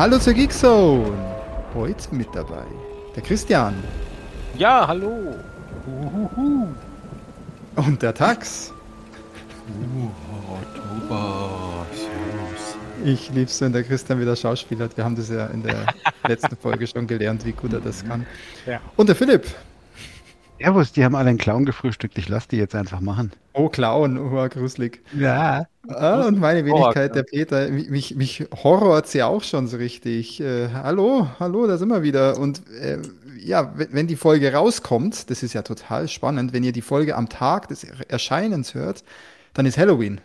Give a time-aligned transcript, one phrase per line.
[0.00, 1.12] Hallo zur Geekzone.
[1.74, 2.64] Heute mit dabei
[3.14, 3.74] der Christian.
[4.56, 5.34] Ja, hallo.
[5.86, 6.68] Uhuhu.
[7.76, 8.72] Und der Tax.
[13.04, 14.96] Ich lieb's, wenn der Christian wieder Schauspieler hat.
[14.96, 15.84] Wir haben das ja in der
[16.26, 18.26] letzten Folge schon gelernt, wie gut er das kann.
[18.64, 18.80] Ja.
[18.96, 19.48] Und der Philipp.
[20.60, 22.18] Servus, die haben alle einen Clown gefrühstückt.
[22.18, 23.32] Ich lasse die jetzt einfach machen.
[23.54, 25.00] Oh, Clown, oh, gruselig.
[25.18, 25.64] Ja.
[25.88, 30.38] Ah, und meine Wenigkeit, der Peter, mich, mich horrort sie auch schon so richtig.
[30.40, 32.38] Äh, hallo, hallo, da sind wir wieder.
[32.38, 32.98] Und äh,
[33.38, 37.16] ja, wenn, wenn die Folge rauskommt, das ist ja total spannend, wenn ihr die Folge
[37.16, 39.02] am Tag des Erscheinens hört,
[39.54, 40.20] dann ist Halloween.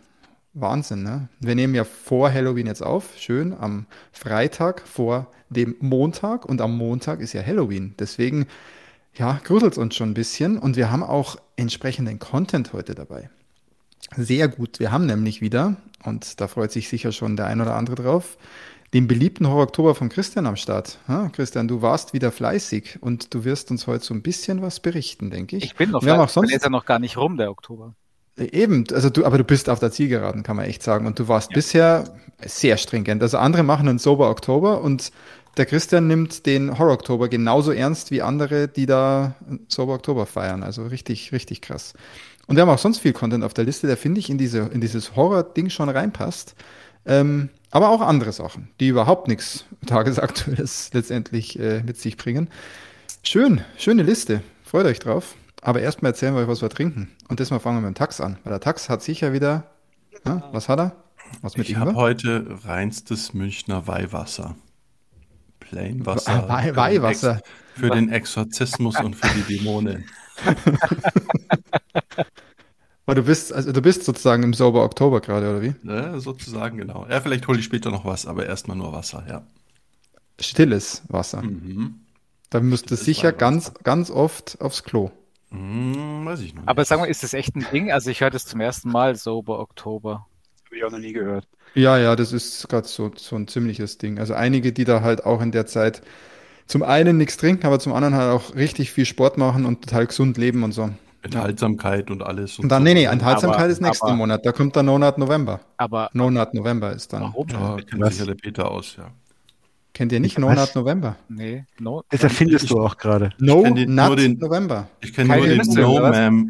[0.53, 1.29] Wahnsinn, ne?
[1.39, 6.77] Wir nehmen ja vor Halloween jetzt auf, schön, am Freitag vor dem Montag und am
[6.77, 7.93] Montag ist ja Halloween.
[7.99, 8.47] Deswegen,
[9.17, 13.29] ja, gruselt uns schon ein bisschen und wir haben auch entsprechenden Content heute dabei.
[14.15, 14.79] Sehr gut.
[14.79, 18.37] Wir haben nämlich wieder, und da freut sich sicher schon der ein oder andere drauf,
[18.93, 20.99] den beliebten Horror-Oktober von Christian am Start.
[21.07, 24.79] Ja, Christian, du warst wieder fleißig und du wirst uns heute so ein bisschen was
[24.79, 25.65] berichten, denke ich.
[25.65, 27.49] Ich bin noch haben auch fleißig, sonst der ist ja noch gar nicht rum, der
[27.49, 27.95] Oktober.
[28.37, 31.07] Eben, also du, aber du bist auf der Zielgeraden, kann man echt sagen.
[31.07, 32.03] Und du warst bisher
[32.45, 33.21] sehr stringent.
[33.21, 35.11] Also andere machen einen Sober Oktober und
[35.57, 39.35] der Christian nimmt den Horror Oktober genauso ernst wie andere, die da
[39.67, 40.63] Sober Oktober feiern.
[40.63, 41.93] Also richtig, richtig krass.
[42.47, 44.59] Und wir haben auch sonst viel Content auf der Liste, der finde ich in diese,
[44.59, 46.55] in dieses Horror-Ding schon reinpasst.
[47.05, 52.49] Ähm, aber auch andere Sachen, die überhaupt nichts Tagesaktuelles letztendlich äh, mit sich bringen.
[53.23, 54.41] Schön, schöne Liste.
[54.63, 55.35] Freut euch drauf.
[55.61, 57.09] Aber erstmal erzählen wir euch, was wir trinken.
[57.27, 58.37] Und diesmal fangen wir mit dem Tax an.
[58.43, 59.71] Weil der Tax hat sicher wieder.
[60.23, 60.95] Na, was hat er?
[61.41, 64.55] Was mit Ich habe heute reinstes Münchner Weihwasser.
[65.69, 66.47] Plain Wasser.
[66.47, 67.41] Wei- für den Weihwasser.
[67.75, 70.05] Für den Exorzismus und für die Dämonen.
[73.05, 75.75] Aber du bist, also du bist sozusagen im Sober Oktober gerade, oder wie?
[75.83, 77.05] Ne, sozusagen, genau.
[77.09, 79.43] Ja, vielleicht hole ich später noch was, aber erstmal nur Wasser, ja.
[80.39, 81.43] Stilles Wasser.
[81.43, 81.99] Mhm.
[82.49, 83.37] Da Stilles sicher Weihwasser.
[83.37, 85.11] ganz, ganz oft aufs Klo.
[85.51, 86.69] Hm, weiß ich noch nicht.
[86.69, 87.91] Aber sag mal, ist das echt ein Ding?
[87.91, 90.25] Also ich höre das zum ersten Mal, Sober Oktober.
[90.65, 91.47] Habe ich auch noch nie gehört.
[91.75, 94.17] Ja, ja, das ist gerade so, so ein ziemliches Ding.
[94.19, 96.01] Also einige, die da halt auch in der Zeit
[96.67, 100.07] zum einen nichts trinken, aber zum anderen halt auch richtig viel Sport machen und total
[100.07, 100.89] gesund leben und so.
[101.21, 102.59] Enthaltsamkeit und alles.
[102.59, 104.45] Und dann, nee, nee, Enthaltsamkeit Aber- ist nächsten aber- Monat.
[104.45, 105.59] Da kommt dann No Nut November.
[105.77, 107.23] Aber No Nut November ist dann.
[107.23, 107.47] warum?
[107.49, 108.13] Ja, kennt Was?
[108.13, 109.09] sicher der Peter aus, ja.
[109.93, 110.75] Kennt ihr nicht No Was?
[110.75, 111.15] Nut November?
[111.29, 112.03] Nee, no.
[112.09, 113.31] Das erfindest du auch gerade.
[113.39, 113.77] No Nut
[114.19, 114.87] den- November.
[115.01, 115.97] Ich kenne nur den Nüsse, No?
[115.99, 116.47] Ma'am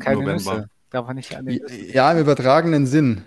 [0.00, 0.32] Keine November.
[0.54, 0.68] Nüsse.
[0.90, 1.78] Darf man nicht an den Nüssen.
[1.92, 3.22] Ja, im übertragenen Sinn.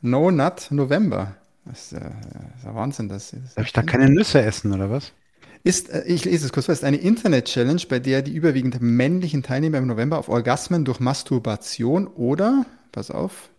[0.00, 1.34] No Nut November.
[1.64, 3.08] Das ist, äh, das ist ja Wahnsinn.
[3.08, 5.12] Das ist, Darf ich da keine Nüsse essen, oder was?
[5.64, 9.42] Ist, äh, ich lese es kurz vor, ist eine Internet-Challenge, bei der die überwiegend männlichen
[9.42, 13.50] Teilnehmer im November auf Orgasmen durch Masturbation oder, pass auf,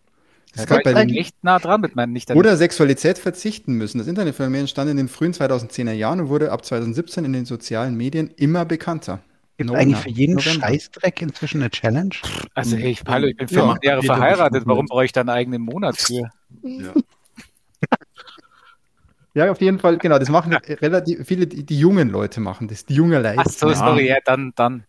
[0.53, 3.73] es Da gab war bei den, echt nah dran mit meinen nicht oder Sexualität verzichten
[3.73, 4.00] müssen.
[4.00, 7.95] Das Internetphänomen entstand in den frühen 2010er Jahren und wurde ab 2017 in den sozialen
[7.95, 9.19] Medien immer bekannter.
[9.59, 10.67] Gibt No eigentlich für jeden November.
[10.67, 12.15] Scheißdreck inzwischen eine Challenge?
[12.53, 14.63] Also hey, ich, hallo, ich bin Ja, 15 Jahre verheiratet.
[14.65, 16.31] Warum brauche ich da einen eigenen Monat für?
[16.63, 16.93] Ja.
[19.35, 22.85] Ja, auf jeden Fall, genau, das machen relativ viele, die, die jungen Leute machen das,
[22.85, 23.35] die junge Leute.
[23.37, 23.75] Ach so, Ja.
[23.75, 24.85] sorry, ja, dann, dann.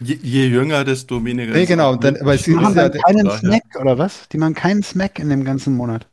[0.00, 1.52] Je, je jünger, desto weniger.
[1.52, 2.00] Nee, ist genau, es.
[2.00, 4.28] dann- aber es Die machen ist ja- dann keinen Snack, oder was?
[4.30, 6.08] Die machen keinen Snack in dem ganzen Monat.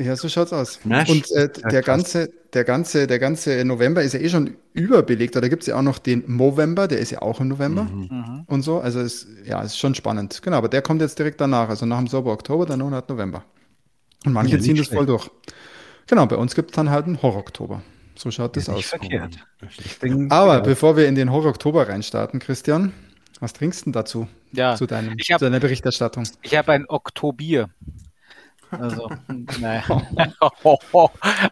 [0.00, 0.80] Ja, so schaut's aus.
[0.84, 1.08] Nasch.
[1.08, 5.34] Und äh, Ja, der ganze, der ganze, der ganze November ist ja eh schon überbelegt.
[5.36, 8.08] Da gibt's ja auch noch den Movember, der ist ja auch im November Mhm.
[8.10, 8.44] Mhm.
[8.46, 8.78] und so.
[8.80, 10.42] Also ist, ja, ist schon spannend.
[10.42, 11.70] Genau, aber der kommt jetzt direkt danach.
[11.70, 13.44] Also nach dem Sober Oktober, der Monat November.
[14.26, 14.98] Und manche Ja, ziehen das schlecht.
[14.98, 15.30] voll durch.
[16.08, 17.82] Genau, bei uns gibt's dann halt einen Horror-Oktober.
[18.16, 18.84] So schaut das Nicht aus.
[18.86, 19.38] verkehrt.
[20.30, 20.60] Aber ja.
[20.60, 22.92] bevor wir in den Horror-Oktober reinstarten, Christian,
[23.40, 24.28] was trinkst du denn dazu?
[24.52, 26.24] Ja, Zu, deinem, hab- zu deiner Berichterstattung?
[26.42, 27.68] ich habe ein Oktobier.
[28.70, 29.10] Also,
[29.60, 29.84] naja.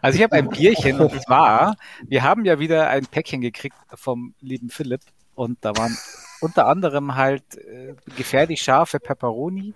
[0.01, 1.75] Also ich habe ein Bierchen und zwar,
[2.07, 5.01] wir haben ja wieder ein Päckchen gekriegt vom lieben Philipp
[5.35, 5.95] und da waren
[6.41, 9.73] unter anderem halt äh, gefährlich scharfe Pepperoni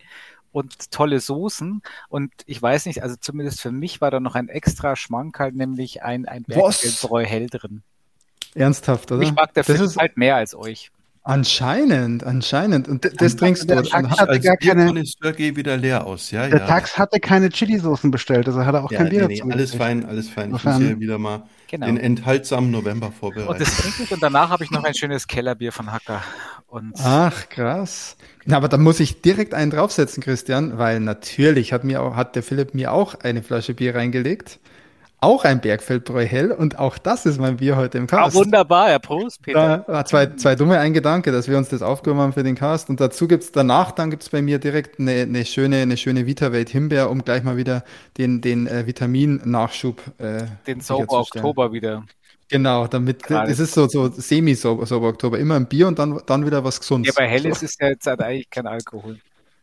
[0.51, 4.49] und tolle Soßen und ich weiß nicht, also zumindest für mich war da noch ein
[4.49, 6.81] extra Schmankerl, nämlich ein, ein Was?
[6.81, 7.83] Bergquellbräu hell drin.
[8.55, 9.21] Ernsthaft, oder?
[9.21, 10.91] Ich mag der das Philipp ist halt mehr als euch.
[11.29, 12.87] Anscheinend, anscheinend.
[12.87, 13.67] Und das trinkst du.
[13.67, 15.03] der Und, Tax hatte als gar keine-
[15.37, 16.31] gehe wieder leer aus.
[16.31, 16.67] Ja, Der ja.
[16.67, 19.51] Tax hatte keine Chili-Soßen bestellt, also hat er auch ja, kein nee, Bier nee, dazu
[19.51, 19.83] alles gekriegt.
[19.83, 20.55] fein, alles fein.
[20.55, 21.85] Ich muss hier wieder mal Genau.
[21.85, 23.59] den enthaltsamen November Und vorbereiten.
[23.59, 26.23] das trinke ich und danach habe ich noch ein schönes Kellerbier von Hacker.
[26.67, 28.15] Und Ach, krass.
[28.45, 32.35] Na, aber da muss ich direkt einen draufsetzen, Christian, weil natürlich hat mir auch, hat
[32.35, 34.59] der Philipp mir auch eine Flasche Bier reingelegt.
[35.21, 38.35] Auch ein Bergfeldbräu hell und auch das ist mein Bier heute im Ah, Cast.
[38.35, 39.83] wunderbar, ja, Prost, Peter.
[39.85, 42.55] Da, war zwei, zwei dumme ein Gedanke, dass wir uns das aufgehoben haben für den
[42.55, 42.89] Cast.
[42.89, 46.69] Und dazu gibt's danach, dann gibt's bei mir direkt eine, eine schöne, eine schöne Vita-Welt
[46.69, 47.83] Himbeer, um gleich mal wieder
[48.17, 51.45] den, den äh, Vitamin-Nachschub äh, Den sicherzustellen.
[51.45, 52.03] Oktober wieder.
[52.49, 53.51] Genau, damit Gerade.
[53.51, 55.37] es ist so, so semi-Sauber-Oktober.
[55.37, 57.15] Immer ein Bier und dann, dann wieder was Ja, Gesundes.
[57.15, 59.19] bei Helles ist ja jetzt halt eigentlich kein Alkohol.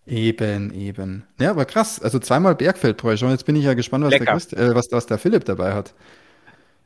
[0.06, 1.24] Eben, eben.
[1.40, 2.00] Ja, aber krass.
[2.00, 3.30] Also zweimal Bergfeldbräu schon.
[3.30, 4.20] Jetzt bin ich ja gespannt, was, der.
[4.20, 5.94] Christ, äh, was, was der Philipp dabei hat.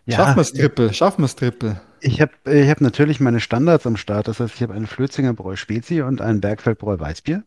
[0.07, 1.81] Ja, Schaffen wir's Triple, schaffen wir's Triple.
[2.01, 4.29] ich habe ich hab natürlich meine Standards am Start.
[4.29, 7.45] Das heißt, ich habe einen Flötzinger Bräu Spezi und ein Bergfeldbräu Weißbier.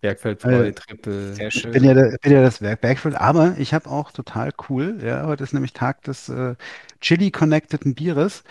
[0.00, 1.34] Bergfeldbräu, Äh, Triple.
[1.34, 1.72] Sehr schön.
[1.72, 5.44] bin ja, bin ja das Werk Bergfeld, aber ich habe auch total cool, ja, heute
[5.44, 6.54] ist nämlich Tag des äh,
[7.00, 8.44] Chili-connecteden Bieres.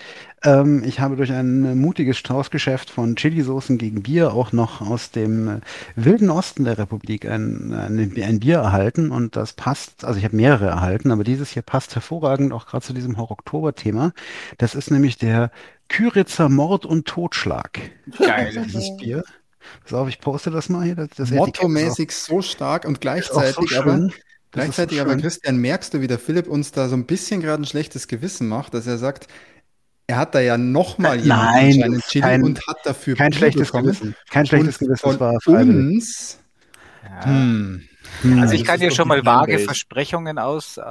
[0.44, 5.48] Ähm, ich habe durch ein mutiges Straußgeschäft von Chili-Soßen gegen Bier auch noch aus dem
[5.48, 5.62] äh,
[5.96, 10.36] wilden Osten der Republik ein, ein, ein Bier erhalten und das passt, also ich habe
[10.36, 14.14] mehrere erhalten, aber dieses hier passt hervorragend auch gerade zu diesem Horror-Oktober-Thema.
[14.58, 15.52] Das ist nämlich der
[15.90, 17.80] Küritzer Mord und Totschlag.
[18.18, 18.52] Geil.
[18.66, 19.24] Dieses Bier.
[19.84, 20.96] Pass auf, ich poste das mal hier.
[20.96, 23.98] Das, das Mottomäßig so stark und auch so gleichzeitig aber.
[23.98, 24.12] Das
[24.52, 25.18] gleichzeitig so aber.
[25.18, 28.48] Christian, merkst du, wie der Philipp uns da so ein bisschen gerade ein schlechtes Gewissen
[28.48, 29.28] macht, dass er sagt,
[30.08, 33.86] er hat da ja nochmal jemanden Nein, kein- und hat dafür Kein Bier schlechtes bekommen.
[33.88, 34.16] Gewissen.
[34.30, 35.96] Kein schlechtes und Gewissen, von war freiwillig.
[35.96, 36.38] uns,
[37.04, 37.26] Ja.
[37.26, 37.84] hm,
[38.22, 38.40] Hm.
[38.40, 39.66] Also ich kann dir schon die mal vage Fanbase.
[39.66, 40.82] Versprechungen aus, äh,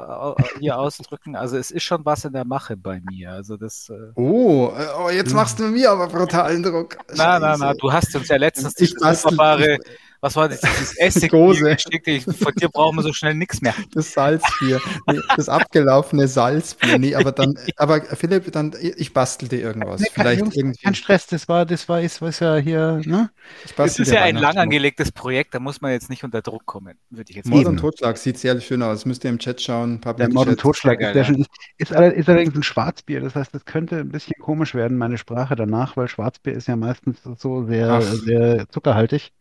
[0.60, 1.34] hier ausdrücken.
[1.36, 3.32] Also es ist schon was in der Mache bei mir.
[3.32, 3.90] Also das.
[3.90, 6.96] Äh, oh, äh, oh, jetzt machst du mir aber brutalen Druck.
[7.14, 9.78] na, na, na, du hast uns ja letztens Ich dieses bastel- wunderbare,
[10.26, 12.08] was war das, dieses Essig geschickt.
[12.08, 13.74] Ich- Von dir brauchen wir so schnell nichts mehr.
[13.94, 16.98] Das Salzbier, nee, das abgelaufene Salzbier.
[16.98, 20.00] Nee, aber dann, aber Philipp, dann, ich bastel dir irgendwas.
[20.00, 20.80] Nee, kein, Vielleicht Jungs, irgendwie.
[20.82, 23.30] kein Stress, das war, das war, ist, was ja hier, ne?
[23.76, 26.98] Bastel ist ja ein lang angelegtes Projekt, da muss man jetzt nicht unter Druck kommen,
[27.10, 27.76] würde ich jetzt Mord und.
[27.78, 29.04] Totschlag sieht sehr schön aus.
[29.06, 30.00] Müsst ihr im Chat schauen.
[30.00, 30.60] Der Public Mord und.
[30.60, 34.08] Totschlag ist, geil, ist, ist, alle- ist allerdings ein Schwarzbier, das heißt, das könnte ein
[34.10, 38.02] bisschen komisch werden, meine Sprache danach, weil Schwarzbier ist ja meistens so sehr, Ach.
[38.02, 39.32] sehr zuckerhaltig.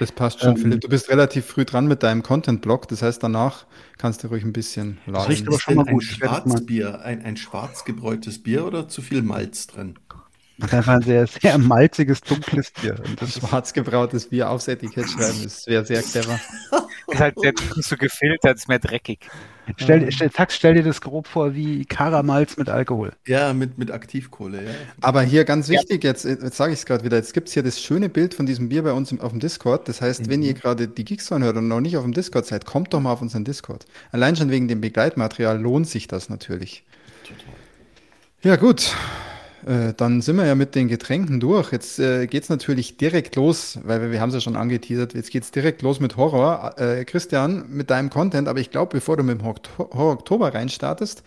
[0.00, 0.80] Das passt schon, Ähm, Philipp.
[0.80, 2.88] Du bist relativ früh dran mit deinem Content-Blog.
[2.88, 3.66] Das heißt, danach
[3.98, 5.48] kannst du ruhig ein bisschen Das riecht laden.
[5.48, 6.02] aber Ist schon mal ein gut.
[6.02, 9.98] Mal- Schwarzbier, ein, ein schwarz gebräutes Bier oder zu viel Malz drin?
[10.58, 12.96] Das ist einfach ein sehr, sehr malziges, dunkles Bier.
[13.04, 16.38] Und das Schwarz gebrautes Bier aufs Etikett schreiben, das wäre sehr clever.
[17.06, 19.20] Ist halt sehr nicht so gefiltert, ist mehr dreckig.
[19.76, 23.12] stell, stell, Tax, stell dir das grob vor wie Karamalz mit Alkohol.
[23.26, 24.70] Ja, mit, mit Aktivkohle, ja.
[25.02, 27.80] Aber hier ganz wichtig, jetzt, jetzt sage ich es gerade wieder, jetzt gibt's hier das
[27.80, 29.86] schöne Bild von diesem Bier bei uns im, auf dem Discord.
[29.88, 32.64] Das heißt, wenn ihr gerade die Geekzone hört und noch nicht auf dem Discord seid,
[32.64, 33.84] kommt doch mal auf unseren Discord.
[34.10, 36.84] Allein schon wegen dem Begleitmaterial lohnt sich das natürlich.
[38.42, 38.94] Ja, gut.
[39.66, 41.72] Äh, dann sind wir ja mit den Getränken durch.
[41.72, 45.14] Jetzt äh, geht's natürlich direkt los, weil wir, wir haben es ja schon angeteasert.
[45.14, 46.78] Jetzt geht's direkt los mit Horror.
[46.78, 50.52] Äh, Christian, mit deinem Content, aber ich glaube, bevor du mit dem Horror Horror Oktober
[50.52, 51.22] reinstartest,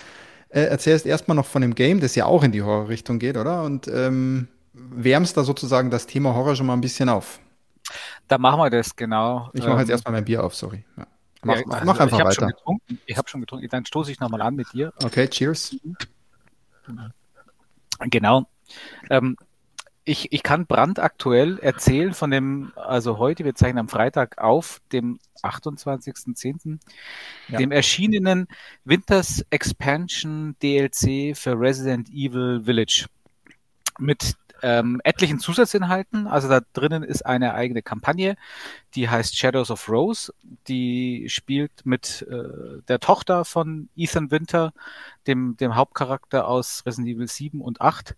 [0.50, 3.64] äh, erzählst erstmal noch von dem Game, das ja auch in die Horrorrichtung geht, oder?
[3.64, 7.40] Und ähm, wärmst da sozusagen das Thema Horror schon mal ein bisschen auf.
[8.28, 9.50] Da machen wir das, genau.
[9.54, 10.86] Ich mache jetzt Ähm, erstmal mein Bier auf, sorry.
[10.98, 11.08] Ja.
[11.44, 12.48] Mach, ja, also mach einfach ich weiter.
[12.48, 14.94] getrunken, ich habe schon getrunken, dann stoße ich nochmal an mit dir.
[15.04, 15.76] Okay, cheers.
[18.00, 18.48] Genau.
[19.10, 19.38] Ähm,
[20.08, 25.20] ich, ich kann brandaktuell erzählen von dem, also heute, wir zeichnen am Freitag auf, dem
[25.44, 26.80] 28.10.,
[27.50, 27.58] Ja.
[27.58, 28.48] dem erschienenen
[28.86, 33.08] Winters Expansion DLC für Resident Evil Village.
[34.00, 36.28] Mit ähm, etlichen Zusatzinhalten.
[36.28, 38.36] Also da drinnen ist eine eigene Kampagne,
[38.96, 40.34] die heißt Shadows of Rose.
[40.68, 44.74] Die spielt mit äh, der Tochter von Ethan Winter,
[45.28, 48.16] dem, dem Hauptcharakter aus Resident Evil 7 und 8.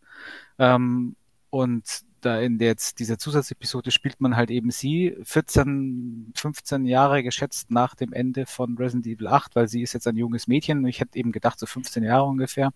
[0.58, 1.16] Ähm,
[1.50, 7.24] und da in der jetzt dieser Zusatzepisode spielt man halt eben sie, 14, 15 Jahre
[7.24, 10.86] geschätzt nach dem Ende von Resident Evil 8, weil sie ist jetzt ein junges Mädchen.
[10.86, 12.72] Ich hätte eben gedacht, so 15 Jahre ungefähr.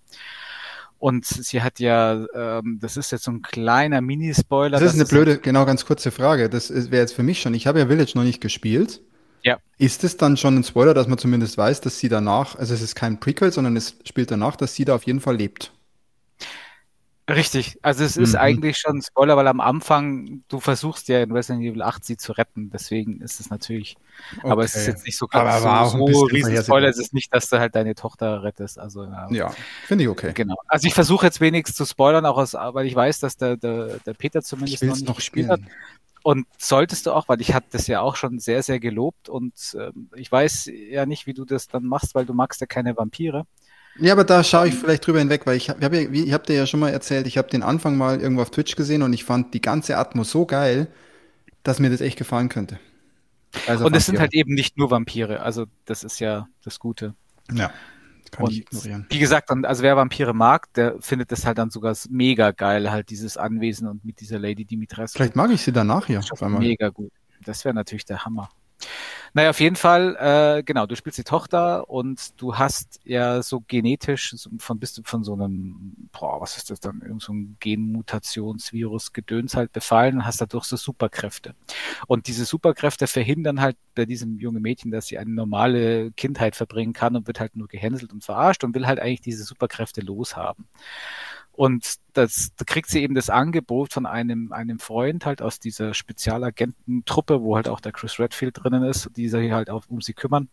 [1.04, 4.80] Und sie hat ja, ähm, das ist jetzt so ein kleiner Mini-Spoiler.
[4.80, 6.50] Das ist eine blöde, genau, ganz kurze Frage.
[6.50, 7.54] Das wäre jetzt für mich schon.
[7.54, 9.02] Ich habe ja Village noch nicht gespielt.
[9.42, 9.58] Ja.
[9.78, 12.82] Ist es dann schon ein Spoiler, dass man zumindest weiß, dass sie danach, also es
[12.82, 15.74] ist kein Prequel, sondern es spielt danach, dass sie da auf jeden Fall lebt?
[17.30, 18.40] Richtig, also es ist Mhm.
[18.40, 22.18] eigentlich schon ein Spoiler, weil am Anfang, du versuchst ja in Resident Evil 8 sie
[22.18, 23.96] zu retten, deswegen ist es natürlich,
[24.44, 24.92] aber es ist Okay.
[24.92, 26.62] jetzt nicht so, Aber so, so riesen.
[26.62, 29.30] Spoiler, es ist nicht, dass du halt deine Tochter rettest, also ja.
[29.32, 29.50] Ja,
[29.86, 30.34] finde ich okay.
[30.34, 30.56] Genau.
[30.68, 34.00] Also ich versuche jetzt wenigstens zu spoilern, auch aus, weil ich weiß, dass der, der,
[34.00, 35.62] der Peter zumindest noch es noch gespielt hat.
[36.24, 39.54] Und solltest du auch, weil ich hatte das ja auch schon sehr, sehr gelobt und
[39.78, 42.96] ähm, ich weiß ja nicht, wie du das dann machst, weil du magst ja keine
[42.98, 43.46] Vampire.
[44.00, 46.56] Ja, aber da schaue ich vielleicht drüber hinweg, weil ich habe hab ja, ich dir
[46.56, 49.24] ja schon mal erzählt, ich habe den Anfang mal irgendwo auf Twitch gesehen und ich
[49.24, 50.88] fand die ganze Atmo so geil,
[51.62, 52.80] dass mir das echt gefallen könnte.
[53.68, 57.14] Also und es sind halt eben nicht nur Vampire, also das ist ja das Gute.
[57.52, 57.72] Ja,
[58.32, 59.06] Kann ich und ignorieren.
[59.10, 62.90] wie gesagt, dann, also wer Vampire mag, der findet das halt dann sogar mega geil,
[62.90, 65.18] halt dieses Anwesen und mit dieser Lady Dimitrescu.
[65.18, 66.62] Vielleicht mag ich sie danach hier auf einmal.
[66.62, 67.12] Mega gut.
[67.46, 68.50] Das wäre natürlich der Hammer.
[69.36, 73.64] Naja, auf jeden Fall, äh, genau, du spielst die Tochter und du hast ja so
[73.68, 77.58] genetisch von bist du von so einem, boah, was ist das dann, irgend so ein
[77.60, 81.56] Genmutationsvirus Gedöns halt befallen und hast dadurch so Superkräfte.
[82.06, 86.94] Und diese Superkräfte verhindern halt bei diesem jungen Mädchen, dass sie eine normale Kindheit verbringen
[86.94, 90.68] kann und wird halt nur gehänselt und verarscht und will halt eigentlich diese Superkräfte loshaben.
[91.54, 95.94] Und das, da kriegt sie eben das Angebot von einem, einem Freund halt aus dieser
[95.94, 100.14] Spezialagententruppe, wo halt auch der Chris Redfield drinnen ist, die sich halt auch um sie
[100.14, 100.50] kümmern,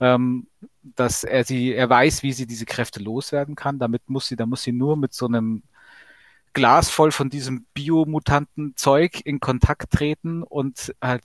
[0.00, 0.46] ähm,
[0.82, 3.78] dass er sie, er weiß, wie sie diese Kräfte loswerden kann.
[3.78, 5.62] Damit muss sie, da muss sie nur mit so einem
[6.54, 11.22] Glas voll von diesem biomutanten Zeug in Kontakt treten und halt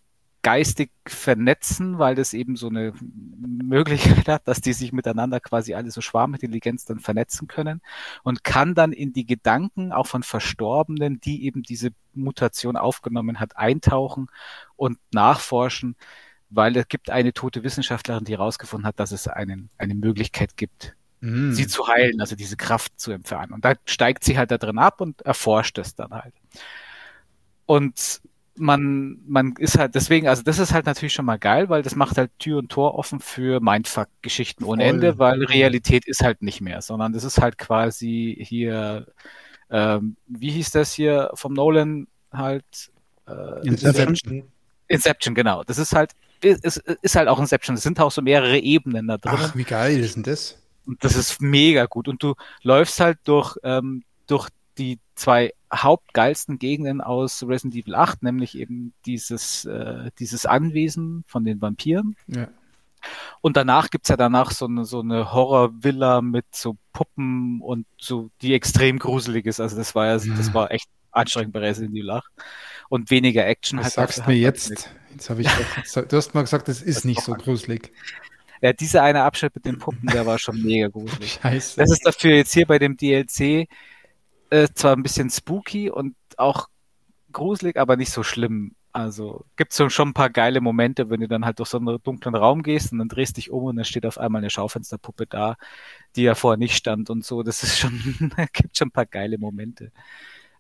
[0.47, 5.91] geistig vernetzen, weil das eben so eine Möglichkeit hat, dass die sich miteinander quasi alle
[5.91, 7.81] so Schwarmintelligenz dann vernetzen können
[8.23, 13.57] und kann dann in die Gedanken auch von Verstorbenen, die eben diese Mutation aufgenommen hat,
[13.57, 14.27] eintauchen
[14.77, 15.97] und nachforschen,
[16.49, 20.95] weil es gibt eine tote Wissenschaftlerin, die herausgefunden hat, dass es einen, eine Möglichkeit gibt,
[21.19, 21.51] Mm.
[21.51, 23.51] sie zu heilen, also diese Kraft zu entfernen.
[23.51, 26.35] Und da steigt sie halt da drin ab und erforscht es dann halt.
[27.65, 28.21] Und
[28.57, 31.95] man, man ist halt deswegen, also das ist halt natürlich schon mal geil, weil das
[31.95, 34.89] macht halt Tür und Tor offen für Mindfuck-Geschichten ohne Voll.
[34.89, 39.07] Ende, weil Realität ist halt nicht mehr, sondern das ist halt quasi hier,
[39.69, 42.91] ähm, wie hieß das hier vom Nolan halt?
[43.27, 44.43] Äh, Inception.
[44.87, 45.63] Inception, genau.
[45.63, 46.11] Das ist halt,
[46.41, 47.75] ist, ist halt auch Inception.
[47.75, 49.33] Es sind auch so mehrere Ebenen da drin.
[49.35, 50.61] Ach, wie geil ist denn das?
[50.85, 52.07] Und das ist mega gut.
[52.07, 58.23] Und du läufst halt durch, ähm, durch die zwei hauptgeilsten Gegenden aus Resident Evil 8,
[58.23, 62.15] nämlich eben dieses, äh, dieses Anwesen von den Vampiren.
[62.27, 62.47] Ja.
[63.41, 68.31] Und danach gibt's ja danach so eine, so eine Horrorvilla mit so Puppen und so,
[68.41, 69.59] die extrem gruselig ist.
[69.59, 72.25] Also das war ja, das war echt anstrengend bei Resident Evil 8.
[72.89, 73.79] Und weniger Action.
[73.79, 74.89] Was halt sagst du halt mir jetzt?
[75.11, 77.91] Jetzt habe ich doch, du hast mal gesagt, das ist nicht so gruselig.
[78.61, 81.39] Ja, dieser eine Abschnitt mit den Puppen, der war schon mega gruselig.
[81.41, 81.79] Scheiße.
[81.79, 83.67] Das ist dafür jetzt hier bei dem DLC
[84.49, 86.67] äh, zwar ein bisschen spooky und auch
[87.31, 88.75] gruselig, aber nicht so schlimm.
[88.93, 91.99] Also gibt es schon ein paar geile Momente, wenn du dann halt durch so einen
[92.01, 95.27] dunklen Raum gehst und dann drehst dich um und dann steht auf einmal eine Schaufensterpuppe
[95.27, 95.55] da,
[96.15, 97.43] die ja vorher nicht stand und so.
[97.43, 97.91] Das ist schon,
[98.53, 99.91] gibt schon ein paar geile Momente.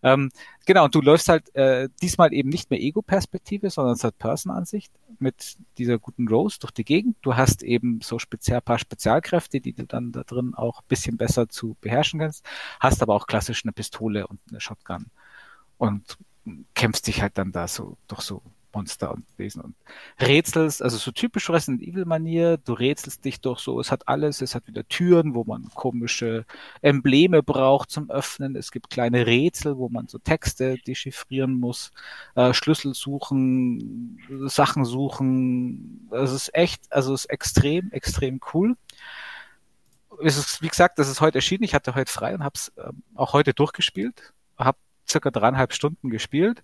[0.03, 0.31] Ähm,
[0.65, 5.97] genau, und du läufst halt äh, diesmal eben nicht mehr Ego-Perspektive, sondern Third-Person-Ansicht mit dieser
[5.97, 7.17] guten Rose durch die Gegend.
[7.21, 11.49] Du hast eben so speziell, paar Spezialkräfte, die du dann da drin auch bisschen besser
[11.49, 12.45] zu beherrschen kannst,
[12.79, 15.07] hast aber auch klassisch eine Pistole und eine Shotgun
[15.77, 16.17] und
[16.75, 18.41] kämpfst dich halt dann da so durch so
[18.73, 19.75] Monster und Wesen und
[20.19, 24.41] rätselst, also so typisch Resident Evil Manier, du rätselst dich durch so, es hat alles,
[24.41, 26.45] es hat wieder Türen, wo man komische
[26.81, 31.91] Embleme braucht zum Öffnen, es gibt kleine Rätsel, wo man so Texte dechiffrieren muss,
[32.35, 38.75] äh, Schlüssel suchen, Sachen suchen, es ist echt, also es ist extrem, extrem cool.
[40.23, 42.71] Es ist, wie gesagt, das ist heute erschienen, ich hatte heute frei und habe es
[42.77, 46.63] ähm, auch heute durchgespielt, habe circa dreieinhalb Stunden gespielt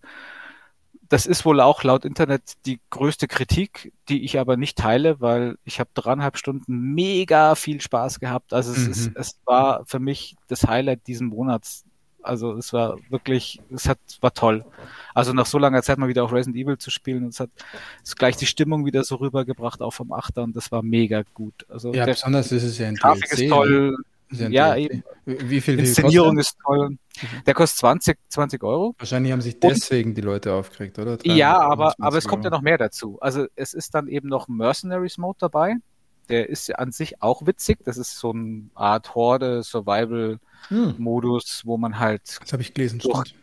[1.09, 5.57] das ist wohl auch laut Internet die größte Kritik, die ich aber nicht teile, weil
[5.63, 8.53] ich habe dreieinhalb Stunden mega viel Spaß gehabt.
[8.53, 8.91] Also es, Mhm.
[8.91, 11.83] ist, es war für mich das Highlight diesen Monats.
[12.21, 14.63] Also es war wirklich, es hat, war toll.
[15.13, 17.49] Also nach so langer Zeit mal wieder auch Resident Evil zu spielen, es hat
[18.01, 21.65] es gleich die Stimmung wieder so rübergebracht, auch vom Achter und das war mega gut.
[21.69, 23.41] Also Ja, der besonders ist es ja ein Grafik DLC.
[23.43, 23.97] ist toll,
[24.33, 25.03] ja, eben.
[25.25, 26.53] Wie viel, wie Inszenierung kostet?
[26.53, 26.97] ist toll.
[27.45, 28.95] Der kostet 20, 20 Euro.
[28.97, 31.17] Wahrscheinlich haben sich deswegen die Leute aufgeregt, oder?
[31.23, 33.17] Ja, aber, 325 aber es kommt ja noch mehr dazu.
[33.21, 35.75] Also es ist dann eben noch Mercenaries Mode dabei.
[36.29, 37.79] Der ist ja an sich auch witzig.
[37.83, 43.25] Das ist so eine Art Horde-Survival-Modus, Hm, wo man halt das habe ich gelesen, Doch.
[43.25, 43.42] stimmt.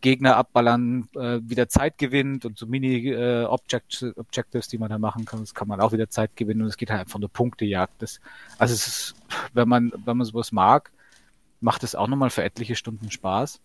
[0.00, 5.40] Gegner abballern, äh, wieder Zeit gewinnt und so Mini-Objectives, die man da machen kann.
[5.40, 8.02] Das kann man auch wieder Zeit gewinnen und es geht halt einfach eine Punktejagd.
[8.02, 8.20] Das,
[8.58, 9.14] also es ist,
[9.52, 10.92] wenn man, wenn man sowas mag,
[11.60, 13.60] macht es auch nochmal für etliche Stunden Spaß.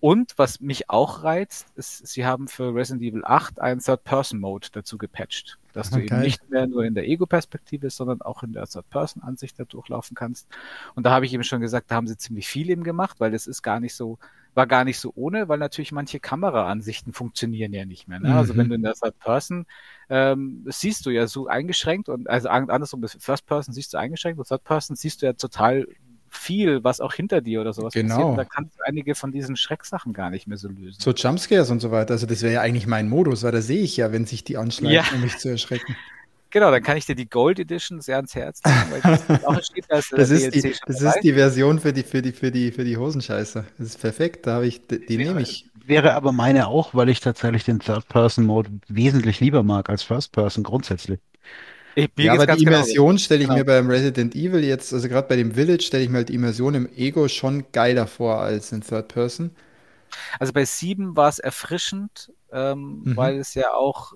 [0.00, 4.98] Und was mich auch reizt, ist, sie haben für Resident Evil 8 einen Third-Person-Mode dazu
[4.98, 8.66] gepatcht, dass Ah, du eben nicht mehr nur in der Ego-Perspektive, sondern auch in der
[8.66, 10.46] Third-Person-Ansicht da durchlaufen kannst.
[10.94, 13.30] Und da habe ich eben schon gesagt, da haben sie ziemlich viel eben gemacht, weil
[13.30, 14.18] das ist gar nicht so,
[14.54, 18.20] war gar nicht so ohne, weil natürlich manche Kameraansichten funktionieren ja nicht mehr.
[18.20, 18.34] Ne?
[18.34, 18.58] Also Mhm.
[18.58, 19.66] wenn du in der Third Person
[20.10, 24.38] ähm, siehst du ja so eingeschränkt und also an- andersrum, First Person siehst du eingeschränkt
[24.38, 25.86] und Third Person siehst du ja total
[26.28, 28.08] viel, was auch hinter dir oder sowas Genau.
[28.14, 28.28] passiert.
[28.30, 31.00] Und da kannst du einige von diesen Schrecksachen gar nicht mehr so lösen.
[31.00, 32.12] So Jumpscares und so weiter.
[32.14, 34.56] Also das wäre ja eigentlich mein Modus, weil da sehe ich ja, wenn sich die
[34.56, 35.04] anschleichen, Ja.
[35.14, 35.94] um mich zu erschrecken.
[36.54, 39.60] Genau, dann kann ich dir die Gold Edition sehr ans Herz legen, weil das auch
[39.60, 42.70] steht, dass das, ist die, das ist die Version für die, für die, für die,
[42.70, 43.64] für die Hosenscheiße.
[43.76, 45.66] Das ist perfekt, da habe ich, die, die nehme ich.
[45.84, 51.18] Wäre aber meine auch, weil ich tatsächlich den Third-Person-Mode wesentlich lieber mag als First-Person grundsätzlich.
[51.96, 53.58] Ich, ja, aber die Immersion stelle ich genau.
[53.58, 56.34] mir beim Resident Evil jetzt, also gerade bei dem Village stelle ich mir halt die
[56.34, 59.50] Immersion im Ego schon geiler vor als in Third Person.
[60.38, 63.16] Also bei 7 war es erfrischend, ähm, mhm.
[63.16, 64.12] weil es ja auch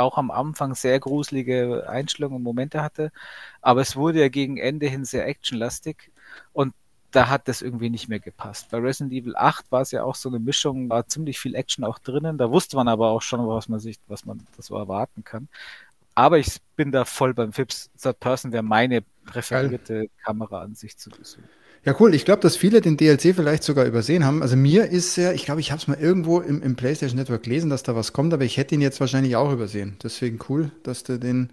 [0.00, 3.12] auch am Anfang sehr gruselige Einstellungen und Momente hatte,
[3.62, 6.10] aber es wurde ja gegen Ende hin sehr actionlastig
[6.52, 6.74] und
[7.10, 8.70] da hat das irgendwie nicht mehr gepasst.
[8.70, 11.84] Bei Resident Evil 8 war es ja auch so eine Mischung, war ziemlich viel Action
[11.84, 15.24] auch drinnen, da wusste man aber auch schon, was man sich, was man so erwarten
[15.24, 15.48] kann.
[16.14, 17.90] Aber ich bin da voll beim Fips.
[17.96, 20.10] Third Person wäre meine präferierte Geil.
[20.24, 21.48] Kameraansicht zu besuchen.
[21.84, 22.14] Ja, cool.
[22.14, 24.42] Ich glaube, dass viele den DLC vielleicht sogar übersehen haben.
[24.42, 27.44] Also mir ist ja, ich glaube, ich habe es mal irgendwo im, im PlayStation Network
[27.44, 29.96] gelesen, dass da was kommt, aber ich hätte ihn jetzt wahrscheinlich auch übersehen.
[30.02, 31.50] Deswegen cool, dass du den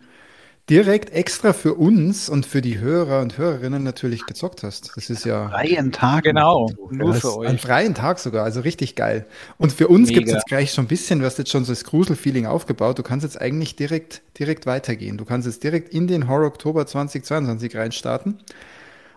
[0.69, 4.93] direkt extra für uns und für die Hörer und Hörerinnen natürlich gezockt hast.
[4.95, 5.49] Das ist ja.
[5.49, 6.23] Freien Tag.
[6.23, 7.49] Genau, nur für euch.
[7.49, 9.25] Einen freien Tag sogar, also richtig geil.
[9.57, 11.71] Und für uns gibt es jetzt gleich schon ein bisschen, du hast jetzt schon so
[11.71, 12.97] das Grusel-Feeling aufgebaut.
[12.97, 15.17] Du kannst jetzt eigentlich direkt, direkt weitergehen.
[15.17, 18.39] Du kannst jetzt direkt in den Horror Oktober 2022 reinstarten.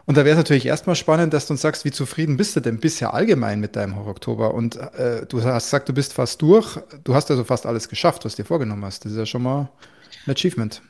[0.09, 2.61] Und da wäre es natürlich erstmal spannend, dass du uns sagst, wie zufrieden bist du
[2.61, 4.55] denn bisher allgemein mit deinem Horror Oktober?
[4.55, 6.79] Und äh, du hast gesagt, du bist fast durch.
[7.05, 9.05] Du hast also fast alles geschafft, was du dir vorgenommen hast.
[9.05, 9.69] Das ist ja schon mal
[10.27, 10.81] ein Achievement.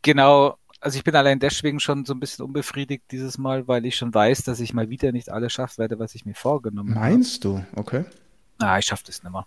[0.00, 0.56] Genau.
[0.80, 4.14] Also ich bin allein deswegen schon so ein bisschen unbefriedigt dieses Mal, weil ich schon
[4.14, 7.10] weiß, dass ich mal wieder nicht alles schaffen werde, was ich mir vorgenommen habe.
[7.10, 7.62] Meinst du?
[7.74, 8.06] Okay.
[8.58, 9.46] Na, ich schaffe das nicht mehr.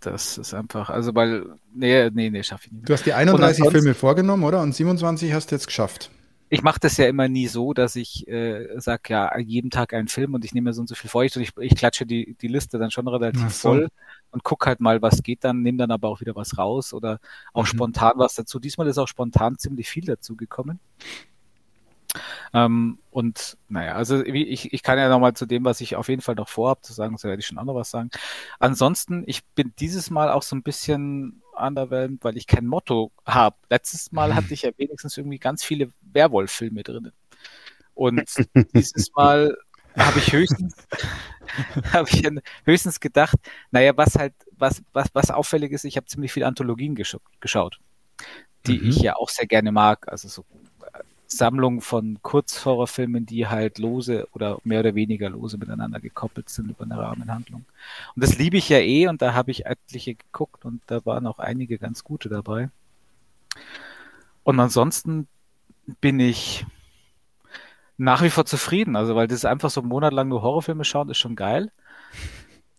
[0.00, 1.44] Das ist einfach, also weil,
[1.74, 2.80] nee, nee, nee, schaffe ich nicht.
[2.80, 2.86] Mehr.
[2.86, 4.62] Du hast die 31 Filme vorgenommen, oder?
[4.62, 6.10] Und 27 hast du jetzt geschafft
[6.52, 10.08] ich mache das ja immer nie so, dass ich äh, sage, ja, jeden Tag einen
[10.08, 11.24] Film und ich nehme mir so und so viel vor.
[11.24, 13.70] Ich, ich, ich klatsche die, die Liste dann schon relativ so.
[13.70, 13.88] voll
[14.32, 17.20] und guck halt mal, was geht dann, nehme dann aber auch wieder was raus oder
[17.54, 17.68] auch mhm.
[17.68, 18.60] spontan was dazu.
[18.60, 20.78] Diesmal ist auch spontan ziemlich viel dazu gekommen.
[22.52, 26.20] Ähm, und naja, also ich, ich kann ja nochmal zu dem, was ich auf jeden
[26.20, 28.10] Fall noch vorhabe, zu sagen, so werde ich schon auch noch was sagen.
[28.58, 33.56] Ansonsten, ich bin dieses Mal auch so ein bisschen underwhelmed, weil ich kein Motto habe.
[33.70, 37.12] Letztes Mal hatte ich ja wenigstens irgendwie ganz viele Werwolf-Filme drin.
[37.94, 38.22] Und
[38.74, 39.56] dieses Mal
[39.96, 40.74] habe ich höchstens,
[41.92, 42.22] habe ich
[42.64, 43.36] höchstens gedacht,
[43.70, 47.78] naja, was halt, was, was, was auffällig ist, ich habe ziemlich viele Anthologien gescha geschaut,
[48.66, 48.88] die mhm.
[48.88, 50.08] ich ja auch sehr gerne mag.
[50.08, 50.44] Also so
[51.32, 56.84] Sammlung von Kurzhorrorfilmen, die halt lose oder mehr oder weniger lose miteinander gekoppelt sind über
[56.84, 57.64] eine Rahmenhandlung.
[58.14, 61.26] Und das liebe ich ja eh und da habe ich etliche geguckt und da waren
[61.26, 62.70] auch einige ganz gute dabei.
[64.44, 65.28] Und ansonsten
[66.00, 66.66] bin ich
[67.96, 71.10] nach wie vor zufrieden, also weil das einfach so ein Monat lang nur Horrorfilme schauen,
[71.10, 71.70] ist schon geil.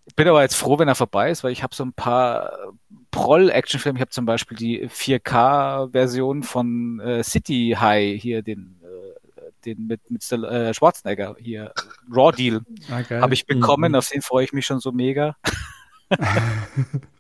[0.05, 2.57] Ich bin aber jetzt froh, wenn er vorbei ist, weil ich habe so ein paar
[3.11, 3.97] Proll-Actionfilme.
[3.97, 10.01] Ich habe zum Beispiel die 4K-Version von äh, City High hier, den, äh, den mit,
[10.11, 11.73] mit äh, Schwarzenegger hier,
[12.11, 12.61] Raw Deal,
[12.91, 13.17] okay.
[13.17, 13.93] Ah, habe ich bekommen.
[13.93, 13.97] Mhm.
[13.97, 15.37] Auf den freue ich mich schon so mega.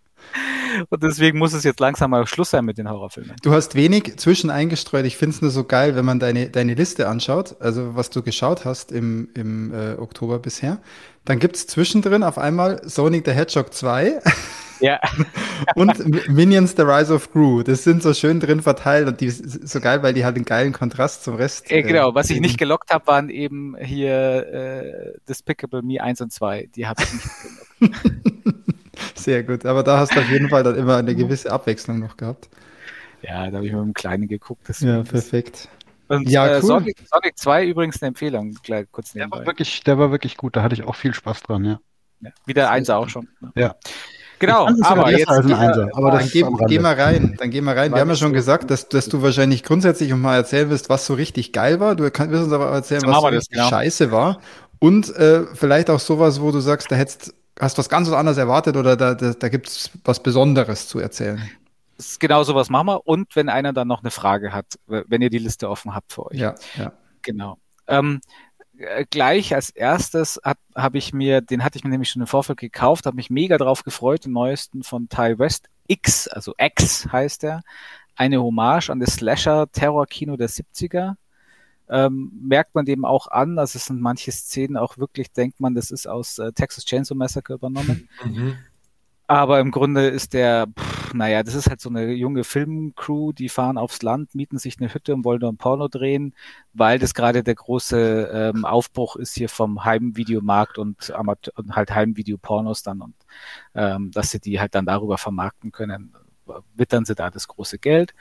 [0.89, 3.35] Und deswegen muss es jetzt langsam mal Schluss sein mit den Horrorfilmen.
[3.41, 5.05] Du hast wenig zwischen eingestreut.
[5.05, 8.21] Ich finde es nur so geil, wenn man deine, deine Liste anschaut, also was du
[8.23, 10.79] geschaut hast im, im äh, Oktober bisher.
[11.25, 14.19] Dann gibt es zwischendrin auf einmal Sonic the Hedgehog 2.
[14.79, 14.99] Ja.
[15.75, 17.63] und Minions The Rise of Gru.
[17.63, 20.45] Das sind so schön drin verteilt und die ist so geil, weil die halt einen
[20.45, 21.71] geilen Kontrast zum Rest.
[21.71, 26.33] Äh, genau, was ich nicht gelockt habe, waren eben hier äh, Despicable Me 1 und
[26.33, 26.69] 2.
[26.75, 28.72] Die habe ich nicht gelockt.
[29.15, 32.17] Sehr gut, aber da hast du auf jeden Fall dann immer eine gewisse Abwechslung noch
[32.17, 32.49] gehabt.
[33.21, 34.67] Ja, da habe ich mit dem Kleinen geguckt.
[34.79, 35.69] Ja, perfekt.
[36.09, 36.67] Und ja, äh, cool.
[36.67, 39.37] Sonic, Sonic 2 übrigens eine Empfehlung, gleich kurz nebenbei.
[39.37, 41.79] Der war, wirklich, der war wirklich gut, da hatte ich auch viel Spaß dran, ja.
[42.21, 43.29] ja wie der Einser auch schon.
[43.39, 43.51] Ne?
[43.55, 43.75] Ja.
[44.39, 45.89] Genau, aber jetzt als ein Einser.
[45.93, 47.93] Aber dann geh, geh, mal rein, dann geh mal rein.
[47.93, 51.05] Wir haben ja schon gesagt, dass, dass du wahrscheinlich grundsätzlich noch mal erzählen wirst, was
[51.05, 51.95] so richtig geil war.
[51.95, 53.69] Du kannst uns aber erzählen, was so das, genau.
[53.69, 54.41] scheiße war.
[54.79, 58.75] Und äh, vielleicht auch sowas, wo du sagst, da hättest hast was ganz anderes erwartet
[58.77, 61.41] oder da, da, da gibt es was Besonderes zu erzählen?
[62.19, 63.07] Genau sowas machen wir.
[63.07, 66.25] Und wenn einer dann noch eine Frage hat, wenn ihr die Liste offen habt für
[66.25, 66.37] euch.
[66.37, 66.91] Ja, ja.
[67.21, 67.57] Genau.
[67.87, 68.19] Ähm,
[68.77, 70.39] äh, gleich als erstes
[70.75, 73.57] habe ich mir, den hatte ich mir nämlich schon im Vorfeld gekauft, habe mich mega
[73.57, 77.61] drauf gefreut, den neuesten von Ty West X, also X heißt er.
[78.15, 81.15] Eine Hommage an das Slasher-Terror-Kino der 70er
[81.89, 83.59] ähm, merkt man dem auch an.
[83.59, 87.15] Also es sind manche Szenen auch wirklich, denkt man, das ist aus äh, Texas Chainsaw
[87.15, 88.09] Massacre übernommen.
[88.23, 88.57] Mhm.
[89.27, 93.47] Aber im Grunde ist der, pff, naja, das ist halt so eine junge Filmcrew, die
[93.47, 96.35] fahren aufs Land, mieten sich eine Hütte und wollen da ein Porno drehen,
[96.73, 102.83] weil das gerade der große ähm, Aufbruch ist hier vom Heimvideomarkt und, und halt Heimvideopornos
[102.83, 103.15] dann und
[103.75, 106.13] ähm, dass sie die halt dann darüber vermarkten können
[106.75, 108.13] wittern sie da das große Geld.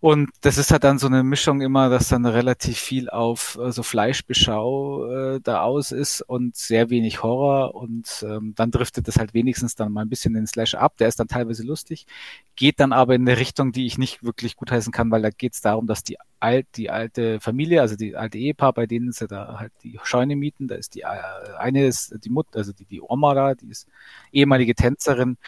[0.00, 3.72] Und das ist halt dann so eine Mischung immer, dass dann relativ viel auf äh,
[3.72, 5.06] so Fleischbeschau
[5.36, 7.74] äh, da aus ist und sehr wenig Horror.
[7.74, 10.96] Und ähm, dann driftet das halt wenigstens dann mal ein bisschen den Slash ab.
[10.98, 12.06] Der ist dann teilweise lustig,
[12.54, 15.54] geht dann aber in eine Richtung, die ich nicht wirklich gutheißen kann, weil da geht
[15.54, 19.26] es darum, dass die alt, die alte Familie, also die alte Ehepaar, bei denen sie
[19.26, 22.84] da halt die Scheune mieten, da ist die äh, eine ist die Mutter, also die,
[22.84, 23.88] die Oma da, die ist
[24.30, 25.38] ehemalige Tänzerin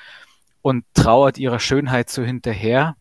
[0.61, 2.97] und trauert ihrer Schönheit so hinterher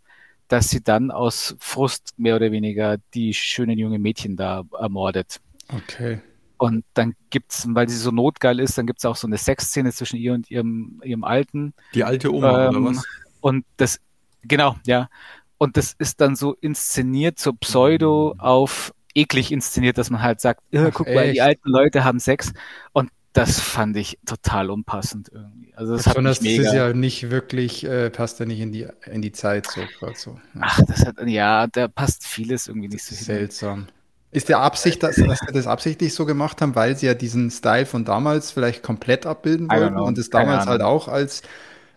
[0.50, 5.40] dass sie dann aus Frust mehr oder weniger die schönen jungen Mädchen da ermordet.
[5.70, 6.22] Okay.
[6.58, 10.18] Und dann gibt's, weil sie so notgeil ist, dann gibt's auch so eine Sexszene zwischen
[10.18, 11.74] ihr und ihrem, ihrem Alten.
[11.94, 13.10] Die alte Oma, Ähm, oder was?
[13.40, 14.00] Und das,
[14.44, 15.10] genau, ja.
[15.58, 20.62] Und das ist dann so inszeniert, so pseudo auf eklig inszeniert, dass man halt sagt,
[20.72, 21.42] "Äh, guck mal, die echt?
[21.42, 22.54] alten Leute haben Sex.
[22.94, 25.74] Und das fand ich total unpassend irgendwie.
[25.76, 26.64] Also das hat mich das mega.
[26.64, 29.82] ist ja nicht wirklich, äh, passt ja nicht in die, in die Zeit so.
[30.16, 30.32] so.
[30.56, 30.62] Ja.
[30.62, 33.26] Ach, das hat, ja, da passt vieles irgendwie nicht so hin.
[33.26, 33.88] Seltsam.
[34.32, 37.50] Ist der Absicht, dass, dass sie das absichtlich so gemacht haben, weil sie ja diesen
[37.50, 41.42] Style von damals vielleicht komplett abbilden wollten und es damals halt auch als,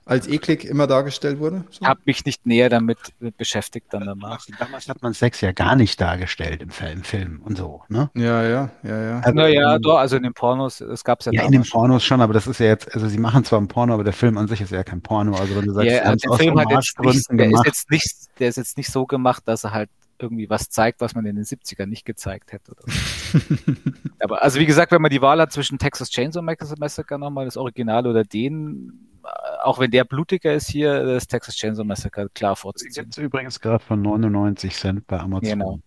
[0.05, 1.65] als eklig immer dargestellt wurde?
[1.71, 1.83] So?
[1.83, 2.99] Ich habe mich nicht näher damit
[3.37, 4.45] beschäftigt dann danach.
[4.59, 8.11] Damals hat man Sex ja gar nicht dargestellt im, Film- im Film und so, ne?
[8.15, 9.21] Ja, ja, ja, ja.
[9.21, 11.63] Also, Naja, ähm, doch, also in den Pornos, das gab's ja, Ja, in den.
[11.63, 14.13] Pornos schon, aber das ist ja jetzt, also sie machen zwar ein Porno, aber der
[14.13, 15.35] Film an sich ist ja kein Porno.
[15.37, 17.67] Also wenn du sagst, Ja, es der aus Film hat jetzt nicht, der ist gemacht,
[17.67, 21.15] jetzt nicht, der ist jetzt nicht so gemacht, dass er halt irgendwie was zeigt, was
[21.15, 22.73] man in den 70ern nicht gezeigt hätte.
[22.73, 23.39] Oder so.
[24.21, 27.57] aber also wie gesagt, wenn man die Wahl hat zwischen Texas Chainsaw Massacre nochmal, das
[27.57, 29.12] Original oder den,
[29.63, 32.93] auch wenn der blutiger ist hier, das Texas Chainsaw Massacre klar vorzuziehen.
[32.95, 35.49] gibt es übrigens gerade von 99 Cent bei Amazon.
[35.59, 35.79] Genau.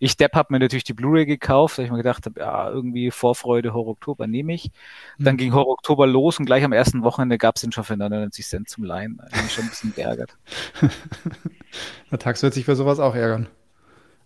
[0.00, 3.10] Ich Depp habe mir natürlich die Blu-ray gekauft, weil ich mir gedacht habe, ja, irgendwie
[3.10, 4.70] Vorfreude, Horror Oktober nehme ich.
[5.18, 5.38] Dann Mhm.
[5.38, 8.46] ging Horror Oktober los und gleich am ersten Wochenende gab es den schon für 99
[8.46, 9.18] Cent zum Leihen.
[9.28, 10.36] Ich bin mich schon ein bisschen geärgert.
[12.10, 13.48] Der Tax wird sich für sowas auch ärgern.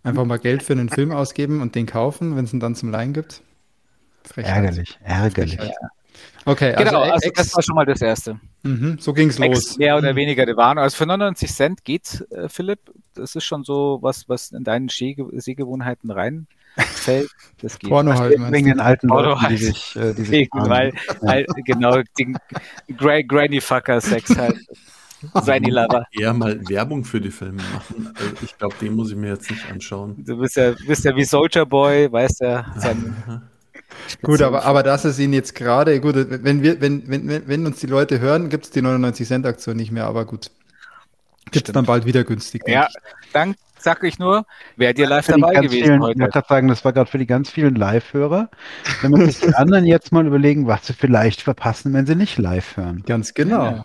[0.02, 2.90] Einfach mal Geld für einen Film ausgeben und den kaufen, wenn es ihn dann zum
[2.90, 3.42] Leihen gibt.
[4.24, 4.56] Frechheit.
[4.56, 5.56] Ärgerlich, ärgerlich.
[5.56, 5.76] Frechheit.
[6.46, 8.40] Okay, also, genau, also Ex, das war schon mal das Erste.
[8.62, 9.78] mhm, so ging's Ex, los.
[9.78, 10.82] mehr oder weniger der Warnung.
[10.82, 12.80] Also für 99 Cent geht's, äh, Philipp.
[13.14, 17.30] Das ist schon so was, was in deinen Sehge Sehgewohnheiten reinfällt.
[17.60, 17.90] Das geht.
[17.90, 21.44] Porno halt, Wegen den alten Porno Leuten, die heißt- sich, äh, die sich weil, weil
[21.64, 22.38] genau, den
[22.96, 24.56] Gra Granny Fucker Sex halt.
[25.34, 26.06] Granny Lover.
[26.12, 28.10] Eher mal Werbung für die Filme machen.
[28.16, 30.24] Also ich glaube, den muss ich mir jetzt nicht anschauen.
[30.24, 33.42] Du bist ja, bist ja wie Soldier Boy, weißt ja, sein
[34.22, 37.66] Gut, aber, aber das ist ihn jetzt gerade, gut, wenn wir, wenn, wenn, wenn, wenn
[37.66, 40.50] uns die Leute hören, gibt es die 99 Cent Aktion nicht mehr, aber gut.
[41.50, 42.62] Gibt es dann bald wieder günstig.
[42.66, 43.32] Ja, ich.
[43.32, 44.46] dann sag ich nur,
[44.76, 46.20] wärt ihr live dabei ganz gewesen vielen, ich heute?
[46.20, 48.50] wollte gerade sagen, das war gerade für die ganz vielen Live-Hörer.
[49.02, 52.38] Wenn man sich die anderen jetzt mal überlegen, was sie vielleicht verpassen, wenn sie nicht
[52.38, 53.02] live hören.
[53.06, 53.64] Ganz genau.
[53.64, 53.84] Ja.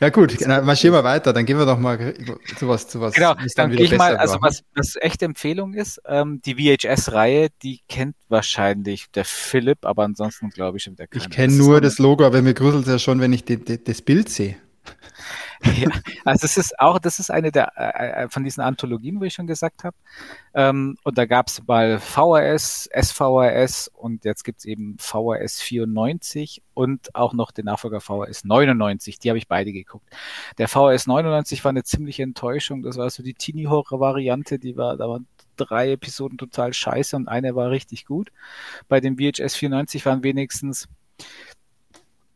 [0.00, 2.14] Ja, gut, na, marschieren wir weiter, dann gehen wir doch mal
[2.56, 3.14] zu was, zu was.
[3.14, 4.42] Genau, dann wieder gehe ich mal, also war.
[4.42, 10.50] was, was echte Empfehlung ist, ähm, die VHS-Reihe, die kennt wahrscheinlich der Philipp, aber ansonsten
[10.50, 11.08] glaube ich schon keiner.
[11.12, 13.82] Ich kenne nur das Logo, aber mir gruselt es ja schon, wenn ich die, die,
[13.82, 14.56] das Bild sehe.
[15.62, 15.90] Ja,
[16.24, 19.34] also es ist auch, das ist eine der äh, äh, von diesen Anthologien, wo ich
[19.34, 19.96] schon gesagt habe.
[20.54, 27.14] Ähm, und da gab es mal VHS, SVHS und jetzt gibt's eben VHS 94 und
[27.14, 29.18] auch noch den Nachfolger VHS 99.
[29.18, 30.08] Die habe ich beide geguckt.
[30.58, 32.82] Der VHS 99 war eine ziemliche Enttäuschung.
[32.82, 37.56] Das war so die Teenie-Horror-Variante, die war, da waren drei Episoden total scheiße und eine
[37.56, 38.30] war richtig gut.
[38.88, 40.88] Bei dem VHS 94 waren wenigstens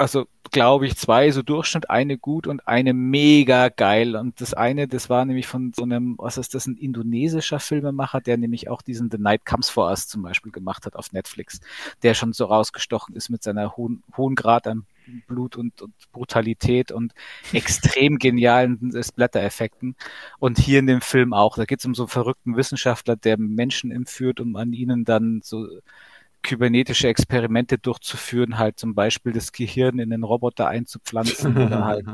[0.02, 4.16] also glaube ich, zwei so Durchschnitt, eine gut und eine mega geil.
[4.16, 8.20] Und das eine, das war nämlich von so einem, was ist das, ein indonesischer Filmemacher,
[8.20, 11.60] der nämlich auch diesen The Night Comes For Us zum Beispiel gemacht hat auf Netflix,
[12.02, 14.84] der schon so rausgestochen ist mit seiner hohen, hohen Grad an
[15.26, 17.14] Blut und, und Brutalität und
[17.52, 19.96] extrem genialen Splatter-Effekten.
[20.38, 21.56] Und hier in dem Film auch.
[21.56, 25.40] Da geht es um so einen verrückten Wissenschaftler, der Menschen entführt, um an ihnen dann
[25.42, 25.66] so
[26.42, 32.06] kybernetische Experimente durchzuführen, halt zum Beispiel das Gehirn in den Roboter einzupflanzen oder halt,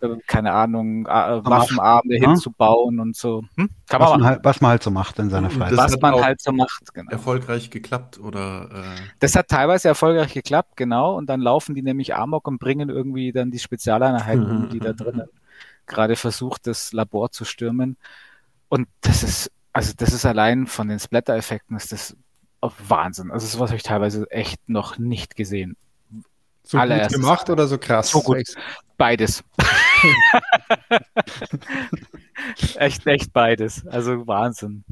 [0.00, 2.28] äh, keine Ahnung, äh, Waffenarme ja.
[2.28, 3.44] hinzubauen und so.
[3.56, 3.70] Hm?
[3.88, 5.78] Kann Was man man, halt, was man halt so macht in seiner Und Freizeit.
[5.78, 7.10] Was man halt so macht, genau.
[7.10, 11.16] Erfolgreich geklappt oder äh, Das hat teilweise erfolgreich geklappt, genau.
[11.16, 14.92] Und dann laufen die nämlich Amok und bringen irgendwie dann die Spezialeinheiten, um, die da
[14.92, 15.28] drinnen
[15.86, 17.96] gerade versucht, das Labor zu stürmen.
[18.68, 22.16] Und das ist, also das ist allein von den Splatter-Effekten ist das
[22.62, 23.30] Wahnsinn.
[23.30, 25.76] Also sowas habe ich teilweise echt noch nicht gesehen.
[26.62, 28.10] So gut gemacht oder so krass?
[28.10, 28.54] So gut.
[28.96, 29.42] Beides.
[32.76, 33.86] echt, echt beides.
[33.86, 34.84] Also Wahnsinn.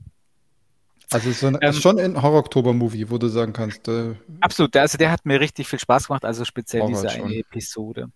[1.13, 3.89] Also so ein, ähm, schon ein Horror-Oktober-Movie, wo du sagen kannst.
[3.89, 7.35] Äh, absolut, also der hat mir richtig viel Spaß gemacht, also speziell Horror diese eine
[7.35, 8.11] Episode.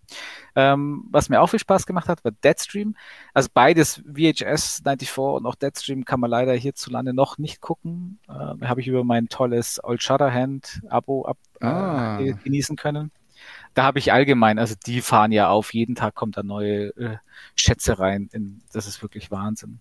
[0.55, 2.95] Ähm, was mir auch viel Spaß gemacht hat, war Deadstream.
[3.33, 8.21] Also beides VHS 94 und auch Deadstream kann man leider hierzulande noch nicht gucken.
[8.29, 12.21] Äh, Habe ich über mein tolles Old Shutterhand-Abo ab, äh, ah.
[12.21, 13.11] äh, genießen können.
[13.75, 17.17] Da habe ich allgemein, also die fahren ja auf, jeden Tag kommt da neue äh,
[17.57, 18.29] Schätze rein.
[18.33, 19.81] In, das ist wirklich Wahnsinn.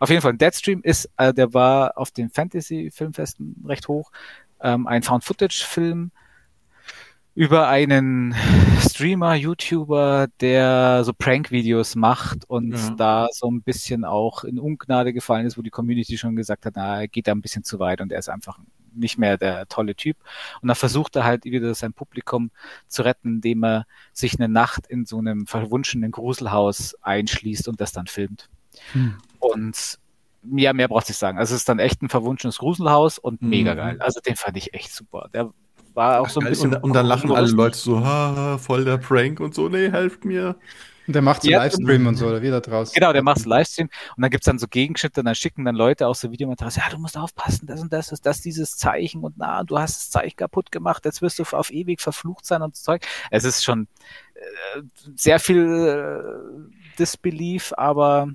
[0.00, 4.10] Auf jeden Fall, Deadstream ist, äh, der war auf den Fantasy-Filmfesten recht hoch.
[4.60, 6.10] Ähm, ein Found-Footage-Film
[7.34, 8.34] über einen
[8.80, 12.90] Streamer, YouTuber, der so Prank-Videos macht und ja.
[12.90, 16.74] da so ein bisschen auch in Ungnade gefallen ist, wo die Community schon gesagt hat,
[16.76, 18.58] na, er geht da ein bisschen zu weit und er ist einfach
[18.94, 20.16] nicht mehr der tolle Typ.
[20.62, 22.52] Und dann versucht er halt wieder sein Publikum
[22.86, 27.90] zu retten, indem er sich eine Nacht in so einem verwunschenen Gruselhaus einschließt und das
[27.90, 28.48] dann filmt.
[28.92, 29.16] Hm.
[29.52, 29.98] Und
[30.56, 31.38] ja, mehr braucht ich sagen.
[31.38, 33.48] Also es ist dann echt ein verwunschenes Gruselhaus und mhm.
[33.48, 33.96] mega geil.
[34.00, 35.28] Also den fand ich echt super.
[35.32, 35.50] Der
[35.94, 36.74] war auch so ein bisschen.
[36.74, 40.24] Und, und dann lachen alle Leute so, ha, voll der Prank und so, nee, helft
[40.24, 40.56] mir.
[41.06, 42.92] Und der macht so ja, Livestream und so, oder wieder draus.
[42.92, 45.74] Genau, der macht so Livestream und dann gibt's dann so Gegenschnitte und dann schicken dann
[45.74, 49.22] Leute auch so Videomaterial, ja, du musst aufpassen, das und das ist das, dieses Zeichen
[49.22, 52.62] und na, du hast das Zeichen kaputt gemacht, jetzt wirst du auf ewig verflucht sein
[52.62, 53.06] und so Zeug.
[53.30, 53.86] Es ist schon
[54.34, 54.80] äh,
[55.14, 58.28] sehr viel äh, Disbelief, aber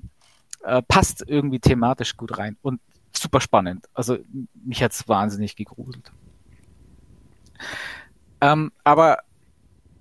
[0.63, 2.79] äh, passt irgendwie thematisch gut rein und
[3.13, 3.87] super spannend.
[3.93, 4.17] Also
[4.53, 6.11] mich hat's wahnsinnig gegruselt.
[8.41, 9.19] Ähm, aber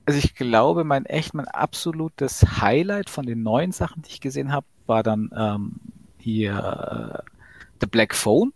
[0.06, 4.52] also ich glaube, mein echt mein absolutes Highlight von den neuen Sachen, die ich gesehen
[4.52, 5.72] habe, war dann ähm,
[6.18, 7.32] hier äh,
[7.80, 8.52] The Black Phone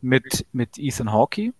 [0.00, 1.52] mit mit Ethan Hawke.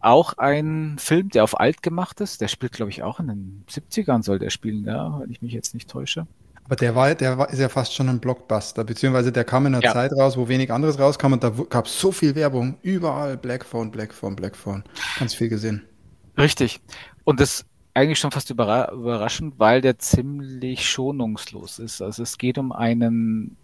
[0.00, 2.40] Auch ein Film, der auf alt gemacht ist.
[2.40, 5.52] Der spielt, glaube ich, auch in den 70ern soll der spielen, ja, wenn ich mich
[5.52, 6.26] jetzt nicht täusche.
[6.68, 9.74] Aber der war, der war, ist ja fast schon ein Blockbuster, beziehungsweise der kam in
[9.74, 9.90] einer ja.
[9.94, 12.76] Zeit raus, wo wenig anderes rauskam und da gab es so viel Werbung.
[12.82, 14.84] Überall Blackphone, Blackphone, Blackphone.
[15.18, 15.88] Ganz viel gesehen.
[16.36, 16.80] Richtig.
[17.24, 22.02] Und das eigentlich schon fast überraschend, weil der ziemlich schonungslos ist.
[22.02, 23.56] Also es geht um einen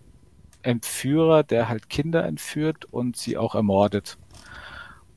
[0.63, 4.17] Entführer, der halt Kinder entführt und sie auch ermordet.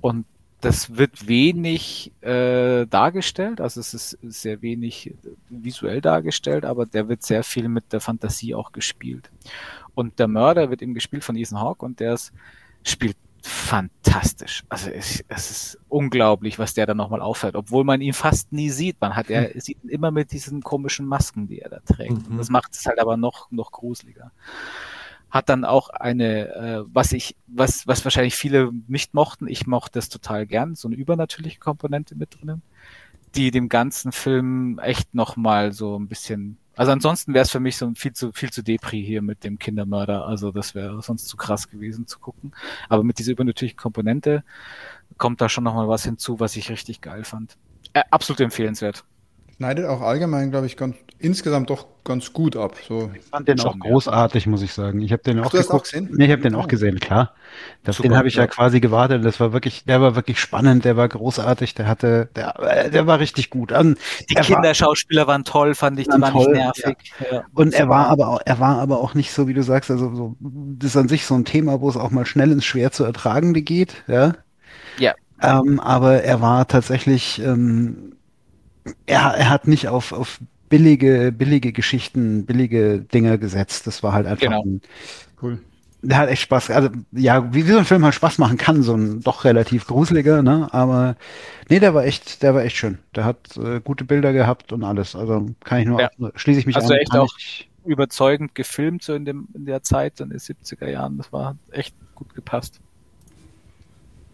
[0.02, 0.26] Und
[0.62, 5.14] das wird wenig äh, dargestellt, also es ist sehr wenig
[5.50, 9.30] visuell dargestellt, aber der wird sehr viel mit der Fantasie auch gespielt.
[9.94, 12.32] Und der Mörder wird eben gespielt von Ethan Hawke und der ist,
[12.84, 14.64] spielt fantastisch.
[14.68, 18.70] Also es, es ist unglaublich, was der da nochmal auffällt, obwohl man ihn fast nie
[18.70, 19.00] sieht.
[19.00, 19.60] Man hat er hm.
[19.60, 22.30] sieht ihn immer mit diesen komischen Masken, die er da trägt.
[22.30, 22.38] Mhm.
[22.38, 24.32] Das macht es halt aber noch noch gruseliger
[25.30, 30.00] hat dann auch eine, äh, was ich, was, was wahrscheinlich viele nicht mochten, ich mochte
[30.00, 32.62] es total gern, so eine übernatürliche Komponente mit drinnen,
[33.36, 37.78] die dem ganzen Film echt nochmal so ein bisschen, also ansonsten wäre es für mich
[37.78, 41.36] so viel zu, viel zu Depri hier mit dem Kindermörder, also das wäre sonst zu
[41.36, 42.54] krass gewesen zu gucken,
[42.88, 44.44] aber mit dieser übernatürlichen Komponente
[45.18, 47.58] kommt da schon nochmal was hinzu, was ich richtig geil fand.
[47.94, 49.04] Äh, absolut empfehlenswert
[49.58, 52.76] schneidet auch allgemein, glaube ich, ganz, insgesamt doch ganz gut ab.
[52.88, 53.10] So.
[53.16, 55.02] Ich fand den auch großartig, muss ich sagen.
[55.02, 55.72] Ich habe den auch, geguckt.
[55.72, 56.10] auch gesehen.
[56.14, 56.60] Nee, ich habe den oh.
[56.60, 57.34] auch gesehen, klar.
[57.84, 58.44] Das, den habe ich ja.
[58.44, 59.26] ja quasi gewartet.
[59.26, 63.08] Das war wirklich, der war wirklich spannend, der war großartig, der hatte, der, äh, der
[63.08, 63.72] war richtig gut.
[63.72, 63.96] Um,
[64.30, 66.98] die Kinderschauspieler war, waren toll, fand ich, die waren toll, nicht nervig.
[67.32, 67.44] Ja.
[67.54, 70.14] Und er war aber auch, er war aber auch nicht so, wie du sagst, also
[70.14, 72.92] so, das ist an sich so ein Thema, wo es auch mal schnell ins schwer
[72.92, 74.34] zu ertragende geht, ja.
[75.00, 75.16] Ja.
[75.42, 78.17] Ähm, aber er war tatsächlich ähm,
[79.06, 83.88] er, er hat nicht auf, auf billige, billige Geschichten, billige Dinge gesetzt.
[83.88, 84.64] Das war halt einfach genau.
[84.64, 84.82] ein,
[85.42, 85.60] cool.
[86.02, 86.70] Der hat echt Spaß.
[86.70, 89.88] Also ja, wie, wie so ein Film halt Spaß machen kann, so ein doch relativ
[89.88, 90.68] gruseliger, ne?
[90.72, 91.16] Aber
[91.70, 93.00] nee, der war echt, der war echt schön.
[93.16, 95.16] Der hat äh, gute Bilder gehabt und alles.
[95.16, 96.10] Also kann ich nur, ja.
[96.36, 97.00] schließe ich mich also an.
[97.00, 101.18] echt auch ich, überzeugend gefilmt so in dem in der Zeit in den 70er Jahren.
[101.18, 102.80] Das war echt gut gepasst.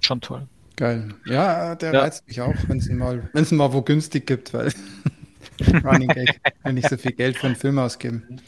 [0.02, 0.48] Schon toll.
[0.76, 1.10] Geil.
[1.26, 2.02] Ja, der ja.
[2.02, 4.74] reizt mich auch, wenn es mal, mal wo günstig gibt, weil
[5.84, 8.42] Running Gag, wenn nicht so viel Geld für einen Film ausgeben.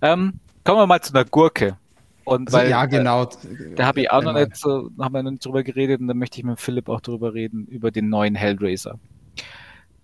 [0.00, 1.76] Ähm, kommen wir mal zu einer Gurke.
[2.24, 3.24] Und also, weil, ja, genau.
[3.24, 6.08] Äh, da habe ich auch noch nicht so, haben wir noch nicht drüber geredet und
[6.08, 8.98] da möchte ich mit Philipp auch drüber reden, über den neuen Hellraiser.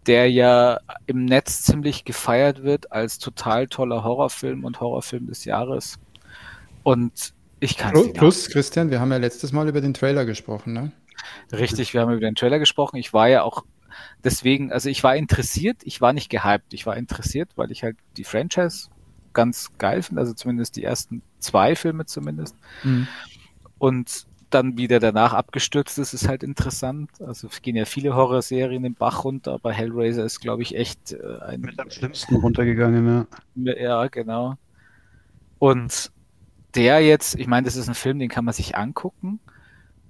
[0.06, 5.98] Der ja im Netz ziemlich gefeiert wird als total toller Horrorfilm und Horrorfilm des Jahres.
[6.82, 10.72] Und ich kann Plus, plus Christian, wir haben ja letztes Mal über den Trailer gesprochen,
[10.72, 10.92] ne?
[11.52, 12.96] Richtig, wir haben über den Trailer gesprochen.
[12.96, 13.64] Ich war ja auch
[14.24, 17.96] deswegen, also ich war interessiert, ich war nicht gehypt, ich war interessiert, weil ich halt
[18.16, 18.88] die Franchise
[19.32, 22.56] ganz geil finde, also zumindest die ersten zwei Filme zumindest.
[22.82, 23.06] Mhm.
[23.78, 27.10] Und dann wieder danach abgestürzt ist, ist halt interessant.
[27.20, 31.12] Also es gehen ja viele Horrorserien im Bach runter, aber Hellraiser ist, glaube ich, echt
[31.12, 31.60] äh, ein.
[31.60, 33.74] Mit am schlimmsten runtergegangen, ja.
[33.74, 34.56] Ja, genau.
[35.58, 36.10] Und
[36.74, 39.40] der jetzt, ich meine, das ist ein Film, den kann man sich angucken,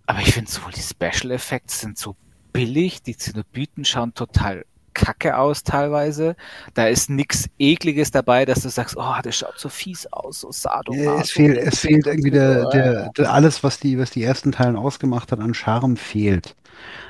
[0.07, 2.17] aber ich finde so, die Special Effects sind so
[2.53, 6.37] billig, die Zenobiten schauen total kacke aus teilweise.
[6.75, 10.53] Da ist nichts Ekliges dabei, dass du sagst, oh, das schaut so fies aus, so
[10.53, 11.21] sadomaso.
[11.21, 14.77] Es fehlt, es fehlt irgendwie der, der, der, alles, was die, was die ersten Teilen
[14.77, 16.57] ausgemacht hat, an Charme fehlt.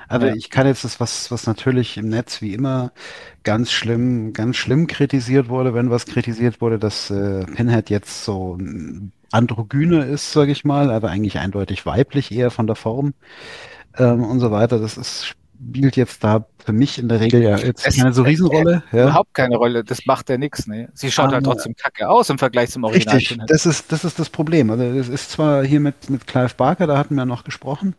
[0.08, 0.34] Aber ja.
[0.34, 2.92] ich kann jetzt das, was, was natürlich im Netz wie immer
[3.44, 8.58] ganz schlimm, ganz schlimm kritisiert wurde, wenn was kritisiert wurde, dass äh, Pinhead jetzt so
[9.32, 13.14] androgyne ist, sage ich mal, aber eigentlich eindeutig weiblich eher von der Form
[13.96, 14.78] ähm, und so weiter.
[14.78, 18.22] Das ist spielt jetzt da für mich in der Regel ja jetzt es, keine so
[18.22, 18.82] Riesenrolle.
[18.92, 19.04] Ja.
[19.04, 20.66] Überhaupt keine Rolle, das macht ja nichts.
[20.66, 20.88] Ne?
[20.94, 23.16] Sie schaut ah, halt trotzdem kacke aus im Vergleich zum Original.
[23.16, 24.70] Richtig, das ist, das ist das Problem.
[24.70, 27.94] Also es ist zwar hier mit, mit Clive Barker, da hatten wir noch gesprochen,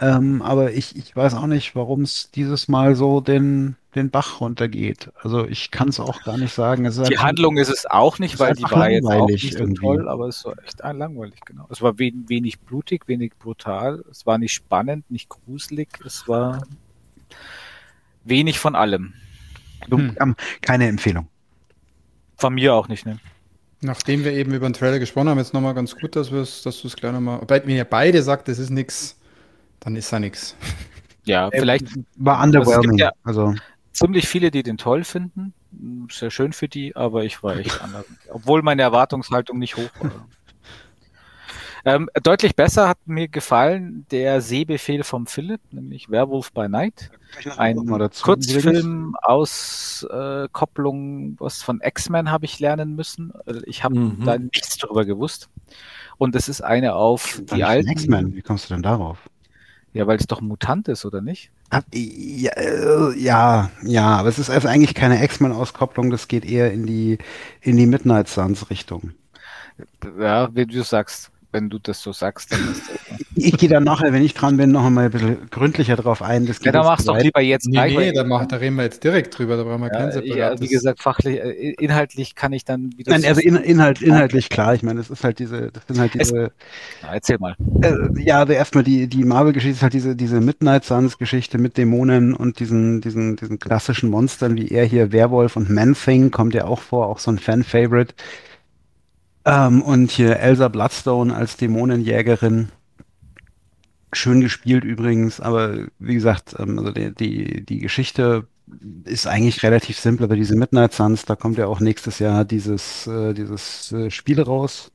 [0.00, 4.40] ähm, aber ich, ich weiß auch nicht, warum es dieses Mal so den, den Bach
[4.40, 5.10] runtergeht.
[5.20, 6.84] Also ich kann es auch gar nicht sagen.
[6.84, 10.28] die Handlung ist es auch nicht, weil die war jetzt auch nicht so toll, aber
[10.28, 11.66] es war echt langweilig, genau.
[11.70, 16.62] Es war wenig, wenig blutig, wenig brutal, es war nicht spannend, nicht gruselig, es war
[18.24, 19.14] wenig von allem.
[19.88, 20.36] Hm.
[20.62, 21.28] Keine Empfehlung.
[22.36, 23.18] Von mir auch nicht, ne?
[23.84, 26.86] Nachdem wir eben über den Trailer gesprochen haben, jetzt nochmal ganz gut, dass, dass du
[26.86, 29.18] es gleich nochmal, wenn ihr beide sagt, das ist nichts,
[29.80, 30.56] dann ist da nichts.
[31.24, 31.86] Ja, vielleicht.
[32.16, 32.98] War underwhelming.
[32.98, 33.54] Ja also.
[34.02, 35.54] Ziemlich viele, die den toll finden.
[36.10, 38.04] Sehr schön für die, aber ich war echt anders.
[38.28, 40.26] Obwohl meine Erwartungshaltung nicht hoch war.
[41.84, 47.10] Ähm, deutlich besser hat mir gefallen der Sehbefehl vom Philipp, nämlich Werewolf by Night.
[47.56, 47.76] Ein
[48.22, 53.32] Kurzfilm aus äh, Kopplung, was von X-Men habe ich lernen müssen.
[53.46, 54.24] Also ich habe mhm.
[54.24, 55.48] da nichts darüber gewusst.
[56.18, 57.88] Und es ist eine auf die alten.
[57.88, 59.28] X-Men, wie kommst du denn darauf?
[59.94, 61.50] Ja, weil es doch ein Mutant ist, oder nicht?
[61.94, 66.86] Ja, äh, ja, ja, aber es ist also eigentlich keine X-Men-Auskopplung, das geht eher in
[66.86, 67.18] die,
[67.60, 69.12] in die Midnight Suns-Richtung.
[70.18, 72.98] Ja, wie du sagst wenn du das so sagst, dann ist das.
[73.34, 76.46] Ich gehe dann nachher, wenn ich dran bin, noch einmal ein bisschen gründlicher drauf ein.
[76.46, 77.96] Das ja, dann machst du doch lieber jetzt nee, gleich.
[77.96, 80.36] Nee, da, mach, da reden wir jetzt direkt drüber, da brauchen wir ja, kein separates.
[80.36, 83.12] Ja, wie gesagt, fachlich, äh, inhaltlich kann ich dann wieder.
[83.12, 84.74] Nein, also in, Inhalt, inhaltlich klar.
[84.74, 86.44] Ich meine, das ist halt diese, das sind halt diese.
[86.44, 86.52] Es,
[87.02, 87.56] na, erzähl mal.
[87.82, 92.34] Äh, ja, also erstmal die, die Marvel-Geschichte ist halt diese, diese Midnight Suns-Geschichte mit Dämonen
[92.34, 96.80] und diesen, diesen, diesen klassischen Monstern, wie er hier, Werwolf und Man-Thing kommt ja auch
[96.80, 98.14] vor, auch so ein Fan-Favorite.
[99.44, 102.68] Ähm, und hier Elsa Bloodstone als Dämonenjägerin.
[104.12, 108.46] Schön gespielt übrigens, aber wie gesagt, ähm, also die, die, die Geschichte
[109.04, 113.06] ist eigentlich relativ simpel, aber diese Midnight Suns, da kommt ja auch nächstes Jahr dieses,
[113.06, 114.92] äh, dieses äh, Spiel raus.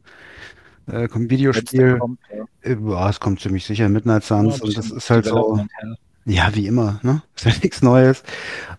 [0.88, 1.97] Äh, kommt Videospiel.
[1.97, 2.45] Kommt, ja.
[2.62, 3.10] Äh, ja.
[3.10, 5.57] es kommt ziemlich sicher Midnight Suns ja, und das ist halt so.
[5.57, 5.95] Ja,
[6.27, 7.21] wie immer, ne?
[7.35, 8.23] Ist ja nichts Neues.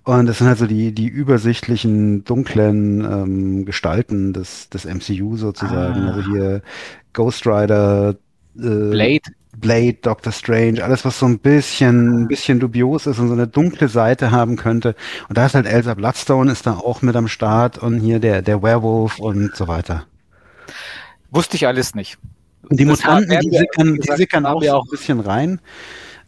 [0.05, 6.03] Und das sind halt so die, die übersichtlichen, dunklen ähm, Gestalten des, des MCU sozusagen.
[6.03, 6.13] Ah.
[6.13, 6.63] Also hier
[7.13, 8.17] Ghost Rider,
[8.57, 9.23] äh, Blade.
[9.57, 13.49] Blade, Doctor Strange, alles, was so ein bisschen, ein bisschen dubios ist und so eine
[13.49, 14.95] dunkle Seite haben könnte.
[15.29, 18.43] Und da ist halt Elsa Bloodstone ist da auch mit am Start und hier der,
[18.43, 20.05] der Werewolf und so weiter.
[21.31, 22.19] Wusste ich alles nicht.
[22.69, 25.61] Und die Mutanten, die sickern, die sickern auch, auch ein bisschen rein.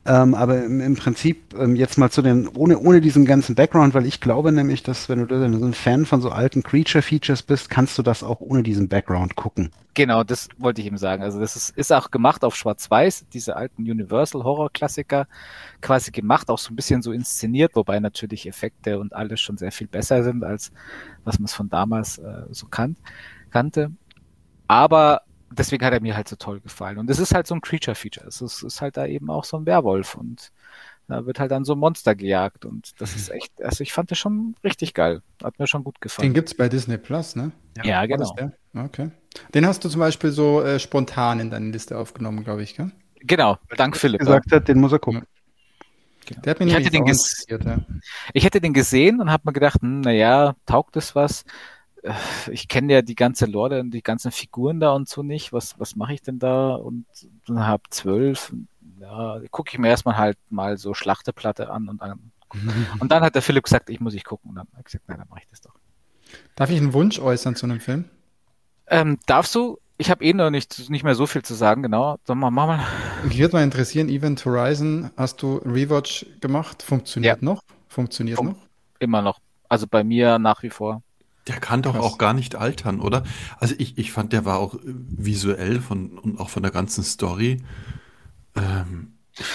[0.07, 3.93] Ähm, aber im, im Prinzip ähm, jetzt mal zu den, ohne, ohne diesen ganzen Background,
[3.93, 7.69] weil ich glaube nämlich, dass wenn du so ein Fan von so alten Creature-Features bist,
[7.69, 9.71] kannst du das auch ohne diesen Background gucken.
[9.93, 11.23] Genau, das wollte ich ihm sagen.
[11.23, 15.27] Also das ist, ist auch gemacht auf Schwarz-Weiß, diese alten Universal-Horror-Klassiker
[15.83, 19.73] quasi gemacht, auch so ein bisschen so inszeniert, wobei natürlich Effekte und alles schon sehr
[19.73, 20.73] viel besser sind, als
[21.25, 22.97] was man es von damals äh, so kan
[23.51, 23.91] kannte.
[24.67, 26.99] Aber deswegen hat er mir halt so toll gefallen.
[26.99, 28.27] Und es ist halt so ein Creature-Feature.
[28.27, 30.53] Es ist, ist, halt da eben auch so ein Werwolf und
[31.09, 34.13] da wird halt dann so ein Monster gejagt und das ist echt, also ich fand
[34.13, 35.23] das schon richtig geil.
[35.43, 36.29] Hat mir schon gut gefallen.
[36.29, 37.51] Den gibt's bei Disney Plus, ne?
[37.79, 38.33] Ja, ja genau.
[38.77, 39.11] Okay.
[39.53, 42.93] Den hast du zum Beispiel so äh, spontan in deine Liste aufgenommen, glaube ich, gell?
[43.23, 44.21] Genau, dank Philipp.
[44.21, 45.25] gesagt hat, den muss er gucken.
[46.27, 46.41] Genau.
[46.43, 47.79] Der hat mich ich, hätte den ja.
[48.33, 51.45] ich hätte den gesehen und habe mir gedacht, hm, naja, taugt das was?
[52.03, 52.13] Äh,
[52.51, 55.53] ich kenne ja die ganze Lore und die ganzen Figuren da und so nicht.
[55.53, 56.75] Was, was mache ich denn da?
[56.75, 57.07] Und
[57.47, 58.55] dann habe zwölf.
[59.01, 62.33] Ja, gucke ich mir erstmal halt mal so Schlachteplatte an und dann.
[63.01, 64.51] und dann hat der Philipp gesagt, ich muss ich gucken.
[64.51, 65.75] Und dann habe ich gesagt, nein, dann mache ich das doch.
[66.55, 68.05] Darf ich einen Wunsch äußern zu einem Film?
[68.87, 69.79] Ähm, darfst du?
[69.99, 72.19] Ich habe eh noch nicht, nicht mehr so viel zu sagen, genau.
[72.25, 72.81] Dann mach mal.
[73.25, 76.83] Mich würde mal interessieren, Event Horizon, hast du Rewatch gemacht?
[76.83, 77.45] Funktioniert ja.
[77.45, 77.63] noch?
[77.87, 78.57] Funktioniert Fun noch?
[78.99, 79.41] Immer noch.
[79.69, 81.03] Also bei mir nach wie vor.
[81.51, 82.05] Der kann doch Krass.
[82.05, 83.25] auch gar nicht altern, oder?
[83.59, 87.63] Also ich, ich fand, der war auch visuell von, und auch von der ganzen Story.
[88.57, 89.13] Ähm,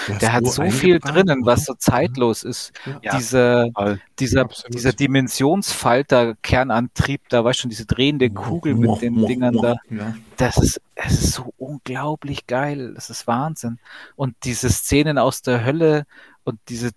[0.08, 1.52] Der Der hat so so viel drinnen, oder?
[1.54, 2.72] was so zeitlos ist.
[3.02, 3.16] Ja.
[3.18, 4.00] Diese, Voll.
[4.20, 4.74] dieser, Absolut.
[4.74, 9.76] dieser Dimensionsfalter, Kernantrieb, da weißt du schon, diese drehende Kugel mit den Dingern da.
[9.90, 10.16] Ja.
[10.38, 12.94] Das ist, es ist so unglaublich geil.
[12.96, 13.80] Das ist Wahnsinn.
[14.16, 16.06] Und diese Szenen aus der Hölle
[16.44, 16.92] und diese,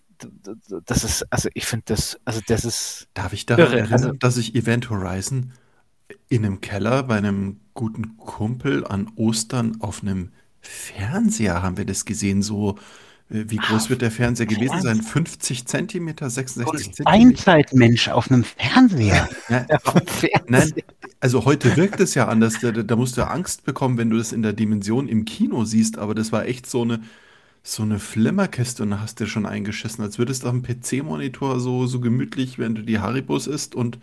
[0.86, 4.12] das ist, also ich finde das, also das ist, Darf ich daran Irre, erinnern, also-
[4.12, 5.52] dass ich Event Horizon
[6.28, 12.04] in einem Keller bei einem guten Kumpel an Ostern auf einem Fernseher haben wir das
[12.04, 12.76] gesehen, so
[13.30, 15.02] äh, wie groß wird der Fernseher gewesen sein?
[15.02, 17.10] 50 Zentimeter, 66 Zentimeter?
[17.10, 19.28] Einzeitmensch auf einem Fernseher.
[19.48, 19.66] Ja,
[20.48, 20.72] Nein,
[21.20, 22.58] also heute wirkt es ja anders.
[22.60, 25.98] Da, da musst du Angst bekommen, wenn du das in der Dimension im Kino siehst,
[25.98, 27.00] aber das war echt so eine,
[27.62, 30.62] so eine Flimmerkiste und da hast du dir schon eingeschissen, als würdest du auf dem
[30.62, 33.98] PC-Monitor so, so gemütlich, wenn du die Haribos isst und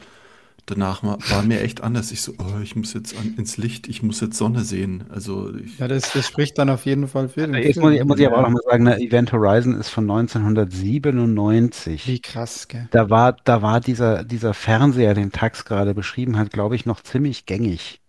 [0.65, 2.11] danach war, mir echt anders.
[2.11, 5.03] Ich so, oh, ich muss jetzt an, ins Licht, ich muss jetzt Sonne sehen.
[5.09, 8.03] Also ich, Ja, das, das spricht dann auf jeden Fall für den Jetzt muss ich,
[8.03, 12.07] muss ich aber auch noch mal sagen, ne, Event Horizon ist von 1997.
[12.07, 12.87] Wie krass, gell?
[12.91, 17.01] Da war, da war dieser, dieser Fernseher, den Tax gerade beschrieben hat, glaube ich, noch
[17.01, 18.01] ziemlich gängig.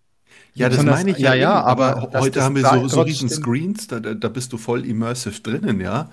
[0.57, 2.89] Ja, das meine ich ja, ja, ja, eben, aber aber heute das haben wir so,
[2.89, 6.11] so riesen Screens, da, da, bist du voll immersive drinnen, ja.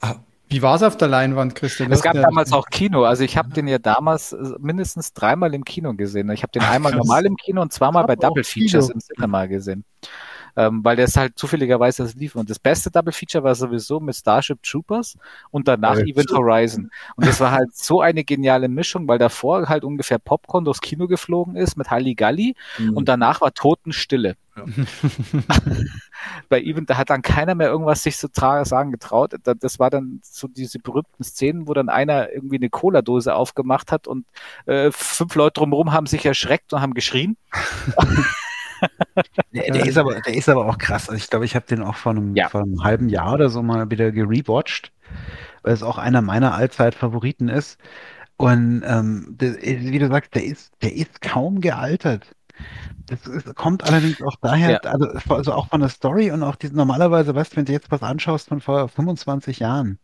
[0.00, 0.16] Ah,
[0.48, 1.92] Wie war es auf der Leinwand, Christian?
[1.92, 3.04] Es gab ja- damals auch Kino.
[3.04, 6.30] Also ich habe den ja damals äh, mindestens dreimal im Kino gesehen.
[6.30, 7.06] Ich habe den einmal krass.
[7.06, 8.94] normal im Kino und zweimal bei Double Features Kino.
[8.94, 9.84] im Cinema gesehen.
[10.56, 12.34] Ähm, weil das halt zufälligerweise das lief.
[12.34, 15.16] Und das beste Double Feature war sowieso mit Starship Troopers
[15.50, 16.04] und danach Ja.
[16.06, 16.90] Event Horizon.
[17.16, 21.06] Und das war halt so eine geniale Mischung, weil davor halt ungefähr Popcorn durchs Kino
[21.08, 22.54] geflogen ist mit Halligalli
[22.94, 24.36] und danach war Totenstille.
[24.56, 24.64] Ja.
[26.48, 29.34] Bei Event, da hat dann keiner mehr irgendwas sich zu tra sagen getraut.
[29.44, 33.92] Da- Das war dann so diese berühmten Szenen, wo dann einer irgendwie eine Cola-Dose aufgemacht
[33.92, 34.24] hat und
[34.66, 37.36] äh, fünf Leute drumherum haben sich erschreckt und haben geschrien.
[39.52, 41.08] Der, der, ist aber, der ist aber auch krass.
[41.08, 42.48] Also ich glaube, ich habe den auch vor einem, Ja.
[42.48, 44.92] vor einem halben Jahr oder so mal wieder gerewatcht,
[45.62, 47.78] weil es auch einer meiner Allzeit-Favoriten ist.
[48.38, 52.34] Und ähm, der, wie du sagst, der ist, der ist kaum gealtert.
[53.06, 54.90] Das ist, kommt allerdings auch daher, Ja.
[54.90, 57.90] also, also auch von der Story und auch diese, normalerweise, weißt du, wenn du jetzt
[57.90, 59.98] was anschaust von vor 25 Jahren,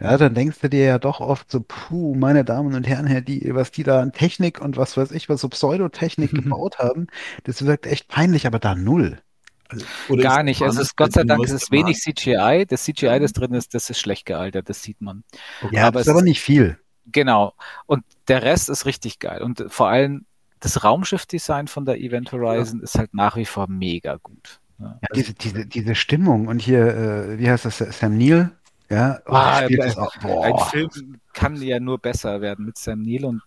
[0.00, 3.20] ja, dann denkst du dir ja doch oft so, puh, meine Damen und Herren, Herr,
[3.20, 7.06] die, was die da an Technik und was weiß ich, was so Pseudotechnik gebaut haben,
[7.44, 9.20] das wirkt echt peinlich, aber da null.
[9.68, 10.60] also, oder Gar nicht.
[10.60, 11.98] Es ist Gott sei Dank, es ist wenig?
[11.98, 12.66] CGI.
[12.68, 15.24] Das CGI, das drin ist, das ist schlecht gealtert, das sieht man.
[15.70, 16.78] Ja, aber das ist aber nicht viel.
[17.06, 17.54] Genau.
[17.86, 19.42] Und der Rest ist richtig geil.
[19.42, 20.26] Und vor allem
[20.60, 24.60] das Raumschiff-Design von der Event Horizon ist halt nach wie vor mega gut.
[24.78, 24.98] Ja.
[25.02, 28.50] Ja, diese, diese, diese Stimmung und hier, äh, wie heißt das, Sam Neill?
[28.90, 30.14] Ja, oh, Ah, spielt das auch.
[30.22, 30.66] Ein Boah.
[30.70, 30.90] Film
[31.34, 33.42] kann ja nur besser werden mit Sam Neill und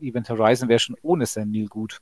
[0.00, 1.98] Event Horizon wäre schon ohne Sam Neill gut.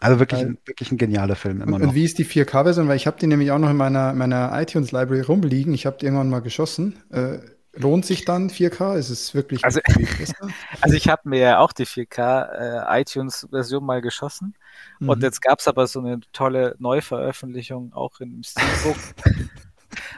[0.00, 1.88] Also wirklich, ein, wirklich ein genialer Film immer Und, noch.
[1.88, 2.86] und wie ist die 4K-Version?
[2.86, 5.74] Weil ich habe die nämlich auch noch in meiner, meiner iTunes-Library rumliegen.
[5.74, 7.02] Ich habe die irgendwann mal geschossen.
[7.10, 7.38] Äh,
[7.72, 8.94] lohnt sich dann 4K?
[8.96, 10.36] Ist es wirklich Also- viel besser?
[10.82, 14.54] Also ich habe mir ja auch die 4K äh, iTunes-Version mal geschossen
[15.00, 15.24] und Mhm.
[15.24, 18.96] jetzt gab's aber so eine tolle Neuveröffentlichung auch im Steelbook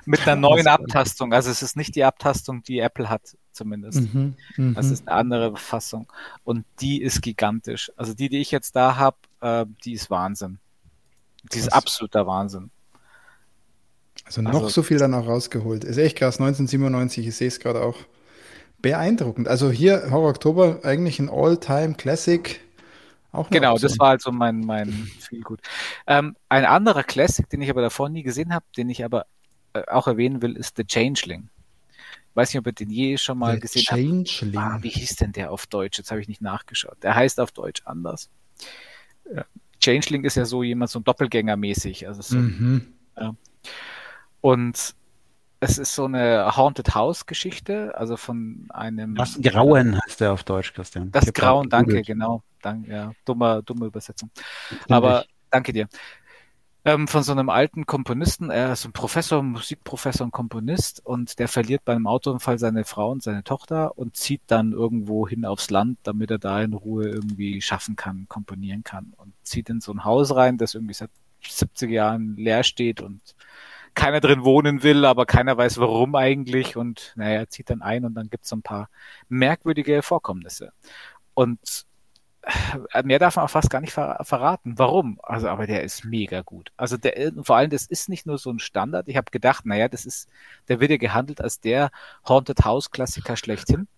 [0.05, 1.33] mit einer neuen Abtastung.
[1.33, 4.13] Also es ist nicht die Abtastung, die Apple hat zumindest.
[4.15, 4.35] Mhm.
[4.57, 4.75] Mhm.
[4.75, 6.11] Das ist eine andere Fassung.
[6.45, 7.91] Und die ist gigantisch.
[7.97, 10.59] Also die, die ich jetzt da habe, äh, die ist Wahnsinn.
[11.53, 12.71] Die ist absoluter Wahnsinn.
[14.25, 15.85] Also noch Also- so viel dann auch rausgeholt.
[15.85, 17.97] Ist echt krass, 1997, ich sehe es gerade auch.
[18.83, 19.47] Beeindruckend.
[19.49, 22.61] Also hier Horror Oktober eigentlich ein All-Time-Classic.
[23.33, 23.91] Auch Genau, Option.
[23.91, 25.61] das war also mein, mein viel gut.
[26.07, 29.27] Ähm, ein anderer Classic, den ich aber davor nie gesehen habe, den ich aber
[29.89, 31.49] auch erwähnen will, ist The Changeling.
[32.35, 34.01] Weiß nicht, ob ihr den je schon mal The gesehen habt.
[34.01, 34.59] Changeling.
[34.59, 35.99] Ah, wie hieß denn der auf Deutsch?
[35.99, 36.97] Jetzt habe ich nicht nachgeschaut.
[37.03, 38.31] Der heißt auf Deutsch anders.
[39.35, 39.45] Ja.
[39.81, 42.07] Changeling ist ja so jemand, so ein Doppelgänger-mäßig.
[42.07, 42.95] Also so Mhm.
[44.41, 44.95] Und
[45.61, 49.15] es ist so eine Haunted House Geschichte, also von einem.
[49.15, 51.11] Das Grauen heißt der auf Deutsch, Christian.
[51.11, 52.43] Das Ich Grauen, danke, genau.
[52.63, 53.13] Danke, ja.
[53.25, 54.31] Dumme, dumme Übersetzung.
[54.89, 55.89] Aber danke dir.
[56.83, 61.47] Ähm, von so einem alten Komponisten, er ist ein Professor, Musikprofessor und Komponist und der
[61.47, 65.69] verliert bei einem Autounfall seine Frau und seine Tochter und zieht dann irgendwo hin aufs
[65.69, 69.93] Land, damit er da in Ruhe irgendwie schaffen kann, komponieren kann und zieht in so
[69.93, 71.11] ein Haus rein, das irgendwie seit
[71.43, 73.21] 70 Jahren leer steht und
[73.95, 78.07] keiner drin wohnen will, aber keiner weiß warum eigentlich und naja, er zieht dann ein
[78.07, 78.89] und dann gibt es so ein paar
[79.29, 80.73] merkwürdige Vorkommnisse.
[81.35, 81.85] Und
[83.05, 84.79] mehr darf man auch fast gar nicht ver verraten.
[84.79, 85.19] Warum?
[85.23, 86.73] Also, aber der ist mega gut.
[86.77, 89.09] Also der, vor allem, das ist nicht nur so ein Standard.
[89.09, 90.29] Ich habe gedacht, naja, das ist,
[90.69, 91.91] der wird ja gehandelt als der
[92.27, 93.89] Haunted House Klassiker schlechthin.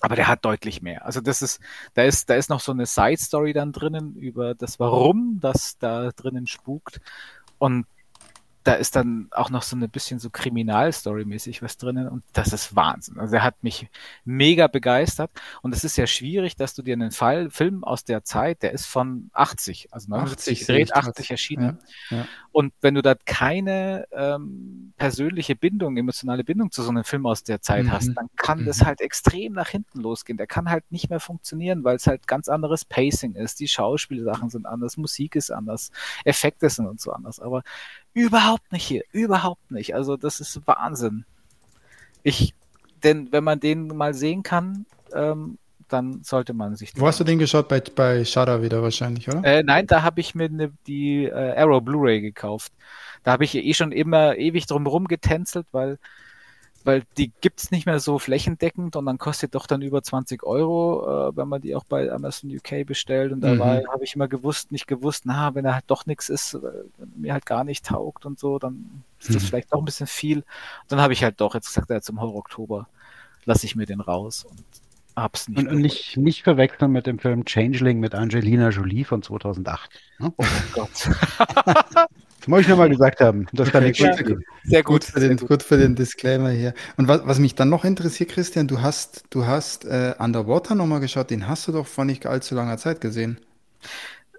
[0.00, 1.06] Aber der hat deutlich mehr.
[1.06, 1.60] Also das ist,
[1.94, 5.78] da ist, da ist noch so eine Side Story dann drinnen über das Warum, das
[5.78, 7.00] da drinnen spukt.
[7.58, 7.86] Und
[8.64, 12.74] da ist dann auch noch so ein bisschen so Kriminalstory-mäßig was drinnen und das ist
[12.74, 13.18] Wahnsinn.
[13.18, 13.88] Also er hat mich
[14.24, 18.24] mega begeistert und es ist ja schwierig, dass du dir einen Fall, Film aus der
[18.24, 21.78] Zeit, der ist von 80, also 80 gedreht, 80 erschienen.
[22.08, 22.26] Ja, ja.
[22.54, 27.42] Und wenn du da keine ähm, persönliche Bindung, emotionale Bindung zu so einem Film aus
[27.42, 27.90] der Zeit Mhm.
[27.90, 28.66] hast, dann kann Mhm.
[28.66, 30.36] das halt extrem nach hinten losgehen.
[30.38, 33.58] Der kann halt nicht mehr funktionieren, weil es halt ganz anderes Pacing ist.
[33.58, 35.90] Die Schauspielsachen sind anders, Musik ist anders,
[36.24, 37.40] Effekte sind und so anders.
[37.40, 37.64] Aber
[38.12, 39.96] überhaupt nicht hier, überhaupt nicht.
[39.96, 41.24] Also das ist Wahnsinn.
[42.22, 42.54] Ich,
[43.02, 45.58] denn wenn man den mal sehen kann, ähm,
[45.94, 46.92] dann sollte man sich.
[46.96, 47.68] Wo hast du den geschaut?
[47.68, 49.42] Bei, bei Shudder wieder wahrscheinlich, oder?
[49.44, 52.72] äh, nein, da habe ich mir ne, die äh, Arrow Blu-ray gekauft.
[53.22, 55.98] Da habe ich eh schon immer ewig drum rumgetänzelt, weil
[56.84, 61.30] weil die gibt's nicht mehr so flächendeckend und dann kostet doch dann über 20 Euro,
[61.30, 63.32] äh, wenn man die auch bei Amazon UK bestellt.
[63.32, 63.88] Und dabei Mhm.
[63.90, 66.60] habe ich immer gewusst, nicht gewusst, na, wenn er halt doch nichts ist, äh,
[67.16, 69.46] mir halt gar nicht taugt und so, dann ist das Mhm.
[69.46, 70.44] vielleicht doch ein bisschen viel.
[70.88, 72.86] Dann habe ich halt doch jetzt gesagt, ja, zum Horror Oktober
[73.46, 74.62] lasse ich mir den raus und
[75.16, 75.58] hab's nicht.
[75.58, 79.90] Und, und nicht, nicht verwechseln mit dem Film Changeling mit Angelina Jolie von 2008.
[80.18, 80.32] Ne?
[80.36, 81.08] Oh Gott.
[82.40, 83.46] Das muss ich nur mal gesagt haben.
[83.52, 84.44] Das kann Okay, nichts gut.
[84.64, 85.04] Sehr Gut gut.
[85.04, 86.74] für, den, gut für den Disclaimer hier.
[86.96, 91.00] Und was, was mich dann noch interessiert, Christian, du hast, du hast äh, Underwater nochmal
[91.00, 93.40] geschaut, den hast du doch vor nicht allzu langer Zeit gesehen.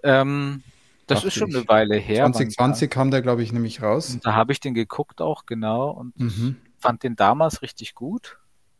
[0.02, 0.62] Ähm,
[1.06, 1.56] das Dachte ist schon ich.
[1.56, 2.30] eine Weile her.
[2.32, 4.18] wann 2020 kam der, glaube ich, nämlich raus.
[4.22, 6.56] Da, da habe ich den geguckt auch, genau, und Mhm.
[6.78, 8.38] fand den damals richtig gut,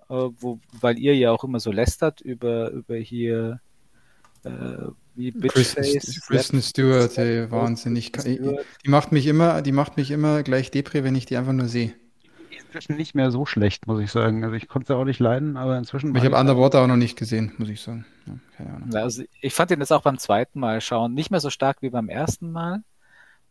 [0.09, 3.61] äh, wo, weil ihr ja auch immer so lästert über, über hier
[4.45, 4.51] äh,
[5.15, 6.21] wie Bitchface.
[6.27, 8.13] Kristen Stewart, ey, wahnsinnig.
[8.13, 8.67] Kristen Stewart.
[8.85, 11.69] Die macht mich immer, die macht mich immer gleich Depri, wenn ich die einfach nur
[11.69, 11.95] sehe.
[12.51, 14.45] Inzwischen nicht mehr so schlecht, muss ich sagen.
[14.45, 16.15] Also ich konnte sie auch nicht leiden, aber inzwischen.
[16.15, 16.37] Ich habe.
[16.37, 18.05] Underwater auch noch nicht gesehen, muss ich sagen.
[18.27, 18.95] Ja, keine Ahnung.
[18.95, 21.91] Also ich fand den jetzt auch beim zweiten Mal schauen nicht mehr so stark wie
[21.91, 22.83] beim ersten Mal,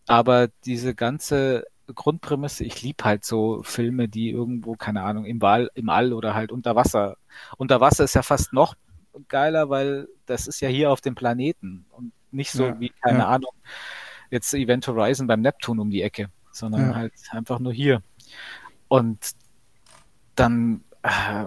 [0.05, 5.69] aber diese ganze Grundprämisse, ich lieb halt so Filme, die irgendwo, keine Ahnung, im All,
[5.75, 7.17] im All oder halt unter Wasser.
[7.57, 8.75] Unter Wasser ist ja fast noch
[9.29, 13.19] geiler, weil das ist ja hier auf dem Planeten und nicht so Ja, wie, keine
[13.19, 13.27] ja.
[13.27, 13.51] Ahnung,
[14.31, 16.95] jetzt Event Horizon beim Neptun um die Ecke, sondern Ja.
[16.95, 18.03] halt einfach nur hier.
[18.87, 19.31] Und
[20.35, 21.45] dann äh,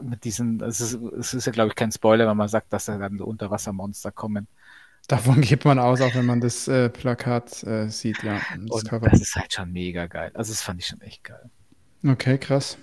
[0.00, 2.86] mit diesen, es ist, es ist ja glaube ich kein Spoiler, wenn man sagt, dass
[2.86, 4.48] da dann so Unterwassermonster kommen.
[5.10, 8.40] Davon geht man aus, auch wenn man das äh, Plakat äh, sieht, ja.
[8.68, 10.30] Das das ist halt schon mega geil.
[10.34, 11.50] Also das fand ich schon echt geil.
[12.06, 12.78] Okay, krass.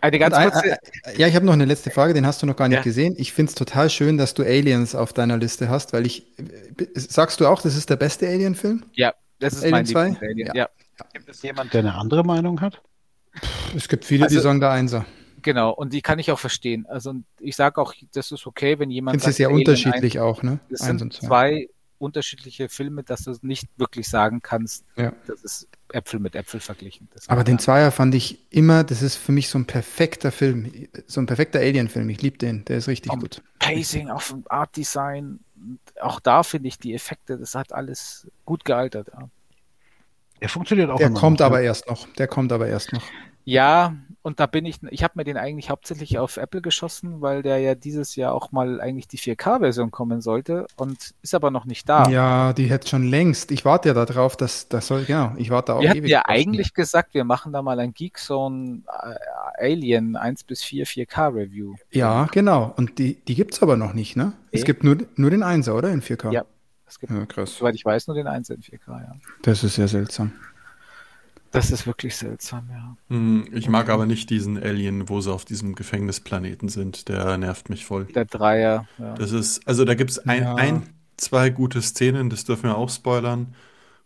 [0.00, 0.70] Eine ganz ein- kurze,
[1.04, 2.82] äh, ja, ich habe noch eine letzte Frage, den hast du noch gar nicht Ja.
[2.82, 3.14] gesehen.
[3.18, 6.26] Ich finde es total schön, dass du Aliens auf deiner Liste hast, weil ich.
[6.38, 6.44] äh,
[6.94, 8.84] Sagst du auch, das ist der beste Alien-Film?
[8.94, 10.04] ja, das ist Alien mein 2?
[10.08, 10.46] Lieblingsalien.
[10.48, 10.54] Ja.
[10.54, 10.68] Ja.
[11.12, 12.80] Gibt es jemand, der eine andere Meinung hat?
[13.76, 15.04] Es gibt viele, die Also- sagen der Einser.
[15.42, 15.70] Genau.
[15.72, 16.86] Und die kann ich auch verstehen.
[16.86, 20.42] Also ich sage auch, das ist okay, wenn jemand es sagt, sehr Alien unterschiedlich auch,
[20.42, 20.60] ne?
[20.70, 21.26] Es Eins sind und zwei.
[21.26, 21.68] zwei
[21.98, 25.12] unterschiedliche Filme, dass du nicht wirklich sagen kannst, Ja.
[25.26, 27.08] das ist Äpfel mit Äpfel verglichen.
[27.12, 27.58] Das Aber ist den.
[27.58, 30.72] Zweier fand ich immer, das ist für mich so ein perfekter Film,
[31.06, 32.08] so ein perfekter Alien-Film.
[32.08, 33.42] Ich liebe den, der ist richtig Am gut.
[33.58, 35.40] Pacing, auf dem Art Design,
[36.00, 39.08] auch da finde ich die Effekte, das hat alles gut gealtert.
[39.12, 39.28] Ja.
[40.40, 41.64] Der funktioniert auch Der immer kommt noch, aber ne?
[41.66, 42.06] erst noch.
[42.14, 43.04] Der kommt aber erst noch.
[43.50, 47.42] Ja, und da bin ich, ich habe mir den eigentlich hauptsächlich auf Apple geschossen, weil
[47.42, 51.64] der ja dieses Jahr auch mal eigentlich die 4K-Version kommen sollte und ist aber noch
[51.64, 52.06] nicht da.
[52.10, 53.50] Ja, die hätte schon längst.
[53.50, 56.28] Ich warte ja darauf, dass das soll, genau, ich warte auch Wir ewig ja drauf.
[56.28, 58.82] eigentlich gesagt, wir machen da mal ein Geekzone
[59.58, 61.74] äh, Alien 1 bis 4 4K Review.
[61.90, 62.74] Ja, genau.
[62.76, 64.34] Und die, die gibt es aber noch nicht, ne?
[64.52, 64.66] Es Nee.
[64.66, 65.90] gibt nur, nur den Einser, oder?
[65.90, 66.30] In 4K.
[66.32, 66.44] Ja.
[66.86, 67.56] Es gibt, Ja, krass.
[67.56, 69.12] soweit ich weiß, nur den 1 in 4K, ja.
[69.42, 70.32] Das ist sehr seltsam.
[71.50, 72.96] Das ist wirklich seltsam, ja.
[73.08, 77.08] Hm, Ich mag aber nicht diesen Alien, wo sie auf diesem Gefängnisplaneten sind.
[77.08, 78.04] Der nervt mich voll.
[78.06, 79.14] Der Dreier, ja.
[79.14, 80.54] Das ist, also da gibt es ein, Ja.
[80.54, 80.82] ein,
[81.16, 83.54] zwei gute Szenen, das dürfen wir auch spoilern,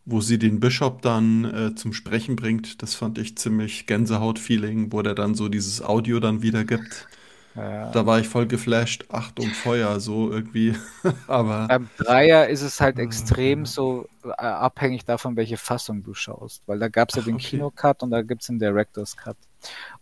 [0.06, 2.82] wo sie den Bishop dann äh, zum Sprechen bringt.
[2.82, 7.08] Das fand ich ziemlich Gänsehaut-Feeling, wo der dann so dieses Audio dann wiedergibt.
[7.54, 7.90] Ja.
[7.90, 9.04] Da war ich voll geflasht.
[9.10, 10.74] Achtung, Feuer, so irgendwie.
[11.28, 16.62] Aber Beim Dreier ist es halt extrem so äh, abhängig davon, welche Fassung du schaust.
[16.66, 17.50] Weil da gab es ja den okay.
[17.50, 19.36] Kinocut und da gibt es den Director's Cut.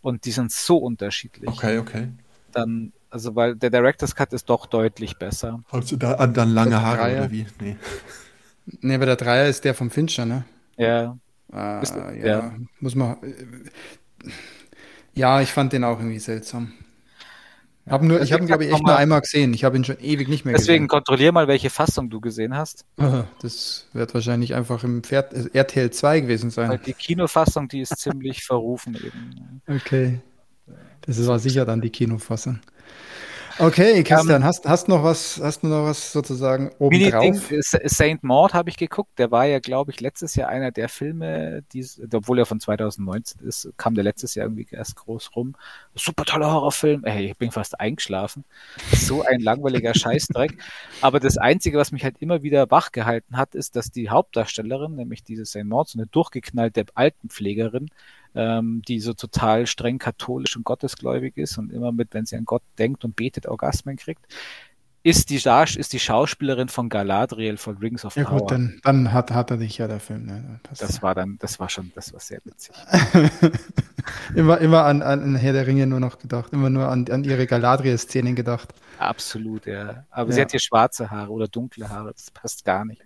[0.01, 1.49] Und die sind so unterschiedlich.
[1.51, 2.09] okay, okay.
[2.53, 5.63] Dann, also weil der Director's Cut ist doch deutlich besser.
[5.71, 7.19] Hast du da dann lange Der Haare Dreier.
[7.23, 7.47] oder wie?
[7.61, 7.77] Nee.
[8.81, 10.45] Ne, aber der Dreier ist der vom Fincher, ne?
[10.77, 11.19] Ja,
[11.51, 12.55] Ah, Ist- ja, ja.
[12.79, 13.17] muss man.
[13.25, 13.35] äh,
[15.15, 16.73] Ja, ich fand den auch irgendwie seltsam.
[17.89, 19.53] Hab nur, ich habe ihn, glaube ich, echt nur einmal gesehen.
[19.55, 20.89] Ich habe ihn schon ewig nicht mehr deswegen gesehen.
[20.89, 22.85] kontrollier mal, welche Fassung du gesehen hast.
[23.41, 26.81] Das wird wahrscheinlich einfach im Pferd, äh, RTL 2 gewesen Weil sein.
[26.87, 29.63] die Kinofassung, die ist ziemlich verrufen eben.
[29.67, 30.21] Okay.
[31.03, 32.61] Das war sicher dann die Kinofassung.
[33.59, 37.51] Okay, Christian, ähm, hast, hast noch was, hast du noch was sozusagen obendrauf?
[37.61, 41.63] Saint Maud habe ich geguckt, der war ja, glaube ich, letztes Jahr einer der Filme,
[41.73, 45.55] die, obwohl er von 2019 ist, kam der letztes Jahr irgendwie erst groß rum.
[45.95, 47.05] Super toller Horrorfilm.
[47.05, 48.45] Ey, ich bin fast eingeschlafen.
[48.93, 50.57] So ein langweiliger Scheißdreck.
[51.01, 54.95] Aber das Einzige, was mich halt immer wieder wach gehalten hat, ist, dass die Hauptdarstellerin,
[54.95, 57.91] nämlich diese Saint Maud, so eine durchgeknallte Altenpflegerin,
[58.35, 62.45] ähm, die so total streng katholisch und gottesgläubig ist und immer mit, wenn sie an
[62.45, 64.27] Gott denkt und betet, Orgasmen kriegt,
[65.05, 68.35] ist die, ist die Schauspielerin von Galadriel von Rings of ja, Power.
[68.35, 70.27] Ja gut, dann, dann hat, hat er dich ja der Film.
[70.27, 70.61] Ne?
[70.63, 72.77] Das, das, war dann, das war schon, das war sehr witzig.
[74.37, 77.49] immer, immer an, an Herr der Ringe nur noch gedacht, immer nur an, an ihre
[77.49, 78.73] Galadriel-Szenen gedacht.
[78.99, 80.05] Absolut, ja.
[80.11, 80.37] Aber ja.
[80.37, 83.03] sie hat hier schwarze Haare oder dunkle Haare, das passt gar nicht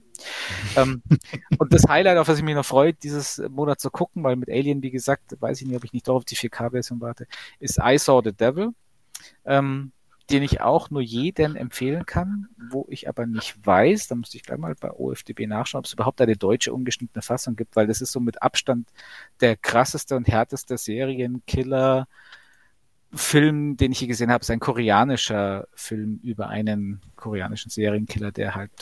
[0.76, 1.02] ähm,
[1.58, 4.50] und das Highlight, auf das ich mich noch freue, dieses Monat zu gucken, weil mit
[4.50, 7.26] Alien, wie gesagt, weiß ich nicht, ob ich nicht doch auf die 4K-Version warte,
[7.58, 8.70] ist I Saw the Devil,
[9.44, 9.92] ähm,
[10.30, 14.42] den ich auch nur jedem empfehlen kann, wo ich aber nicht weiß, da müsste ich
[14.42, 18.00] gleich mal bei OFDB nachschauen, ob es überhaupt eine deutsche ungeschnittene Fassung gibt, weil das
[18.00, 18.88] ist so mit Abstand
[19.40, 22.08] der krasseste und härteste Serienkiller,
[23.12, 28.54] Film, den ich hier gesehen habe, ist ein koreanischer Film über einen koreanischen Serienkiller, der
[28.54, 28.72] halt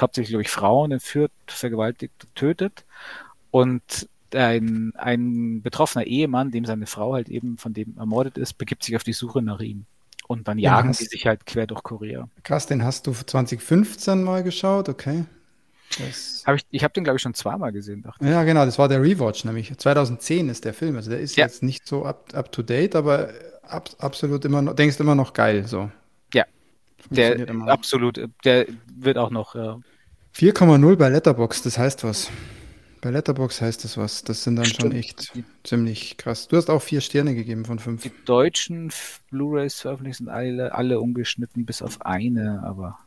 [0.00, 2.84] hauptsächlich, glaube ich, Frauen entführt, vergewaltigt, tötet.
[3.50, 8.82] Und ein, ein betroffener Ehemann, dem seine Frau halt eben von dem ermordet ist, begibt
[8.82, 9.86] sich auf die Suche nach ihm.
[10.26, 12.28] Und dann jagen ja, die sich halt quer durch Korea.
[12.42, 15.24] Krass, den hast du 2015 mal geschaut, okay.
[16.46, 18.02] Hab ich ich habe den, glaube ich, schon zweimal gesehen.
[18.02, 19.76] Dachte ja, genau, das war der Rewatch nämlich.
[19.76, 20.96] 2010 ist der Film.
[20.96, 21.44] Also der ist ja.
[21.44, 23.30] jetzt nicht so up, up to date, aber
[23.62, 25.66] ab, absolut immer noch, denkst immer noch geil.
[25.66, 25.90] So.
[27.10, 29.54] Der absolut, der wird auch noch.
[29.54, 29.78] Ja.
[30.34, 32.30] 4,0 bei Letterbox, das heißt was.
[33.00, 34.24] Bei Letterbox heißt das was.
[34.24, 34.92] Das sind dann Stimmt.
[34.92, 35.32] schon echt
[35.62, 36.48] ziemlich krass.
[36.48, 38.02] Du hast auch vier Sterne gegeben von fünf.
[38.02, 38.90] Die deutschen
[39.30, 42.98] Blu-rays veröffentlicht sind alle, alle ungeschnitten, bis auf eine, aber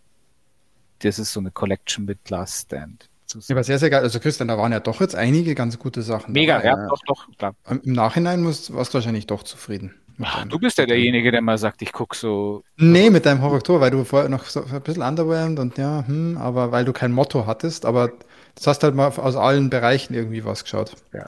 [0.99, 3.09] das ist so eine Collection mit Last Stand.
[3.33, 4.03] Ja, aber sehr, sehr geil.
[4.03, 6.31] Also Christian, da waren ja doch jetzt einige ganz gute Sachen.
[6.31, 6.81] Mega, dabei.
[6.81, 7.55] ja, doch, doch, klar.
[7.83, 9.95] Im Nachhinein musst, warst du wahrscheinlich doch zufrieden.
[10.21, 12.63] Ach, du bist ja derjenige, der mal sagt, ich gucke so.
[12.77, 16.37] Nee, mit deinem Horror, weil du vorher noch so ein bisschen underwhelmed und ja, hm,
[16.37, 20.43] aber weil du kein Motto hattest, aber du hast halt mal aus allen Bereichen irgendwie
[20.43, 20.93] was geschaut.
[21.13, 21.27] Ja.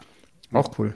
[0.51, 0.95] Auch cool.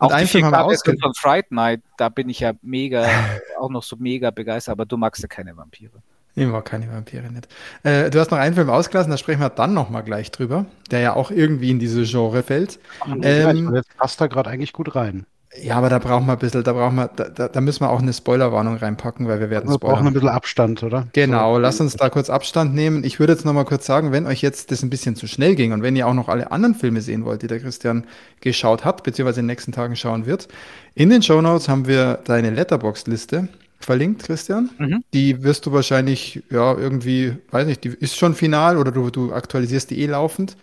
[0.00, 3.06] Und auch ein Film haben wir ausge von Fright Night, da bin ich ja mega,
[3.60, 6.02] auch noch so mega begeistert, aber du magst ja keine Vampire.
[6.34, 7.48] Ich mag keine Vampire nicht.
[7.82, 11.00] Äh, du hast noch einen Film ausgelassen, da sprechen wir dann nochmal gleich drüber, der
[11.00, 12.80] ja auch irgendwie in diese Genre fällt.
[13.00, 15.26] Ach, ähm, jetzt passt da gerade eigentlich gut rein.
[15.60, 18.00] Ja, aber da brauchen wir ein bisschen, da brauchen wir, da, da müssen wir auch
[18.00, 19.80] eine Spoilerwarnung reinpacken, weil wir werden wir spoilern.
[19.80, 21.08] Wir brauchen ein bisschen Abstand, oder?
[21.12, 21.60] Genau, so.
[21.60, 23.02] lass uns da kurz Abstand nehmen.
[23.02, 25.72] Ich würde jetzt nochmal kurz sagen, wenn euch jetzt das ein bisschen zu schnell ging
[25.72, 28.04] und wenn ihr auch noch alle anderen Filme sehen wollt, die der Christian
[28.40, 30.46] geschaut hat, beziehungsweise in den nächsten Tagen schauen wird,
[30.94, 33.48] in den Show Notes haben wir deine Letterbox-Liste
[33.80, 34.70] verlinkt, Christian.
[34.78, 35.02] Mhm.
[35.12, 39.32] Die wirst du wahrscheinlich, ja, irgendwie, weiß nicht, die ist schon final oder du, du
[39.32, 40.56] aktualisierst die eh laufend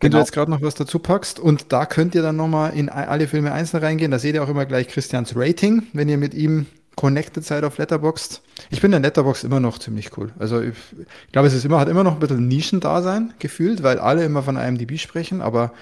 [0.00, 0.18] wenn genau.
[0.18, 1.38] du jetzt gerade noch was dazu packst.
[1.40, 4.10] Und da könnt ihr dann nochmal in alle Filme einzeln reingehen.
[4.10, 6.66] Da seht ihr auch immer gleich Christians Rating, wenn ihr mit ihm
[6.96, 8.42] connected seid auf Letterboxd.
[8.70, 10.32] Ich finde Letterboxd immer noch ziemlich cool.
[10.38, 13.98] Also ich, ich glaube, es ist immer, hat immer noch ein bisschen Nischendasein gefühlt, weil
[13.98, 15.72] alle immer von IMDb sprechen, aber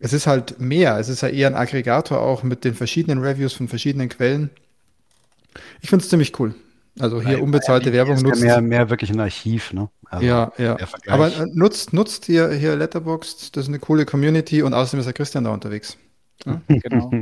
[0.00, 0.98] es ist halt mehr.
[0.98, 4.50] Es ist ja eher ein Aggregator auch mit den verschiedenen Reviews von verschiedenen Quellen.
[5.80, 6.54] Ich finde es ziemlich cool.
[7.00, 8.42] Also hier Nein, unbezahlte Werbung nutzt.
[8.42, 9.88] Mehr, mehr wirklich ein Archiv, ne?
[10.06, 10.76] Also ja, ja.
[11.06, 15.06] Aber äh, nutzt, nutzt hier, hier Letterboxd, das ist eine coole Community und außerdem ist
[15.06, 15.96] der Christian da unterwegs.
[16.44, 16.60] Ja?
[16.68, 17.10] Genau.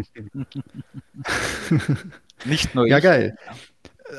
[2.44, 2.90] Nicht nur ich.
[2.90, 3.36] Ja, geil.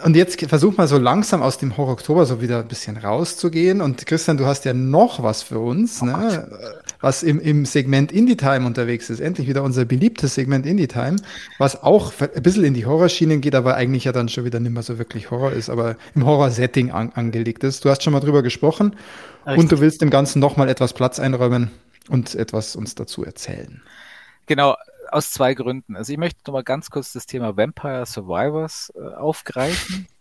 [0.06, 3.82] Und jetzt versuch mal so langsam aus dem Horror Oktober so wieder ein bisschen rauszugehen.
[3.82, 6.48] Und Christian, du hast ja noch was für uns, oh ne?
[7.02, 9.20] was im, im Segment Indie Time unterwegs ist.
[9.20, 11.16] Endlich wieder unser beliebtes Segment Indie Time,
[11.58, 14.74] was auch ein bisschen in die Horrorschienen geht, aber eigentlich ja dann schon wieder nicht
[14.74, 17.84] mehr so wirklich Horror ist, aber im Horror-Setting an, angelegt ist.
[17.84, 18.96] Du hast schon mal drüber gesprochen
[19.46, 19.64] Richtig.
[19.64, 21.72] und du willst dem Ganzen nochmal etwas Platz einräumen
[22.10, 23.82] und etwas uns dazu erzählen.
[24.46, 24.76] Genau,
[25.12, 25.96] aus zwei Gründen.
[25.96, 30.08] Also ich möchte noch mal ganz kurz das Thema Vampire Survivors äh, aufgreifen.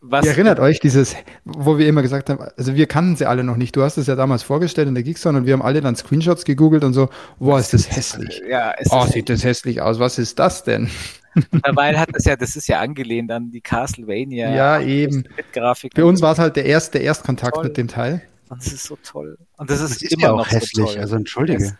[0.00, 1.14] Was, Ihr erinnert euch dieses,
[1.44, 3.76] wo wir immer gesagt haben, also wir kannten sie alle noch nicht.
[3.76, 6.44] Du hast es ja damals vorgestellt in der Geekstone und wir haben alle dann Screenshots
[6.44, 7.08] gegoogelt und so,
[7.38, 8.42] wow, ist das hässlich.
[8.48, 10.00] Ja, es oh, sieht das hässlich aus.
[10.00, 10.90] Was ist das denn?
[11.62, 14.54] Dabei hat es ja, das ist ja angelehnt an die Castlevania.
[14.54, 15.24] Ja, eben.
[15.94, 17.64] Für uns war es halt der erste, der Erstkontakt toll.
[17.64, 18.22] mit dem Teil.
[18.48, 19.38] Und das ist so toll.
[19.56, 20.72] Und das ist, das ist immer ja noch hässlich.
[20.72, 20.98] So toll.
[20.98, 21.64] Also entschuldige.
[21.64, 21.74] Es,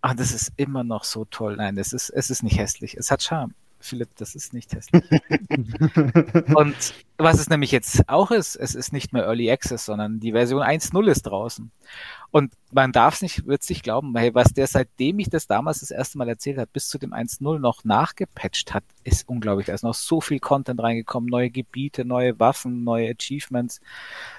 [0.00, 1.56] ach, das ist immer noch so toll.
[1.56, 2.96] Nein, es ist, es ist nicht hässlich.
[2.96, 3.54] Es hat Charme
[3.86, 5.04] Philipp, das ist nicht hässlich.
[6.54, 10.32] und was es nämlich jetzt auch ist, es ist nicht mehr Early Access, sondern die
[10.32, 11.70] Version 1.0 ist draußen.
[12.30, 15.46] Und man darf es nicht, wird es nicht glauben, hey, was der seitdem ich das
[15.46, 19.66] damals das erste Mal erzählt habe, bis zu dem 1.0 noch nachgepatcht hat, ist unglaublich.
[19.66, 23.80] Da ist noch so viel Content reingekommen, neue Gebiete, neue Waffen, neue Achievements,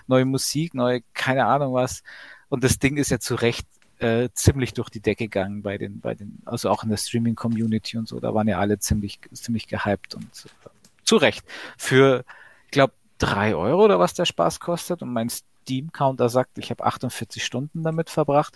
[0.08, 2.04] neue Musik, neue, keine Ahnung was.
[2.50, 3.68] Und das Ding ist ja zu Recht
[4.00, 7.98] äh, ziemlich durch die Decke gegangen bei den, bei den, also auch in der Streaming-Community
[7.98, 10.70] und so, da waren ja alle ziemlich, ziemlich gehypt und äh,
[11.04, 11.46] zu Recht.
[11.78, 12.24] Für,
[12.66, 16.86] ich glaube, drei Euro oder was der Spaß kostet und mein Steam-Counter sagt, ich habe
[16.86, 18.56] 48 Stunden damit verbracht.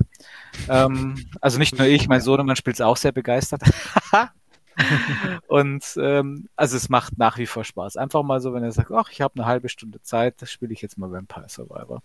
[0.69, 3.63] Ähm, also nicht nur ich, mein Sohn, man spielt es auch sehr begeistert.
[5.47, 7.97] und ähm, also es macht nach wie vor Spaß.
[7.97, 10.73] Einfach mal so, wenn er sagt, ach, ich habe eine halbe Stunde Zeit, das spiele
[10.73, 12.01] ich jetzt mal Vampire Survivor.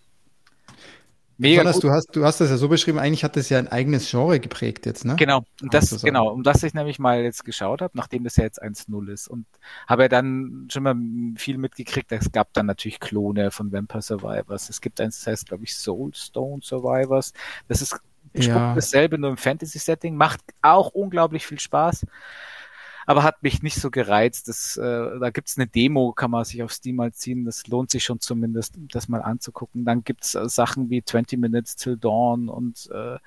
[1.39, 3.69] Mega Jonas, du hast, du hast das ja so beschrieben, eigentlich hat das ja ein
[3.69, 5.17] eigenes Genre geprägt jetzt, ne?
[5.17, 8.37] Genau, und das, so genau, um das ich nämlich mal jetzt geschaut habe, nachdem das
[8.37, 9.45] ja jetzt 1-0 ist und
[9.87, 10.95] habe ja dann schon mal
[11.37, 15.49] viel mitgekriegt, es gab dann natürlich Klone von Vampire Survivors, es gibt eins, das heißt,
[15.49, 17.35] glaube ich, Soulstone Survivors,
[17.69, 18.01] das ist
[18.33, 18.75] ja.
[18.75, 22.07] dasselbe, nur im Fantasy-Setting, macht auch unglaublich viel Spaß
[23.07, 24.49] aber hat mich nicht so gereizt.
[24.49, 27.45] Das, äh, da gibt's eine Demo, kann man sich auf Steam mal ziehen.
[27.45, 29.85] Das lohnt sich schon zumindest, das mal anzugucken.
[29.85, 33.19] Dann gibt's äh, Sachen wie 20 Minutes Till Dawn und äh,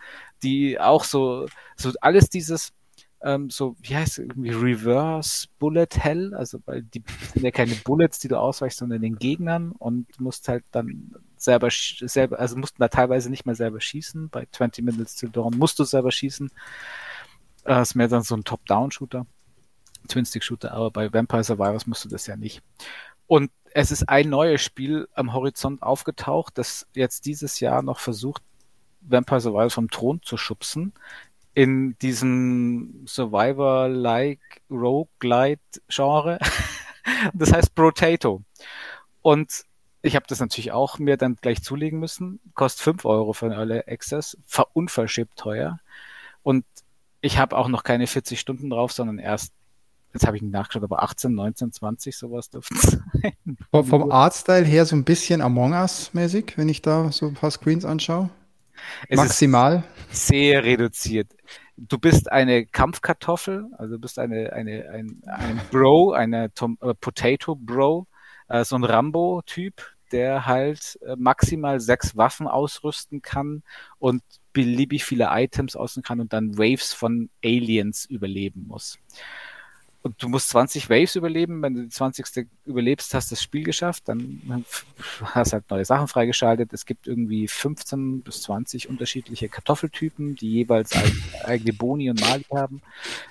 [0.43, 2.73] die auch so, so alles dieses
[3.21, 7.03] ähm, so, wie heißt es, irgendwie Reverse Bullet Hell, also weil die
[7.33, 11.69] sind ja keine Bullets, die du ausweichst, sondern den Gegnern und musst halt dann selber,
[11.71, 14.29] selber, also mussten da teilweise nicht mehr selber schießen.
[14.29, 16.49] Bei 20 Minutes Till Dawn musst du selber schießen.
[17.65, 19.25] Das ist mehr dann so ein Top-Down-Shooter.
[20.07, 22.61] Twin-Stick-Shooter, aber bei Vampire Survivors musst du das ja nicht.
[23.27, 28.41] Und es ist ein neues Spiel am Horizont aufgetaucht, das jetzt dieses Jahr noch versucht,
[29.01, 30.93] Vampire Survivors vom Thron zu schubsen.
[31.53, 36.39] In diesem Survivor-like Roguelite-Genre.
[37.33, 38.43] das heißt Brotato.
[39.21, 39.65] Und
[40.01, 42.39] ich habe das natürlich auch mir dann gleich zulegen müssen.
[42.53, 44.37] Kostet 5 Euro für Early Access.
[44.73, 45.79] Unverschämt teuer.
[46.43, 46.65] Und
[47.21, 49.53] ich habe auch noch keine 40 Stunden drauf, sondern erst
[50.13, 52.81] jetzt habe ich nicht nachgeschaut, aber 18, 19, 20, sowas dürfte es
[53.21, 53.57] sein.
[53.71, 57.51] Vom, vom Artstyle her so ein bisschen Among Us-mäßig, wenn ich da so ein paar
[57.51, 58.29] Screens anschaue.
[59.07, 59.83] Es Maximal.
[60.11, 61.33] sehr reduziert.
[61.75, 66.93] Du bist eine Kampfkartoffel, also du bist eine, eine, ein, ein Bro, eine Tom, äh,
[66.93, 68.07] Potato Bro,
[68.49, 69.81] äh, so ein Rambo-Typ,
[70.11, 73.63] der halt äh, maximal sechs Waffen ausrüsten kann
[73.97, 78.97] und beliebig viele Items ausrüsten kann und dann Waves von Aliens überleben muss.
[80.01, 81.61] Und du musst 20 Waves überleben.
[81.61, 82.47] Wenn du die 20.
[82.65, 84.03] überlebst, hast du das Spiel geschafft.
[84.07, 84.65] Dann
[85.23, 86.71] hast du halt neue Sachen freigeschaltet.
[86.71, 90.91] Es gibt irgendwie 15 bis 20 unterschiedliche Kartoffeltypen, die jeweils
[91.43, 92.81] eigene Boni und Mali haben.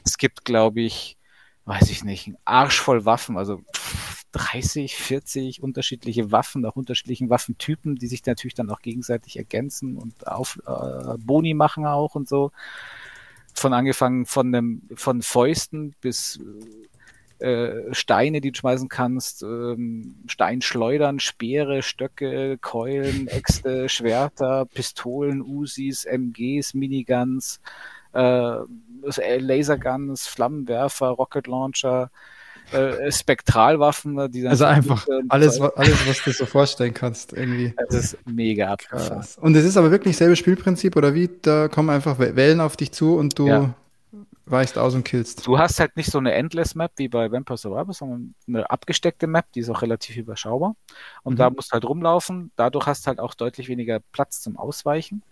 [0.04, 1.16] Es gibt, glaube ich,
[1.64, 3.62] weiß ich nicht, ein Arsch voll Waffen, also
[4.32, 10.26] 30, 40 unterschiedliche Waffen, auch unterschiedlichen Waffentypen, die sich natürlich dann auch gegenseitig ergänzen und
[10.26, 12.52] auf äh, Boni machen auch und so
[13.58, 16.40] von angefangen von einem, von Fäusten bis
[17.38, 26.04] äh, Steine, die du schmeißen kannst, ähm, Steinschleudern, Speere, Stöcke, Keulen, Äxte, Schwerter, Pistolen, Usis,
[26.04, 27.60] MGs, Miniguns,
[28.12, 28.58] äh,
[29.38, 32.10] Laserguns, Flammenwerfer, Rocket Launcher,
[32.72, 37.74] äh, Spektralwaffen, ne, die dann Also einfach alles, alles, was du so vorstellen kannst, irgendwie.
[37.76, 39.24] Das ist mega abgefahren.
[39.40, 41.30] Und es ist aber wirklich selbes Spielprinzip, oder wie?
[41.42, 43.74] Da kommen einfach Wellen auf dich zu und du ja.
[44.46, 45.46] weichst aus und killst.
[45.46, 49.26] Du hast halt nicht so eine Endless Map wie bei Vampire Survivor, sondern eine abgesteckte
[49.26, 50.76] Map, die ist auch relativ überschaubar.
[51.22, 51.38] Und mhm.
[51.38, 52.50] da musst du halt rumlaufen.
[52.56, 55.22] Dadurch hast du halt auch deutlich weniger Platz zum Ausweichen.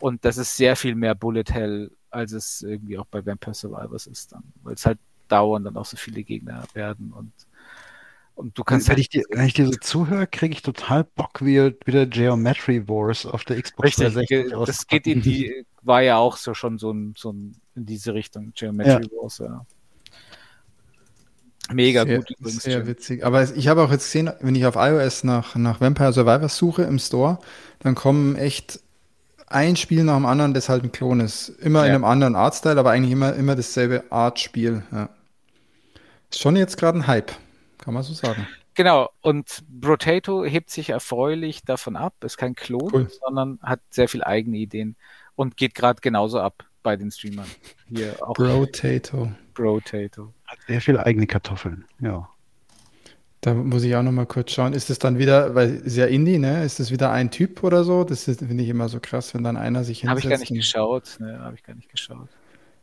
[0.00, 4.06] Und das ist sehr viel mehr Bullet Hell, als es irgendwie auch bei Vampire Survivors
[4.06, 4.44] ist dann.
[4.62, 7.32] Weil es halt dauern dann auch so viele Gegner werden und
[8.36, 8.86] und du kannst.
[8.86, 12.04] Wenn, halt ich dir, wenn ich dir so zuhöre, kriege ich total Bock, wie wieder
[12.04, 16.52] Geometry Wars auf der Xbox Richtig, 360 das geht in die, war ja auch so
[16.52, 19.22] schon so ein, so ein in diese Richtung, Geometry ja.
[19.22, 19.64] Wars, ja.
[21.72, 22.62] Mega sehr, gut übrigens.
[22.62, 22.86] Sehr schön.
[22.86, 23.24] witzig.
[23.24, 26.82] Aber ich habe auch jetzt gesehen, wenn ich auf iOS nach, nach Vampire Survivors suche
[26.82, 27.38] im Store,
[27.80, 28.80] dann kommen echt
[29.46, 31.48] ein Spiel nach dem anderen, das halt ein Klon ist.
[31.48, 31.86] Immer ja.
[31.86, 34.82] in einem anderen Artstyle, aber eigentlich immer, immer dasselbe Artspiel.
[34.92, 35.08] Ja.
[36.30, 37.32] Ist schon jetzt gerade ein Hype,
[37.78, 38.46] kann man so sagen.
[38.74, 43.10] Genau, und Brotato hebt sich erfreulich davon ab, ist kein Klon, cool.
[43.24, 44.96] sondern hat sehr viel eigene Ideen
[45.34, 47.46] und geht gerade genauso ab bei den Streamern.
[47.88, 49.32] Hier auch Brotato.
[49.54, 50.34] Brotato.
[50.44, 52.28] Hat sehr viele eigene Kartoffeln, ja.
[53.46, 54.72] Da muss ich auch noch mal kurz schauen.
[54.72, 56.64] Ist es dann wieder, weil es ja Indie, ne?
[56.64, 58.02] Ist das wieder ein Typ oder so?
[58.02, 60.10] Das finde ich immer so krass, wenn dann einer sich hinsetzt.
[60.10, 61.38] Habe ich gar nicht geschaut, ne?
[61.38, 62.28] Habe ich gar nicht geschaut.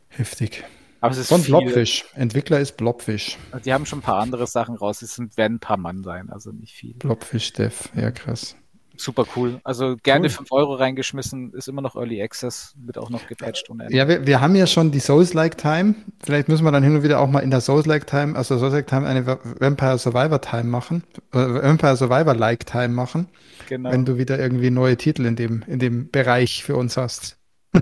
[0.08, 0.64] Heftig.
[1.02, 1.54] Aber es ist Von viel.
[1.54, 2.06] Blobfish.
[2.14, 3.36] Entwickler ist Blobfish.
[3.62, 5.02] Die haben schon ein paar andere Sachen raus.
[5.02, 6.94] Es werden ein paar Mann sein, also nicht viel.
[6.94, 7.90] Blobfish Dev.
[7.94, 8.56] Ja, krass.
[8.96, 9.60] Super cool.
[9.64, 10.30] Also gerne Cool.
[10.30, 13.96] 5 Euro reingeschmissen, ist immer noch Early Access, wird auch noch gepatcht ohne Ende.
[13.96, 15.94] Ja, wir, wir haben ja schon die Souls-like Time.
[16.24, 18.86] Vielleicht müssen wir dann hin und wieder auch mal in der Souls-like Time, also Souls-like
[18.86, 21.02] Time eine Va- Vampire Survivor Time machen.
[21.32, 23.28] Äh, Vampire Survivor-like Time machen,
[23.68, 23.90] Genau.
[23.90, 27.36] wenn du wieder irgendwie neue Titel in dem, in dem Bereich für uns hast.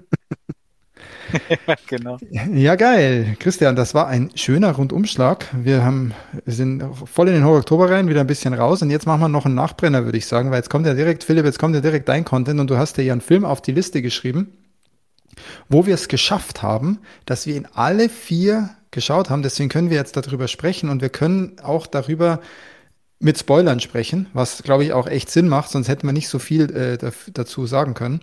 [1.87, 2.18] genau.
[2.31, 3.37] Ja, geil.
[3.39, 5.47] Christian, das war ein schöner Rundumschlag.
[5.53, 6.12] Wir haben,
[6.47, 9.47] sind voll in den Horror-Oktober rein, wieder ein bisschen raus und jetzt machen wir noch
[9.47, 12.09] einen Nachbrenner, würde ich sagen, weil jetzt kommt ja direkt, Philipp, jetzt kommt ja direkt
[12.09, 14.53] dein Content und du hast dir ja einen Film auf die Liste geschrieben,
[15.68, 19.43] wo wir es geschafft haben, dass wir ihn alle vier geschaut haben.
[19.43, 22.41] Deswegen können wir jetzt darüber sprechen und wir können auch darüber
[23.23, 26.41] mit Spoilern sprechen, was glaube ich auch echt Sinn macht, sonst hätten wir nicht so
[26.41, 26.99] viel äh,
[27.33, 28.20] dazu sagen können.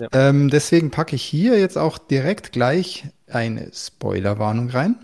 [0.00, 0.08] Ja.
[0.12, 4.96] Ähm, deswegen packe ich hier jetzt auch direkt gleich eine Spoilerwarnung rein.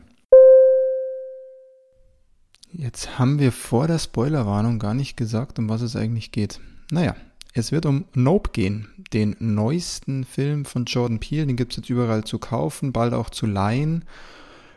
[2.73, 6.61] Jetzt haben wir vor der Spoilerwarnung gar nicht gesagt, um was es eigentlich geht.
[6.91, 7.15] Naja,
[7.55, 11.47] es wird um Nope gehen, den neuesten Film von Jordan Peele.
[11.47, 14.05] Den gibt es jetzt überall zu kaufen, bald auch zu leihen.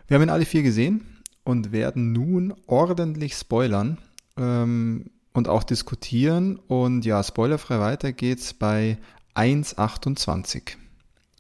[0.08, 3.98] Wir haben ihn alle vier gesehen und werden nun ordentlich spoilern
[4.40, 6.58] ähm, und auch diskutieren.
[6.68, 8.98] Und ja, spoilerfrei weiter geht's bei
[9.36, 10.76] 1,28.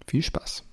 [0.08, 0.64] Viel Spaß.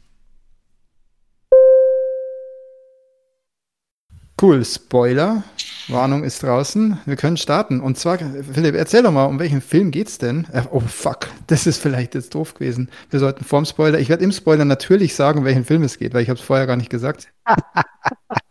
[4.41, 5.45] Cool, Spoiler.
[5.89, 6.99] Warnung ist draußen.
[7.07, 7.81] Wir können starten.
[7.81, 10.47] Und zwar, Philipp, erzähl doch mal, um welchen Film geht's denn?
[10.53, 12.91] Äh, oh fuck, das ist vielleicht jetzt doof gewesen.
[13.09, 16.12] Wir sollten vorm Spoiler, ich werde im Spoiler natürlich sagen, um welchen Film es geht,
[16.12, 17.29] weil ich habe es vorher gar nicht gesagt.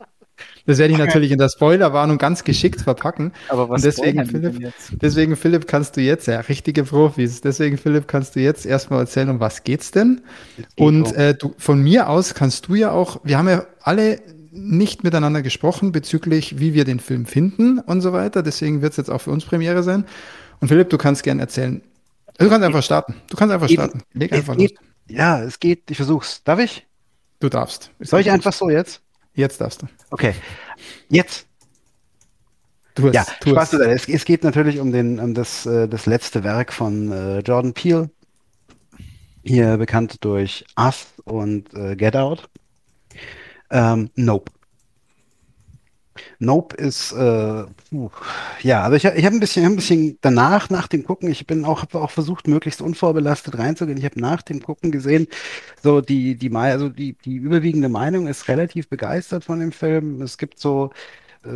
[0.66, 3.32] Das werde ich natürlich in der Spoilerwarnung ganz geschickt verpacken.
[3.50, 4.94] Aber was Und deswegen, Philipp, jetzt?
[5.02, 9.30] Deswegen, Philipp, kannst du jetzt, ja, richtige Profis, deswegen, Philipp, kannst du jetzt erstmal erzählen,
[9.30, 10.22] um was geht's denn?
[10.58, 13.66] Es geht Und äh, du, von mir aus kannst du ja auch, wir haben ja
[13.82, 14.20] alle
[14.52, 18.42] nicht miteinander gesprochen bezüglich, wie wir den Film finden und so weiter.
[18.42, 20.06] Deswegen wird es jetzt auch für uns Premiere sein.
[20.62, 21.82] Und Philipp, du kannst gern erzählen.
[22.38, 23.16] Du kannst einfach starten.
[23.30, 24.02] Du kannst einfach starten.
[24.14, 24.72] Leg einfach los.
[25.08, 26.42] ja, es geht, ich versuch's.
[26.44, 26.88] Darf ich?
[27.40, 27.92] Du darfst.
[28.00, 29.02] Soll ich einfach so jetzt?
[29.36, 29.88] Jetzt darfst du.
[30.12, 30.34] Okay.
[31.10, 31.48] Jetzt.
[32.96, 33.80] Du hast, Ja, tu Spaß es.
[33.80, 33.92] beiseite.
[33.92, 37.74] es, es geht natürlich um, den, um das, äh, das letzte Werk von äh, Jordan
[37.74, 38.10] Peele.
[39.44, 42.50] Hier bekannt durch Us und äh, Get Out.
[43.72, 44.52] Ähm, nope.
[46.40, 48.10] Nope ist, äh, puh,
[48.62, 51.66] ja, also ich, ich habe ein bisschen, ein bisschen danach, nach dem Gucken, ich bin
[51.66, 53.98] auch, habe auch versucht, möglichst unvorbelastet reinzugehen.
[53.98, 55.28] Ich habe nach dem Gucken gesehen,
[55.84, 60.22] so die, die, also die, die überwiegende Meinung ist relativ begeistert von dem Film.
[60.22, 60.92] Es gibt so,
[61.44, 61.50] äh,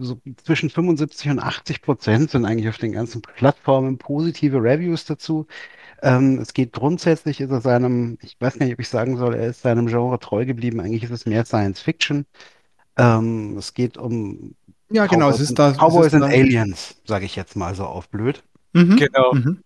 [0.00, 5.46] so zwischen 75 und 80 Prozent sind eigentlich auf den ganzen Plattformen positive Reviews dazu.
[6.02, 9.48] Ähm, es geht grundsätzlich, ist er seinem, ich weiß nicht, ob ich sagen soll, er
[9.48, 10.80] ist seinem Genre treu geblieben.
[10.80, 12.26] Eigentlich ist es mehr Science Fiction.
[12.96, 14.54] Ähm, es geht um
[14.90, 15.28] Ja, genau.
[15.30, 15.68] Es Cowboys ist da.
[15.68, 16.26] und, Cowboys es ist und da.
[16.28, 18.42] Aliens, sage ich jetzt mal so auf blöd.
[18.72, 18.96] Mhm.
[18.96, 19.32] Genau.
[19.34, 19.58] Mhm.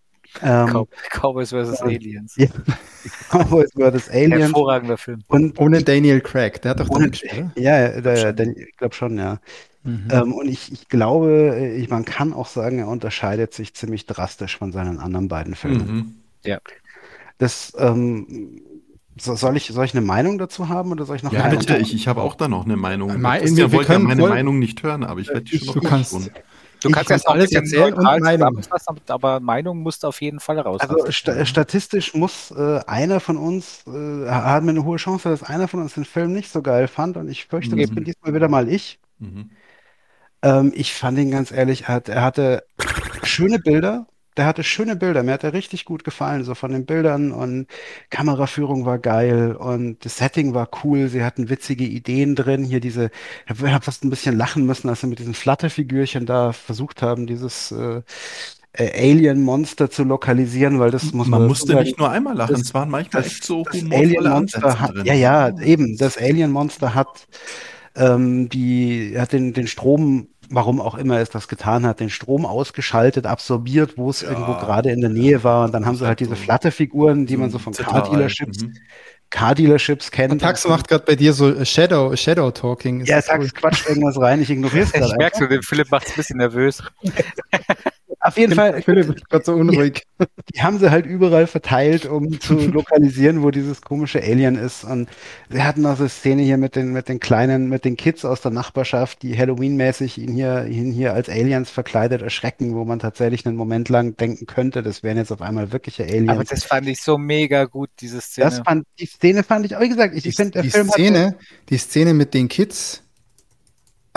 [0.42, 1.80] Ähm, Cow Cowboys vs.
[1.80, 1.86] Ja.
[1.86, 2.36] Aliens.
[2.36, 2.46] ja.
[3.30, 4.10] Cowboys vs.
[4.10, 4.42] Aliens.
[4.42, 5.22] Hervorragender Film.
[5.28, 6.60] Und Ohne Daniel Craig.
[6.62, 9.40] Der hat doch Ohne- gespielt, ja, der, der, ich glaube schon, ja.
[9.84, 10.08] Mhm.
[10.10, 14.04] Ähm, und ich, ich glaube, äh, ich, man kann auch sagen, er unterscheidet sich ziemlich
[14.04, 16.14] drastisch von seinen anderen beiden Filmen.
[16.44, 16.58] Mhm.
[17.38, 18.60] Das, ähm,
[19.20, 21.56] so, soll ich, soll ich eine Meinung dazu haben oder soll ich noch Ja, eine
[21.56, 21.86] bitte, Meinung?
[21.86, 23.20] ich, ich habe auch da noch eine Meinung.
[23.20, 25.58] Mei- Christian wir wollte ja können meine voll- Meinung nicht hören, aber ich werde die
[25.58, 26.30] schon noch Du kannst-.
[26.80, 28.62] Du Ich kannst kann jetzt alles erzählen und neutral Meinung.
[29.08, 30.80] aber Meinung musst du auf jeden Fall raus.
[30.80, 33.90] Also sta statistisch muss äh, einer von uns, äh,
[34.30, 37.16] haben wir eine hohe Chance, dass einer von uns den Film nicht so geil fand
[37.16, 37.96] und ich fürchte, das Eben.
[37.96, 39.00] bin diesmal wieder mal ich.
[39.18, 39.50] Mhm.
[40.42, 42.62] Ähm, ich fand ihn ganz ehrlich, er, hat, er hatte
[43.24, 44.06] schöne Bilder.
[44.39, 45.24] Der hatte schöne Bilder.
[45.24, 47.66] Mir hat er richtig gut gefallen, so von den Bildern und
[48.09, 51.09] Kameraführung war geil und das Setting war cool.
[51.09, 52.62] Sie hatten witzige Ideen drin.
[52.64, 53.11] Hier diese,
[53.47, 57.26] ich habe fast ein bisschen lachen müssen, als sie mit diesen Flatterfigürchen da versucht haben,
[57.26, 58.03] dieses äh,
[58.74, 62.53] äh, Alien-Monster zu lokalisieren, weil das muss Man dazu musste sagen, nicht nur einmal lachen,
[62.53, 65.07] das- es waren manchmal das, echt so Alien-Monster hat, drin.
[65.07, 67.26] ja, ja, eben, das Alien-Monster hat,
[67.97, 72.46] ähm, die, hat den, den Strom, warum auch immer es das getan hat, den Strom
[72.46, 74.30] ausgeschaltet, absorbiert, wo es Ja.
[74.30, 75.64] irgendwo gerade in der Nähe war.
[75.64, 77.72] Und dann haben sie halt diese Flatterfiguren, die so man so von.
[77.72, 78.74] Car-Dealerships, Mhm.
[79.30, 80.32] Car-Dealerships kennt.
[80.32, 83.01] Und Tax macht gerade bei dir so äh, Shadow, Shadow Talking.
[83.03, 83.51] Ist ja, Tax cool?
[83.51, 86.16] quatscht irgendwas rein, ich ignoriere es Ich gerade merke so, den Philipp macht es ein
[86.16, 86.82] bisschen nervös.
[88.20, 88.82] Auf jeden Fall.
[88.82, 90.02] Philipp ist gerade so unruhig.
[90.52, 94.84] Die haben sie halt überall verteilt, um zu lokalisieren, wo dieses komische Alien ist.
[94.84, 95.08] Und
[95.48, 98.24] sie hatten auch so eine Szene hier mit den, mit den kleinen, mit den Kids
[98.24, 102.98] aus der Nachbarschaft, die Halloween-mäßig ihn hier, ihn hier als Aliens verkleidet erschrecken, wo man
[102.98, 106.30] tatsächlich einen Moment lang denken könnte, das wären jetzt auf einmal wirkliche Aliens.
[106.30, 108.44] Aber das fand ich so mega gut, diese Szene.
[108.46, 111.26] Das fand, die Szene fand ich, wie gesagt, ich, ich finde, der die Film Szene,
[111.26, 111.36] hat,
[111.70, 113.04] die Szene mit den Kids.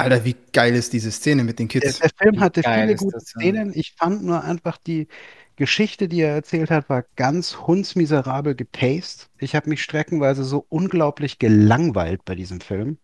[0.01, 1.99] Alter, wie geil ist diese Szene mit den der, Kids?
[1.99, 3.25] der Film hatte viele gute das.
[3.25, 3.71] Szenen.
[3.73, 5.07] Ich fand nur einfach die
[5.55, 9.29] Geschichte, die er erzählt hat, war ganz hundsmiserabel gepaced.
[9.39, 12.97] Ich habe mich streckenweise so unglaublich gelangweilt bei diesem Film.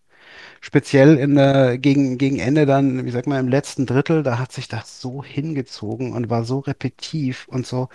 [0.62, 4.52] Speziell in der, gegen, gegen Ende dann, wie sag mal, im letzten Drittel, da hat
[4.52, 7.90] sich das so hingezogen und war so repetitiv und so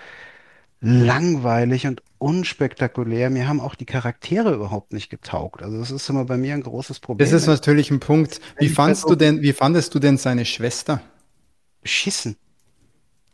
[0.82, 3.30] langweilig und unspektakulär.
[3.30, 5.62] Mir haben auch die Charaktere überhaupt nicht getaugt.
[5.62, 7.24] Also das ist immer bei mir ein großes Problem.
[7.30, 8.40] Das ist natürlich ein Punkt.
[8.58, 11.00] Wie weiß du denn, wie fandest du denn seine Schwester?
[11.80, 12.36] beschissen.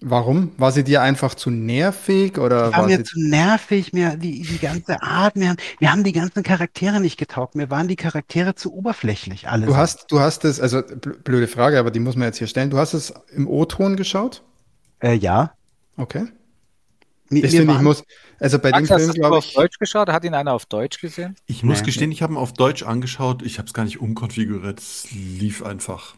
[0.01, 0.53] Warum?
[0.59, 4.42] War sie dir einfach zu nervig oder war war mir sie zu nervig, mir die,
[4.42, 7.96] die ganze Art, mir, haben- mir haben die ganzen Charaktere nicht getaugt, mir waren die
[7.96, 9.66] Charaktere zu oberflächlich, alles.
[9.66, 12.46] Du hast, du hast es, also bl- blöde Frage, aber die muss man jetzt hier
[12.46, 12.70] stellen.
[12.70, 14.44] Du hast es im O-Ton geschaut?
[15.03, 15.53] äh, ja.
[15.96, 16.26] Okay.
[17.30, 18.04] Mir, finde, ich muss,
[18.38, 20.08] also bei dem Max, hast Film du nur glaube auf ich, Deutsch geschaut?
[20.08, 21.36] Hat ihn einer auf Deutsch gesehen?
[21.46, 21.86] Ich muss Nee.
[21.86, 23.42] gestehen, ich habe ihn auf Deutsch angeschaut.
[23.42, 24.78] Ich habe es gar nicht umkonfiguriert.
[24.80, 26.14] Es lief einfach.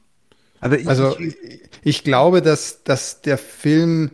[0.61, 1.37] also ich, also ich,
[1.83, 4.11] ich glaube, dass, dass der Film,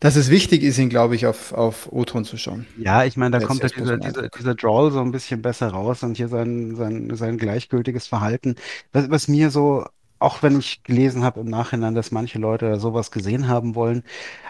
[0.00, 2.66] dass es wichtig ist, ihn glaube ich auf, auf O-Ton zu schauen.
[2.78, 5.42] ja, ich meine, da Jetzt- kommt ja dieser, dieser, einfach- dieser Drawl so ein bisschen
[5.42, 8.56] besser raus und hier sein, sein, sein gleichgültiges Verhalten.
[8.92, 9.84] Was, was mir so,
[10.22, 14.02] auch wenn ich gelesen habe im Nachhinein, dass manche Leute da sowas gesehen haben wollen,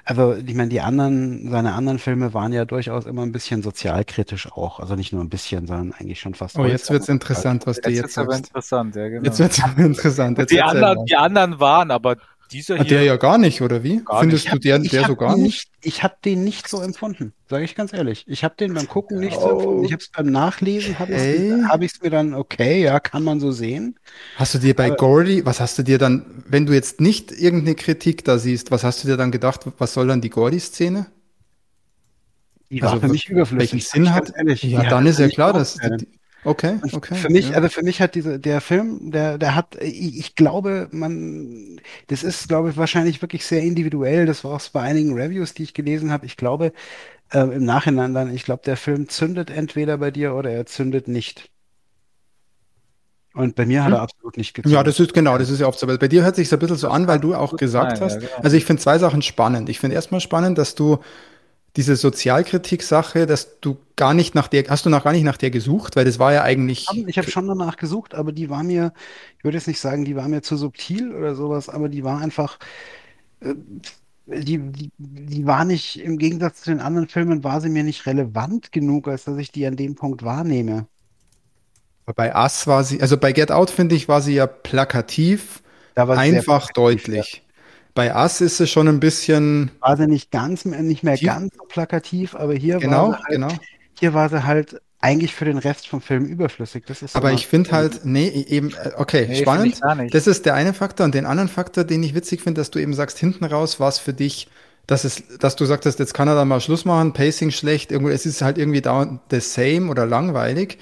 [0.05, 4.51] aber ich meine, die anderen, seine anderen Filme waren ja durchaus immer ein bisschen sozialkritisch
[4.51, 4.81] auch.
[4.81, 6.59] Also nicht nur ein bisschen, sondern eigentlich schon fast.
[6.59, 7.16] Oh, jetzt wird's vollkommen.
[7.16, 8.47] interessant, was du Jetzt jetzt wird's aber sagst.
[8.49, 9.25] interessant, ja, genau.
[9.25, 10.39] Jetzt wird's interessant.
[10.39, 12.16] Jetzt die, anderen, die anderen waren, aber
[12.53, 12.99] dieser Ah, hier.
[12.99, 14.03] Der ja gar nicht, oder wie?
[14.05, 14.55] Gar Findest nicht.
[14.55, 15.69] du der, der so gar nicht?
[15.83, 18.25] Ich habe den nicht so empfunden, sage ich ganz ehrlich.
[18.29, 19.51] Ich habe den beim Gucken nicht so Oh.
[19.59, 19.85] empfunden.
[19.85, 21.59] Ich habe es beim Nachlesen, habe Okay.
[21.59, 23.99] ich hab ich's mir dann, okay, ja, kann man so sehen.
[24.37, 27.75] Hast du dir bei Gordy, was hast du dir dann, wenn du jetzt nicht irgendeine
[27.75, 31.07] Kritik da siehst, was hast du dir dann gedacht, was soll dann die Gordy-Szene?
[32.71, 33.73] Die war Also, für mich überflüssig.
[33.73, 34.33] Welchen Sinn hat?
[34.37, 34.63] ehrlich.
[34.63, 36.09] Ja, dann hat ist ja klar, dass die,
[36.45, 37.14] okay, okay.
[37.14, 37.57] für mich, ja.
[37.57, 42.22] also für mich hat diese, der Film, der, der hat, ich, ich glaube, man, das
[42.22, 44.26] ist, glaube ich, wahrscheinlich wirklich sehr individuell.
[44.26, 46.26] Das war auch bei einigen Reviews, die ich gelesen habe.
[46.26, 46.72] Ich glaube,
[47.32, 51.09] äh, im Nachhinein dann, ich glaube, der Film zündet entweder bei dir oder er zündet
[51.09, 51.51] nicht.
[53.34, 54.72] Und bei mir hat er absolut nicht gezündet.
[54.72, 54.76] Hm.
[54.76, 55.86] Ja, das ist genau, das ist ja oft so.
[55.86, 58.20] Bei dir hört sich ein bisschen so an, weil du auch gesagt sein, ja, hast.
[58.20, 58.43] genau.
[58.43, 59.70] Also ich finde zwei Sachen spannend.
[59.70, 60.99] Ich finde erstmal spannend, dass du
[61.77, 65.51] diese Sozialkritik-Sache, dass du gar nicht nach der, hast du noch gar nicht nach der
[65.51, 68.93] gesucht, weil das war ja eigentlich, Ich habe schon danach gesucht, aber die war mir,
[69.39, 72.20] ich würde jetzt nicht sagen, die war mir zu subtil oder sowas, aber die war
[72.20, 72.59] einfach,
[73.41, 73.55] äh,
[74.27, 78.07] die, die, die war nicht, im Gegensatz zu den anderen Filmen, war sie mir nicht
[78.07, 80.87] relevant genug, als dass ich die an dem Punkt wahrnehme.
[82.14, 85.62] bei Us war sie, also bei Get Out finde ich, war sie ja plakativ,
[85.95, 87.43] einfach plakativ, deutlich.
[87.95, 91.55] Bei Us ist sie schon ein bisschen, War sie nicht ganz, nicht mehr Tief- ganz
[91.57, 93.49] so plakativ, aber hier genau, war sie halt, genau.
[93.99, 96.84] hier war sie halt eigentlich für den Rest vom Film überflüssig.
[96.86, 99.80] Das ist Aber ich finde halt, nee, eben, äh, okay, Nee, spannend.
[100.12, 101.05] Das ist der eine Faktor.
[101.05, 103.88] Und den anderen Faktor, den ich witzig finde, dass du eben sagst, hinten raus war
[103.88, 104.49] es für dich,
[104.86, 108.11] dass es, dass du sagtest, jetzt kann er da mal Schluss machen, Pacing schlecht, irgendwo,
[108.12, 110.78] es ist halt irgendwie dauernd the same oder langweilig.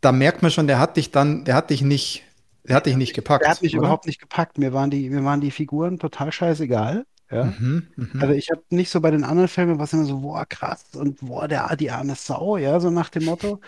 [0.00, 2.22] Da merkt man schon, der hat dich dann, der hat dich nicht,
[2.68, 3.44] der hat dich nicht gepackt.
[3.44, 3.84] Der hat mich oder?
[3.84, 4.58] überhaupt nicht gepackt.
[4.58, 7.06] Mir waren die, mir waren die Figuren total scheißegal.
[7.30, 7.44] Ja.
[7.44, 8.20] Mhm, mhm.
[8.20, 11.20] Also ich habe nicht so bei den anderen Filmen, was immer so, boah, krass und
[11.20, 13.60] boah, der, die arme Sau, ja, so nach dem Motto.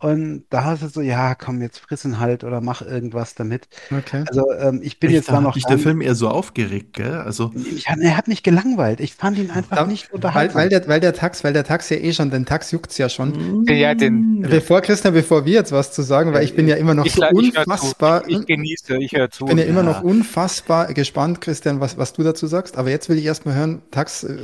[0.00, 3.68] Und da hast du so, ja, komm, jetzt frissen halt oder mach irgendwas damit.
[3.90, 4.26] Okay.
[4.26, 6.28] Also ähm, ich bin Echt, jetzt da da hat noch mich der Film eher so
[6.28, 7.14] aufgeregt, gell?
[7.20, 9.00] Also, ich, er hat mich gelangweilt.
[9.00, 10.62] Ich fand ihn einfach Da, nicht weil, unterhaltsam.
[10.62, 13.08] weil, der, weil der Tax, weil der Tax ja eh schon, den Tax juckt's ja
[13.08, 13.64] schon.
[13.68, 16.94] Ja, den, Bevor, Christian, bevor wir jetzt was zu sagen, weil ich bin ja immer
[16.94, 19.44] noch ich, so ich, ich, unfassbar, ich, ich genieße, ich höre zu.
[19.44, 19.86] Ich bin ja immer Ja.
[19.92, 22.76] noch unfassbar gespannt, Christian, was, was du dazu sagst.
[22.76, 24.36] Aber jetzt will ich erstmal hören, Tax, äh,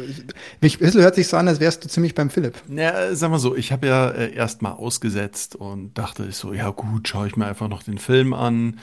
[0.60, 2.54] mich, ein bisschen hört sich so an, als wärst du ziemlich beim Philipp.
[2.66, 4.72] Ja, sag mal so, ich habe ja äh, erst mal
[5.44, 8.80] ausgesetzt und dachte ich so, ja gut, schaue ich mir einfach noch den Film an.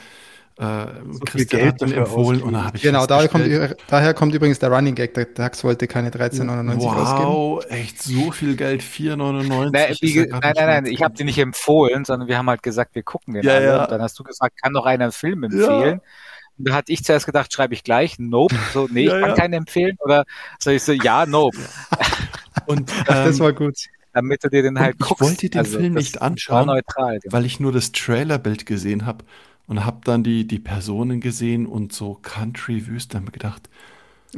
[0.58, 0.86] Äh,
[1.24, 2.42] Christian Geld hat dafür empfohlen ausgeben.
[2.42, 3.46] und dann habe ich Genau, daher kommt,
[3.88, 5.14] daher kommt übrigens der Running Gag.
[5.14, 7.28] Der Tax wollte keine 13,99 ausgeben.
[7.28, 9.70] Wow, echt so viel Geld, 4,99.
[9.72, 12.62] Nein, wie, ja nein, nein, nein, ich habe dir nicht empfohlen, sondern wir haben halt
[12.62, 13.66] gesagt, wir gucken den Ja, alle.
[13.66, 13.84] ja.
[13.84, 16.00] Und dann hast du gesagt, kann doch einer einen Film empfehlen.
[16.58, 18.54] Und da hatte ich zuerst gedacht, schreibe ich gleich, nope.
[18.74, 19.34] So, nee, Ja, ich kann ja.
[19.34, 19.96] keinen empfehlen.
[20.00, 20.24] Oder
[20.58, 21.56] soll ich so, ja, nope.
[22.66, 23.76] Und Ach, das ähm, war gut.
[24.14, 25.22] Damit du dir den halt ich guckst.
[25.22, 27.18] wollte den Film das nicht anschauen, neutral.
[27.30, 29.24] weil ich nur das Trailerbild gesehen habe
[29.66, 33.68] und habe dann die, die Personen gesehen und so Country-Wüste und mir gedacht,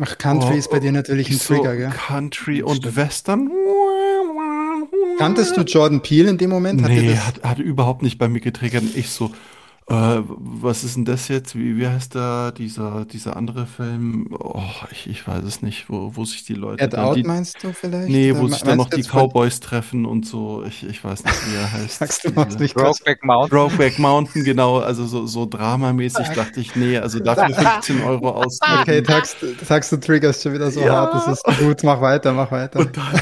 [0.01, 1.91] Ach, Country Oh, ist bei dir natürlich ein Ich so Trigger, gell?
[1.91, 3.49] Country und Western.
[5.19, 6.83] Kanntest du Jordan Peele in dem Moment?
[6.83, 8.83] Hat Nee, das- hat, hat überhaupt nicht bei mir getriggert.
[8.97, 9.31] Ich so,
[9.87, 11.55] äh, was ist denn das jetzt?
[11.55, 14.29] Wie, wie heißt da dieser, dieser andere Film?
[14.39, 17.23] Oh, ich, ich weiß es nicht, wo, wo sich die Leute Get dann Out die,
[17.23, 18.09] meinst du vielleicht?
[18.09, 20.65] Nee, wo me- sich dann noch die jetzt von- Cowboys treffen und so.
[20.65, 21.99] Ich, ich weiß nicht, wie er heißt.
[21.99, 22.75] Sagst du Diese- was nicht?
[22.75, 23.51] Brokeback Mountain.
[23.59, 28.79] Brokeback Mountain, genau, also so, so dramamäßig dachte ich, nee, also dafür 15 Euro ausgeben.
[28.81, 30.95] Okay, sagst, sagst du triggerst schon wieder so Ja.
[30.95, 31.15] hart.
[31.15, 32.81] Das ist gut, mach weiter, mach weiter.
[32.81, 33.21] Und dann,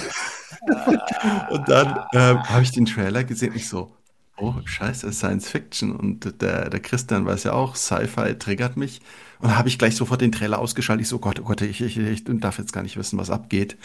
[1.51, 3.97] und dann ähm, habe ich den Trailer gesehen, ich so,
[4.43, 5.95] oh, scheiße, Science Fiction.
[5.97, 9.01] Und der, der Christian weiß ja auch, Sci-Fi triggert mich.
[9.41, 11.03] Und da habe ich gleich sofort den Trailer ausgeschaltet.
[11.03, 13.77] Ich so, Gott, oh Gott, ich, ich, ich darf jetzt gar nicht wissen, was abgeht.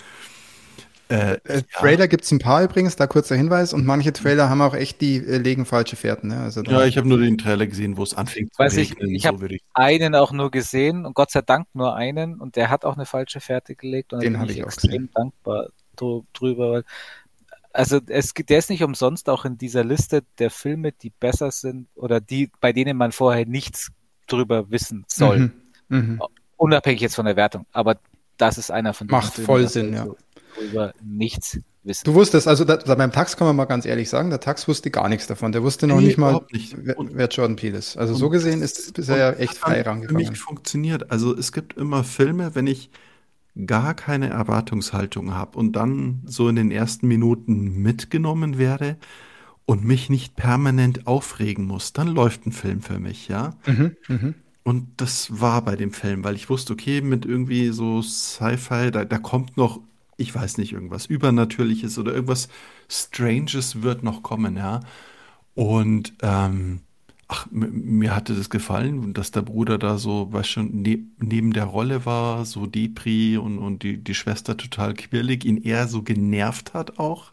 [1.09, 1.61] Äh, Äh, ja.
[1.79, 3.73] Trailer gibt's ein paar übrigens, da kurzer Hinweis.
[3.73, 6.29] Und manche Trailer haben auch echt, die äh, legen falsche Fährten.
[6.29, 6.41] Ne?
[6.41, 9.15] Also Ja, ich habe nur den Trailer gesehen, wo es anfing zu Weiß ich, regnen.
[9.15, 12.39] ich so hab- würde ich einen auch nur gesehen und Gott sei Dank nur einen
[12.41, 14.67] und der hat auch eine falsche Fährte gelegt und Den bin hab ich ich auch
[14.67, 15.09] extrem gesehen.
[15.13, 16.71] dankbar drü- drüber.
[16.71, 16.83] Weil,
[17.78, 21.51] also es, gibt- der ist nicht umsonst auch in dieser Liste der Filme, die besser
[21.51, 23.89] sind oder die, bei denen man vorher nichts
[24.28, 25.51] drüber wissen soll.
[25.89, 25.97] Mhm.
[25.97, 26.21] Mhm.
[26.57, 27.65] Unabhängig jetzt von der Wertung.
[27.71, 27.97] Aber
[28.38, 30.15] das ist einer von Macht Filmen, voll da Sinn, du
[30.57, 32.03] Drüber nichts wissen.
[32.05, 34.67] Du wusstest, also da, da beim Tax kann man mal ganz ehrlich sagen, der Tax
[34.67, 35.51] wusste gar nichts davon.
[35.51, 36.75] Der wusste noch Nee, nicht mal, nicht.
[36.84, 37.95] wer, Und- wer Jordan Peele ist.
[37.95, 40.28] Also und- so gesehen ist, ist er ja echt frei hat Für rangegangen.
[40.30, 41.11] mich funktioniert.
[41.11, 42.89] Also es gibt immer Filme, wenn ich
[43.65, 48.97] gar keine Erwartungshaltung habe und dann so in den ersten Minuten mitgenommen werde
[49.65, 53.55] und mich nicht permanent aufregen muss, dann läuft ein Film für mich, ja.
[53.65, 54.35] Mhm, mhm.
[54.63, 59.05] Und das war bei dem Film, weil ich wusste, okay, mit irgendwie so Sci-Fi, da,
[59.05, 59.79] da kommt noch,
[60.17, 62.49] ich weiß nicht, irgendwas Übernatürliches oder irgendwas
[62.89, 64.81] Stranges wird noch kommen, ja.
[65.55, 66.81] Und ähm,
[67.28, 71.65] ach, mir hatte das gefallen, dass der Bruder da so, weißt schon, ne neben der
[71.65, 76.73] Rolle war, so Depri und, und die, die Schwester total quirlig, ihn eher so genervt
[76.73, 77.32] hat auch.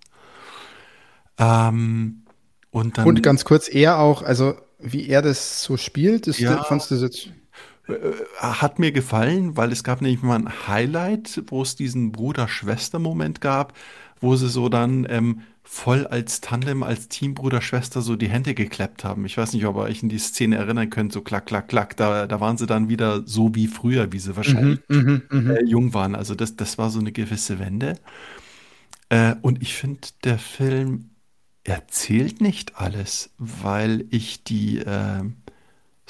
[1.39, 2.23] Ähm,
[2.71, 6.63] und dann Und ganz kurz, er auch, also wie er das so spielt, ist, Ja.
[6.65, 7.29] fandst du das jetzt?
[7.89, 7.95] Äh,
[8.39, 13.75] Hat mir gefallen, weil es gab nämlich mal ein Highlight, wo es diesen Bruder-Schwester-Moment gab,
[14.21, 19.03] wo sie so dann ähm, voll als Tandem, als Team Bruder-Schwester so die Hände geklappt
[19.03, 19.25] haben.
[19.25, 21.97] Ich weiß nicht, ob ihr euch in die Szene erinnern könnt, so klack, klack, klack.
[21.97, 25.51] Da, da waren sie dann wieder so wie früher, wie sie wahrscheinlich Mhm, mhm, mhm.
[25.51, 26.15] äh, jung waren.
[26.15, 27.99] Also das, das war so eine gewisse Wende.
[29.09, 31.11] Äh, und ich finde, der Film
[31.65, 35.23] erzählt nicht alles, weil ich die äh,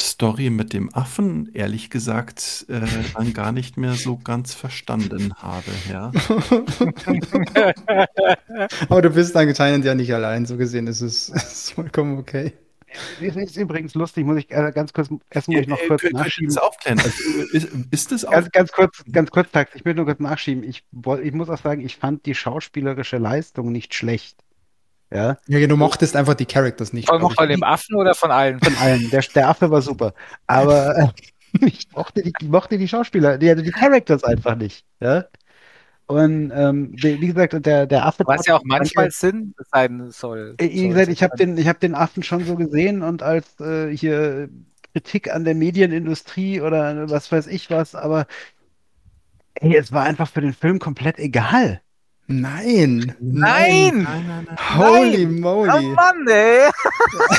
[0.01, 2.81] Story mit dem Affen, ehrlich gesagt, äh,
[3.15, 5.71] dann gar nicht mehr so ganz verstanden habe.
[5.91, 6.11] Ja.
[8.89, 12.53] Aber du bist anscheinend ja nicht allein, so gesehen ist es ist vollkommen okay.
[13.21, 16.05] Ist, ist übrigens lustig, muss ich äh, ganz kurz, erst muss ich noch Äh, kurz
[16.05, 16.55] ihr nachschieben.
[16.55, 17.01] das aufklären?
[17.01, 17.11] Also,
[17.53, 18.31] ist, ist das auch?
[18.31, 20.63] Ganz, ganz kurz, ganz kurz, Tax, ich will nur kurz nachschieben.
[20.63, 20.85] Ich,
[21.23, 24.44] ich muss auch sagen, ich fand die schauspielerische Leistung nicht schlecht.
[25.15, 27.09] Ja, Ja, du mochtest einfach die Characters nicht.
[27.09, 27.35] Von, ich.
[27.35, 28.61] von dem Affen oder von allen?
[28.61, 29.11] von allen.
[29.11, 30.13] Der, der Affe war super.
[30.47, 31.09] Aber äh,
[31.67, 34.85] ich mochte die, ich mochte die Schauspieler, die, also die Characters einfach nicht.
[35.01, 35.25] Ja.
[36.07, 38.25] Und ähm, wie gesagt, der, der Affe.
[38.27, 40.55] Was ja auch manchmal Sinn sein soll.
[40.59, 43.59] Äh, Wie gesagt, ich habe den, ich hab den Affen schon so gesehen und als
[43.59, 44.51] äh, hier
[44.93, 48.27] Kritik an der Medienindustrie oder was weiß ich was, aber
[49.55, 51.81] ey, es war einfach für den Film komplett egal.
[52.27, 54.03] Nein, Nein!
[54.03, 54.79] Nein, nein, nein.
[54.79, 55.87] Holy Oh moly.
[55.89, 56.71] Mann, ey!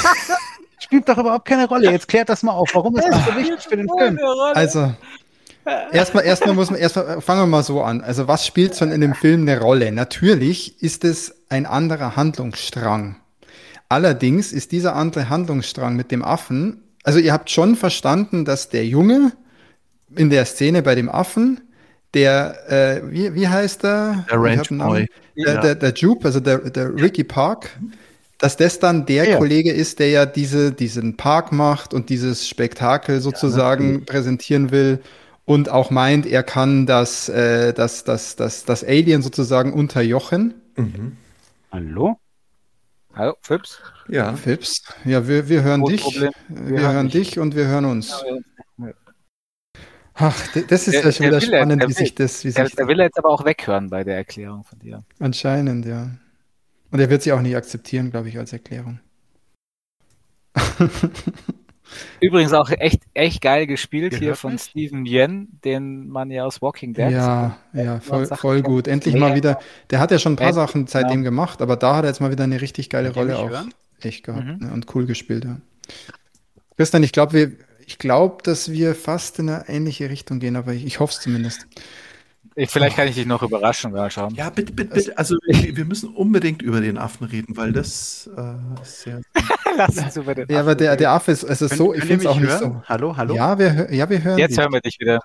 [0.80, 1.92] Spielt doch überhaupt keine Rolle.
[1.92, 2.70] Jetzt klärt das mal auf.
[2.74, 4.20] Warum ist das so wichtig für den Film?
[4.54, 4.94] Also,
[5.92, 8.02] erstmal, erstmal muss man, erstmal fangen wir mal so an.
[8.02, 9.92] Also, was spielt schon in dem Film eine Rolle?
[9.92, 13.16] Natürlich ist es ein anderer Handlungsstrang.
[13.90, 18.86] Allerdings ist dieser andere Handlungsstrang mit dem Affen, also ihr habt schon verstanden, dass der
[18.86, 19.32] Junge
[20.16, 21.62] in der Szene bei dem Affen,
[22.16, 24.26] der, äh, wie, wie heißt er?
[24.32, 24.70] Der Ich Ranch.
[24.70, 25.08] Boy.
[25.38, 25.62] Der, Ja.
[25.62, 27.78] der, der Jupe, also der, der Ricky Park,
[28.40, 29.38] dass das dann der Ja.
[29.38, 35.00] Kollege ist, der ja diese, diesen Park macht und dieses Spektakel sozusagen präsentieren will
[35.46, 40.54] und auch meint, er kann das, äh, das, das, das, das Alien sozusagen unterjochen.
[40.76, 41.18] Mhm.
[41.72, 42.18] Hallo?
[43.14, 43.80] Hallo, Fips?
[44.10, 44.34] Ja.
[44.34, 46.02] Phipps, ja, wir, wir hören dich.
[46.02, 46.32] Tonproblem.
[46.50, 48.24] Wir, hören dich und wir hören uns.
[48.78, 48.88] Ja.
[50.18, 52.52] Ach, das ist Der- ja schon der wieder ja- spannend, der wie sich das, wie
[52.52, 55.04] Der, sich der will jetzt aber auch weghören bei der Erklärung von dir.
[55.20, 56.10] anscheinend, ja.
[56.92, 59.00] Und er wird sie auch nicht akzeptieren, glaube ich, als Erklärung.
[62.20, 64.58] Übrigens auch echt, echt geil gespielt Ihr hier von?
[64.58, 67.12] Steven Yen, den man ja aus Walking Dead.
[67.12, 68.88] Ja, ja, voll, voll gut.
[68.88, 69.60] Endlich mal wieder.
[69.92, 72.22] Der hat ja schon ein paar Ja, Sachen seitdem gemacht, aber da hat er jetzt
[72.22, 73.74] mal wieder eine richtig geile Rolle auch hören?
[74.02, 74.58] echt gehabt Mhm.
[74.68, 75.46] ne, und cool gespielt.
[75.46, 75.58] Ja.
[76.78, 77.52] Christian, ich glaube, wir,
[77.86, 81.22] ich glaube, dass wir fast in eine ähnliche Richtung gehen, aber ich, ich hoffe es
[81.22, 81.68] zumindest.
[82.58, 84.34] Ich, vielleicht kann ich dich noch überraschen, mal schauen.
[84.34, 85.18] Ja, bitte, bitte, bitte.
[85.18, 89.22] Also wir, wir müssen unbedingt über den Affen reden, weil das äh, ist sehr.
[89.78, 92.24] Lass uns über den Ja, aber der, der Affe ist, es ist so, ich finde
[92.24, 92.74] es auch mich nicht hören?
[92.76, 92.82] so.
[92.86, 93.36] Hallo, hallo?
[93.36, 94.60] Ja, wir, ja, wir hören Jetzt dich.
[94.60, 95.20] hören wir dich wieder.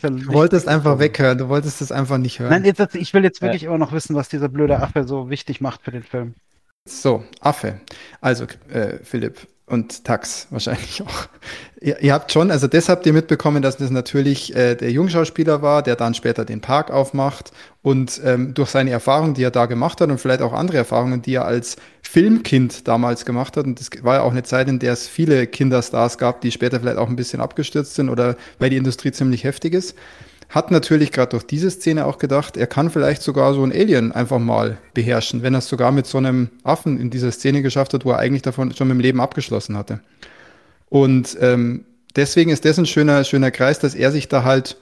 [0.00, 2.50] Du wolltest einfach weghören, du wolltest es einfach nicht hören.
[2.50, 3.48] Nein, jetzt, ich will jetzt Ja.
[3.48, 6.34] wirklich immer noch wissen, was dieser blöde Affe so wichtig macht für den Film.
[6.86, 7.80] So, Affe.
[8.20, 11.26] Also, äh, Philipp und Tax wahrscheinlich auch.
[11.80, 15.62] Ihr, ihr habt schon, also das habt ihr mitbekommen, dass das natürlich äh, der Jungschauspieler
[15.62, 17.52] war, der dann später den Park aufmacht
[17.82, 21.22] und ähm, durch seine Erfahrungen, die er da gemacht hat und vielleicht auch andere Erfahrungen,
[21.22, 24.78] die er als Filmkind damals gemacht hat, und das war ja auch eine Zeit, in
[24.78, 28.70] der es viele Kinderstars gab, die später vielleicht auch ein bisschen abgestürzt sind oder weil
[28.70, 29.96] die Industrie ziemlich heftig ist,
[30.50, 34.10] hat natürlich gerade durch diese Szene auch gedacht, er kann vielleicht sogar so ein Alien
[34.10, 37.94] einfach mal beherrschen, wenn er es sogar mit so einem Affen in dieser Szene geschafft
[37.94, 40.00] hat, wo er eigentlich davon schon mit dem Leben abgeschlossen hatte.
[40.88, 41.84] Und ähm,
[42.16, 44.76] deswegen ist das ein schöner, schöner Kreis, dass er sich da halt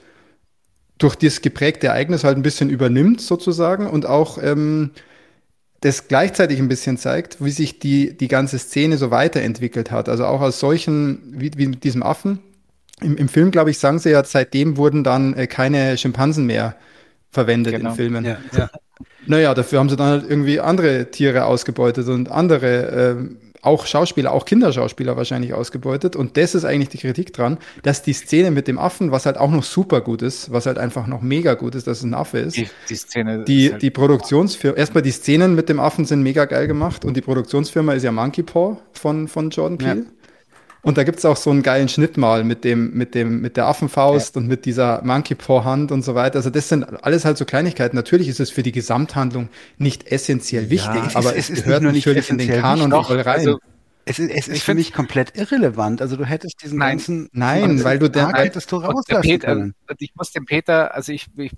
[0.97, 4.89] durch dieses geprägte Ereignis halt ein bisschen übernimmt sozusagen und auch ähm,
[5.81, 10.09] das gleichzeitig ein bisschen zeigt, wie sich die, die ganze Szene so weiterentwickelt hat.
[10.09, 12.39] Also auch aus solchen, wie, wie mit diesem Affen.
[13.01, 16.75] Im, Im Film, glaube ich, sagen sie ja, seitdem wurden dann äh, keine Schimpansen mehr
[17.31, 17.91] verwendet Genau.
[17.91, 18.25] in Filmen.
[18.25, 18.69] Ja, ja.
[19.25, 24.31] Naja, dafür haben sie dann halt irgendwie andere Tiere ausgebeutet und andere, ähm, auch Schauspieler,
[24.31, 26.15] auch Kinderschauspieler wahrscheinlich ausgebeutet.
[26.15, 29.37] Und das ist eigentlich die Kritik dran, dass die Szene mit dem Affen, was halt
[29.37, 32.13] auch noch super gut ist, was halt einfach noch mega gut ist, dass es ein
[32.13, 32.55] Affe ist.
[32.55, 33.43] Die, die Szene.
[33.43, 37.15] Die, halt- die Produktionsfirma, erstmal die Szenen mit dem Affen sind mega geil gemacht und
[37.17, 40.05] die Produktionsfirma ist ja Monkey Paw von, von Jordan Peele.
[40.81, 43.67] Und da gibt's auch so einen geilen Schnitt mal mit dem, mit dem, mit der
[43.67, 46.37] Affenfaust und mit dieser Monkey Paw Hand und so weiter.
[46.37, 47.95] Also das sind alles halt so Kleinigkeiten.
[47.97, 51.63] Natürlich ist es für die Gesamthandlung nicht essentiell wichtig, es ist- aber es es, ist
[51.65, 53.39] gehört natürlich in den Kanon Doch, voll rein.
[53.39, 53.59] also,
[54.05, 56.01] Es ist, es ist Ich für mich komplett irrelevant.
[56.01, 56.97] Also du hättest diesen Nein.
[56.97, 59.75] ganzen Nein, ganzen weil du der- Tag hättest du rauslassen Peter, können.
[59.99, 61.51] ich muss dem Peter, also ich, ich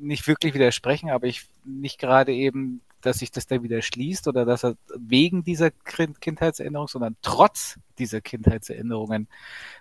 [0.00, 4.44] nicht wirklich widersprechen, aber ich nicht gerade eben, dass sich das da wieder schließt oder
[4.44, 9.28] dass er wegen dieser Kind- Kindheitserinnerung, sondern trotz dieser Kindheitserinnerungen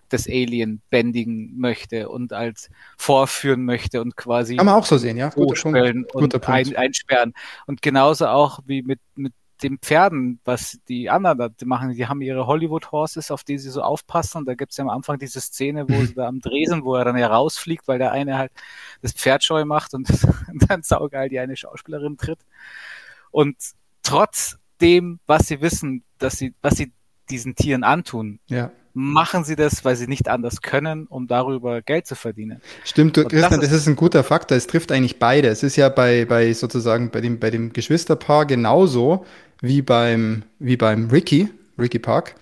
[0.09, 5.17] das Alien bändigen möchte und als vorführen möchte und quasi Kann man auch so sehen,
[5.17, 5.29] ja?
[5.29, 5.65] Guter Punkt.
[5.65, 6.77] hochstellen Guter und ein, Punkt.
[6.77, 7.33] einsperren.
[7.65, 9.33] Und genauso auch wie mit, mit
[9.63, 11.93] den Pferden, was die anderen da machen.
[11.93, 14.39] Die haben ihre Hollywood Horses, auf die sie so aufpassen.
[14.39, 17.05] Und da gibt's ja am Anfang diese Szene, wo sie da am Dresen, wo er
[17.05, 18.51] dann herausfliegt, weil der eine halt
[19.01, 20.09] das Pferd scheu macht und,
[20.49, 22.39] und dann saugeil die eine Schauspielerin tritt.
[23.31, 23.55] Und
[24.03, 26.91] trotzdem, was sie wissen, dass sie, was sie
[27.29, 28.71] diesen Tieren antun, Ja.
[28.93, 32.61] machen sie das, weil sie nicht anders können, um darüber Geld zu verdienen.
[32.83, 34.57] Stimmt, du, Christian, das das ist ein guter Faktor.
[34.57, 35.47] Es trifft eigentlich beide.
[35.47, 39.25] Es ist ja bei, bei sozusagen bei dem, bei dem Geschwisterpaar genauso
[39.61, 42.35] wie beim, wie beim Ricky, Ricky Park,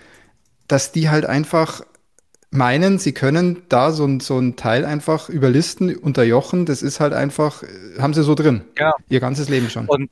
[0.67, 1.81] dass die halt einfach
[2.49, 6.65] meinen, sie können da so ein, so ein Teil einfach überlisten, unterjochen.
[6.65, 7.67] Das ist halt einfach, äh,
[7.99, 8.63] haben sie so drin.
[8.75, 8.93] Genau.
[9.09, 9.87] Ihr ganzes Leben schon.
[9.87, 10.09] Und,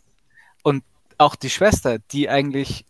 [0.63, 0.83] und
[1.17, 2.85] auch die Schwester, die eigentlich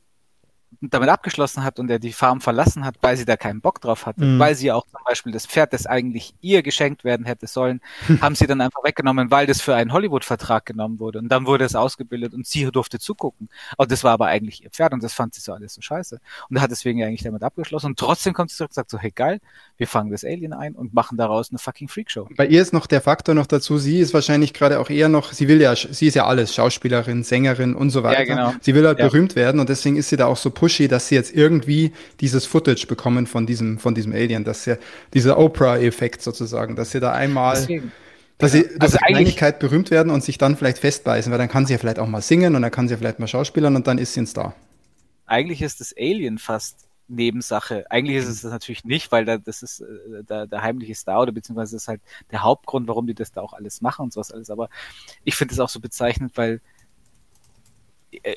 [0.81, 4.05] damit abgeschlossen hat und der die Farm verlassen hat, weil sie da keinen Bock drauf
[4.05, 4.39] hatte, Mhm.
[4.39, 7.81] weil sie auch zum Beispiel das Pferd, das eigentlich ihr geschenkt werden hätte sollen,
[8.21, 11.19] haben sie dann einfach weggenommen, weil das für einen Hollywood-Vertrag genommen wurde.
[11.19, 13.49] Und dann wurde es ausgebildet und sie durfte zugucken.
[13.77, 16.19] Und das war aber eigentlich ihr Pferd und das fand sie so alles so scheiße.
[16.49, 18.97] Und er hat deswegen eigentlich damit abgeschlossen und trotzdem kommt sie zurück und sagt so,
[18.97, 19.39] hey geil,
[19.77, 22.27] wir fangen das Alien ein und machen daraus eine fucking Freakshow.
[22.37, 25.33] Bei ihr ist noch der Faktor noch dazu, sie ist wahrscheinlich gerade auch eher noch,
[25.33, 28.25] sie will ja, sie ist ja alles, Schauspielerin, Sängerin und so weiter.
[28.25, 28.53] genau.
[28.61, 29.07] Sie will halt Ja.
[29.07, 32.45] berühmt werden und deswegen ist sie da auch so pushy, dass sie jetzt irgendwie dieses
[32.45, 34.77] Footage bekommen von diesem, von diesem Alien, dass sie,
[35.13, 37.91] dieser Oprah-Effekt sozusagen, dass sie da einmal, Deswegen.
[38.37, 41.49] dass sie durch Also eigentlich- Kleinigkeit berühmt werden und sich dann vielleicht festbeißen, weil dann
[41.49, 43.75] kann sie ja vielleicht auch mal singen und dann kann sie ja vielleicht mal schauspielern
[43.75, 44.55] und dann ist sie ein Star.
[45.25, 47.85] eigentlich ist das Alien fast Nebensache.
[47.89, 51.21] Eigentlich ist es das natürlich nicht, weil da, das ist äh, der, der heimliche Star
[51.21, 52.01] oder beziehungsweise ist halt
[52.31, 54.49] der Hauptgrund, warum die das da auch alles machen und sowas alles.
[54.51, 54.69] Aber
[55.23, 56.61] ich finde es auch so bezeichnend, weil
[58.11, 58.35] äh,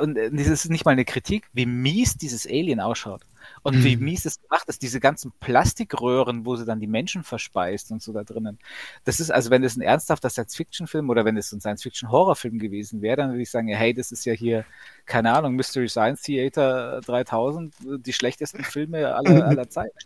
[0.00, 3.22] und äh, das ist nicht mal eine Kritik, wie mies dieses Alien ausschaut.
[3.62, 4.04] Und wie Mhm.
[4.04, 8.12] mies es gemacht ist, diese ganzen Plastikröhren, wo sie dann die Menschen verspeist und so
[8.12, 8.58] da drinnen.
[9.04, 13.16] Das ist, also wenn es ein ernsthafter Science-Fiction-Film oder wenn es ein Science-Fiction-Horrorfilm gewesen wäre,
[13.18, 14.66] dann würde ich sagen, ja, hey, das ist ja hier,
[15.04, 19.96] keine Ahnung, Mystery Science Theater 3000, die schlechtesten Filme aller, aller Zeiten,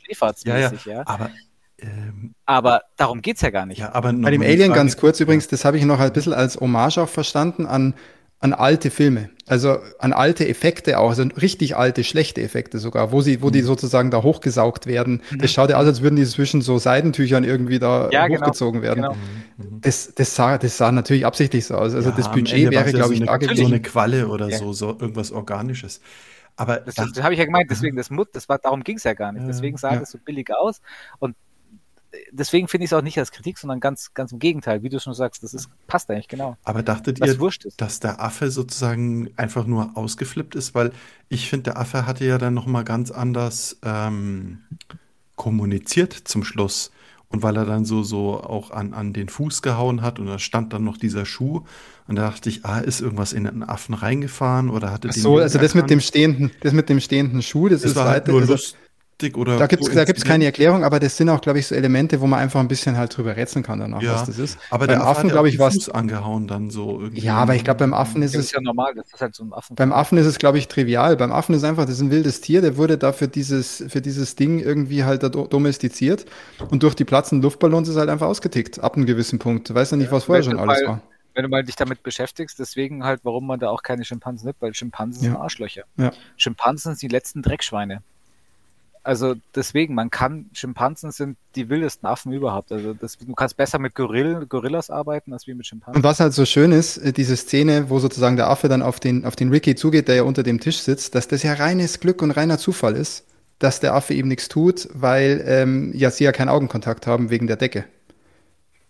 [0.45, 0.75] Ja, ja.
[0.75, 1.31] schläferzmäßig, ja, Aber,
[1.79, 3.79] ähm, Aber darum geht's ja gar nicht.
[3.79, 6.57] ja, aber Bei dem Alien ganz kurz übrigens, das habe ich noch ein bisschen als
[6.61, 7.95] Hommage auch verstanden an,
[8.41, 9.31] an alte Filme.
[9.47, 13.53] Also an alte Effekte auch, also richtig alte, schlechte Effekte sogar, wo sie, wo Mhm.
[13.53, 15.23] die sozusagen da hochgesaugt werden.
[15.39, 18.41] Das schaut ja aus, als würden die zwischen so Seidentüchern irgendwie da Ja, genau.
[18.41, 19.03] hochgezogen werden.
[19.03, 19.17] Genau.
[19.83, 21.95] Das, das, sah, das sah natürlich absichtlich so aus.
[21.95, 24.59] Also Ja, das Budget wäre, glaube so ich, eine, da so eine Qualle oder Ja.
[24.59, 26.01] so, so irgendwas Organisches.
[26.57, 28.97] Aber Das, da, das habe ich ja gemeint, deswegen, das, Mut, das war, darum ging
[28.97, 29.47] es ja gar nicht.
[29.49, 30.01] Deswegen sah ja.
[30.01, 30.81] das so billig aus.
[31.19, 31.35] Und
[32.31, 34.99] deswegen finde ich es auch nicht als Kritik, sondern ganz, ganz im Gegenteil, wie du
[35.01, 36.57] schon sagst, das ist, passt eigentlich genau.
[36.65, 40.75] aber dachtet Was ihr, dass der Affe sozusagen einfach nur ausgeflippt ist?
[40.75, 40.93] Weil
[41.29, 44.59] ich finde, der Affe hatte ja dann nochmal ganz anders ähm,
[45.37, 46.91] kommuniziert zum Schluss.
[47.33, 50.41] Und weil er dann so, so auch an, an den Fuß gehauen hat und da
[50.41, 51.63] stand dann noch dieser Schuh.
[52.09, 55.23] Und da dachte ich, ah, ist irgendwas in den Affen reingefahren oder hatte Ach den
[55.23, 58.09] so, also das mit dem stehenden, das mit dem stehenden Schuh, das, Das ist war
[58.09, 58.57] halt nur also,
[59.21, 60.29] lustig oder da gibt's, da gibt's koinzident.
[60.29, 62.97] keine Erklärung, aber das sind auch, glaube ich, so Elemente, wo man einfach ein bisschen
[62.97, 64.59] halt drüber rätseln kann danach, Ja, was das ist.
[64.71, 65.75] aber beim Affen, glaube ich, was.
[65.75, 67.21] Fuß angehauen dann so irgendwie.
[67.21, 69.35] Ja, aber ich glaube, beim Affen ist Das es, ist ja normal, das ist halt
[69.35, 69.77] so ein Affen.
[69.77, 71.17] beim Affen ist es, glaube ich, trivial.
[71.17, 74.37] Beim Affen ist einfach, das ist ein wildes Tier, der wurde dafür dieses, für dieses
[74.37, 76.27] Ding irgendwie halt domestiziert
[76.71, 79.69] und durch die platzenden Luftballons ist halt einfach ausgetickt, ab einem gewissen Punkt.
[79.71, 81.01] Du weißt ja nicht, was vorher schon alles war.
[81.35, 84.57] Wenn du mal dich damit beschäftigst, deswegen halt, warum man da auch keine Schimpansen nimmt,
[84.61, 85.31] weil Schimpansen Ja.
[85.31, 85.83] sind Arschlöcher.
[85.97, 86.11] Ja.
[86.37, 88.03] Schimpansen sind die letzten Dreckschweine.
[89.03, 92.71] Also deswegen, man kann, Schimpansen sind die wildesten Affen überhaupt.
[92.71, 95.97] Also das, du kannst besser mit Gorill, Gorillas arbeiten, als wie mit Schimpansen.
[95.97, 99.01] Und was halt so schön ist, äh, diese Szene, wo sozusagen der Affe dann auf
[99.01, 102.01] den, auf den Ricky zugeht, der ja unter dem Tisch sitzt, dass das ja reines
[102.01, 103.25] Glück und reiner Zufall ist,
[103.59, 107.47] dass der Affe ihm nichts tut, weil ähm, ja sie ja keinen Augenkontakt haben wegen
[107.47, 107.85] der Decke.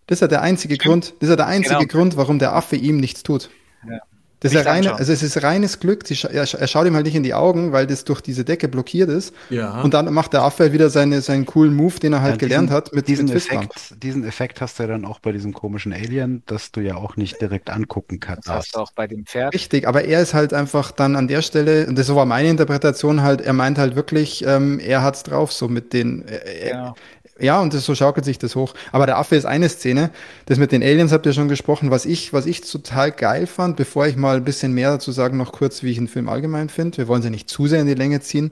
[0.07, 1.93] Das ist ja der einzige Grund, das ist ja der einzige Genau.
[1.93, 3.49] Grund, warum der Affe ihm nichts tut.
[3.89, 4.01] Ja.
[4.41, 6.07] Das ist ja reine, also es ist reines Glück.
[6.07, 8.21] Sie scha- Er scha- er schaut ihm halt nicht in die Augen, weil das durch
[8.23, 9.35] diese Decke blockiert ist.
[9.51, 9.83] Ja.
[9.83, 12.49] Und dann macht der Affe halt wieder seine, seinen coolen Move, den er halt Ja,
[12.49, 13.65] gelernt diesen- hat, mit, Fistbump.
[13.65, 16.95] Effekt, diesen Effekt hast du ja dann auch bei diesem komischen Alien, das du ja
[16.97, 18.49] auch nicht direkt angucken kannst.
[18.49, 19.53] Das hast du auch bei dem Pferd.
[19.55, 23.23] Richtig, aber er ist halt einfach dann an der Stelle, und das war meine Interpretation
[23.23, 26.95] halt, er meint halt wirklich, ähm, er hat's drauf, so mit den, äh, Ja.
[27.41, 28.75] Ja, und das, so schaukelt sich das hoch.
[28.93, 30.11] Aber der Affe ist eine Szene,
[30.47, 33.77] das mit den Aliens habt ihr schon gesprochen, was ich, was ich total geil fand,
[33.77, 36.69] bevor ich mal ein bisschen mehr dazu sagen, noch kurz, wie ich einen Film allgemein
[36.69, 38.51] finde, wir wollen sie nicht zu sehr in die Länge ziehen,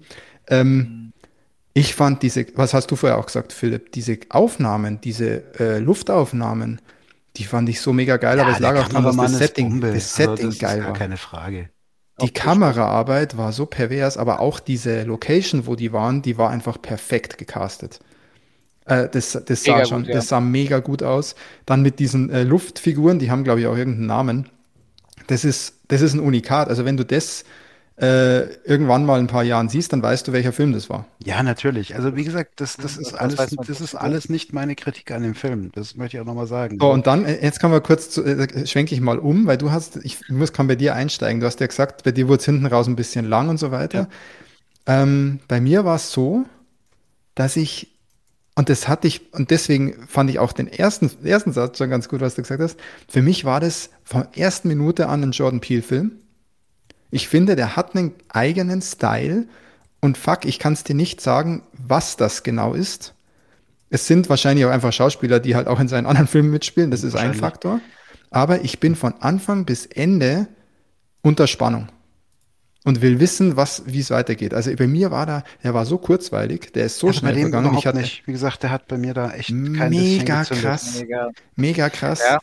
[0.48, 1.12] ähm,
[1.74, 6.80] ich fand diese, was hast du vorher auch gesagt, Philipp, diese Aufnahmen, diese äh, Luftaufnahmen,
[7.36, 10.14] die fand ich so mega geil, aber es lag auch daran, dass das Setting, das
[10.14, 10.98] Setting also das geil ist gar war.
[10.98, 11.70] keine Frage.
[12.20, 16.82] Die Kameraarbeit war so pervers, aber auch diese Location, wo die waren, die war einfach
[16.82, 18.00] perfekt gecastet.
[18.88, 20.14] Äh, das, das, sah Mega schon, gut, ja.
[20.14, 21.34] das sah mega gut aus.
[21.66, 24.48] Dann mit diesen äh, Luftfiguren, die haben, glaube ich, auch irgendeinen Namen.
[25.26, 26.68] Das ist, das ist ein Unikat.
[26.68, 27.44] Also wenn du das
[28.00, 31.06] äh, irgendwann mal in ein paar Jahren siehst, dann weißt du, welcher Film das war.
[31.24, 31.96] Ja, natürlich.
[31.96, 33.94] Also wie gesagt, das, das ist das alles, das ist nicht.
[33.96, 35.72] alles nicht meine Kritik an dem Film.
[35.74, 36.78] Das möchte ich auch nochmal sagen.
[36.80, 39.58] So, und dann, äh, jetzt kann man kurz, zu, äh, schwenke ich mal um, weil
[39.58, 41.40] du hast, ich muss, kann bei dir einsteigen.
[41.40, 43.72] Du hast ja gesagt, bei dir wurde es hinten raus ein bisschen lang und so
[43.72, 44.08] weiter.
[44.86, 46.44] Ähm, bei mir war es so,
[47.34, 47.97] dass ich,
[48.58, 52.08] und das hatte ich, und deswegen fand ich auch den ersten, ersten Satz schon ganz
[52.08, 52.76] gut, was du gesagt hast.
[53.08, 56.10] Für mich war das von ersten Minute an ein Jordan Peele-Film.
[57.12, 59.46] Ich finde, der hat einen eigenen Style
[60.00, 63.14] und fuck, ich kann es dir nicht sagen, was das genau ist.
[63.90, 66.90] Es sind wahrscheinlich auch einfach Schauspieler, die halt auch in seinen anderen Filmen mitspielen.
[66.90, 67.34] Das ist ein.
[67.34, 67.80] Faktor.
[68.32, 70.48] Aber ich bin von Anfang bis Ende
[71.22, 71.90] unter Spannung
[72.88, 74.54] und will wissen, was, wie es weitergeht.
[74.54, 77.42] Also bei mir war da, der war so kurzweilig, der ist so bei schnell dem
[77.42, 77.66] vergangen.
[77.66, 78.26] überhaupt Ich hatte nicht.
[78.26, 81.30] Wie gesagt, der hat bei mir da echt kein mega krass, Mega.
[81.54, 82.20] mega krass.
[82.20, 82.40] Ja.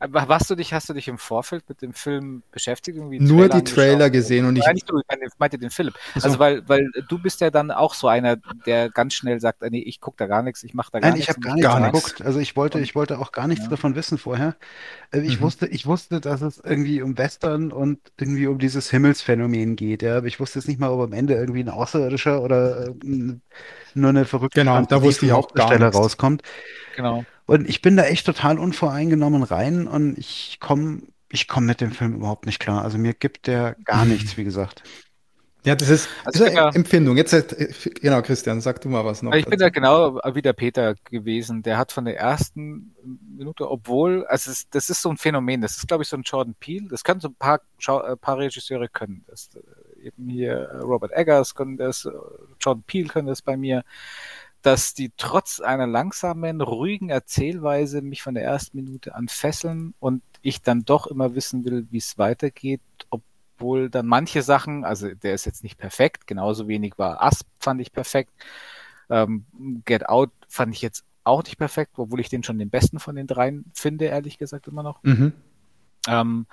[0.00, 2.96] Aber hast du dich, hast du dich im Vorfeld mit dem Film beschäftigt?
[2.96, 3.74] Irgendwie Nur die angeschaut?
[3.74, 5.94] Trailer gesehen und ich, Nein, nicht du, ich meinte den Philipp.
[6.16, 6.22] So.
[6.24, 8.36] Also weil, weil du bist ja dann auch so einer,
[8.66, 11.16] der ganz schnell sagt, nee, ich gucke da gar nichts, ich mache da gar Nein,
[11.16, 11.24] nichts.
[11.24, 12.14] ich habe gar nichts gar nichts.
[12.14, 12.22] geguckt.
[12.22, 13.70] Also ich wollte, ich wollte auch gar nichts Ja.
[13.70, 14.56] davon wissen vorher.
[15.12, 15.42] Äh, Ich Mhm.
[15.42, 20.02] wusste, ich wusste, dass es irgendwie um Western und irgendwie um dieses Himmelsphänomen geht.
[20.02, 22.94] Ja, aber ich wusste jetzt nicht mal, ob am Ende irgendwie ein Außerirdischer oder äh,
[23.94, 25.96] nur eine verrückte Genau, da wusste ich auch gar Hauptdarsteller nichts.
[25.96, 26.42] rauskommt.
[26.92, 27.26] Genau.
[27.50, 31.90] Und ich bin da echt total unvoreingenommen rein und ich komme, ich komme mit dem
[31.90, 32.84] Film überhaupt nicht klar.
[32.84, 34.12] Also mir gibt der gar Mhm.
[34.12, 34.84] nichts, wie gesagt.
[35.64, 37.16] ja, das ist, Also das ist eine Empfindung.
[37.16, 37.66] Jetzt, äh,
[38.00, 39.34] genau, Christian, sag du mal was noch.
[39.34, 41.62] Ich bin da genau wie der Peter gewesen.
[41.64, 42.94] Der hat von der ersten
[43.36, 46.22] Minute, obwohl, also es, das ist so ein Phänomen, das ist glaube ich so ein
[46.22, 49.50] Jordan Peele, das können so ein paar, Schau, äh, paar Regisseure können das.
[49.56, 49.60] Äh,
[50.02, 52.08] Eben hier äh, Robert Eggers können das,
[52.58, 53.84] Jordan Peele können das bei mir,
[54.62, 60.22] dass die trotz einer langsamen, ruhigen Erzählweise mich von der ersten Minute an fesseln und
[60.42, 62.80] ich dann doch immer wissen will, wie es weitergeht,
[63.10, 67.80] obwohl dann manche Sachen, also der ist jetzt nicht perfekt, genauso wenig war Asp, fand
[67.80, 68.32] ich perfekt.
[69.08, 69.44] Ähm,
[69.84, 73.16] Get Out fand ich jetzt auch nicht perfekt, obwohl ich den schon den besten von
[73.16, 75.02] den dreien finde, ehrlich gesagt immer noch.
[75.02, 75.32] Mhm.
[76.06, 76.46] Ähm,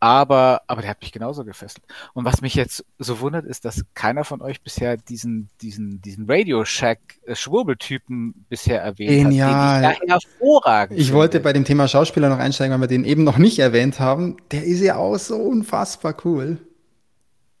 [0.00, 1.84] aber, aber der hat mich genauso gefesselt.
[2.14, 6.30] Und was mich jetzt so wundert, ist, dass keiner von euch bisher diesen, diesen, diesen
[6.30, 9.86] Radio Shack äh, Schwurbeltypen bisher erwähnt Genial.
[9.86, 11.44] hat, ja hervorragend Ich wollte finde.
[11.44, 14.36] bei dem Thema Schauspieler noch einsteigen, weil wir den eben noch nicht erwähnt haben.
[14.52, 16.58] Der ist ja auch so unfassbar cool.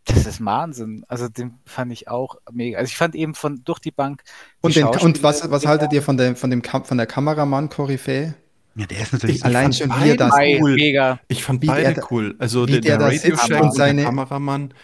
[0.04, 1.04] Das ist Wahnsinn.
[1.08, 2.78] Also den fand ich auch mega.
[2.78, 4.22] Also ich fand eben von durch die Bank.
[4.24, 4.30] Die
[4.66, 8.34] Und, den, und was, was haltet ihr von, der, von, dem, Kam- von der Kameramann-Koryphäe?
[8.78, 10.74] Ja, der ist natürlich Ich allein fand schon, wie er beide das- cool.
[10.74, 11.20] mega.
[11.28, 12.34] Ich fand Wie beide der- cool.
[12.38, 14.74] Also wie der, der, der da Radio Shack und und seine- der Kameramann,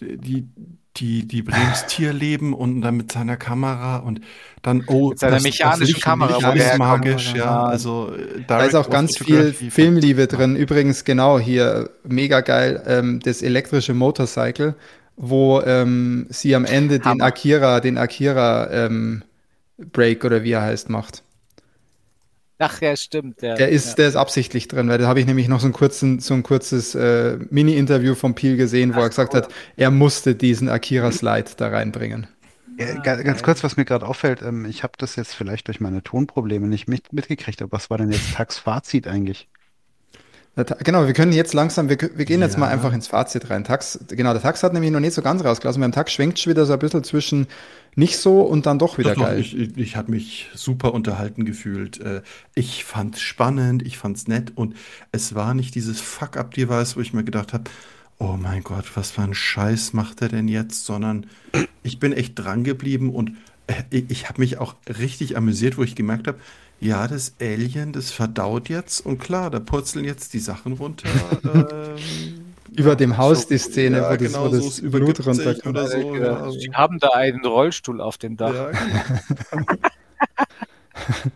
[0.00, 0.46] die,
[0.96, 4.20] die, die Brems Tierleben und dann mit seiner Kamera und
[4.62, 7.36] dann, oh, Mit seiner mechanischen Licht- Kamera, Licht ist magisch, herkommt.
[7.38, 7.62] ja.
[7.64, 10.54] Also, äh, Da ist auch ganz viel Filmliebe drin.
[10.56, 14.74] Übrigens, genau hier, mega geil, ähm, das elektrische Motorcycle,
[15.16, 17.24] wo ähm, sie am Ende den Hammer.
[17.24, 19.22] Akira, den Akira ähm,
[19.92, 21.22] Break oder wie er heißt, macht.
[22.58, 23.40] Ach ja, stimmt.
[23.42, 23.94] Der, Der ist, ja.
[23.94, 26.42] der ist absichtlich drin, weil da habe ich nämlich noch so, einen kurzen, so ein
[26.42, 31.68] kurzes äh, Mini-Interview von Peel gesehen, wo er gesagt hat, er musste diesen Akira-Slide da
[31.68, 32.26] reinbringen.
[32.78, 35.80] Ja, ga- ganz kurz, was mir gerade auffällt, ähm, ich habe das jetzt vielleicht durch
[35.80, 39.48] meine Tonprobleme nicht mit, mitgekriegt, aber was war denn jetzt Tags Fazit eigentlich?
[40.82, 42.60] Genau, wir können jetzt langsam, wir, wir gehen jetzt Ja.
[42.60, 43.62] mal einfach ins Fazit rein.
[43.64, 45.80] Tax, genau, der Tax hat nämlich noch nicht so ganz rausgelassen.
[45.80, 47.46] Beim Tax schwenkt schon wieder so ein bisschen zwischen
[47.94, 49.40] nicht so und dann doch wieder Doch, doch, geil.
[49.40, 52.00] ich, ich, ich habe mich super unterhalten gefühlt.
[52.00, 52.22] Äh,
[52.54, 54.74] Ich fand's spannend, ich fand's nett und
[55.12, 57.64] es war nicht dieses Fuck-up-Device, wo ich mir gedacht habe,
[58.18, 61.26] oh mein Gott, was für ein Scheiß macht er denn jetzt, sondern
[61.84, 63.32] ich bin echt dran geblieben und
[63.68, 66.38] äh, ich, ich habe mich auch richtig amüsiert, wo ich gemerkt habe,
[66.80, 71.08] ja, das Alien, das verdaut jetzt und klar, da purzeln jetzt die Sachen runter.
[71.44, 74.90] ähm, Über dem Haus so- die Szene, ja, wo das, genau, wo das so, es
[74.90, 75.66] Blut runterkommt.
[75.66, 76.14] oder so.
[76.14, 78.54] Ja, Ja, also, Die haben da einen Rollstuhl auf dem Dach.
[78.54, 79.64] ja, genau.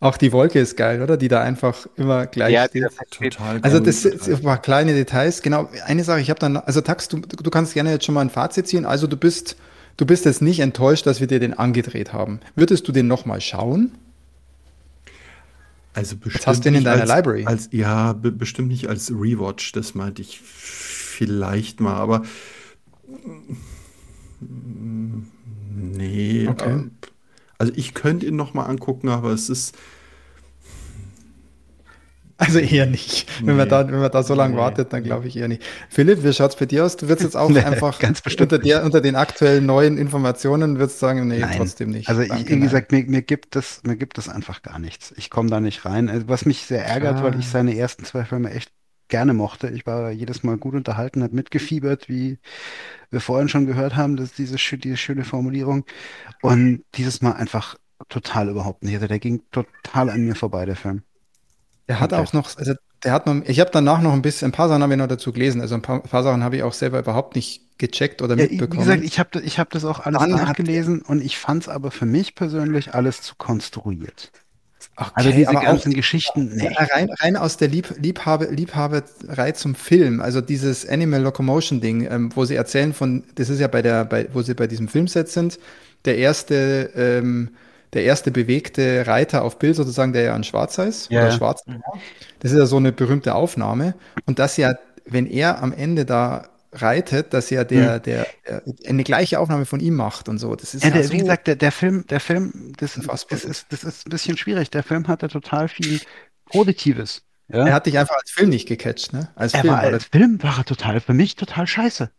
[0.00, 1.16] Auch die Wolke ist geil, oder?
[1.16, 2.84] Die da einfach immer gleich Ja, steht.
[3.30, 5.42] total Also das sind ein paar kleine Details.
[5.42, 8.22] Genau, eine Sache, ich habe dann, also Tax, du, du kannst gerne jetzt schon mal
[8.22, 8.84] ein Fazit ziehen.
[8.84, 9.56] Also du bist,
[9.98, 12.40] du bist jetzt nicht enttäuscht, dass wir dir den angedreht haben.
[12.56, 13.92] Würdest du den nochmal schauen?
[15.94, 17.44] Also bestimmt hast du den in nicht deiner als, Library?
[17.44, 22.22] Als, ja, be bestimmt nicht als Rewatch, das meinte ich vielleicht mal, aber
[24.40, 25.22] mm,
[25.70, 26.48] nee.
[26.48, 26.84] Okay.
[26.86, 26.90] äh,
[27.58, 29.76] Also ich könnte ihn noch mal angucken, aber es ist
[32.44, 33.28] Also eher nicht.
[33.46, 34.60] Wenn man da, wenn man da so lange Nee.
[34.60, 35.62] wartet, dann glaube ich eher nicht.
[35.88, 36.96] Philipp, wie schaut's bei dir aus?
[36.96, 40.78] Du würdest jetzt auch Nee, einfach ganz bestimmt unter, der, unter den aktuellen neuen Informationen
[40.78, 41.56] würdest sagen, nee, Nein.
[41.56, 42.08] trotzdem nicht.
[42.08, 42.62] Also ich, Danke, wie nein.
[42.62, 45.14] gesagt, mir, mir gibt es, mir gibt es einfach gar nichts.
[45.16, 46.08] Ich komme da nicht rein.
[46.08, 48.72] Also, was mich sehr ärgert, weil ich seine ersten zwei Filme echt
[49.08, 49.68] gerne mochte.
[49.68, 52.38] Ich war jedes Mal gut unterhalten, habe mitgefiebert, wie
[53.10, 55.84] wir vorhin schon gehört haben, dass diese, diese schöne Formulierung.
[56.40, 57.76] Und dieses Mal einfach
[58.08, 58.94] total überhaupt nicht.
[58.94, 61.02] Also der ging total an mir vorbei, der Film.
[61.88, 62.28] Der hat Komplett.
[62.28, 64.82] auch noch, also der hat noch, ich habe danach noch ein bisschen, ein paar Sachen
[64.82, 65.60] habe ich noch dazu gelesen.
[65.60, 68.44] Also ein paar, ein paar Sachen habe ich auch selber überhaupt nicht gecheckt oder Ja,
[68.48, 68.80] wie mitbekommen.
[68.80, 71.90] gesagt, ich habe ich hab das auch alles Dann nachgelesen und ich fand es aber
[71.90, 74.30] für mich persönlich alles zu konstruiert.
[74.96, 76.68] Okay, Also diese aber auch- ganzen Geschichten, nee.
[76.76, 82.30] Rein, rein aus der Lieb, Liebhabe, Liebhaberei zum Film, also dieses Animal Locomotion Ding, ähm,
[82.34, 85.28] wo sie erzählen von, das ist ja bei der, bei, wo sie bei diesem Filmset
[85.28, 85.58] sind,
[86.04, 87.50] der erste, ähm,
[87.92, 91.64] der erste bewegte Reiter auf Bild sozusagen, der ja ein Schwarzer ist Ja, oder schwarz.
[92.40, 93.94] Das ist ja so eine berühmte Aufnahme
[94.26, 94.74] und dass ja,
[95.04, 99.80] wenn er am Ende da reitet, dass ja der, der, äh, eine gleiche Aufnahme von
[99.80, 100.56] ihm macht und so.
[100.56, 102.94] Das ist Ja, ja, der, so, wie gesagt, der, der Film, der Film, das,
[103.28, 104.70] das, ist, das ist ein bisschen schwierig.
[104.70, 106.00] Der Film hatte total viel
[106.46, 107.22] Positives.
[107.48, 107.66] Ja?
[107.66, 109.28] er hat dich einfach als Film nicht gecatcht, ne?
[109.34, 109.74] Als er Film.
[109.74, 112.10] war als Film war er total, für mich total scheiße.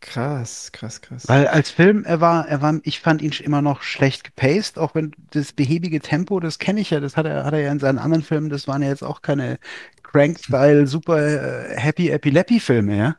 [0.00, 1.24] Krass, krass, krass.
[1.26, 4.94] Weil als Film, er war, er war, ich fand ihn immer noch schlecht gepaced, auch
[4.94, 7.80] wenn das behäbige Tempo, das kenne ich ja, das hat er, hat er ja in
[7.80, 9.58] seinen anderen Filmen, das waren ja jetzt auch keine
[10.02, 13.16] Crank-Style, super äh, happy, happy, lappy Filme, ja.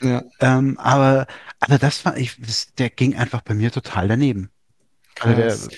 [0.00, 0.22] ja.
[0.40, 1.26] Ähm, aber,
[1.60, 4.50] aber das war, ich, das, der ging einfach bei mir total daneben.
[5.20, 5.68] Also der, Krass.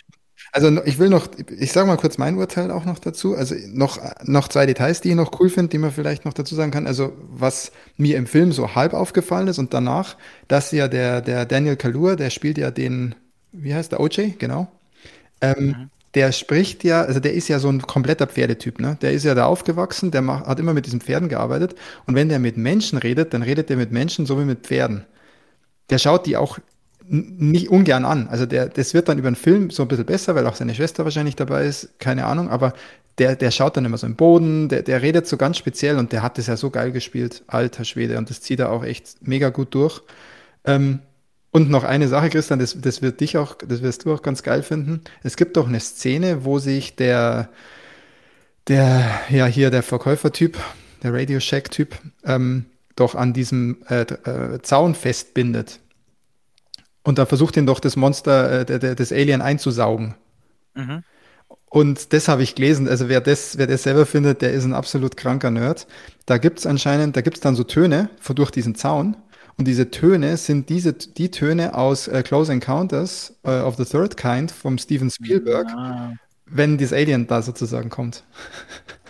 [0.57, 1.27] Also ich will noch,
[1.59, 3.35] ich sage mal kurz mein Urteil auch noch dazu.
[3.35, 6.55] Also noch, noch zwei Details, die ich noch cool finde, die man vielleicht noch dazu
[6.55, 6.87] sagen kann.
[6.87, 10.17] Also was mir im Film so halb aufgefallen ist und danach,
[10.47, 13.17] dass ja der, der Daniel Kaluuya, der spielt ja den,
[13.51, 14.71] wie heißt der, OJ, genau.
[15.41, 15.77] Ähm,
[16.15, 18.99] Der spricht ja, also der ist ja so ein kompletter Pferdetyp, ne?
[19.03, 21.77] Der ist ja da aufgewachsen, der macht, hat immer mit diesen Pferden gearbeitet.
[22.07, 25.05] Und wenn der mit Menschen redet, dann redet der mit Menschen so wie mit Pferden.
[25.91, 26.59] Der schaut die auch
[27.09, 28.29] nicht ungern an.
[28.29, 30.75] Also der, das wird dann über den Film so ein bisschen besser, weil auch seine
[30.75, 32.73] Schwester wahrscheinlich dabei ist, keine Ahnung, aber
[33.19, 36.13] der, der schaut dann immer so im Boden, der, der redet so ganz speziell und
[36.13, 39.27] der hat das ja so geil gespielt, alter Schwede, und das zieht er auch echt
[39.27, 40.03] mega gut durch.
[40.65, 41.01] Ähm,
[41.53, 44.43] und noch eine Sache, Christian, das, das wird dich auch, das wirst du auch ganz
[44.43, 45.03] geil finden.
[45.23, 47.49] Es gibt doch eine Szene, wo sich der,
[48.67, 50.59] der, ja, hier der Verkäufertyp,
[51.05, 51.95] der Radio Shack-Typ,
[52.25, 52.65] ähm,
[52.97, 55.79] doch an diesem äh, äh, Zaun festbindet.
[57.05, 60.15] Und dann versucht ihn doch das Monster, äh, das Alien einzusaugen.
[60.75, 61.03] Mhm.
[61.71, 62.89] Und das habe ich gelesen.
[62.89, 65.87] Also wer das, wer das selber findet, der ist ein absolut kranker Nerd.
[66.27, 69.17] Da gibt's anscheinend, da gibt's dann so Töne von- durch diesen Zaun.
[69.57, 74.17] Und diese Töne sind diese, die Töne aus äh, Close Encounters äh, of the Third
[74.17, 76.13] Kind vom Steven Spielberg, Ah,
[76.47, 78.25] wenn das Alien da sozusagen kommt.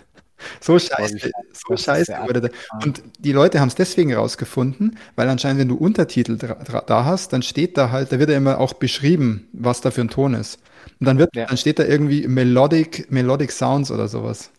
[0.65, 2.51] So scheiße, so scheiße wurde der.
[2.83, 7.43] Und die Leute haben es deswegen rausgefunden, weil anscheinend, wenn du Untertitel da hast, dann
[7.43, 10.57] steht da halt, da wird ja immer auch beschrieben, was da für ein Ton ist.
[10.99, 11.45] Und dann wird, Ja.
[11.45, 14.49] dann steht da irgendwie Melodic, Melodic Sounds oder sowas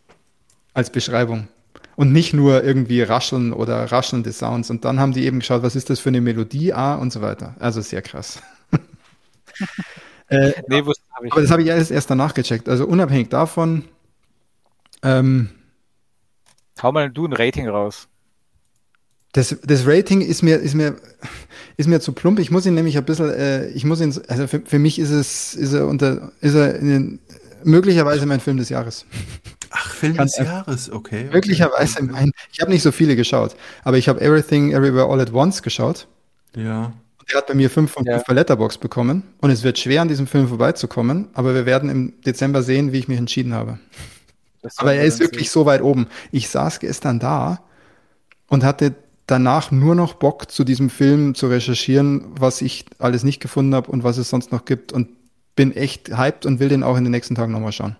[0.74, 1.48] als Beschreibung.
[1.96, 4.70] Und nicht nur irgendwie rascheln oder raschelnde Sounds.
[4.70, 7.20] Und dann haben die eben geschaut, was ist das für eine Melodie, ah, und so
[7.20, 7.56] weiter.
[7.58, 8.40] Also sehr krass.
[10.28, 11.32] äh, nee, wusste habe ich.
[11.32, 12.68] aber das habe ich alles erst danach gecheckt.
[12.68, 13.84] Also unabhängig davon,
[15.02, 15.50] ähm,
[16.82, 18.08] Hau mal du ein Rating raus.
[19.32, 20.96] Das, das Rating ist mir, ist mir,
[21.76, 22.38] ist mir zu plump.
[22.38, 25.10] Ich muss ihn nämlich ein bisschen, äh, ich muss ihn, also für, für mich ist
[25.10, 27.18] es, ist er unter, ist er in den,
[27.62, 29.04] möglicherweise mein Film des Jahres.
[29.70, 31.24] Ach, Film Ganz des Jahres, okay.
[31.24, 31.34] okay.
[31.34, 35.32] Möglicherweise mein, ich habe nicht so viele geschaut, aber ich habe Everything Everywhere All at
[35.32, 36.06] Once geschaut.
[36.54, 36.92] Ja.
[37.30, 38.14] Der hat bei mir 5 von Ja.
[38.14, 41.90] 5 bei Letterbox bekommen und es wird schwer, an diesem Film vorbeizukommen, aber wir werden
[41.90, 43.78] im Dezember sehen, wie ich mich entschieden habe.
[44.76, 46.06] Aber er ist wirklich so weit oben.
[46.32, 47.60] Ich saß gestern da
[48.48, 48.94] und hatte
[49.26, 53.90] danach nur noch Bock, zu diesem Film zu recherchieren, was ich alles nicht gefunden habe
[53.90, 55.08] und was es sonst noch gibt und
[55.56, 57.96] bin echt hyped und will den auch in den nächsten Tagen nochmal schauen.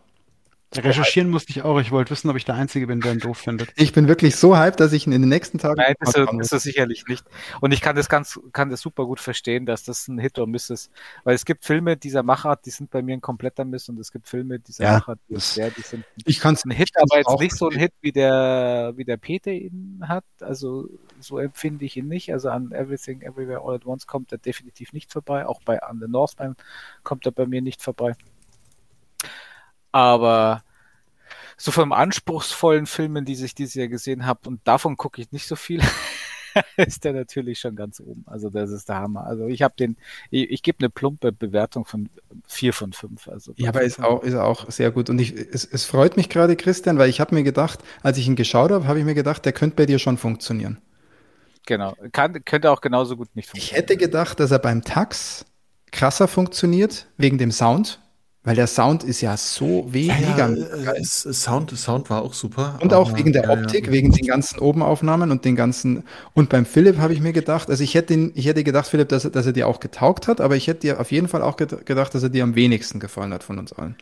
[0.75, 1.79] Recherchieren musste ich auch.
[1.81, 3.73] Ich wollte wissen, ob ich der Einzige bin, der ihn doof findet.
[3.77, 6.17] Ich bin wirklich so hyped, dass ich ihn in den nächsten Tagen Nein, noch das
[6.17, 6.57] mal ist, schauen das will.
[6.57, 7.25] ist sicherlich nicht.
[7.61, 10.47] Und ich kann das ganz, kann das super gut verstehen, dass das ein Hit or
[10.47, 10.91] Miss ist.
[11.25, 14.11] Weil es gibt Filme dieser Machart, die sind bei mir ein kompletter Miss und es
[14.13, 16.91] gibt Filme dieser Ja, Machart, die, das- ja, die sind Ich kann es ein Hit,
[16.97, 20.25] aber jetzt nicht so ein Hit, wie der, wie der Peter ihn hat.
[20.41, 20.89] Also
[21.21, 22.33] so empfinde ich ihn nicht.
[22.33, 25.47] Also an Everything Everywhere All at Once kommt er definitiv nicht vorbei.
[25.47, 26.57] Auch bei An the Northman
[27.05, 28.15] kommt er bei mir nicht vorbei.
[29.97, 30.63] Aber
[31.57, 35.47] so von anspruchsvollen Filmen, die ich dieses Jahr gesehen habe, und davon gucke ich nicht
[35.47, 35.81] so viel,
[36.77, 38.25] ist der natürlich schon ganz oben.
[38.27, 39.25] Also das ist der Hammer.
[39.27, 39.97] Also ich habe den,
[40.31, 42.11] ich, ich gebe eine plumpe Bewertung von
[42.47, 43.27] vier von fünf.
[43.29, 45.09] Also Ja, aber ist auch, ist auch sehr gut.
[45.09, 48.27] Und ich, es, es freut mich gerade, Christian, weil ich habe mir gedacht, als ich
[48.27, 50.79] ihn geschaut habe, habe ich mir gedacht, der könnte bei dir schon funktionieren.
[51.67, 51.97] Genau.
[52.13, 53.83] Kann, könnte auch genauso gut nicht Ich funktionieren.
[53.83, 55.47] hätte gedacht, dass er beim Tax
[55.91, 58.01] krasser funktioniert, wegen dem Sound,
[58.47, 62.33] weil der Sound ist ja so Ja, mega ja, mega äh, Sound, Sound war auch
[62.33, 62.79] super.
[62.81, 63.61] Und auch aber- wegen der ja, ja.
[63.61, 66.05] Optik, wegen den ganzen Obenaufnahmen und den ganzen.
[66.33, 69.11] Und beim Philipp habe ich mir gedacht, also ich hätte, ihn, ich hätte gedacht, Philipp,
[69.11, 71.43] dass, er- dass er dir auch getaugt hat, aber ich hätte dir auf jeden Fall
[71.43, 73.97] auch ged- gedacht, dass er dir am wenigsten gefallen hat von uns allen.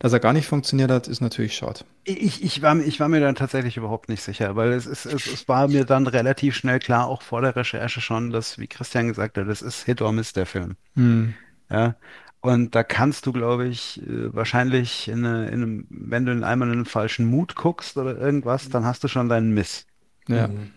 [0.00, 1.80] Dass er gar nicht funktioniert hat, ist natürlich schade.
[2.02, 5.24] Ich, ich, war, ich war mir dann tatsächlich überhaupt nicht sicher, weil es, ist, es,
[5.28, 9.06] es war mir dann relativ schnell klar, auch vor der Recherche schon, dass, wie Christian
[9.06, 10.74] gesagt hat, das ist Hit or Miss der Film.
[11.70, 11.94] Ja.
[12.44, 16.44] Und da kannst du, glaube ich, äh, wahrscheinlich in, eine, in einem, wenn du in
[16.44, 19.86] einmal in einen falschen Mut guckst oder irgendwas, dann hast du schon deinen Miss.
[20.28, 20.48] Ja.
[20.48, 20.70] Mhm.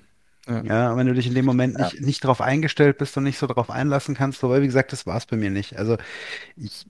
[0.64, 3.38] Ja, und wenn du dich in dem Moment nicht, nicht darauf eingestellt bist und nicht
[3.38, 5.77] so darauf einlassen kannst, wobei, wie gesagt, das war es bei mir nicht.
[5.77, 5.98] Also
[6.56, 6.85] ich,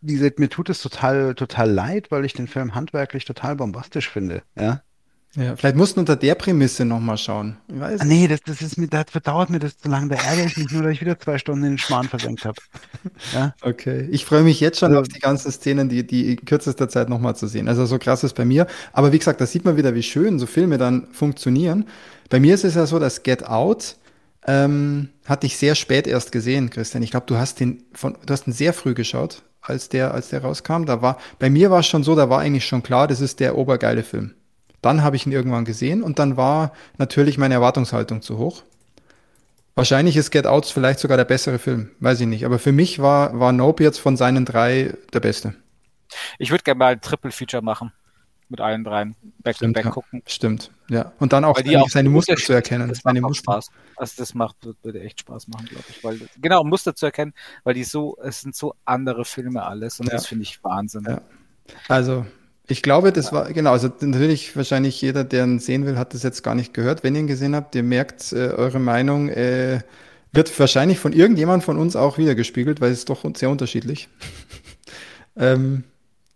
[0.00, 4.08] wie gesagt, mir tut es total, total leid, weil ich den Film handwerklich total bombastisch
[4.08, 4.44] finde.
[4.56, 4.82] Ja.
[5.36, 5.56] Ja.
[5.56, 7.56] Vielleicht musst du unter der Prämisse nochmal schauen.
[7.68, 10.08] Ich weiß Ah, nee, das, das ist mir, das dauert mir das zu lange.
[10.08, 12.60] Da ärgere ich mich nur, dass ich wieder zwei Stunden in den Schmarrn versenkt habe.
[13.32, 13.54] Ja.
[13.62, 16.88] Okay, ich freue mich jetzt schon Also- auf die ganzen Szenen, die, die in kürzester
[16.88, 17.68] Zeit nochmal zu sehen.
[17.68, 18.66] Also so krass ist bei mir.
[18.92, 21.86] Aber wie gesagt, da sieht man wieder, wie schön so Filme dann funktionieren.
[22.28, 23.96] Bei mir ist es ja so, dass Get Out
[24.46, 27.02] ähm, hatte ich sehr spät erst gesehen, Christian.
[27.02, 30.30] Ich glaube, du hast den von, du hast ihn sehr früh geschaut, als der, als
[30.30, 30.84] der rauskam.
[30.84, 33.38] Da war, bei mir war es schon so, da war eigentlich schon klar, das ist
[33.40, 34.34] der obergeile Film.
[34.82, 38.62] Dann habe ich ihn irgendwann gesehen und dann war natürlich meine Erwartungshaltung zu hoch.
[39.74, 42.44] Wahrscheinlich ist Get Out vielleicht sogar der bessere Film, weiß ich nicht.
[42.44, 45.54] Aber für mich war, war Nope jetzt von seinen drei der beste.
[46.38, 47.92] Ich würde gerne mal ein Triple-Feature machen.
[48.50, 49.16] Mit allen dreien.
[49.38, 49.90] Back Stimmt, back ja.
[49.90, 50.22] gucken.
[50.26, 51.12] Stimmt, ja.
[51.18, 52.86] Und dann auch auch seine Muster zu erkennen.
[52.90, 53.44] Das macht Muster.
[53.44, 53.70] Spaß.
[53.96, 56.04] Also das macht, würde echt Spaß machen, glaube ich.
[56.04, 57.32] Weil, genau, Muster zu erkennen,
[57.64, 60.12] weil die so, es sind so andere Filme alles und Ja.
[60.12, 61.04] das finde ich Wahnsinn.
[61.08, 61.22] Ja.
[61.88, 62.26] Also,
[62.72, 66.22] ich glaube, das war, genau, also natürlich wahrscheinlich jeder, der ihn sehen will, hat das
[66.22, 67.04] jetzt gar nicht gehört.
[67.04, 69.80] Wenn ihr ihn gesehen habt, ihr merkt, äh, eure Meinung äh,
[70.32, 74.08] wird wahrscheinlich von irgendjemand von uns auch wiedergespiegelt, weil es ist doch sehr unterschiedlich.
[75.36, 75.84] ähm,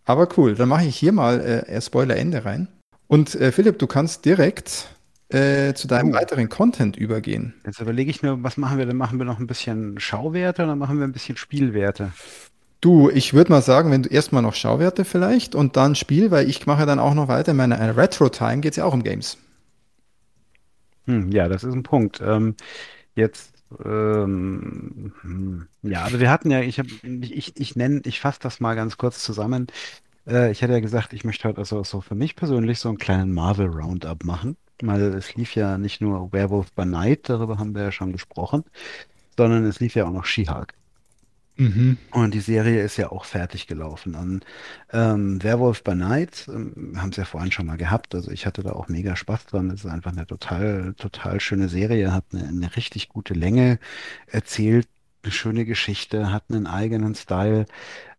[0.05, 2.69] aber cool, dann mache ich hier mal äh, Spoiler Ende rein.
[3.09, 4.89] Und äh, Philipp, du kannst direkt
[5.31, 6.15] äh, zu deinem Oh.
[6.15, 7.55] weiteren Content übergehen.
[7.65, 8.97] Jetzt überlege ich nur, was machen wir denn?
[8.97, 12.13] Machen wir noch ein bisschen Schauwerte oder machen wir ein bisschen Spielwerte?
[12.81, 16.49] Du, ich würde mal sagen, wenn du erstmal noch Schauwerte vielleicht und dann Spiel, weil
[16.49, 17.53] ich mache dann auch noch weiter.
[17.53, 19.39] In meiner Retro-Time geht es ja auch um Games.
[21.07, 22.21] Hm, ja, das ist ein Punkt.
[22.21, 22.57] Ähm,
[23.15, 23.55] jetzt,
[23.85, 28.75] ähm, hm, ja, also wir hatten ja, ich ich, ich nenne, ich fasse das mal
[28.75, 29.69] ganz kurz zusammen.
[30.27, 32.99] Äh, ich hatte ja gesagt, ich möchte heute also so für mich persönlich so einen
[32.99, 34.57] kleinen Marvel Roundup machen.
[34.83, 38.65] Weil es lief ja nicht nur Werewolf by Night, darüber haben wir ja schon gesprochen,
[39.37, 40.75] sondern es lief ja auch noch She-Hulk.
[41.57, 41.97] Mhm.
[42.11, 44.15] Und die Serie ist ja auch fertig gelaufen.
[44.15, 44.45] Und
[44.93, 48.15] ähm, Werewolf by Night, ähm, haben es ja vorhin schon mal gehabt.
[48.15, 49.71] Also ich hatte da auch mega Spaß dran.
[49.71, 53.79] Es ist einfach eine total, total schöne Serie, hat eine, eine richtig gute Länge,
[54.27, 54.89] erzählt
[55.23, 57.67] eine schöne Geschichte, hat einen eigenen Style.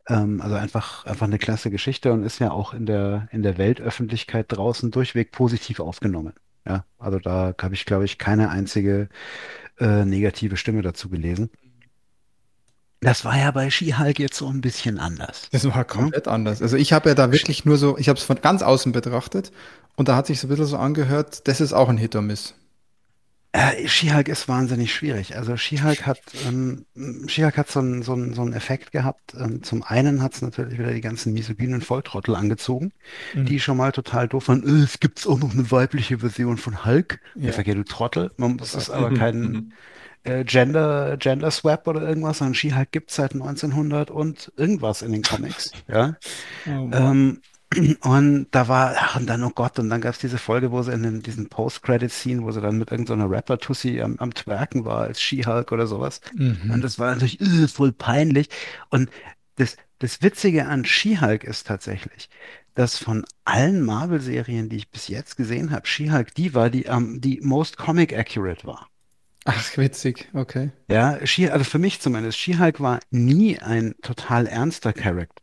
[0.07, 3.57] Ähm, also einfach, einfach eine klasse Geschichte und ist ja auch in der, in der
[3.57, 6.33] Weltöffentlichkeit draußen durchweg positiv aufgenommen.
[6.67, 9.09] Ja, also da habe ich, glaube ich, keine einzige
[9.79, 11.49] äh, negative Stimme dazu gelesen.
[12.99, 15.49] Das war ja bei She-Hulk jetzt so ein bisschen anders.
[15.51, 16.61] Das war komplett anders.
[16.61, 19.51] Also ich habe ja da wirklich nur so, ich habe es von ganz außen betrachtet
[19.95, 22.23] und da hat sich so ein bisschen so angehört, das ist auch ein Hit or
[22.23, 22.55] Miss.
[23.53, 25.35] Äh, She-Hulk ist wahnsinnig schwierig.
[25.37, 26.85] Also She-Hulk hat, ähm,
[27.27, 29.35] She-Hulk hat so einen so einen- so einen Effekt gehabt.
[29.39, 32.91] Ähm, zum einen hat es natürlich wieder die ganzen misogynen Volltrottel angezogen,
[33.35, 34.63] die schon mal total doof waren.
[34.67, 37.19] Äh, es gibt auch noch eine weibliche Version von Hulk.
[37.35, 37.49] Ja.
[37.49, 38.31] Ich sag ja, du Trottel.
[38.37, 39.71] Man, das ist aber Mhm, kein mhm.
[40.23, 45.11] Äh, Gender, Gender Swap oder irgendwas, sondern She-Hulk gibt es seit 1900 und irgendwas in
[45.11, 45.71] den Comics.
[45.87, 46.15] Ja.
[46.67, 47.41] Oh Ähm,
[48.01, 50.81] und da war, ach, und dann, oh Gott, und dann gab es diese Folge, wo
[50.83, 55.01] sie in den, diesen Post-Credit-Scene, wo sie dann mit irgendeiner Rapper-Tussi am, am Twerken war,
[55.01, 56.21] als She-Hulk oder sowas.
[56.33, 56.71] Mhm.
[56.71, 58.49] Und das war natürlich äh, voll peinlich.
[58.89, 59.09] Und
[59.55, 62.29] das, das Witzige an She-Hulk ist tatsächlich,
[62.73, 67.19] dass von allen Marvel-Serien, die ich bis jetzt gesehen habe, She-Hulk die war, die am
[67.21, 68.87] die most comic accurate war.
[69.49, 70.71] Ach, witzig, okay.
[70.89, 75.41] Ja, She, also für mich zumindest, She-Hulk war nie ein total ernster Charakter.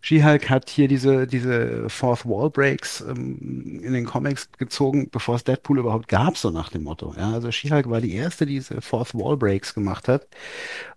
[0.00, 5.42] She-Hulk hat hier diese, diese Fourth Wall Breaks ähm, in den Comics gezogen, bevor es
[5.42, 7.14] Deadpool überhaupt gab, so nach dem Motto.
[7.16, 10.28] Ja, also She-Hulk war die erste, die diese Fourth Wall Breaks gemacht hat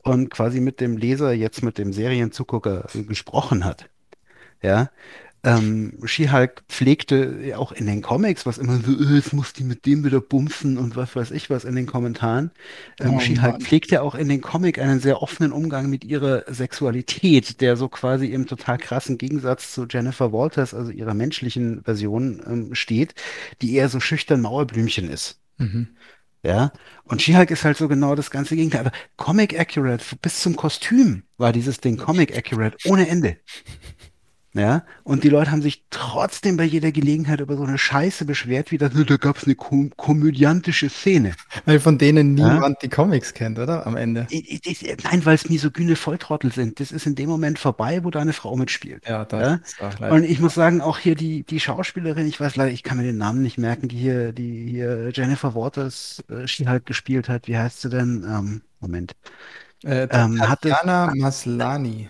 [0.04, 3.90] und quasi mit dem Leser, jetzt mit dem Serienzugucker gesprochen hat.
[4.62, 4.92] Ja,
[5.44, 9.64] ähm, She-Hulk pflegte ja auch in den Comics, was immer so, äh, jetzt muss die
[9.64, 12.52] mit dem wieder bumsen und was weiß ich was in den Kommentaren.
[13.00, 13.62] Ähm, Oh She-Hulk Mann.
[13.62, 17.88] pflegt ja auch in den Comic einen sehr offenen Umgang mit ihrer Sexualität, der so
[17.90, 23.16] quasi im total krassen Gegensatz zu Jennifer Walters, also ihrer menschlichen Version, ähm, steht,
[23.62, 25.40] die eher so schüchtern Mauerblümchen ist.
[25.58, 25.88] Mhm.
[26.44, 26.72] Ja,
[27.04, 28.82] und She-Hulk ist halt so genau das ganze Gegenteil.
[28.82, 33.38] Aber Comic Accurate, bis zum Kostüm war dieses Ding Comic Accurate ohne Ende.
[34.54, 38.72] Ja, und die Leute haben sich trotzdem bei jeder Gelegenheit über so eine Scheiße beschwert,
[38.72, 41.34] wie das, da gab es eine kom komödiantische Szene.
[41.66, 42.56] Weil von denen Ja?
[42.56, 43.86] niemand die Comics kennt, oder?
[43.86, 44.26] Am Ende.
[44.32, 46.80] Ich, ich, nein, weil es misogyne Volltrottel sind.
[46.80, 49.08] Das ist in dem Moment vorbei, wo da eine Frau mitspielt.
[49.08, 50.10] Ja, da Ja?
[50.10, 53.04] Und ich muss sagen, auch hier die, die Schauspielerin, ich weiß leider, ich kann mir
[53.04, 57.48] den Namen nicht merken, die hier, die hier Jennifer Waters äh, She-Hulk gespielt hat.
[57.48, 58.26] Wie heißt sie denn?
[58.28, 59.14] Ähm, Moment.
[59.84, 62.10] Äh, ähm, Tatjana Maslani.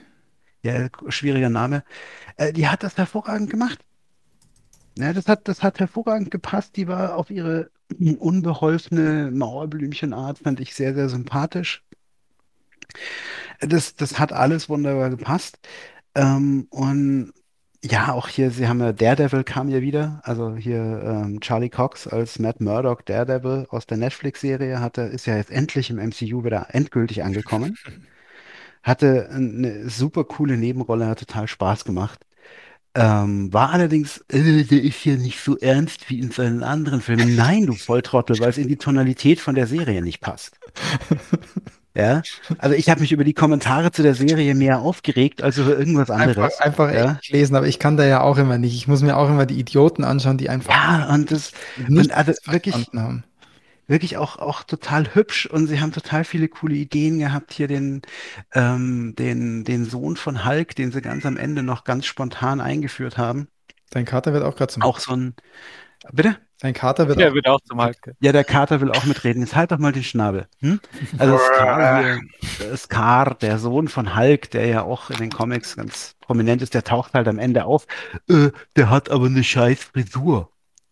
[0.63, 1.83] Ja, schwieriger Name.
[2.37, 3.79] Äh, die hat das hervorragend gemacht.
[4.97, 6.75] Ja, das hat, das hat hervorragend gepasst.
[6.75, 7.71] Die war auf ihre
[8.19, 11.83] unbeholfene Mauerblümchenart, fand ich sehr, sehr sympathisch.
[13.61, 15.59] Das, das hat alles wunderbar gepasst.
[16.15, 17.33] Ähm, und
[17.81, 20.21] ja, auch hier, sie haben ja Daredevil kam ja wieder.
[20.23, 25.37] Also hier ähm, Charlie Cox als Matt Murdock Daredevil aus der Netflix-Serie hatte, ist ja
[25.37, 27.77] jetzt endlich im MCU wieder endgültig angekommen.
[28.83, 32.25] Hatte eine super coole Nebenrolle, hat total Spaß gemacht.
[32.95, 37.35] Ähm, war allerdings, äh, der ist ja nicht so ernst wie in seinen anderen Filmen.
[37.35, 40.59] Nein, du Volltrottel, weil es in die Tonalität von der Serie nicht passt.
[41.95, 42.25] Ja,
[42.59, 46.09] also ich habe mich über die Kommentare zu der Serie mehr aufgeregt als über irgendwas
[46.11, 46.59] Einfach, anderes.
[46.59, 47.19] einfach ja.
[47.19, 48.75] Englisch lesen, aber ich kann da ja auch immer nicht.
[48.75, 52.33] Ich muss mir auch immer die Idioten anschauen, die einfach Ja, und das und also
[52.45, 53.23] wirklich, haben.
[53.89, 57.53] Wirklich auch, auch total hübsch und sie haben total viele coole Ideen gehabt.
[57.53, 58.01] Hier den,
[58.53, 63.17] ähm, den, den Sohn von Hulk, den sie ganz am Ende noch ganz spontan eingeführt
[63.17, 63.47] haben.
[63.89, 64.83] Dein Kater wird auch gerade zum.
[64.83, 65.33] Auch so ein,
[66.11, 66.37] bitte?
[66.61, 67.33] Dein Kater wird Der auch.
[67.33, 68.15] wird auch zum Hulk.
[68.19, 69.41] Ja, der Kater will auch mitreden.
[69.41, 70.47] Jetzt halt doch mal den Schnabel.
[70.59, 70.81] Hm?
[71.17, 76.15] Also Scar, hier, Scar, der Sohn von Hulk, der ja auch in den Comics ganz
[76.19, 77.87] prominent ist, der taucht halt am Ende auf.
[78.27, 80.51] Äh, der hat aber eine scheiß Frisur.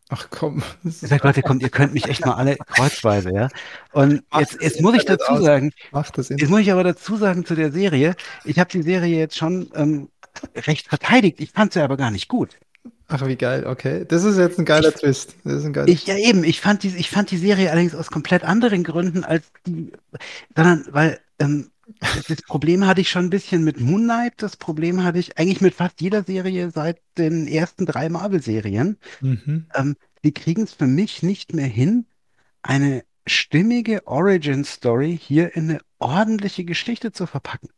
[0.09, 0.63] Ach komm.
[0.83, 3.49] Ich sag, Leute, kommt, ihr könnt mich echt mal alle kreuzweise, ja.
[3.91, 5.43] Und Macht jetzt, jetzt muss ich dazu aus.
[5.43, 8.15] sagen, jetzt muss ich aber dazu sagen zu der Serie,
[8.45, 10.09] ich habe die Serie jetzt schon ähm,
[10.55, 11.41] recht verteidigt.
[11.41, 12.57] Ich fand sie aber gar nicht gut.
[13.09, 14.05] Ach, wie geil, okay.
[14.07, 15.35] Das ist jetzt ein geiler Twist.
[15.43, 17.95] Das ist ein geiler Ich, ja eben, ich fand die, ich fand die Serie allerdings
[17.95, 19.91] aus komplett anderen Gründen als die,
[20.55, 21.69] sondern weil ähm,
[22.27, 25.61] das Problem hatte ich schon ein bisschen mit Moon Knight, das Problem hatte ich eigentlich
[25.61, 28.97] mit fast jeder Serie seit den ersten drei Marvel-Serien.
[29.21, 29.67] Mhm.
[29.73, 32.05] Ähm, die kriegen es für mich nicht mehr hin,
[32.61, 37.69] eine stimmige Origin-Story hier in eine ordentliche Geschichte zu verpacken.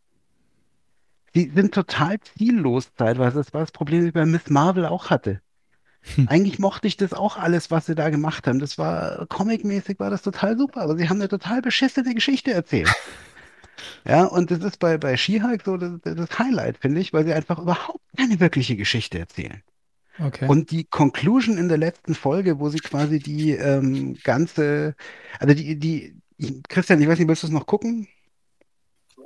[1.35, 3.37] die sind total ziellos teilweise.
[3.37, 5.41] Das war das Problem, das ich bei Miss Marvel auch hatte.
[6.27, 8.59] Eigentlich mochte ich das auch alles, was sie da gemacht haben.
[8.59, 12.89] Das war comicmäßig, war das total super, aber sie haben eine total beschissene Geschichte erzählt.
[14.05, 17.33] Ja, und das ist bei, bei She-Hulk so das, das Highlight, finde ich, weil sie
[17.33, 19.61] einfach überhaupt keine wirkliche Geschichte erzählen.
[20.21, 20.47] Okay.
[20.47, 24.95] Und die Conclusion in der letzten Folge, wo sie quasi die ähm, ganze,
[25.39, 26.15] also die, die,
[26.67, 28.07] Christian, ich weiß nicht, willst du es noch gucken?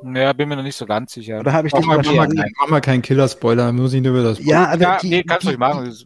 [0.04, 1.40] Ja, bin mir noch nicht so ganz sicher.
[1.40, 4.02] Oder habe ich mach, dich mal, mach, mal, kein- mach mal keinen Killer-Spoiler, muss ich
[4.02, 4.40] nur über das.
[4.44, 5.86] Ja, also Ja, die, nee, kannst du nicht machen.
[5.86, 6.06] Das,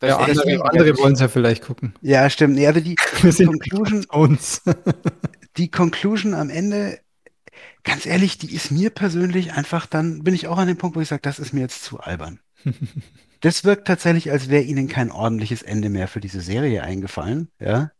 [0.00, 1.94] das ja, das- andere, andere wollen es ja vielleicht gucken.
[2.00, 2.54] Ja, stimmt.
[2.54, 4.62] Nee, also die, die Conclusion, uns.
[5.58, 6.98] die Conclusion am Ende,
[7.84, 11.00] ganz ehrlich, die ist mir persönlich einfach dann, bin ich auch an dem Punkt, wo
[11.00, 12.40] ich sage, das ist mir jetzt zu albern.
[13.40, 17.90] Das wirkt tatsächlich, als wäre ihnen kein ordentliches Ende mehr für diese Serie eingefallen, ja.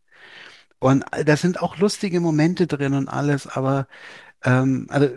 [0.78, 3.86] Und da sind auch lustige Momente drin und alles, aber
[4.42, 5.10] ähm, also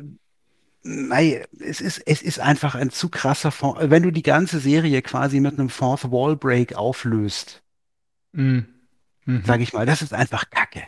[0.84, 5.02] nein, es ist, es ist einfach ein zu krasser Fo- Wenn du die ganze Serie
[5.02, 7.64] quasi mit einem Fourth Wall Break auflöst,
[8.34, 8.66] Mhm.
[9.26, 9.44] Mhm.
[9.46, 10.84] sage ich mal, das ist einfach Kacke.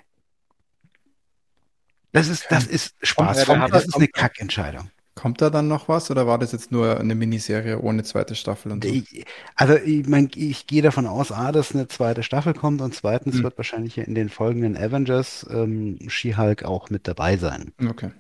[2.12, 3.46] Das ist, das ist Spaß.
[3.46, 4.90] Da hab Das ich- ist eine Kackentscheidung.
[5.16, 8.72] Kommt da dann noch was oder war das jetzt nur eine Miniserie ohne zweite Staffel
[8.72, 8.90] und so?
[8.90, 9.26] Ich,
[9.56, 13.36] also ich mein, ich gehe davon aus, A, dass eine zweite Staffel kommt und zweitens
[13.36, 13.44] Hm.
[13.44, 17.74] wird wahrscheinlich in den folgenden Avengers ähm, She-Hulk auch mit dabei sein.
[17.86, 18.12] Okay.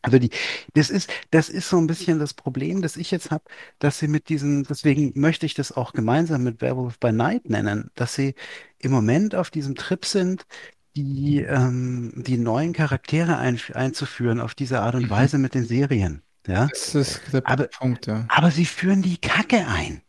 [0.00, 0.30] Also die,
[0.74, 3.44] das ist, das ist so ein bisschen das Problem, das ich jetzt habe,
[3.78, 7.90] dass sie mit diesen, deswegen möchte ich das auch gemeinsam mit Werewolf by Night nennen,
[7.94, 8.34] dass sie
[8.78, 10.46] im Moment auf diesem Trip sind,
[10.96, 15.10] die, ähm, die neuen Charaktere ein, einzuführen auf diese Art und Mhm.
[15.10, 16.22] Weise mit den Serien.
[16.46, 16.68] Ja?
[16.70, 18.24] Das ist der Aber- Punkt, ja.
[18.28, 20.02] Aber sie führen die Kacke ein.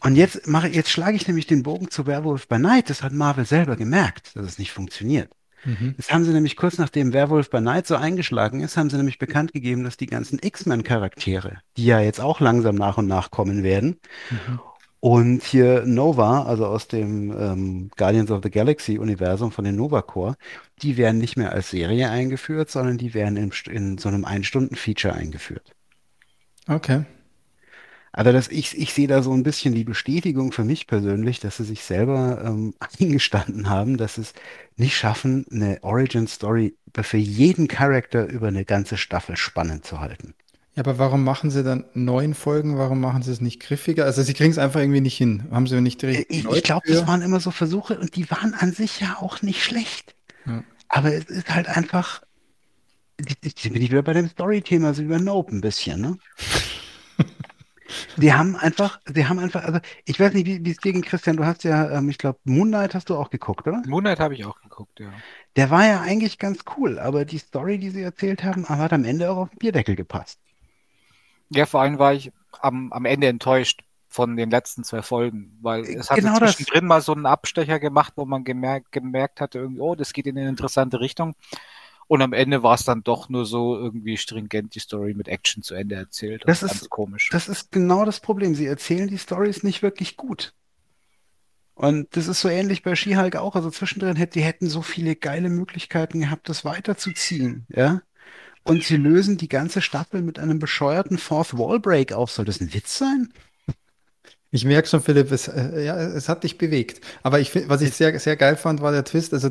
[0.00, 2.90] Und jetzt mache, jetzt schlage ich nämlich den Bogen zu Werewolf by Night.
[2.90, 5.30] Das hat Marvel selber gemerkt, dass es nicht funktioniert.
[5.64, 5.94] Mhm.
[5.96, 9.18] Das haben sie nämlich kurz nachdem Werewolf by Night so eingeschlagen ist, haben sie nämlich
[9.18, 13.62] bekannt gegeben, dass die ganzen X-Men-Charaktere, die ja jetzt auch langsam nach und nach kommen
[13.64, 13.98] werden,
[14.30, 14.60] Mhm.
[15.06, 20.34] Und hier Nova, also aus dem ähm, Guardians of the Galaxy-Universum von den Nova Corps,
[20.82, 25.14] die werden nicht mehr als Serie eingeführt, sondern die werden in, in so einem Ein-Stunden-Feature
[25.14, 25.76] eingeführt.
[26.66, 27.04] Okay.
[28.10, 31.58] Also das, ich, ich sehe da so ein bisschen die Bestätigung für mich persönlich, dass
[31.58, 34.34] sie sich selber ähm, eingestanden haben, dass sie es
[34.74, 40.34] nicht schaffen, eine Origin-Story für jeden Charakter über eine ganze Staffel spannend zu halten.
[40.76, 42.76] Ja, aber warum machen sie dann neun Folgen?
[42.76, 44.04] Warum machen sie es nicht griffiger?
[44.04, 45.44] Also sie kriegen es einfach irgendwie nicht hin.
[45.50, 48.30] Haben sie nicht die richtigen Ich, ich glaube, das waren immer so Versuche und die
[48.30, 50.14] waren an sich ja auch nicht schlecht.
[50.44, 50.62] Ja.
[50.88, 52.20] Aber es ist halt einfach,
[53.42, 56.18] jetzt bin ich wieder bei dem Story-Thema, so über Nope ein bisschen, ne?
[58.16, 61.02] Die haben einfach, sie haben einfach, also ich weiß nicht, wie wie es dir ging,
[61.02, 63.80] Christian, du hast ja, ähm, ich glaube, Moonlight hast du auch geguckt, oder?
[63.86, 65.12] Moonlight habe ich auch geguckt, ja.
[65.54, 69.04] Der war ja eigentlich ganz cool, aber die Story, die sie erzählt haben, hat am
[69.04, 70.40] Ende auch auf den Bierdeckel gepasst.
[71.50, 75.84] Ja, vor allem war ich am, am Ende enttäuscht von den letzten zwei Folgen, weil
[75.84, 76.56] es hatte Genau das.
[76.56, 80.26] zwischendrin mal so einen Abstecher gemacht, wo man gemerkt, gemerkt hatte, irgendwie, oh, das geht
[80.26, 81.34] in eine interessante Richtung.
[82.08, 85.62] Und am Ende war es dann doch nur so irgendwie stringent die Story mit Action
[85.62, 86.44] zu Ende erzählt.
[86.46, 87.28] Das ist- ganz komisch.
[87.32, 88.54] Das ist genau das Problem.
[88.54, 90.54] Sie erzählen die Stories nicht wirklich gut.
[91.74, 93.54] Und das ist so ähnlich bei She-Hulk auch.
[93.54, 98.00] Also zwischendrin hätten die hätten so viele geile Möglichkeiten gehabt, das weiterzuziehen, ja.
[98.66, 102.30] Und sie lösen die ganze Staffel mit einem bescheuerten Fourth Wall Break auf.
[102.32, 103.32] Soll das ein Witz sein?
[104.50, 107.00] Ich merke schon, Philipp, es, äh, ja, es hat dich bewegt.
[107.22, 109.34] Aber ich was ich sehr, sehr geil fand, war der Twist.
[109.34, 109.50] Also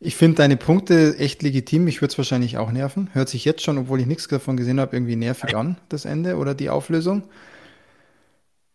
[0.00, 1.86] ich finde deine Punkte echt legitim.
[1.86, 3.10] Ich würde es wahrscheinlich auch nerven.
[3.12, 6.36] Hört sich jetzt schon, obwohl ich nichts davon gesehen habe, irgendwie nervig an, das Ende
[6.36, 7.24] oder die Auflösung.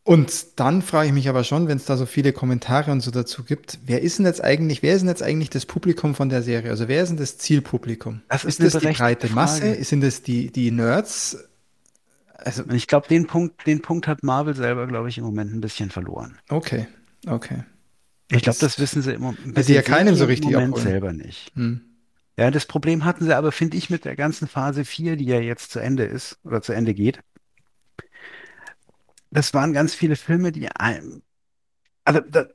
[0.07, 3.09] Und dann frage ich mich aber schon, wenn es da so viele Kommentare und so
[3.09, 6.29] dazu gibt, wer ist denn jetzt eigentlich, wer ist denn jetzt eigentlich das Publikum von
[6.29, 6.69] der Serie?
[6.69, 8.21] Also wer ist denn das Zielpublikum?
[8.29, 9.61] Das ist ist das die breite Masse?
[9.61, 9.83] Frage.
[9.83, 11.39] Sind das die, die Nerds?
[12.37, 15.61] Also, ich glaube, den Punkt, den Punkt hat Marvel selber, glaube ich, im Moment ein
[15.61, 16.37] bisschen verloren.
[16.49, 16.85] okay,
[17.25, 17.63] okay.
[18.29, 20.87] Ich glaube, Das- wissen sie im Moment, sie ja keinen so richtig im Moment abholen.
[20.87, 21.51] selber nicht.
[21.55, 21.81] Hm.
[22.37, 25.39] Ja, das Problem hatten sie aber, finde ich, mit der ganzen Phase 4, die ja
[25.39, 27.19] jetzt zu Ende ist oder zu Ende geht.
[29.35, 31.21] Das waren ganz viele Filme, die einem,
[32.03, 32.45] also, da,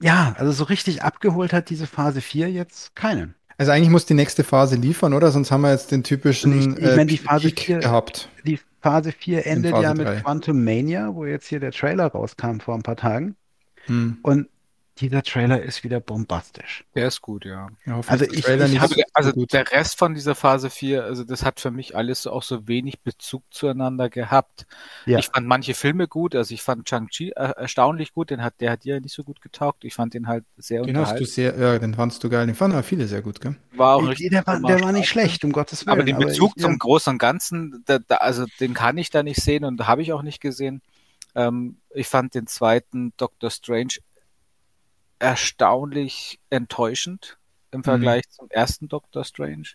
[0.00, 3.34] ja, also so richtig abgeholt hat diese Phase 4 jetzt keinen.
[3.58, 5.30] Also eigentlich muss die nächste Phase liefern, oder?
[5.30, 8.28] Sonst haben wir jetzt den typischen ich- ich mein, die Phase Peak vier- gehabt.
[8.44, 10.20] Die Phase 4 endet Phase ja mit drei.
[10.20, 13.36] Quantum Mania, wo jetzt hier der Trailer rauskam vor ein paar Tagen.
[13.86, 14.18] Hm.
[14.22, 14.48] Und
[14.98, 16.84] Dieser Trailer ist wieder bombastisch.
[16.94, 17.68] Der ist gut, ja.
[18.06, 19.52] Also der ich- ich nicht Also, so also gut.
[19.52, 23.00] der Rest von dieser Phase 4, also das hat für mich alles auch so wenig
[23.00, 24.66] Bezug zueinander gehabt.
[25.06, 25.18] Ja.
[25.18, 28.70] Ich fand manche Filme gut, also ich fand Shang-Chi äh, erstaunlich gut, den hat, der
[28.72, 29.84] hat dir nicht so gut getaugt.
[29.84, 32.46] Ich fand den halt sehr Den hast du sehr, ja, den fandst du geil.
[32.46, 33.56] Den fanden aber viele sehr gut, gell?
[33.72, 35.92] War auch richtig der, war, der war nicht schlecht, um Gottes Willen.
[35.92, 39.08] Aber den Bezug ich, zum ja, Großen und Ganzen, da, da, also den kann ich
[39.08, 40.82] da nicht sehen und habe ich auch nicht gesehen.
[41.34, 43.94] Ähm, ich fand den zweiten Doctor Strange
[45.22, 47.38] erstaunlich enttäuschend
[47.70, 49.68] im Vergleich zum ersten Doctor Strange.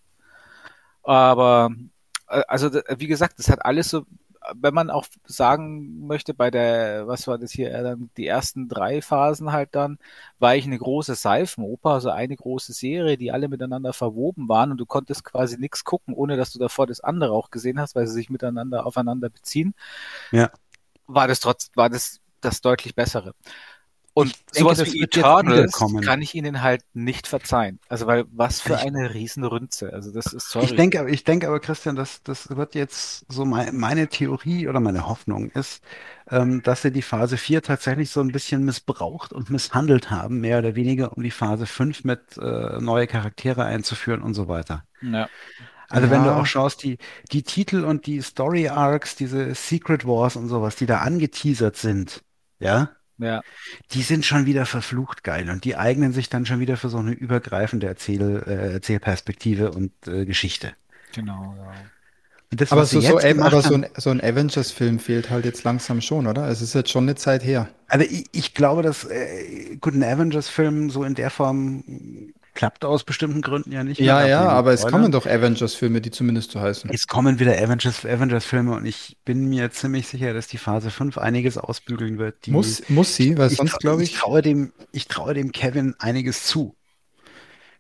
[1.04, 1.72] Aber
[2.28, 4.06] äh, also wie gesagt, das hat alles so,
[4.56, 8.68] wenn man auch sagen möchte, bei der, was war das hier, äh, dann die ersten
[8.68, 10.00] drei Phasen halt dann,
[10.38, 14.78] war ich eine große Seifenoper, also eine große Serie, die alle miteinander verwoben waren und
[14.78, 18.06] du konntest quasi nichts gucken, ohne dass du davor das andere auch gesehen hast, weil
[18.06, 19.76] sie sich miteinander aufeinander beziehen.
[20.32, 20.52] Ja.
[21.08, 23.34] War das trotz, war das das deutlich bessere.
[24.18, 27.80] Und Ich denke, sowas das wie Eternals kann ich ihnen halt nicht verzeihen.
[27.88, 29.94] Also weil was für Ich- eine Riesenrünze.
[29.94, 30.66] Also das ist sorry.
[30.66, 34.68] Ich denke, aber- ich denke aber, Christian, das, das wird jetzt so mein, meine Theorie
[34.68, 35.84] oder meine Hoffnung ist,
[36.32, 40.58] ähm, dass sie die Phase 4 tatsächlich so ein bisschen missbraucht und misshandelt haben, mehr
[40.60, 44.84] oder weniger, um die Phase 5 mit äh, neue Charaktere einzuführen und so weiter.
[45.02, 45.30] ja.
[45.90, 46.40] Also wenn du Ja.
[46.42, 46.98] auch schaust, die,
[47.32, 52.24] die Titel und die Story Arcs, diese Secret Wars und sowas, die da angeteasert sind,
[52.60, 52.90] ja,
[53.20, 53.42] Ja.
[53.92, 57.00] die sind schon wieder verflucht geil und die eignen sich dann schon wieder für so
[57.00, 60.74] eine übergreifende Erzähl, äh, Erzählperspektive und äh, Geschichte.
[61.14, 61.74] Genau, ja.
[62.50, 66.00] Und das, Aber so, so, aber so ein, so ein Avengers-Film fehlt halt jetzt langsam
[66.00, 66.48] schon, oder?
[66.48, 67.68] Es ist jetzt schon eine Zeit her.
[67.88, 71.84] Also ich, ich glaube, dass äh, gut, ein Avengers-Film so in der Form
[72.58, 74.00] klappt aus bestimmten Gründen ja nicht.
[74.00, 75.02] mehr, Ja, ja, aber es spoilern.
[75.02, 76.90] kommen doch Avengers-Filme, die zumindest so heißen.
[76.90, 81.18] Es kommen wieder Avengers, Avengers-Filme und ich bin mir ziemlich sicher, dass die Phase 5
[81.18, 82.46] einiges ausbügeln wird.
[82.46, 84.18] Die, Muss, muss sie, weil ich, sonst glaube ich ich.
[84.18, 86.76] traue dem, ich traue dem Kevin einiges zu.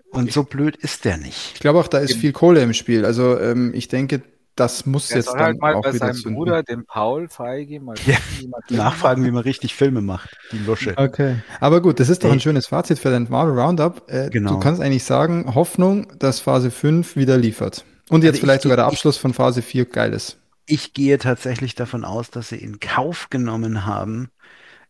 [0.09, 1.51] Und so blöd ist der nicht.
[1.55, 3.05] Ich glaube auch, da ist viel Kohle im Spiel.
[3.05, 4.21] Also ähm, ich denke,
[4.59, 6.35] das muss Er jetzt soll dann halt mal auch bei wieder seinem zünden.
[6.35, 10.59] Bruder, dem Paul Feige, mal Ja, gucken, wie Nachfragen, wie man richtig Filme macht, die
[10.59, 10.97] Lusche.
[10.97, 11.43] Okay.
[11.59, 12.33] Aber gut, das ist doch Ey.
[12.33, 14.09] ein schönes Fazit für dein Marvel Roundup.
[14.09, 14.51] Äh, Genau.
[14.51, 17.85] Du kannst eigentlich sagen, Hoffnung, dass Phase 5 wieder liefert.
[18.09, 20.37] Und jetzt Also ich vielleicht sogar der Abschluss von Phase 4 geil ist.
[20.65, 24.29] Ich gehe tatsächlich davon aus, dass sie in Kauf genommen haben,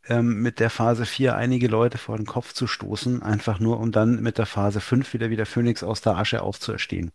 [0.07, 3.91] ähm, mit der Phase 4 einige Leute vor den Kopf zu stoßen, einfach nur um
[3.91, 7.11] dann mit der Phase 5 wieder wie der Phönix aus der Asche aufzuerstehen.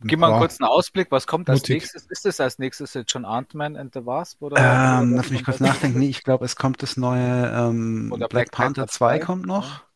[0.00, 1.82] Gib mal einen kurzen Ausblick, was kommt als Mutig.
[1.82, 2.06] nächstes?
[2.06, 4.42] Ist es als nächstes jetzt schon Ant-Man and the Wasp?
[4.42, 5.98] Oder, Ähm, oder lass mich kurz nachdenken.
[5.98, 9.24] Nee, ich glaube, es kommt das neue ähm, Oder Black Black Panther Panther 2 2,
[9.26, 9.88] kommt noch.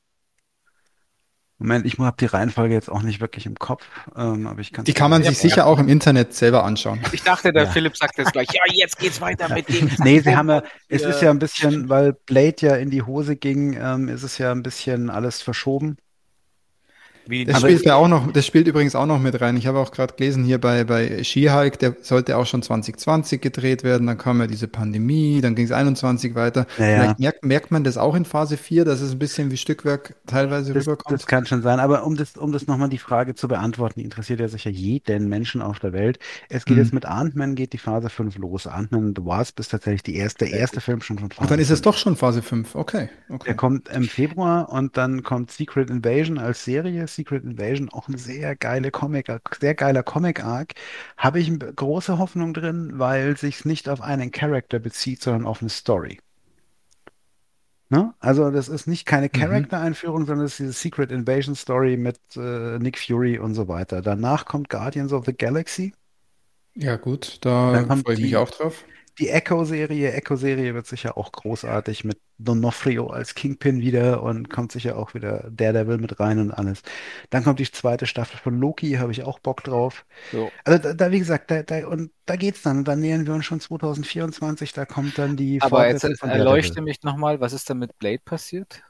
[1.59, 4.85] Moment, ich habe die Reihenfolge jetzt auch nicht wirklich im Kopf, ähm, aber ich kann
[4.85, 5.43] Die kann man Ja, sich ja.
[5.43, 7.01] sicher auch im Internet selber anschauen.
[7.13, 7.71] Ich dachte, der Ja.
[7.71, 9.89] Philipp sagt jetzt gleich, ja, jetzt geht's weiter mit dem.
[10.03, 11.11] Nee, sie haben ja, es Ja.
[11.11, 14.51] ist ja ein bisschen, weil Blade ja in die Hose ging, ähm, ist es ja
[14.51, 15.97] ein bisschen alles verschoben.
[17.27, 19.57] Das spielt ja auch noch, das spielt übrigens auch noch mit rein.
[19.57, 23.85] Ich habe auch gerade gelesen hier bei, bei She-Hulk, der sollte auch schon 2020 gedreht
[23.85, 26.67] werden, dann kam ja diese Pandemie, dann ging es 21 weiter.
[26.79, 26.95] Ja, ja.
[27.03, 30.15] Vielleicht merkt, merkt man das auch in Phase 4, dass es ein bisschen wie Stückwerk
[30.27, 31.13] teilweise Das, rüberkommt.
[31.19, 34.41] das kann schon sein, aber um das, um das nochmal die Frage zu beantworten, interessiert
[34.41, 36.19] ja sicher jeden Menschen auf der Welt.
[36.49, 36.83] Es geht Mhm.
[36.83, 38.67] jetzt mit Ant-Man, geht die Phase 5 los.
[38.67, 41.49] Ant-Man and the Wasp ist tatsächlich die erste, der erste Film schon von Phase Ach,
[41.49, 41.83] dann ist es 5.
[41.83, 42.75] doch schon Phase 5.
[42.75, 43.09] Okay.
[43.29, 43.55] Der okay.
[43.55, 47.07] kommt im Februar und dann kommt Secret Invasion als Serie.
[47.15, 49.29] Secret Invasion, auch ein sehr geile Comic,
[49.61, 50.75] sehr geiler Comic-Arc.
[51.17, 55.71] Habe ich große Hoffnung drin, weil sich nicht auf einen Charakter bezieht, sondern auf eine
[55.71, 56.19] Story.
[57.91, 58.15] Ne?
[58.21, 59.69] Also das ist nicht keine Mhm.
[59.69, 64.01] Charakter-Einführung, sondern es ist diese Secret Invasion Story mit äh, Nick Fury und so weiter.
[64.03, 65.93] Danach kommt Guardians of the Galaxy.
[66.75, 68.85] Ja, gut, da freue ich mich auch drauf.
[69.19, 74.97] Die Echo-Serie, Echo-Serie wird sicher auch großartig mit Donofrio als Kingpin wieder und kommt sicher
[74.97, 76.83] auch wieder Daredevil mit rein und alles.
[77.31, 80.07] Dann kommt die zweite Staffel von Loki, habe ich auch Bock drauf.
[80.31, 80.51] so.
[80.65, 82.79] Also da, da wie gesagt, da, da, und da geht's dann.
[82.79, 86.31] Und dann nähern wir uns schon 2024, da kommt dann die Aber jetzt Fortsetzung von
[86.31, 88.83] erleuchte mich nochmal, was ist denn mit Blade passiert?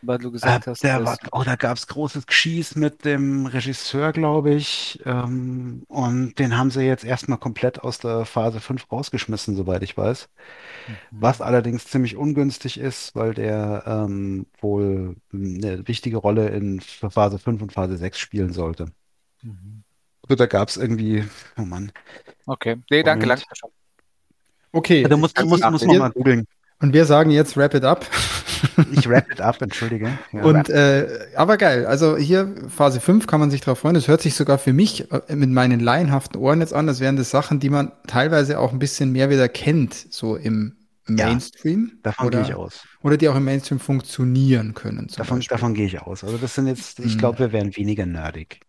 [0.00, 4.12] Weil du gesagt Äh, hast, der war, oh, da gab's großes Geschieß mit dem Regisseur,
[4.12, 5.00] glaube ich.
[5.04, 9.96] Ähm, und den haben sie jetzt erstmal komplett aus der Phase 5 rausgeschmissen, soweit ich
[9.96, 10.28] weiß.
[10.86, 10.96] Mhm.
[11.10, 17.62] Was allerdings ziemlich ungünstig ist, weil der ähm, wohl eine wichtige Rolle in Phase 5
[17.62, 18.92] und Phase 6 spielen sollte.
[19.42, 19.84] Mhm.
[20.22, 21.24] Also da gab's irgendwie,
[21.58, 21.92] oh Mann.
[22.46, 22.76] Okay.
[22.90, 23.40] Nee, danke, Moment.
[23.40, 23.70] langt mir schon.
[24.72, 25.08] Okay.
[25.08, 26.46] Da muss, da muss, muss man mal googeln.
[26.80, 28.06] und wir sagen jetzt Wrap it up.
[28.92, 30.10] Ich wrap it up, entschuldige.
[30.32, 30.42] Ja.
[30.42, 31.06] Und äh,
[31.36, 33.96] aber geil, also hier Phase 5 kann man sich drauf freuen.
[33.96, 37.16] Es hört sich sogar für mich äh, mit meinen laienhaften Ohren jetzt an, als wären
[37.16, 40.74] das Sachen, die man teilweise auch ein bisschen mehr wieder kennt, so im
[41.06, 41.92] Mainstream?
[42.02, 42.84] Davon oder, gehe ich aus.
[43.02, 46.22] Oder die auch im Mainstream funktionieren können, Davon, davon gehe ich aus.
[46.22, 47.18] Also das sind jetzt, ich Mhm.
[47.18, 48.60] glaube, wir werden weniger nerdig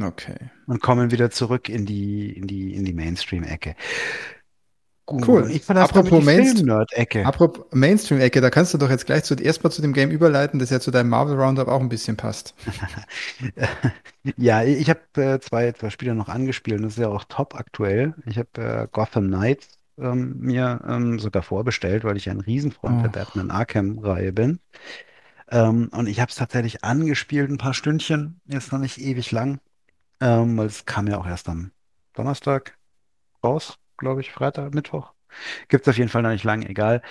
[0.00, 0.36] Okay.
[0.66, 3.74] und kommen wieder zurück in die, in die, in die Mainstream-Ecke.
[5.06, 5.50] Gut, Cool.
[5.52, 7.24] Ich verlasse Apropos damit die Mainst- Film-Nerd-Ecke.
[7.24, 10.70] Apropos Mainstream-Ecke, da kannst du doch jetzt gleich zu, erstmal zu dem Game überleiten, das
[10.70, 12.54] ja zu deinem Marvel Roundup auch ein bisschen passt.
[14.36, 17.54] Ja, ich habe äh, zwei, zwei Spiele noch angespielt und das ist ja auch top
[17.54, 18.14] aktuell.
[18.26, 19.68] Ich habe äh, Gotham Knights
[19.98, 23.12] ähm, mir ähm, sogar vorbestellt, weil ich ein Riesenfreund der Oh.
[23.12, 24.58] Batman Arkham-Reihe bin.
[25.48, 29.60] Ähm, und ich habe es tatsächlich angespielt, ein paar Stündchen, jetzt noch nicht ewig lang,
[30.20, 31.70] ähm, weil es kam ja auch erst am
[32.14, 32.76] Donnerstag
[33.44, 35.12] raus, glaube ich, Freitag, Mittwoch.
[35.68, 37.02] Gibt es auf jeden Fall noch nicht lang, egal.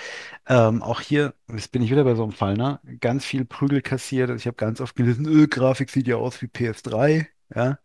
[0.47, 2.79] Ähm, auch hier, jetzt bin ich wieder bei so einem Fall, ne?
[3.01, 4.29] Ganz viel Prügel kassiert.
[4.29, 7.79] Also ich habe ganz oft gelesen, öh, Grafik sieht ja aus wie PS3, ja.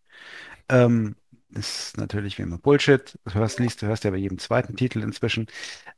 [0.68, 1.16] Ähm,
[1.52, 3.18] ist natürlich wie immer Bullshit.
[3.24, 5.47] Du hörst, liest, du hörst ja bei jedem zweiten Titel inzwischen.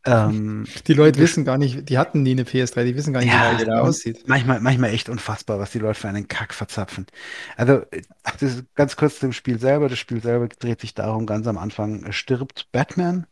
[0.05, 3.33] Ähm, Die Leute wissen gar nicht, die hatten nie eine PS3, die wissen gar nicht,
[3.33, 3.83] Ja, wie die genau.
[3.83, 4.24] aussieht.
[4.27, 7.07] manchmal, manchmal echt unfassbar, was die Leute für einen Kack verzapfen.
[7.57, 7.85] Also,
[8.23, 9.89] das ist ganz kurz zum Spiel selber.
[9.89, 13.27] Das Spiel selber dreht sich darum, ganz am Anfang stirbt Batman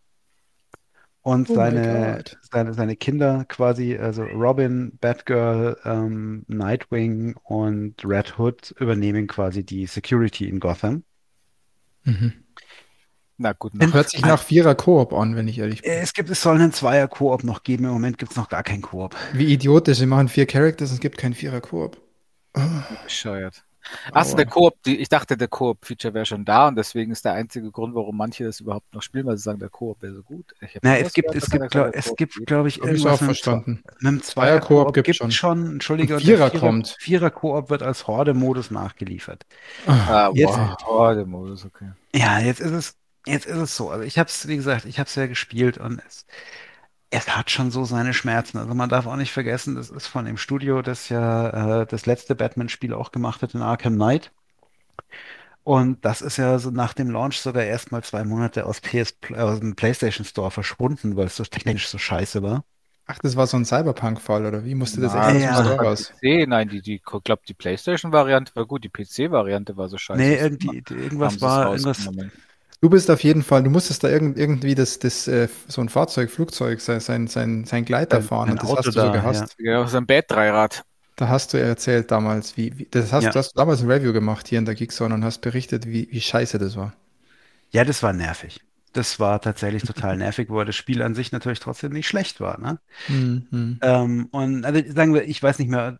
[1.22, 8.70] und Oh seine, seine, seine Kinder quasi, also Robin, Batgirl, ähm, Nightwing und Red Hood
[8.78, 11.04] übernehmen quasi die Security in Gotham.
[12.04, 12.32] Mhm.
[13.42, 15.90] Na gut, nach, Hört sich nach Vierer Koop an, wenn ich ehrlich bin.
[15.92, 17.84] Es gibt, es soll einen Zweier-Koop noch geben.
[17.84, 19.16] Im Moment gibt es noch gar keinen Koop.
[19.32, 21.96] Wie idiotisch, sie machen vier Characters und es gibt keinen Vierer Koop.
[23.04, 23.64] bescheuert.
[24.12, 27.70] Achso, der Koop, ich dachte, der Koop-Feature wäre schon da und deswegen ist der einzige
[27.70, 30.46] Grund, warum manche das überhaupt noch spielen, weil sie sagen, der Koop wäre so gut.
[30.82, 33.82] Na, es gibt, es gibt, glaub, es gibt, glaube ich, Habe ich auch irgendwas verstanden.
[33.84, 35.30] mit einem Zweier-Koop gibt schon.
[35.30, 35.66] schon.
[35.72, 36.96] Entschuldige, und Vierer Vierer- kommt.
[36.98, 39.44] Vierer-Koop wird als Horde-Modus nachgeliefert.
[39.86, 40.76] Ah, Jetzt- wow.
[40.86, 41.90] Oh, der Modus, okay.
[42.14, 42.94] Ja, jetzt ist es,
[43.26, 43.90] jetzt ist es so.
[43.90, 46.26] Also ich habe es, wie gesagt, ich habe es ja gespielt und es,
[47.10, 48.58] es hat schon so seine Schmerzen.
[48.58, 52.06] Also man darf auch nicht vergessen, das ist von dem Studio, das ja äh, das
[52.06, 54.32] letzte Batman-Spiel auch gemacht hat in Arkham Knight.
[55.62, 59.14] Und das ist ja so nach dem Launch sogar erst mal zwei Monate aus, PS,
[59.36, 62.64] aus dem PlayStation Store verschwunden, weil es so technisch so scheiße war.
[63.06, 64.76] Ach, das war so ein Cyberpunk-Fall, oder wie?
[64.76, 65.58] Musste das Nein, echt ja.
[65.58, 66.12] aus Store raus?
[66.22, 70.20] PC, nein, die, die, ich glaube, die PlayStation-Variante war gut, die PC-Variante war so scheiße.
[70.20, 72.08] Nee, irgendwie, haben irgendwas war, irgendwas.
[72.82, 75.90] Du bist auf jeden Fall, du musstest da irgend, irgendwie das, das, äh, so ein
[75.90, 78.90] Fahrzeug, Flugzeug, sein, sein, sein, sein Gleiter Ein- fahren ein und das Auto hast du
[78.92, 79.56] da, so gehasst.
[79.58, 80.82] Ja, so ein Bad-Dreirad.
[81.14, 83.30] Da hast du erzählt damals, wie, wie das hast, Ja.
[83.30, 86.20] du hast damals ein Review gemacht hier in der Geekzone und hast berichtet, wie, wie
[86.20, 86.94] scheiße das war.
[87.72, 88.60] Ja, das war nervig.
[88.92, 92.58] Das war tatsächlich total nervig, wo das Spiel an sich natürlich trotzdem nicht schlecht war,
[92.58, 92.80] ne?
[93.06, 93.78] Mhm.
[93.82, 95.98] Ähm, und also sagen wir, ich weiß nicht mehr,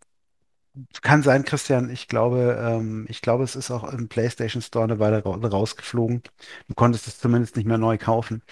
[1.03, 4.99] kann sein, Christian, ich glaube, ähm, ich glaube, es ist auch im PlayStation Store eine
[4.99, 6.23] Weile ra rausgeflogen.
[6.69, 8.43] Du konntest es zumindest nicht mehr neu kaufen.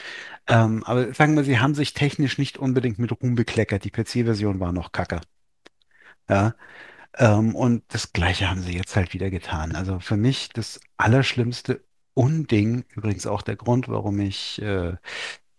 [0.48, 3.84] Ähm, aber sagen wir, sie haben sich technisch nicht unbedingt mit Ruhm bekleckert.
[3.84, 5.20] Die PC-Version war noch kacke.
[6.28, 6.54] Ja.
[7.16, 9.74] Ähm, und das Gleiche haben sie jetzt halt wieder getan.
[9.76, 11.82] Also für mich das allerschlimmste
[12.14, 14.96] Unding, übrigens auch der Grund, warum ich äh,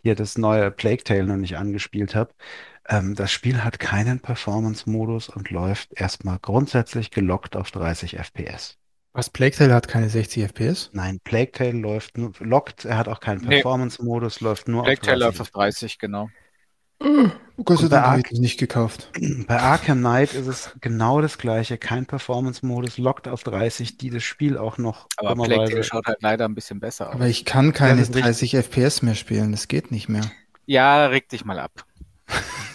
[0.03, 2.33] hier das neue Plague Tale noch nicht angespielt habe.
[2.89, 8.77] Ähm, das Spiel hat keinen Performance-Modus und läuft erstmal grundsätzlich gelockt auf 30 FPS.
[9.13, 10.89] Was, Plague Tale hat keine 60 FPS?
[10.93, 13.55] Nein, Plague Tale läuft nur lockt, er hat auch keinen Nee.
[13.55, 16.29] Performance-Modus, läuft nur Plague auf Tale 30 läuft auf 30, genau.
[17.63, 19.11] Gott sei Dank habe ich nicht gekauft.
[19.47, 24.23] Bei Arkham Knight ist es genau das gleiche, kein Performance-Modus, lockt auf 30, die das
[24.23, 27.15] Spiel auch noch Aber Plague Tale schaut halt leider ein bisschen besser aus.
[27.15, 28.51] Aber ich kann keine das ist richtig.
[28.51, 30.29] 30 FPS mehr spielen, das geht nicht mehr.
[30.65, 31.85] Ja, reg dich mal ab.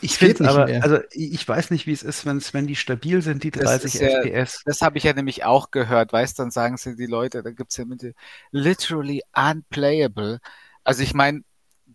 [0.01, 0.83] Ich finde nicht aber, mehr.
[0.83, 3.95] also ich weiß nicht, wie es ist, wenn's, wenn die stabil sind, die Das 30
[3.95, 4.63] ist ja- FPS.
[4.67, 7.77] Das habe ich ja nämlich auch gehört, weißt dann sagen sie die Leute, da gibt's
[7.77, 8.15] ja mit
[8.51, 10.41] literally unplayable.
[10.83, 11.43] Also ich meine,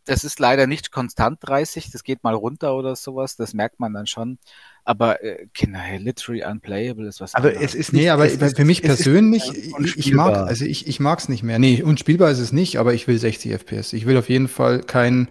[0.06, 3.94] das ist leider nicht konstant 30, das geht mal runter oder sowas, das merkt man
[3.94, 4.40] dann schon.
[4.84, 7.66] Aber äh, Kinder, hey, literally unplayable ist was Aber anderes.
[7.74, 9.44] es ist nicht, Nee, aber es ist, für mich es persönlich,
[9.84, 11.60] ich, ich mag, also ich, ich mag es nicht mehr.
[11.60, 13.94] Nee, unspielbar ist es nicht, aber ich will 60 FPS.
[13.94, 15.28] Ich will auf jeden Fall kein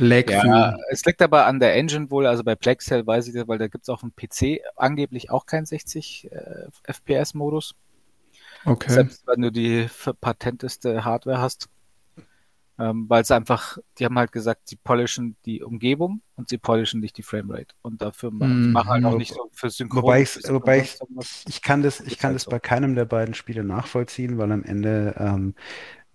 [0.00, 3.46] Lag Ja, es liegt aber an der Engine wohl, also bei Tale weiß ich das,
[3.46, 7.74] weil da gibt's auf dem PC angeblich auch keinen 60 äh, FPS-Modus.
[8.64, 8.92] Okay.
[8.92, 9.88] Selbst wenn du die
[10.20, 11.68] patenteste Hardware hast.
[12.78, 17.00] Ähm, weil es einfach, die haben halt gesagt, sie polischen die Umgebung und sie polischen
[17.00, 17.74] nicht die Framerate.
[17.82, 20.02] Und dafür die machen halt auch nicht so für Synchron.
[20.02, 20.98] Wobei ich, wobei ich,
[21.46, 22.50] ich kann das, ich Ist kann halt das so.
[22.50, 25.54] bei keinem der beiden Spiele nachvollziehen, weil am Ende ähm,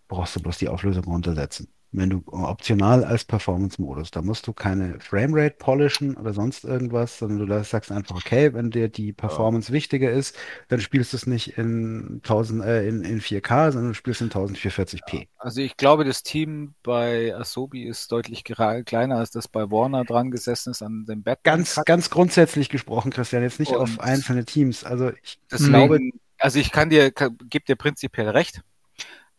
[0.07, 1.67] brauchst du bloß die Auflösung runtersetzen.
[1.91, 7.47] Wenn du optional als Performance-Modus, da musst du keine Framerate polischen oder sonst irgendwas, sondern
[7.47, 10.35] du sagst einfach, okay, wenn dir die Performance wichtiger ist,
[10.67, 14.29] dann spielst du es nicht in 1000, äh, in, in 4K, sondern du spielst in
[14.29, 15.27] 1440p.
[15.37, 20.31] Also ich glaube, das Team bei Asobi ist deutlich kleiner, als das bei Warner dran
[20.31, 21.39] gesessen ist an dem Bett.
[21.43, 24.83] Ganz, ganz grundsätzlich gesprochen, Christian, jetzt nicht Und auf einzelne Teams.
[24.83, 25.99] Also ich Deswegen, glaube,
[26.39, 28.61] also ich kann dir, kann, gebe dir prinzipiell recht,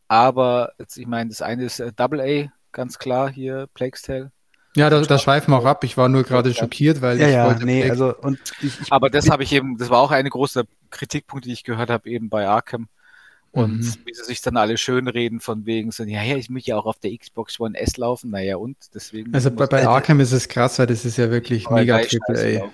[0.08, 4.30] aber jetzt, ich meine, das eine ist äh, Double A, ganz klar hier, Plague's Tale.
[4.76, 5.84] Ja, da, da schweifen wir auch ab.
[5.84, 6.54] Ich war nur gerade Ja.
[6.54, 9.42] schockiert, weil ja, ich ja, wollte nee, Plague- also und ich, ich Aber das habe
[9.42, 12.88] ich eben, das war auch eine große Kritikpunkt, die ich gehört habe, eben bei Arkham.
[13.52, 13.94] Und Mhm.
[14.04, 16.84] wie sie sich dann alle schönreden von wegen so, ja, ja, ich möchte ja auch
[16.84, 19.34] auf der Xbox One S laufen, naja, und deswegen.
[19.34, 22.70] also bei, bei Arkham ist es krass, weil das ist ja wirklich mega Triple A.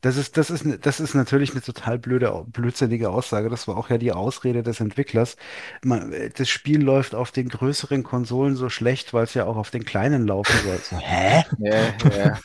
[0.00, 3.48] Das ist, das ist, das ist natürlich eine total blöde, blödsinnige Aussage.
[3.50, 5.36] Das war auch ja die Ausrede des Entwicklers.
[5.82, 9.70] Man, das Spiel läuft auf den größeren Konsolen so schlecht, weil es ja auch auf
[9.70, 10.78] den kleinen laufen soll.
[10.78, 11.44] So, hä?
[11.58, 12.38] Ja, ja.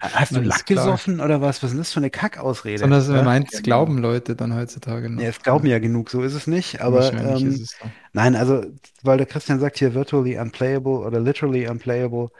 [0.00, 1.62] Hast du Lack gesoffen oder was?
[1.62, 2.78] Was ist denn das für eine Kackausrede?
[2.78, 3.22] Sondern man ja?
[3.22, 3.84] meint, es Genau.
[3.84, 5.20] glauben Leute dann heutzutage noch.
[5.22, 6.80] Ja, es glauben ja genug, so ist es nicht.
[6.80, 7.90] Aber ähm, ist es so.
[8.12, 8.64] nein, also,
[9.02, 12.30] weil der Christian sagt hier virtually unplayable oder literally unplayable.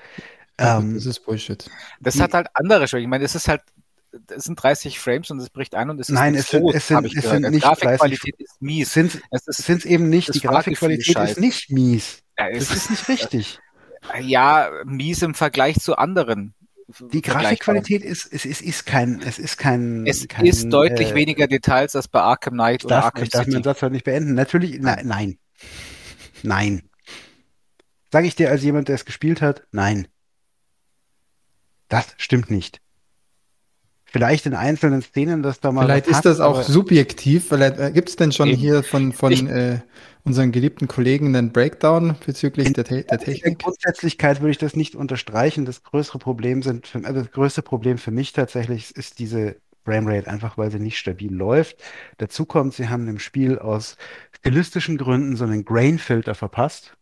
[0.59, 1.69] Ähm, das ist Bullshit.
[2.01, 3.05] Das hat halt andere Schwächen.
[3.05, 3.62] Ich meine, es ist halt,
[4.28, 6.74] es sind 30 Frames und es bricht ein und es ist Nein, nicht es sind-
[6.74, 7.31] es sind- es gehört.
[7.32, 8.93] sind Die nicht Grafikqualität ist mies.
[8.93, 10.35] sind Es ist, es eben nicht.
[10.35, 12.19] Die Grafikqualität ist nicht mies.
[12.39, 13.59] ja, es Das ist nicht richtig.
[14.20, 16.55] ja mies im Vergleich zu anderen.
[17.01, 21.15] Die Grafikqualität ist, es ist, ist kein, es ist kein, Es kein, ist deutlich äh,
[21.15, 23.55] weniger Details als bei Arkham Knight Ich oder darf, Arkham ich darf City.
[23.55, 24.35] meinen Satz heute nicht beenden.
[24.35, 25.39] Natürlich, na, nein.
[26.43, 26.82] Nein.
[28.12, 30.09] Sage ich dir als jemand, der es gespielt hat, nein.
[31.89, 32.81] Das stimmt nicht.
[34.15, 37.49] Vielleicht in einzelnen Szenen, dass da mal Vielleicht ist hat, das auch subjektiv.
[37.49, 38.59] Vielleicht äh, gibt es denn schon Eben.
[38.59, 39.81] hier von, von Ich- äh,
[40.23, 43.59] unseren geliebten Kollegen einen Breakdown bezüglich der, Te der in der Technik?
[43.59, 45.65] Grundsätzlichkeit würde ich das nicht unterstreichen.
[45.65, 50.31] Das größere Problem sind, für, also das größte Problem für mich tatsächlich ist diese Framerate,
[50.31, 51.78] einfach weil sie nicht stabil läuft.
[52.19, 53.97] Dazu kommt, sie haben im Spiel aus
[54.31, 56.97] stilistischen Gründen so einen Grain-Filter verpasst.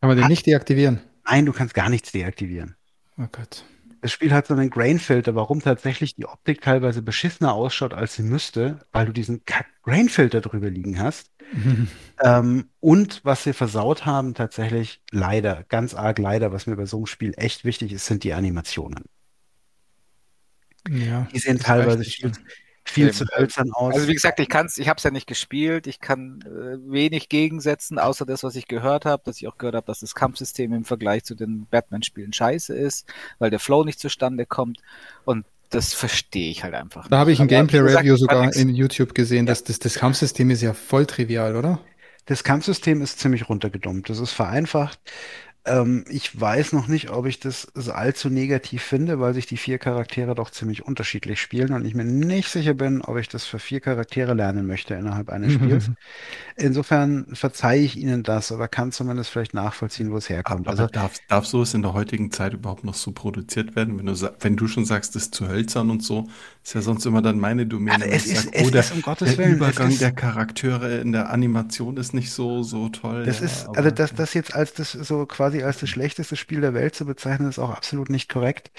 [0.00, 1.00] Kann man den Hat- nicht deaktivieren?
[1.28, 2.76] Nein, du kannst gar nichts deaktivieren.
[3.18, 3.64] Oh Gott.
[4.04, 8.22] Das Spiel hat so einen Grain-Filter, warum tatsächlich die Optik teilweise beschissener ausschaut, als sie
[8.22, 11.30] müsste, weil du diesen Kack-Grain-Filter drüber liegen hast.
[12.22, 16.98] Ähm, und was sie versaut haben, tatsächlich leider, ganz arg leider, was mir bei so
[16.98, 19.04] einem Spiel echt wichtig ist, sind die Animationen.
[20.88, 22.30] Ja, Die sehen teilweise viel.
[22.84, 23.94] Viel zu hölzern aus.
[23.94, 27.28] Also wie gesagt, ich kann's, ich habe es ja nicht gespielt, ich kann äh, wenig
[27.28, 30.72] gegensetzen, außer das, was ich gehört habe, dass ich auch gehört habe, dass das Kampfsystem
[30.72, 33.06] im Vergleich zu den Batman-Spielen scheiße ist,
[33.38, 34.78] weil der Flow nicht zustande kommt
[35.24, 37.08] und das verstehe ich halt einfach.
[37.08, 40.62] Da habe ich ein gesagt, Gameplay-Review sogar in YouTube gesehen, dass das, das Kampfsystem ist
[40.62, 41.80] ja voll trivial, oder?
[42.26, 44.08] Das Kampfsystem ist ziemlich runtergedummt.
[44.08, 45.00] Das ist vereinfacht.
[45.66, 49.78] Ähm, ich weiß noch nicht, ob ich das allzu negativ finde, weil sich die vier
[49.78, 53.58] Charaktere doch ziemlich unterschiedlich spielen und ich mir nicht sicher bin, ob ich das für
[53.58, 55.90] vier Charaktere lernen möchte innerhalb eines Spiels.
[56.56, 60.68] Insofern verzeihe ich Ihnen das oder kann zumindest vielleicht nachvollziehen, wo es herkommt.
[60.68, 63.98] Aber Also darf, darf sowas in der heutigen Zeit überhaupt noch so produziert werden?
[63.98, 66.28] Wenn du, wenn du schon sagst, das ist zu hölzern und so,
[66.64, 68.04] ist ja sonst immer dann meine Domäne.
[68.04, 70.00] Also es ist- sag, es oh, der, ist um Gottes der Willen, es Übergang ist-
[70.00, 73.24] der Charaktere in der Animation ist nicht so, so toll.
[73.24, 76.60] Das ja, ist, also das, das jetzt als das so quasi als das schlechteste Spiel
[76.62, 78.70] der Welt zu bezeichnen, ist auch absolut nicht korrekt.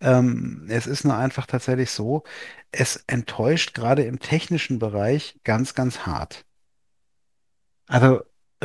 [0.00, 2.24] Ähm, es ist nur einfach tatsächlich so,
[2.72, 6.44] es enttäuscht gerade im technischen Bereich ganz, ganz hart.
[7.86, 8.22] Also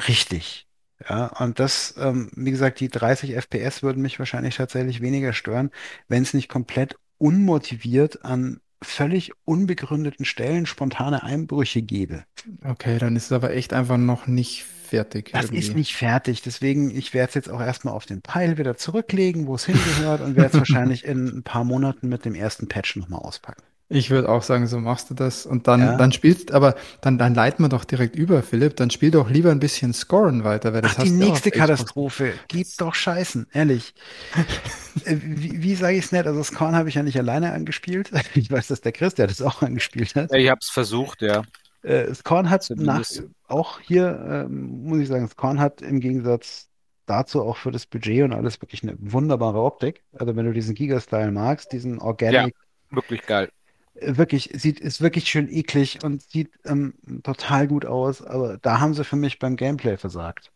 [0.07, 0.67] richtig.
[1.07, 5.71] Ja, und das, ähm, wie gesagt, die 30 FPS würden mich wahrscheinlich tatsächlich weniger stören,
[6.07, 12.23] wenn es nicht komplett unmotiviert an völlig unbegründeten Stellen spontane Einbrüche gäbe.
[12.63, 15.31] Okay, dann ist es aber echt einfach noch nicht fertig.
[15.31, 15.59] Das irgendwie.
[15.59, 19.47] ist nicht fertig, deswegen, ich werde es jetzt auch erstmal auf den Pile wieder zurücklegen,
[19.47, 22.95] wo es hingehört und werde es wahrscheinlich in ein paar Monaten mit dem ersten Patch
[22.95, 23.63] nochmal auspacken.
[23.89, 25.45] Ich würde auch sagen, so machst du das.
[25.45, 25.97] Und dann, Ja.
[25.97, 28.75] dann spielst, aber dann, dann leiten wir doch direkt über, Philipp.
[28.77, 31.29] Dann spiel doch lieber ein bisschen Scoren weiter, weil das Ach, die hast du ja
[31.29, 31.51] nächste.
[31.51, 32.33] Katastrophe.
[32.47, 33.93] Gib doch Scheißen, ehrlich.
[35.05, 36.27] Äh, wie wie sage ich es nicht?
[36.27, 38.11] Also Scorn habe ich ja nicht alleine angespielt.
[38.35, 40.31] Ich weiß, dass der Chris, der das auch angespielt hat.
[40.33, 41.41] Ich habe es versucht, ja.
[41.81, 43.03] Äh, Scorn hat nach,
[43.47, 46.69] auch hier, ähm, muss ich sagen, Scorn hat im Gegensatz
[47.07, 50.03] dazu auch für das Budget und alles wirklich eine wunderbare Optik.
[50.13, 52.55] Also wenn du diesen Giga-Style magst, diesen Organic
[52.91, 53.49] Wirklich geil.
[54.05, 56.93] Wirklich, sieht, ist wirklich schön eklig und sieht ähm,
[57.23, 60.51] total gut aus, aber da haben sie für mich beim Gameplay versagt.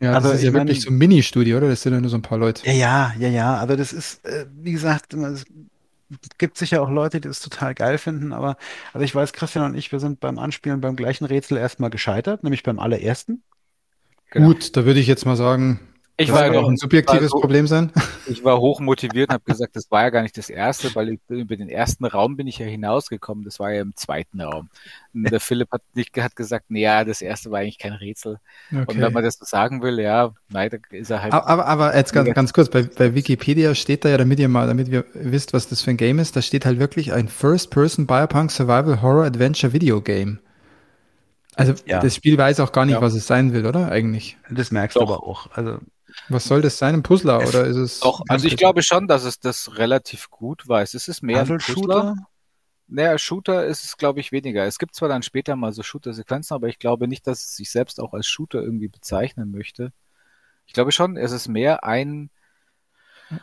[0.00, 1.68] Ja, Also, das ist ja wirklich mein- so ein Mini-Studio, oder?
[1.68, 2.66] Das sind ja nur so ein paar Leute.
[2.66, 5.44] Ja, ja, ja, ja, also das ist, äh, wie gesagt, es
[6.38, 8.56] gibt sicher auch Leute, die das total geil finden, aber
[8.92, 12.44] also ich weiß, Christian und ich, wir sind beim Anspielen beim gleichen Rätsel erstmal gescheitert,
[12.44, 13.42] nämlich beim allerersten.
[14.30, 14.48] Genau.
[14.48, 15.80] Gut, da würde ich jetzt mal sagen,
[16.18, 17.92] Ich das war ja auch ein subjektives so- Problem sein.
[18.28, 21.10] Ich war hoch motiviert und habe gesagt, das war ja gar nicht das erste, weil
[21.10, 23.44] ich, über den ersten Raum bin ich ja hinausgekommen.
[23.44, 24.68] Das war ja im zweiten Raum.
[25.14, 28.38] Und der Philipp hat, nicht, hat gesagt, nee, ja, das erste war eigentlich kein Rätsel.
[28.72, 31.32] Und wenn man das so sagen will, ja, nein, da ist er halt.
[31.34, 34.48] Aber, aber, aber jetzt ganz, ganz kurz, bei, bei Wikipedia steht da ja, damit ihr
[34.48, 37.28] mal, damit ihr wisst, was das für ein Game ist, da steht halt wirklich ein
[37.28, 40.40] First-Person Biopunk Survival Horror Adventure Video Game.
[41.54, 42.00] Also Ja.
[42.00, 43.00] das Spiel weiß auch gar nicht, Ja.
[43.00, 43.88] was es sein will, oder?
[43.92, 44.36] Eigentlich.
[44.50, 45.06] Das merkst Doch.
[45.06, 45.48] du aber auch.
[45.52, 45.78] Also,
[46.28, 46.94] Was soll das sein?
[46.94, 48.00] Ein Puzzler Es- oder ist es?
[48.00, 50.94] Doch, also ich glaube schon, dass es das relativ gut weiß.
[50.94, 51.46] Es ist mehr ein.
[51.46, 52.16] Puzzle-Shooter?
[52.88, 54.64] Naja, Shooter ist es, glaube ich, weniger.
[54.64, 57.70] Es gibt zwar dann später mal so Shooter-Sequenzen, aber ich glaube nicht, dass es sich
[57.70, 59.92] selbst auch als Shooter irgendwie bezeichnen möchte.
[60.66, 62.30] Ich glaube schon, es ist mehr ein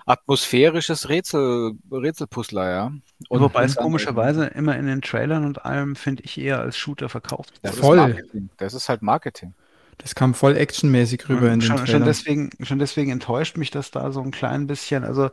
[0.05, 2.91] atmosphärisches Rätsel, Rätselpuzzler, ja.
[3.29, 7.09] Und Wobei es komischerweise immer in den Trailern und allem, finde ich, eher als Shooter
[7.09, 7.97] verkauft Das Voll.
[7.97, 8.49] ist Marketing.
[8.57, 9.53] Das ist halt Marketing.
[9.97, 13.91] Das kam voll actionmäßig rüber in den schon, schon, deswegen, schon deswegen enttäuscht mich das
[13.91, 15.03] da so ein klein bisschen.
[15.03, 15.29] Also,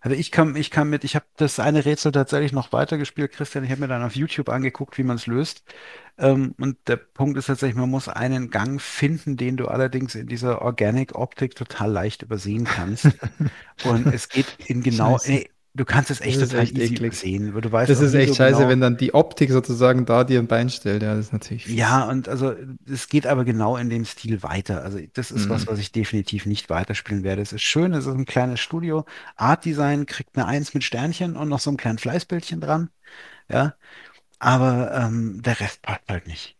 [0.00, 3.64] also ich kam, ich kam mit, ich habe das eine Rätsel tatsächlich noch weitergespielt, Christian.
[3.64, 5.64] Ich habe mir dann auf YouTube angeguckt, wie man es löst.
[6.18, 10.26] Ähm, und der Punkt ist tatsächlich, man muss einen Gang finden, den du allerdings in
[10.26, 13.08] dieser Organic-Optik total leicht übersehen kannst.
[13.84, 15.46] und es geht in genau, Scheiße.
[15.74, 17.54] Du kannst es echt Das total echt easy eklig.
[17.54, 20.24] weil Du weißt Das ist echt so scheiße, genau- wenn dann die Optik sozusagen da
[20.24, 21.02] dir ein Bein stellt.
[21.02, 21.74] Ja, das ist natürlich fies.
[21.76, 22.54] Ja, und also
[22.90, 24.82] es geht aber genau in dem Stil weiter.
[24.82, 25.70] Also das ist was, Mhm.
[25.70, 27.42] was ich definitiv nicht weiterspielen werde.
[27.42, 29.04] Es ist schön, es ist ein kleines Studio.
[29.36, 32.90] Art Design kriegt eine Eins mit Sternchen und noch so einem kleinen Fleißbildchen dran.
[33.48, 33.74] Ja,
[34.38, 36.56] aber ähm, der Rest passt halt nicht.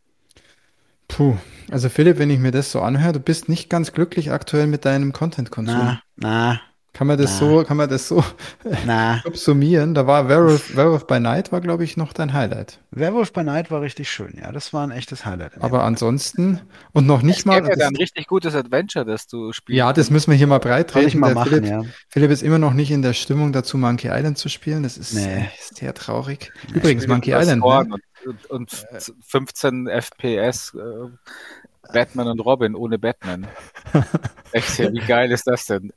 [1.09, 1.37] Puh.
[1.71, 4.85] Also Philipp, wenn ich mir das so anhöre, du bist nicht ganz glücklich aktuell mit
[4.85, 5.75] deinem Content-Konsum.
[5.77, 6.61] Na, na,
[6.93, 7.39] Kann man das Na.
[7.39, 8.23] so, kann man das so
[8.87, 9.21] na.
[9.23, 9.95] subsumieren?
[9.95, 12.81] Da war Werewolf, Werewolf by Night war, glaube ich, noch dein Highlight.
[12.91, 14.37] Werewolf by Night war richtig schön.
[14.41, 15.53] Ja, das war ein echtes Highlight.
[15.63, 16.61] Aber ansonsten
[16.93, 17.55] und noch nicht Es mal.
[17.55, 19.77] ja das- dann ein richtig gutes Adventure, das du spielst.
[19.79, 21.83] ja, das müssen wir hier mal breit Soll ich mal Der machen, Philipp, ja.
[22.09, 24.83] Philipp ist immer noch nicht in der Stimmung dazu, Monkey Island zu spielen.
[24.83, 25.49] Das ist Nee.
[25.73, 26.53] sehr traurig.
[26.75, 27.63] Übrigens, Monkey Island.
[27.65, 27.67] Ne?
[28.27, 28.87] Und, und, und
[29.27, 31.09] 15 FPS äh,
[31.93, 33.47] Batman und Robin ohne Batman.
[34.53, 35.93] Echt, wie geil ist das denn?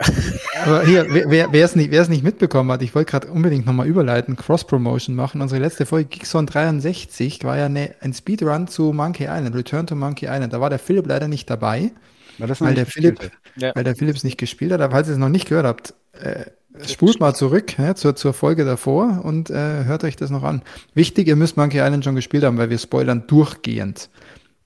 [0.65, 3.87] Aber hier, wer- es nicht, wer es nicht mitbekommen hat, ich wollte gerade unbedingt nochmal
[3.87, 5.41] überleiten, Cross-Promotion machen.
[5.41, 9.95] Unsere letzte Folge, Geekzone 63, war ja eine, ein Speedrun zu Monkey Island, Return to
[9.95, 10.53] Monkey Island.
[10.53, 11.91] Da war der Philipp leider nicht dabei,
[12.37, 13.71] Weil, weil der Philipp, Ja.
[13.75, 14.81] weil der Philipp es nicht gespielt hat.
[14.81, 16.45] Aber falls ihr es noch nicht gehört habt, äh,
[16.87, 20.61] spult mal zurück ja, zur, zur Folge davor und äh, hört euch das noch an.
[20.95, 24.09] Wichtig, ihr müsst Monkey Island schon gespielt haben, weil wir spoilern durchgehend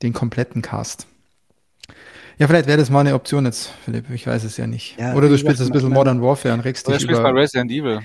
[0.03, 1.07] den kompletten Cast.
[2.37, 4.09] Ja, vielleicht wäre das mal eine Option jetzt, Philipp.
[4.11, 4.97] Ich weiß es ja nicht.
[4.99, 7.31] Ja, Oder du spielst ein bisschen Modern Warfare und regst Oder dich spielst über.
[7.31, 8.01] mal Resident Evil.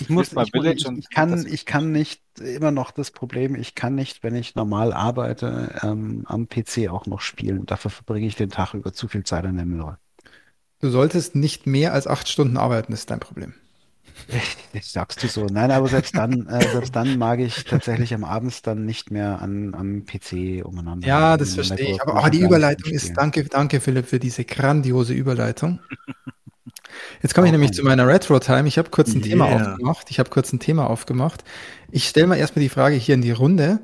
[0.00, 2.70] Ich muss, Spielst mal ich, muss- Village ich, und ich kann, ich kann nicht immer
[2.70, 7.20] noch das Problem, ich kann nicht, wenn ich normal arbeite, ähm, am PC auch noch
[7.20, 7.66] spielen.
[7.66, 9.98] Dafür verbringe ich den Tag über zu viel Zeit an der Müllre.
[10.80, 13.54] Du solltest nicht mehr als acht Stunden arbeiten, ist dein Problem.
[14.72, 15.46] Das sagst du so.
[15.46, 19.40] Nein, aber selbst dann, äh, selbst dann mag ich tatsächlich am Abends dann nicht mehr
[19.40, 21.06] an, am PC umeinander.
[21.06, 22.02] Ja, das verstehe ich.
[22.02, 22.96] Aber oh, die gar nicht Überleitung spielen.
[22.96, 25.80] ist, danke, danke Philipp für diese grandiose Überleitung.
[27.22, 28.68] Jetzt komme ich Auch nämlich zu meiner Retro-Time.
[28.68, 29.70] Ich habe kurz ein Thema Yeah.
[29.72, 30.10] aufgemacht.
[30.10, 31.44] Ich habe kurz ein Thema aufgemacht.
[31.90, 33.80] Ich stelle mal erstmal die Frage hier in die Runde.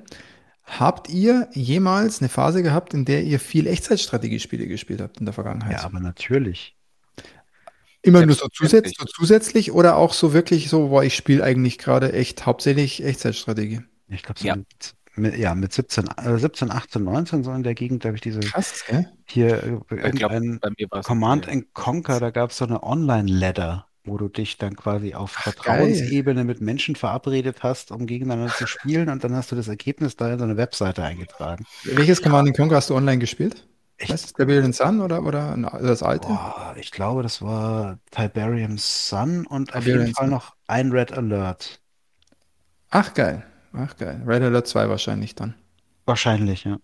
[0.65, 5.32] Habt ihr jemals eine Phase gehabt, in der ihr viel Echtzeitstrategiespiele gespielt habt in der
[5.32, 5.73] Vergangenheit?
[5.73, 6.78] Ja, aber natürlich.
[8.03, 11.79] Immer nur so zusätzlich, so zusätzlich oder auch so wirklich so, boah, ich spiele eigentlich
[11.79, 13.81] gerade echt hauptsächlich Echtzeitstrategie?
[14.09, 14.57] Ich glaube, so Ja.
[14.57, 18.16] mit, mit, ja, mit 17, äh, 17, 18, 19 so in der Gegend, da habe
[18.16, 19.11] ich diese Krass, gell?
[19.27, 20.59] hier äh, glaube.
[21.03, 25.35] Command and Conquer, da gab es so eine Online-Ladder, wo du dich dann quasi auf
[25.37, 29.69] Ach, Vertrauensebene mit Menschen verabredet hast, um gegeneinander zu spielen und dann hast du das
[29.69, 31.65] Ergebnis da in so eine Webseite eingetragen.
[31.83, 33.66] Welches Command Conquer hast du online gespielt?
[33.99, 34.12] Echt?
[34.12, 36.29] Weißt du, Rebellion Sun oder, oder das alte?
[36.29, 40.31] Boah, ich glaube, das war Tiberium Sun und auf jeden Fall Sun.
[40.31, 41.81] noch ein Red Alert.
[42.91, 44.23] Ach geil, ach geil.
[44.25, 45.55] Red Alert 2 wahrscheinlich dann.
[46.07, 46.79] Wahrscheinlich, ja.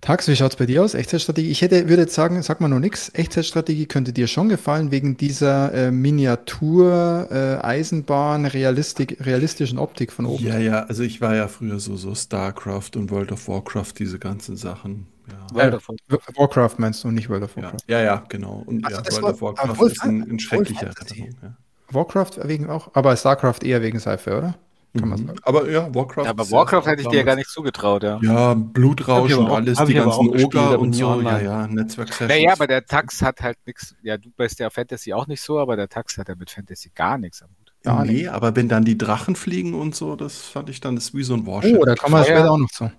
[0.00, 0.94] Tax, wie schaut's bei dir aus?
[0.94, 1.50] Echtzeitstrategie?
[1.50, 3.10] Ich hätte, würde jetzt sagen, sag mal noch nix.
[3.12, 10.24] Echtzeitstrategie könnte dir schon gefallen wegen dieser äh, Miniatur, äh, Eisenbahn, Realistik, realistischen Optik von
[10.24, 10.42] oben.
[10.46, 14.18] Ja, ja, also ich war ja früher so, so StarCraft und World of Warcraft, diese
[14.18, 15.06] ganzen Sachen.
[15.30, 16.38] Ja, World of Warcraft.
[16.38, 17.78] Warcraft meinst du, nicht World of ja, Warcraft.
[17.88, 18.62] ja, ja genau.
[18.66, 20.86] Und Also ja, World war- of Warcraft voll ist ein, ein schrecklicher.
[20.88, 21.34] Erinnerung.
[21.42, 21.56] Ja.
[21.92, 24.54] Warcraft wegen auch, aber StarCraft eher wegen Sci-Fi, oder?
[24.98, 25.26] Kann man Mhm.
[25.28, 25.38] sagen.
[25.44, 26.24] Aber ja, Warcraft.
[26.24, 28.18] Ja, aber Warcraft hätte ich dir ja gar nicht zugetraut, ja.
[28.22, 31.04] Ja, Blutrausch und alles, die ganzen Oger und so.
[31.04, 31.44] Ja, online.
[31.44, 32.28] ja, Netzwerk-Sessions.
[32.28, 35.60] Naja, aber der Tax hat halt nichts, ja, du bist ja Fantasy auch nicht so,
[35.60, 37.59] aber der Tax hat ja mit Fantasy gar nichts am Hut.
[37.82, 38.28] Gar nee, nicht.
[38.28, 41.22] aber wenn dann die Drachen fliegen und so, das fand ich dann, das ist wie
[41.22, 41.78] so ein Warship.
[41.80, 42.92] Oh, da kommen wir später auch noch zu.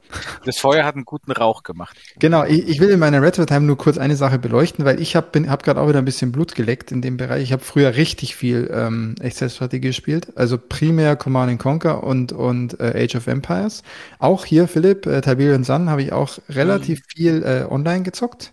[0.44, 1.96] Das Feuer hat einen guten Rauch gemacht.
[2.18, 5.16] Genau, ich, ich will in meiner Retro Time nur kurz eine Sache beleuchten, weil ich
[5.16, 7.44] habe hab gerade auch wieder ein bisschen Blut geleckt in dem Bereich.
[7.44, 12.80] Ich habe früher richtig viel ähm, Echtzeitstrategie gespielt, also primär Command and Conquer und, und
[12.80, 13.84] äh, Age of Empires.
[14.18, 18.52] Auch hier, Philipp, äh, Tiberian Sun habe ich auch relativ viel äh, online gezockt.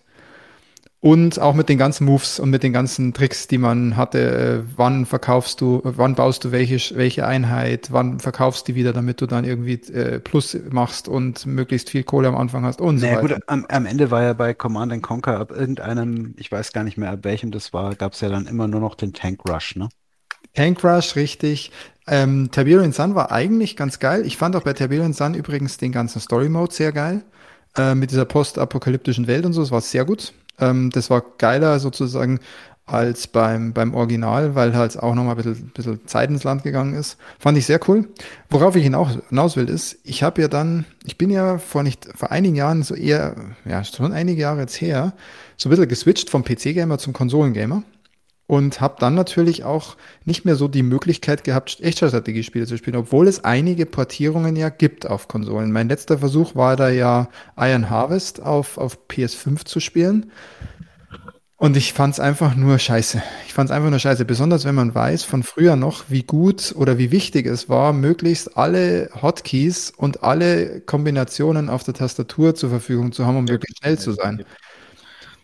[1.01, 4.63] Und auch mit den ganzen Moves und mit den ganzen Tricks, die man hatte.
[4.67, 8.91] Äh, wann verkaufst du, wann baust du welche, welche Einheit, wann verkaufst du die wieder,
[8.91, 12.99] damit du dann irgendwie äh, Plus machst und möglichst viel Kohle am Anfang hast und
[12.99, 13.35] so Naja, weiter.
[13.35, 16.83] gut, am, am Ende war ja bei Command and Conquer ab irgendeinem, ich weiß gar
[16.83, 19.41] nicht mehr ab welchem das war, gab es ja dann immer nur noch den Tank
[19.45, 19.89] Rush, ne?
[20.53, 21.71] Tank Rush, richtig.
[22.07, 24.25] Ähm, Tiberian Sun war eigentlich ganz geil.
[24.25, 27.23] Ich fand auch bei Tiberian Sun übrigens den ganzen Story Mode sehr geil.
[27.77, 30.33] Äh, mit dieser postapokalyptischen Welt und so, das war sehr gut.
[30.59, 32.39] Ähm, das war geiler sozusagen
[32.85, 36.95] als beim, beim Original, weil halt auch nochmal ein bisschen, bisschen Zeit ins Land gegangen
[36.95, 37.17] ist.
[37.37, 38.07] Fand ich sehr cool.
[38.49, 42.07] Worauf ich hinaus, hinaus will, ist, ich habe ja dann, ich bin ja vor nicht,
[42.15, 45.13] vor einigen Jahren so eher, ja, schon einige Jahre jetzt her,
[45.55, 47.83] so ein bisschen geswitcht vom PC-Gamer zum Konsolengamer
[48.49, 49.95] und habe dann natürlich auch
[50.25, 55.05] nicht mehr so die Möglichkeit gehabt, Echtzeitstrategiespiele zu spielen, obwohl es einige Portierungen ja gibt
[55.05, 55.71] auf Konsolen.
[55.71, 60.31] Mein letzter Versuch war da ja Iron Harvest auf, auf PS5 zu spielen.
[61.57, 63.21] Und ich fand es einfach nur scheiße.
[63.45, 64.25] Ich fand es einfach nur scheiße.
[64.25, 68.57] Besonders wenn man weiß von früher noch, wie gut oder wie wichtig es war, möglichst
[68.57, 73.99] alle Hotkeys und alle Kombinationen auf der Tastatur zur Verfügung zu haben, um wirklich schnell
[73.99, 74.43] zu sein.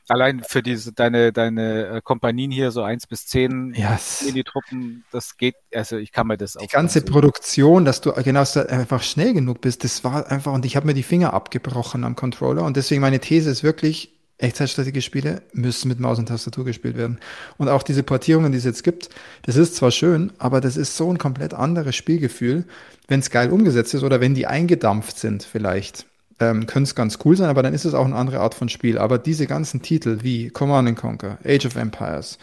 [0.07, 5.03] Allein für diese, deine, deine äh, Kompanien hier, so eins bis zehn Ja, es- Mini-Truppen,
[5.11, 8.69] das geht, also ich kann mir das Die ganze Produktion, dass du genau dass du
[8.69, 12.15] einfach schnell genug bist, das war einfach, und ich habe mir die Finger abgebrochen am
[12.15, 12.63] Controller.
[12.63, 17.19] Und deswegen meine These ist wirklich, Echtzeitstrategiespiele müssen mit Maus und Tastatur gespielt werden.
[17.57, 19.09] Und auch diese Portierungen, die es jetzt gibt,
[19.43, 22.65] das ist zwar schön, aber das ist so ein komplett anderes Spielgefühl,
[23.07, 26.05] wenn es geil umgesetzt ist oder wenn die eingedampft sind vielleicht.
[26.39, 28.69] Ähm, Könnte es ganz cool sein, aber dann ist es auch eine andere Art von
[28.69, 28.97] Spiel.
[28.97, 32.37] Aber diese ganzen Titel wie Command and Conquer, Age of Empires,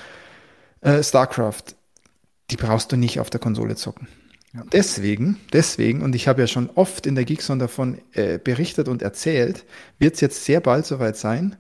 [0.81, 1.75] äh, StarCraft,
[2.51, 4.09] die brauchst du nicht auf der Konsole zocken.
[4.73, 9.01] Deswegen, deswegen, und ich habe ja schon oft in der Geekzone davon äh, berichtet und
[9.01, 9.65] erzählt,
[9.99, 11.57] wird es jetzt sehr bald soweit sein.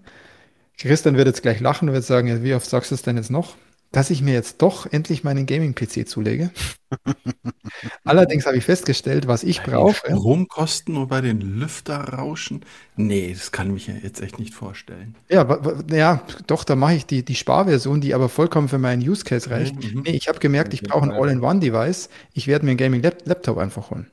[0.76, 3.16] Christian wird jetzt gleich lachen und wird sagen, ja, wie oft sagst du es denn
[3.16, 3.56] jetzt noch?
[3.92, 6.50] Dass ich mir jetzt doch endlich meinen Gaming-PC zulege.
[8.04, 9.94] Allerdings habe ich festgestellt, was ich brauche.
[9.94, 12.64] Stromkosten und bei den Lüfterrauschen?
[12.96, 15.14] Nee, das kann ich mir jetzt echt nicht vorstellen.
[15.28, 15.60] Ja,
[15.90, 19.50] ja, doch, da mache ich die, die Sparversion, die aber vollkommen für meinen Use Case
[19.50, 19.76] reicht.
[19.76, 20.02] Mhm.
[20.02, 21.12] Nee, ich habe gemerkt, ich brauche ein.
[21.12, 22.08] All-in-One-Device.
[22.32, 24.06] Ich werde mir einen Gaming-Laptop einfach holen.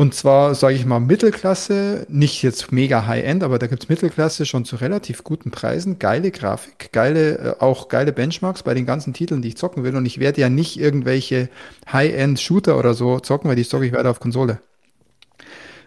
[0.00, 4.64] Und zwar, sage ich mal, Mittelklasse, nicht jetzt mega High-End, aber da gibt's Mittelklasse schon
[4.64, 9.42] zu relativ guten Preisen, geile Grafik, geile, äh, auch geile Benchmarks bei den ganzen Titeln,
[9.42, 9.96] die ich zocken will.
[9.96, 11.48] Und ich werde ja nicht irgendwelche
[11.92, 14.60] High-End-Shooter oder so zocken, weil die zocke ich weiter auf Konsole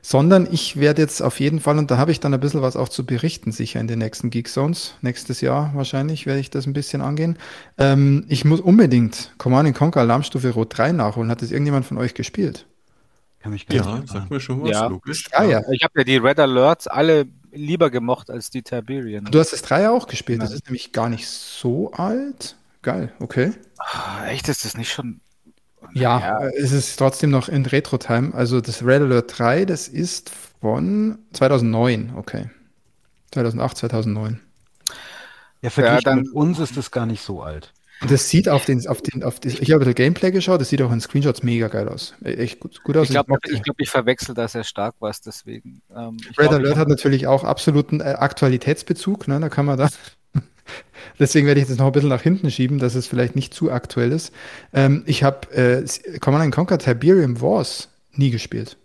[0.01, 2.75] sondern ich werde jetzt auf jeden Fall, und da habe ich dann ein bisschen was
[2.75, 4.95] auch zu berichten, sicher in den nächsten Geek Zones.
[5.01, 7.38] Nächstes Jahr wahrscheinlich werde ich das ein bisschen angehen.
[7.77, 11.29] Ähm, ich muss unbedingt Command Conquer Alarmstufe Rot 3 nachholen.
[11.29, 12.65] Hat das irgendjemand von euch gespielt?
[13.41, 14.88] Kann mich gar Ja, nicht sag mir schon was, Ja.
[14.88, 15.27] logisch.
[15.31, 15.61] Ah ja.
[15.72, 19.26] Ich habe ja die Red Alerts alle lieber gemocht als die Tiberian.
[19.26, 20.41] Du hast das 3 ja auch gespielt.
[20.41, 20.57] Das Nein.
[20.57, 22.55] ist nämlich gar nicht so alt.
[22.84, 23.51] Geil, okay.
[23.80, 25.22] Ah, echt, ist das nicht schon.
[25.93, 26.47] Ja, Ja.
[26.57, 28.34] es ist trotzdem noch in Retro-Time.
[28.34, 30.31] Also das Red Alert 3, das ist
[30.61, 32.49] von 2009, okay.
[33.31, 34.39] 2008, 2009.
[35.61, 37.73] Ja, verglichen dann- mit uns ist das gar nicht so alt.
[38.02, 40.60] Und das sieht auf den, auf den, auf das, ich habe ein bisschen Gameplay geschaut,
[40.60, 42.15] das sieht auch in Screenshots mega geil aus.
[42.23, 43.07] E- Echt gut, gut aus.
[43.07, 45.82] Ich glaube, mochte- ich, glaub, ich verwechsel da sehr stark was, deswegen.
[45.95, 49.40] Ähm, ich Red glaub, Alert ich, hat natürlich auch absoluten äh, Aktualitätsbezug, ne?
[49.40, 49.90] Da kann man da.
[51.19, 53.72] Deswegen werde ich das noch ein bisschen nach hinten schieben, dass es vielleicht nicht zu
[53.72, 54.34] aktuell ist.
[54.73, 55.86] Ähm, ich habe äh,
[56.19, 58.78] Command Conquer Tiberium Wars nie gespielt.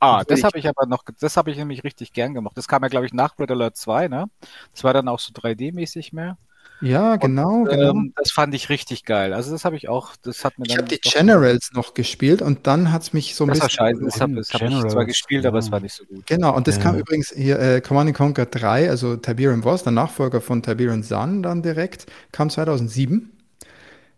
[0.00, 2.56] ah, das ich- habe ich aber noch, das habe ich nämlich richtig gern gemacht.
[2.56, 4.26] Das kam ja, glaube ich, nach Red Alert 2, ne?
[4.72, 6.38] Das war dann auch so 3D-mäßig mehr.
[6.80, 7.90] Ja, genau, genau.
[7.90, 9.32] Ähm, das fand ich richtig geil.
[9.32, 12.66] Also das habe ich auch, das hat mir ich habe die Generals noch gespielt und
[12.66, 13.78] dann hat's mich so ein Das war bisschen.
[13.78, 14.04] scheiße.
[14.04, 15.72] Das habe hab ich zwar gespielt, aber es ja.
[15.72, 16.26] war nicht so gut.
[16.26, 16.82] Genau, und das Ja.
[16.82, 21.42] kam übrigens hier, äh, Command Conquer 3, also Tiberium Wars, der Nachfolger von Tiberium Sun
[21.42, 23.32] dann direkt, kam 2007.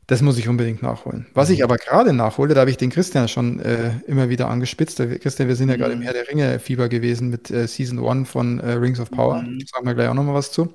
[0.07, 1.27] Das muss ich unbedingt nachholen.
[1.35, 4.99] Was ich aber gerade nachhole, da habe ich den Christian schon äh, immer wieder angespitzt.
[4.99, 8.29] Der Christian, wir sind ja gerade im Herr der Ringe-Fieber gewesen mit äh, Season 1
[8.29, 9.41] von äh, Rings of Power.
[9.43, 9.61] Mhm.
[9.73, 10.75] Sagen wir gleich auch nochmal was zu.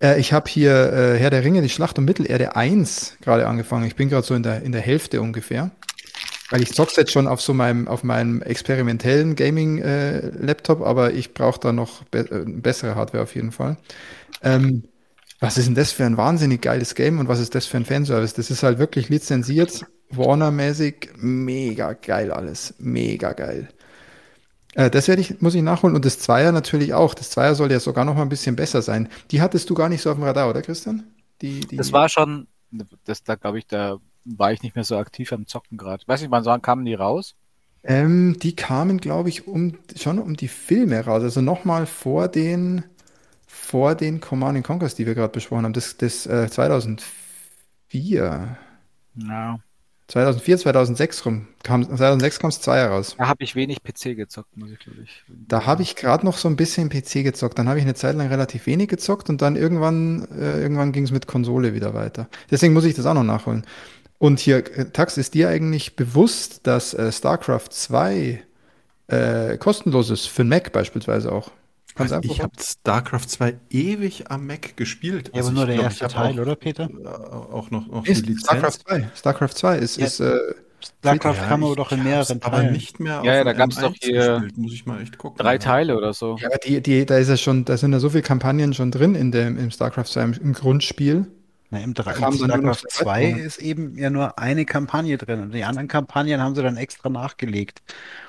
[0.00, 3.86] Äh, ich habe hier äh, Herr der Ringe, die Schlacht um Mittelerde 1 gerade angefangen.
[3.86, 5.70] Ich bin gerade so in der, in der Hälfte ungefähr.
[6.50, 11.58] Weil ich zock's jetzt schon auf so meinem, auf meinem experimentellen Gaming-Laptop, aber ich brauche
[11.58, 13.78] da noch be äh, bessere Hardware auf jeden Fall.
[14.42, 14.84] Ähm,
[15.40, 17.84] was ist denn das für ein wahnsinnig geiles Game und was ist das für ein
[17.84, 18.34] Fanservice?
[18.34, 22.74] Das ist halt wirklich lizenziert Warner-mäßig mega geil alles.
[22.78, 23.68] Mega geil.
[24.76, 25.96] Äh, das werde ich, muss ich nachholen.
[25.96, 27.14] Und das Zweier natürlich auch.
[27.14, 29.08] Das Zweier soll ja sogar noch mal ein bisschen besser sein.
[29.30, 31.04] Die hattest du gar nicht so auf dem Radar, oder Christian?
[31.40, 32.46] Die, die Das war schon,
[33.04, 36.04] das da glaube ich, da war ich nicht mehr so aktiv am Zocken gerade.
[36.06, 37.34] Weiß nicht, wann kamen die raus?
[37.84, 41.22] Ähm, die kamen, glaube ich, um, schon um die Filme raus.
[41.22, 42.84] Also nochmal vor den,
[43.46, 45.72] vor den Command Conquers, die wir gerade besprochen haben.
[45.72, 48.58] Das, das äh, 2004.
[49.14, 49.58] Ja.
[50.08, 51.48] 2004, 2006 rum.
[51.64, 53.16] Kam, 2006 kam es zwei raus.
[53.18, 55.24] Da habe ich wenig PC gezockt, muss ich glaube ich.
[55.48, 57.58] Da habe ich gerade noch so ein bisschen PC gezockt.
[57.58, 61.04] Dann habe ich eine Zeit lang relativ wenig gezockt und dann irgendwann, äh, irgendwann ging
[61.04, 62.28] es mit Konsole wieder weiter.
[62.50, 63.66] Deswegen muss ich das auch noch nachholen.
[64.18, 68.42] Und hier, äh, Tax, ist dir eigentlich bewusst, dass äh, StarCraft 2
[69.08, 71.50] äh, kostenlos ist, für den Mac beispielsweise auch?
[71.96, 72.30] Ganz Also einfach.
[72.30, 75.28] ich habe StarCraft 2 ewig am Mac gespielt.
[75.32, 76.84] Ja, Also aber nur der glaub, erste Teil, auch, oder Peter?
[76.90, 78.44] äh, Auch noch, noch ist die Lizenz.
[78.44, 79.08] StarCraft 2.
[79.16, 80.06] StarCraft 2 ist, Ja.
[80.06, 80.38] ist äh,
[81.00, 82.72] StarCraft Ja, kam aber doch in mehreren aber Teilen.
[82.72, 84.58] nicht mehr Ja, ja, da dem gab's doch M1 hier gespielt.
[84.58, 85.38] Muss ich mal echt gucken.
[85.38, 85.58] Drei Ja.
[85.58, 86.36] Teile oder so.
[86.38, 88.90] ja, aber die, die, da ist ja schon, da sind ja so viele Kampagnen schon
[88.90, 91.26] drin in dem, im StarCraft 2 im, im Grundspiel.
[91.70, 93.40] Na, im drei- kam dann nur noch StarCraft der 2 zweite.
[93.40, 97.08] ist eben ja nur eine Kampagne drin und die anderen Kampagnen haben sie dann extra
[97.08, 97.82] nachgelegt.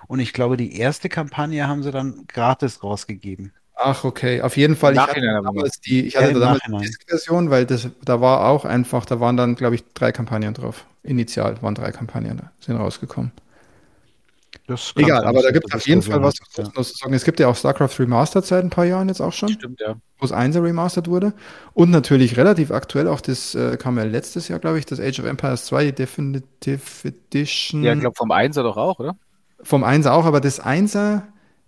[0.07, 3.53] Und ich glaube, die erste Kampagne haben sie dann gratis rausgegeben.
[3.75, 4.41] Ach, okay.
[4.41, 4.93] Auf jeden Fall.
[4.93, 6.77] Ich hatte damals die, ich Ja, hatte im damals die.
[6.77, 10.85] Disk-Version, weil das, da war auch einfach, da waren dann, glaube ich, drei Kampagnen drauf.
[11.03, 13.31] Initial waren drei Kampagnen, sind rausgekommen.
[14.95, 16.63] Egal, aber da gibt es auf jeden Fall was hattest, ja.
[16.63, 17.13] kostenlos zu sagen.
[17.13, 19.95] Es gibt ja auch StarCraft Remastered seit ein paar Jahren jetzt auch schon, Stimmt, ja.
[20.17, 21.33] wo es 1 remastered wurde.
[21.73, 25.19] Und natürlich relativ aktuell auch das, äh, kam ja letztes Jahr, glaube ich, das Age
[25.19, 27.83] of Empires 2 Definitive Edition.
[27.83, 29.15] Ja, ich glaube vom Einser doch auch, oder?
[29.61, 31.23] Vom 1er auch, aber das 1er,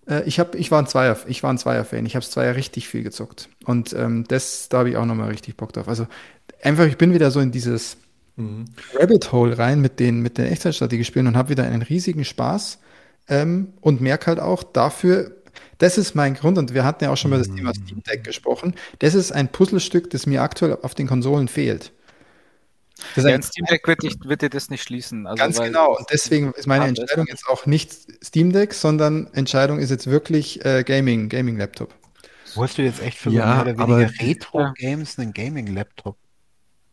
[0.07, 2.05] äh, ich, hab, ich war ein Zweier, ich war ein Zweier-Fan.
[2.05, 3.49] Ich habe es Zweier richtig viel gezockt.
[3.65, 5.87] Und ähm, das, da habe ich auch nochmal richtig Bock drauf.
[5.87, 6.07] Also
[6.61, 7.97] einfach, ich bin wieder so in dieses
[8.39, 8.65] Mhm.
[8.95, 12.79] Rabbit Hole rein mit den, mit den Echtzeitstrategiespielen und habe wieder einen riesigen Spaß
[13.27, 15.35] ähm, und merke halt auch dafür,
[15.77, 18.23] das ist mein Grund, und wir hatten ja auch schon mal das Thema Steam Deck
[18.23, 21.91] gesprochen, das ist ein Puzzlestück, das mir aktuell auf den Konsolen fehlt.
[23.15, 25.25] Das ist Ja, ein Steam Deck wird, nicht, wird dir das nicht schließen.
[25.27, 25.97] Also, Ganz weil- genau.
[25.97, 27.91] Und deswegen ist meine Entscheidung jetzt auch nicht
[28.23, 31.93] Steam Deck, sondern Entscheidung ist jetzt wirklich äh, Gaming, Gaming Laptop.
[32.55, 36.17] Wo hast du jetzt echt für Ja, so mehr oder weniger Retro-Games einen Gaming-Laptop?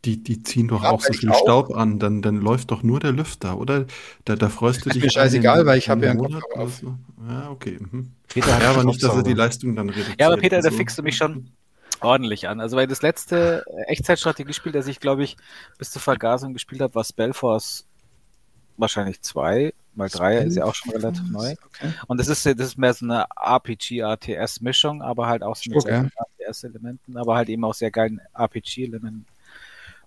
[0.05, 2.83] Die, die ziehen doch Ja, auch so viel auch- Staub an, dann, dann läuft doch
[2.83, 3.85] nur der Lüfter, oder?
[4.25, 5.01] Da, da freust du Ist dich.
[5.01, 6.75] mir an scheißegal, weil ich habe ja einen Monat Kopfhörer auf.
[6.75, 6.95] so.
[7.27, 7.77] Ja, okay.
[7.79, 8.11] Mhm.
[8.27, 9.33] Peter hat Ja, aber nicht, dass er die.
[9.33, 10.21] Leistung dann reduziert.
[10.21, 11.49] Ja, aber Peter, da Also- fickst du mich schon
[12.01, 12.59] ordentlich an.
[12.61, 15.37] Also, weil das letzte Echtzeitstrategiespiel, das ich, glaube ich,
[15.77, 17.85] bis zur Vergasung gespielt habe, war Spellforce
[18.77, 21.55] wahrscheinlich 2, weil 3 ist ja auch schon relativ neu.
[21.65, 21.91] Okay.
[22.07, 26.07] Und das ist, das ist mehr so eine RPG-RTS-Mischung, aber halt auch so mit Okay.
[26.39, 29.25] RTS-Elementen, aber halt eben auch sehr geilen RPG-Elementen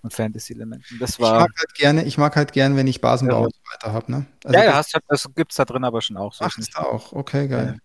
[0.02, 0.98] und Fantasy-Elementen.
[0.98, 1.40] Das Ich war.
[1.40, 3.44] mag halt gerne, ich mag halt gern, wenn ich Basenbau Ja.
[3.46, 4.26] und so weiter habe, ne?
[4.44, 6.32] Also ja, ja, das- das gibt's da drin aber schon auch.
[6.32, 7.12] So Ach, ist da auch.
[7.12, 7.78] Okay, geil.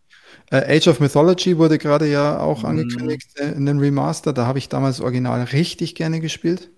[0.51, 2.69] Äh, Age of Mythology wurde gerade ja auch Mhm.
[2.69, 4.33] angekündigt äh, in den Remaster.
[4.33, 6.69] Da habe ich damals Original richtig gerne gespielt.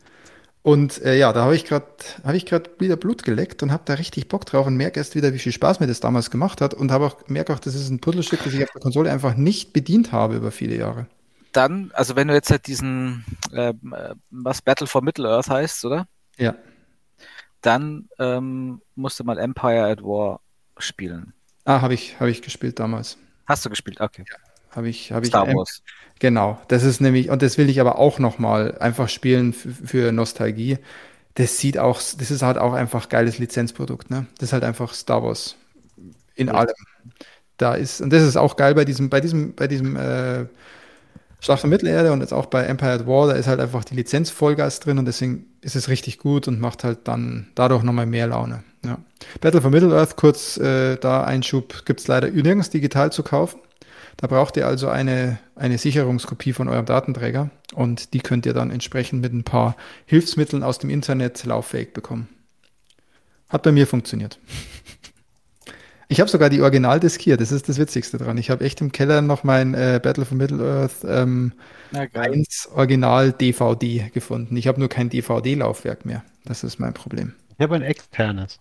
[0.64, 1.88] Und äh, ja, da habe ich gerade
[2.34, 5.34] ich gerade wieder Blut geleckt und habe da richtig Bock drauf und merke erst wieder,
[5.34, 7.90] wie viel Spaß mir das damals gemacht hat und habe auch merke auch, das ist
[7.90, 11.08] ein Puzzlestück, das ich auf der Konsole einfach nicht bedient habe über viele Jahre.
[11.52, 16.08] Dann, also wenn du jetzt halt diesen, ähm, äh, was Battle for Middle-earth heißt, oder?
[16.38, 16.56] Ja.
[17.62, 20.42] Dann ähm, musst du mal Empire at War
[20.78, 21.34] spielen.
[21.66, 23.18] Ah, habe ich habe ich gespielt damals.
[23.48, 24.00] Hast du gespielt?
[24.02, 24.26] Okay.
[24.72, 25.82] Habe ich habe ich Star Wars.
[26.20, 30.12] Genau, das ist nämlich, und das will ich aber auch nochmal einfach spielen für, für
[30.12, 30.78] Nostalgie.
[31.36, 34.26] Das sieht auch, das ist halt auch einfach geiles Lizenzprodukt, ne?
[34.40, 35.56] Das ist halt einfach Star Wars
[36.36, 36.54] in Ja.
[36.56, 36.74] allem.
[37.58, 40.46] Da ist, und das ist auch geil bei diesem, bei diesem, bei diesem äh,
[41.48, 43.96] Schlacht um Mittelerde und jetzt auch bei Empire at War, da ist halt einfach die
[43.96, 48.06] Lizenz Vollgas drin und deswegen ist es richtig gut und macht halt dann dadurch nochmal
[48.06, 48.66] mehr Laune.
[48.84, 48.98] Ja.
[49.40, 53.62] Battle for Middle-earth, kurz äh, da Einschub, gibt es leider nirgends digital zu kaufen.
[54.18, 58.70] Da braucht ihr also eine, eine Sicherungskopie von eurem Datenträger und die könnt ihr dann
[58.70, 62.28] entsprechend mit ein paar Hilfsmitteln aus dem Internet lauffähig bekommen.
[63.48, 64.38] Hat bei mir funktioniert.
[66.10, 68.38] Ich habe sogar die Originaldisk hier, das ist das Witzigste dran.
[68.38, 71.52] Ich habe echt im Keller noch mein äh, Battle for Middle-earth ähm,
[71.92, 72.32] Na geil.
[72.32, 74.56] 1 Original DVD gefunden.
[74.56, 76.24] Ich habe nur kein DVD-Laufwerk mehr.
[76.46, 77.34] Das ist mein Problem.
[77.58, 78.60] Ich habe ein externes.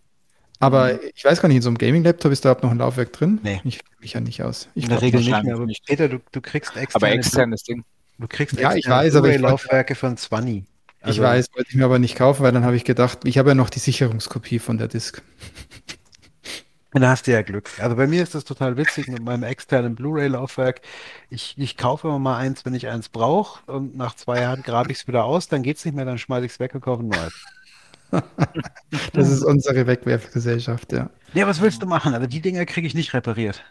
[0.59, 3.13] Aber ich weiß gar nicht, in so einem Gaming-Laptop ist da überhaupt noch ein Laufwerk
[3.13, 3.39] drin?
[3.45, 3.61] Nee.
[3.65, 4.69] Ich kenne mich ja nicht aus.
[4.75, 5.85] Ich In der Regel nicht mehr, aber nicht.
[5.87, 7.85] Peter, du, du kriegst externe, Aber externes Ding.
[8.19, 10.65] du kriegst Ja, ich weiß, aber ich wollte- Blu-ray-Laufwerke von Swanny.
[11.01, 13.39] Ich Also, weiß, wollte ich mir aber nicht kaufen, weil dann habe ich gedacht, ich
[13.39, 15.23] habe ja noch die Sicherungskopie von der Disk.
[17.01, 17.69] Da hast du ja Glück.
[17.79, 20.81] Also bei mir ist das total witzig mit meinem externen Blu-ray-Laufwerk.
[21.29, 24.93] Ich, ich kaufe immer mal eins, wenn ich eins brauche und nach zwei Jahren grabe
[24.93, 26.81] ich es wieder aus, dann geht es nicht mehr, dann schmeiße ich es weg und
[26.81, 27.35] kaufe ein neues.
[29.13, 31.11] das ist unsere Wegwerfgesellschaft, ja.
[31.35, 32.15] Ja, was willst du machen?
[32.15, 33.63] Also die Dinger kriege ich nicht repariert.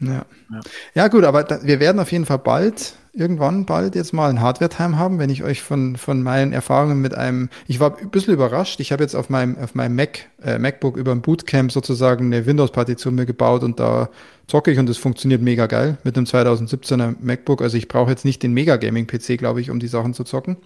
[0.00, 0.26] Ja.
[0.50, 0.60] ja.
[0.94, 4.40] Ja, gut, aber da, wir werden auf jeden Fall bald, irgendwann bald jetzt mal ein
[4.40, 8.34] Hardware-Time haben, wenn ich euch von, von meinen Erfahrungen mit einem, ich war ein bisschen
[8.34, 12.26] überrascht, ich habe jetzt auf meinem, auf meinem Mac, äh, MacBook über ein Bootcamp sozusagen
[12.26, 14.10] eine Windows-Partition mir gebaut und da
[14.46, 17.62] zocke ich und es funktioniert mega geil mit einem 2017er MacBook.
[17.62, 20.56] Also ich brauche jetzt nicht den Mega-Gaming-PC, glaube ich, um die Sachen zu zocken.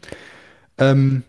[0.79, 1.23] Ähm,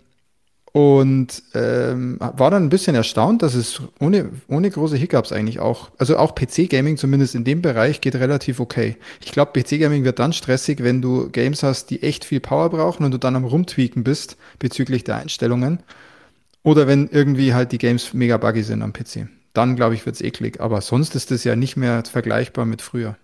[0.75, 5.89] und ähm, war dann ein bisschen erstaunt, dass es ohne, ohne große Hiccups eigentlich auch,
[5.97, 8.97] also auch PC-Gaming zumindest in dem Bereich geht relativ okay.
[9.23, 13.05] Ich glaube, PC-Gaming wird dann stressig, wenn du Games hast, die echt viel Power brauchen
[13.05, 15.79] und du dann am Rumtweaken bist bezüglich der Einstellungen.
[16.61, 19.29] Oder wenn irgendwie halt die Games mega buggy sind am PC.
[19.53, 20.59] Dann, glaube ich, wird es eklig.
[20.59, 23.15] Aber sonst ist es ja nicht mehr vergleichbar mit früher.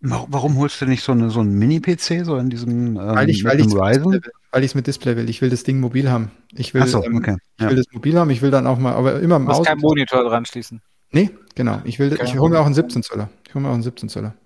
[0.00, 3.44] Warum holst du nicht so, eine, so einen Mini-PC, so in diesem ähm, weil ich,
[3.44, 4.22] weil ich Ryzen?
[4.54, 5.28] Weil ich es mit Display will.
[5.28, 6.30] Ich will das Ding mobil haben.
[6.52, 7.34] Ich will, so, ähm, okay.
[7.58, 8.30] ich will das mobil haben.
[8.30, 9.54] Ich will dann auch mal, aber immer Maus.
[9.54, 10.80] Du musst keinen Monitor dran schließen.
[11.10, 11.82] Nee, genau.
[11.82, 12.22] Ich will, okay.
[12.24, 13.30] ich hole mir auch einen 17 Zöller.
[13.48, 14.36] Ich hole mir auch einen 17 Zöller.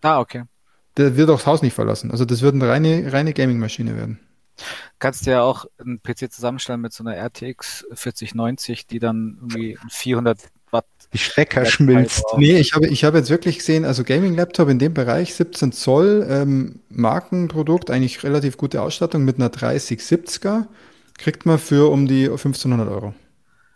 [0.00, 0.44] Ah, okay.
[0.96, 2.10] Der wird auch das Haus nicht verlassen.
[2.10, 4.20] Also das wird eine reine, reine Gaming-Maschine werden.
[5.00, 9.78] Kannst du ja auch einen PC zusammenstellen mit so einer RTX 4090, die dann irgendwie
[9.90, 10.50] 400 Watt.
[11.14, 12.22] Die Stecker schmilzt.
[12.36, 16.26] Nee, ich habe, ich habe jetzt wirklich gesehen, also Gaming-Laptop in dem Bereich, 17 Zoll,
[16.28, 20.66] ähm, Markenprodukt, eigentlich relativ gute Ausstattung mit einer 3070er,
[21.16, 23.14] kriegt man für um die 1500 Euro.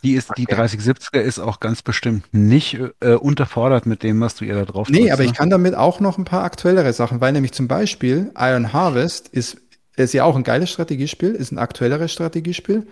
[0.03, 0.45] Die ist, okay.
[0.45, 4.65] die 3070er ist auch ganz bestimmt nicht äh, unterfordert mit dem, was du ihr da
[4.65, 5.29] drauf Nee, drückst, aber ne?
[5.29, 9.29] ich kann damit auch noch ein paar aktuellere Sachen, weil nämlich zum Beispiel Iron Harvest
[9.29, 9.57] ist,
[9.95, 12.85] ist ja auch ein geiles Strategiespiel, ist ein aktuelleres Strategiespiel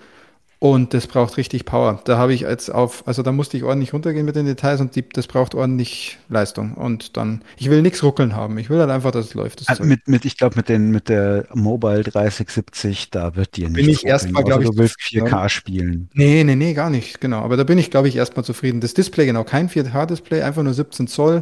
[0.64, 2.02] und das braucht richtig Power.
[2.06, 4.96] Da habe ich jetzt auf, also da musste ich ordentlich runtergehen mit den Details und
[4.96, 6.76] die, das braucht ordentlich Leistung.
[6.76, 8.60] Und dann, ich will nichts ruckeln haben.
[8.60, 9.64] Ich will halt einfach, dass es läuft.
[9.66, 13.78] Also mit, mit, ich glaube, mit den, mit der Mobile 3070, da wird dir nicht.
[13.78, 14.70] Bin ich erstmal, glaube ich.
[14.70, 16.12] Du willst 4K spielen.
[16.14, 17.20] Nee, nee, nee, gar nicht.
[17.20, 17.40] Genau.
[17.40, 18.82] Aber da bin ich, glaube ich, erstmal zufrieden.
[18.82, 21.42] Das Display, genau, kein 4K-Display, einfach nur 17 Zoll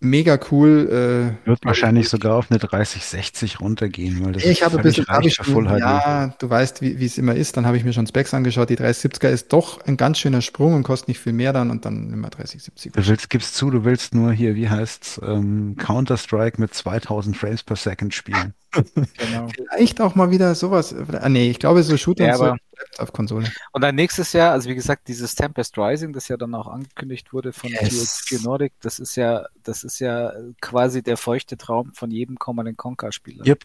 [0.00, 1.36] mega cool.
[1.44, 5.24] Äh, Wird wahrscheinlich sogar auf eine 3060 runtergehen, weil das ich habe ein bisschen, hab
[5.24, 7.56] ich, ja, du weißt, wie es immer ist.
[7.56, 8.70] Dann habe ich mir schon Specs angeschaut.
[8.70, 11.84] Die 3070er ist doch ein ganz schöner Sprung und kostet nicht viel mehr dann und
[11.84, 12.92] dann immer 3070.
[12.92, 17.36] Du willst, gibst zu, du willst nur hier, wie heißt's, ähm, Counter Strike mit 2000
[17.36, 18.54] Frames per Second spielen.
[18.70, 19.48] Genau.
[19.48, 20.94] Vielleicht auch mal wieder sowas.
[21.20, 22.54] Ah, nee, ich glaube, so Shooter ja, so
[22.98, 23.50] auf Konsole.
[23.72, 27.32] Und dann nächstes Jahr, also wie gesagt, dieses Tempest Rising, das ja dann auch angekündigt
[27.32, 28.24] wurde von yes.
[28.26, 32.76] THQ Nordic, das ist ja, das ist ja quasi der feuchte Traum von jedem Command
[32.76, 33.46] Conquer Spieler.
[33.46, 33.64] Yep.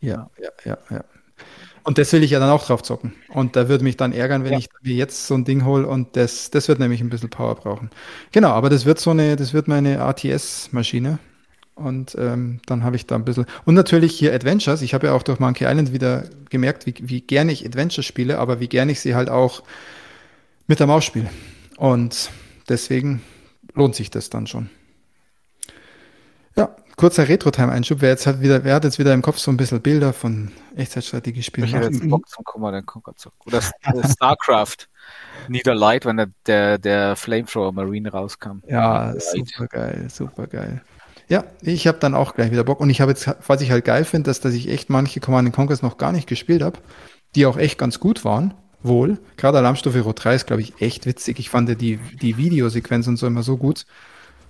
[0.00, 1.04] Ja, ja, ja, ja.
[1.84, 3.14] Und das will ich ja dann auch drauf zocken.
[3.28, 4.58] Und da würde mich dann ärgern, wenn ja.
[4.58, 7.54] ich mir jetzt so ein Ding hole und das, das wird nämlich ein bisschen Power
[7.54, 7.90] brauchen.
[8.32, 11.18] Genau, aber das wird so eine, das wird meine ATS-Maschine.
[11.74, 13.46] Und ähm, dann habe ich da ein bisschen.
[13.64, 14.82] Und natürlich hier Adventures.
[14.82, 18.38] Ich habe ja auch durch Monkey Island wieder gemerkt, wie, wie gerne ich Adventures spiele,
[18.38, 19.62] aber wie gerne ich sie halt auch
[20.66, 21.28] mit der Maus spiele.
[21.76, 22.30] Und
[22.68, 23.22] deswegen
[23.74, 24.70] lohnt sich das dann schon.
[26.56, 28.00] Ja, kurzer Retro-Time-Einschub.
[28.00, 30.52] Wer jetzt hat wieder, wer hat jetzt wieder im Kopf so ein bisschen Bilder von
[30.76, 31.68] Echtzeitstrategiespielen?
[31.68, 33.14] Ich habe jetzt Bock zum Command Conquer
[33.46, 34.88] Oder StarCraft.
[35.48, 38.62] Neither Light, wenn der, der, der Flamethrower Marine rauskam.
[38.68, 40.82] Ja, super geil, super geil.
[41.28, 42.80] Ja, ich habe dann auch gleich wieder Bock.
[42.80, 45.52] Und ich habe jetzt, was ich halt geil finde, dass, dass ich echt manche Command
[45.52, 46.78] Conquers noch gar nicht gespielt habe,
[47.34, 48.54] die auch echt ganz gut waren.
[48.82, 49.18] Wohl.
[49.38, 51.38] Gerade Alarmstufe Rot 3 ist, glaube ich, echt witzig.
[51.38, 53.86] Ich fand die, die Videosequenz und so immer so gut.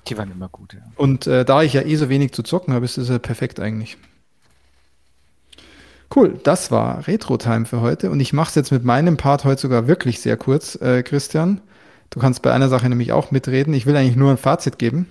[0.09, 0.80] Die waren immer gut, ja.
[0.96, 3.60] Und äh, da ich ja eh so wenig zu zocken habe, ist es ja perfekt
[3.60, 3.96] eigentlich.
[6.14, 8.10] Cool, das war Retro-Time für heute.
[8.10, 11.60] Und ich mache es jetzt mit meinem Part heute sogar wirklich sehr kurz, äh, Christian.
[12.10, 13.72] Du kannst bei einer Sache nämlich auch mitreden.
[13.72, 15.09] Ich will eigentlich nur ein Fazit geben.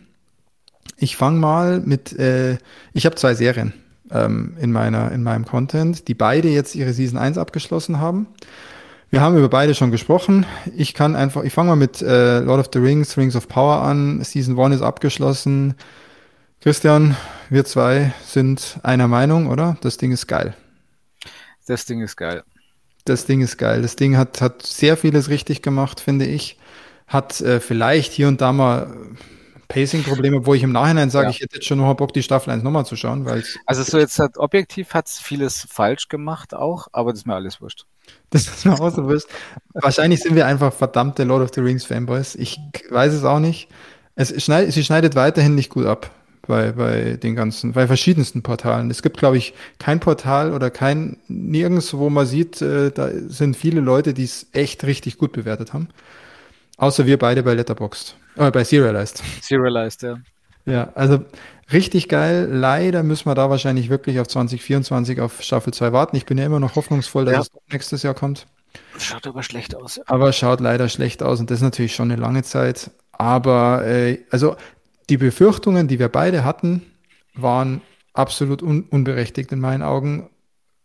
[0.97, 2.57] Ich fange mal mit, äh,
[2.93, 3.73] ich habe zwei Serien
[4.11, 8.27] ähm, in, meiner, in meinem Content, die beide jetzt ihre Season 1 abgeschlossen haben.
[9.09, 10.45] Wir haben über beide schon gesprochen.
[10.75, 13.81] Ich kann einfach, ich fange mal mit äh, Lord of the Rings, Rings of Power
[13.83, 14.23] an.
[14.23, 15.75] Season 1 ist abgeschlossen.
[16.61, 17.15] Christian,
[17.49, 19.77] wir zwei sind einer Meinung, oder?
[19.81, 20.55] Das Ding ist geil.
[21.67, 22.43] Das Ding ist geil.
[23.05, 23.81] Das Ding ist geil.
[23.81, 26.57] Das Ding hat, hat sehr vieles richtig gemacht, finde ich.
[27.05, 28.95] Hat äh, vielleicht hier und da mal
[29.73, 31.31] Pacing-Probleme, wo ich im Nachhinein sage, ja.
[31.31, 33.25] ich hätte jetzt schon noch Bock, die Staffel 1 nochmal zu schauen.
[33.25, 37.27] Weil also so jetzt hat objektiv hat es vieles falsch gemacht auch, aber das ist
[37.27, 37.85] mir alles wurscht.
[38.29, 39.27] Das ist mir auch so wurscht.
[39.73, 42.35] Wahrscheinlich sind wir einfach verdammte Lord of the Rings Fanboys.
[42.35, 42.59] Ich
[42.89, 43.69] weiß es auch nicht.
[44.15, 46.11] Es schneid, sie schneidet weiterhin nicht gut ab
[46.47, 48.91] bei, bei den ganzen, bei verschiedensten Portalen.
[48.91, 53.55] Es gibt, glaube ich, kein Portal oder kein, nirgends, wo man sieht, äh, da sind
[53.55, 55.89] viele Leute, die es echt richtig gut bewertet haben.
[56.77, 58.15] Außer wir beide bei Letterboxd.
[58.35, 59.21] Äh, bei Serialized.
[59.41, 60.17] Serialized, ja.
[60.65, 61.19] Ja, also
[61.71, 62.47] richtig geil.
[62.49, 66.15] Leider müssen wir da wahrscheinlich wirklich auf 2024 auf Staffel 2 warten.
[66.15, 67.41] Ich bin ja immer noch hoffnungsvoll, dass ja.
[67.41, 68.47] es nächstes Jahr kommt.
[68.97, 69.99] Schaut aber schlecht aus.
[70.07, 72.91] Aber schaut leider schlecht aus und das ist natürlich schon eine lange Zeit.
[73.11, 74.55] Aber äh, also
[75.09, 76.81] die Befürchtungen, die wir beide hatten,
[77.35, 77.81] waren
[78.13, 80.29] absolut un unberechtigt in meinen Augen,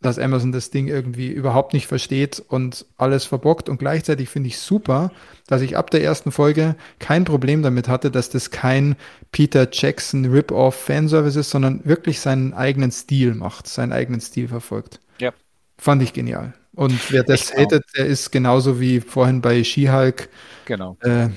[0.00, 3.68] dass Amazon das Ding irgendwie überhaupt nicht versteht und alles verbockt.
[3.68, 5.10] Und gleichzeitig finde ich super,
[5.46, 8.96] dass ich ab der ersten Folge kein Problem damit hatte, dass das kein
[9.32, 15.00] Peter Jackson Rip-Off Fanservice ist, sondern wirklich seinen eigenen Stil macht, seinen eigenen Stil verfolgt.
[15.20, 15.32] Ja.
[15.78, 16.54] Fand ich genial.
[16.74, 17.56] Und wer das auch.
[17.56, 20.28] hatet, der ist genauso wie vorhin bei She-Hulk
[20.64, 20.96] Genau.
[21.02, 21.28] äh,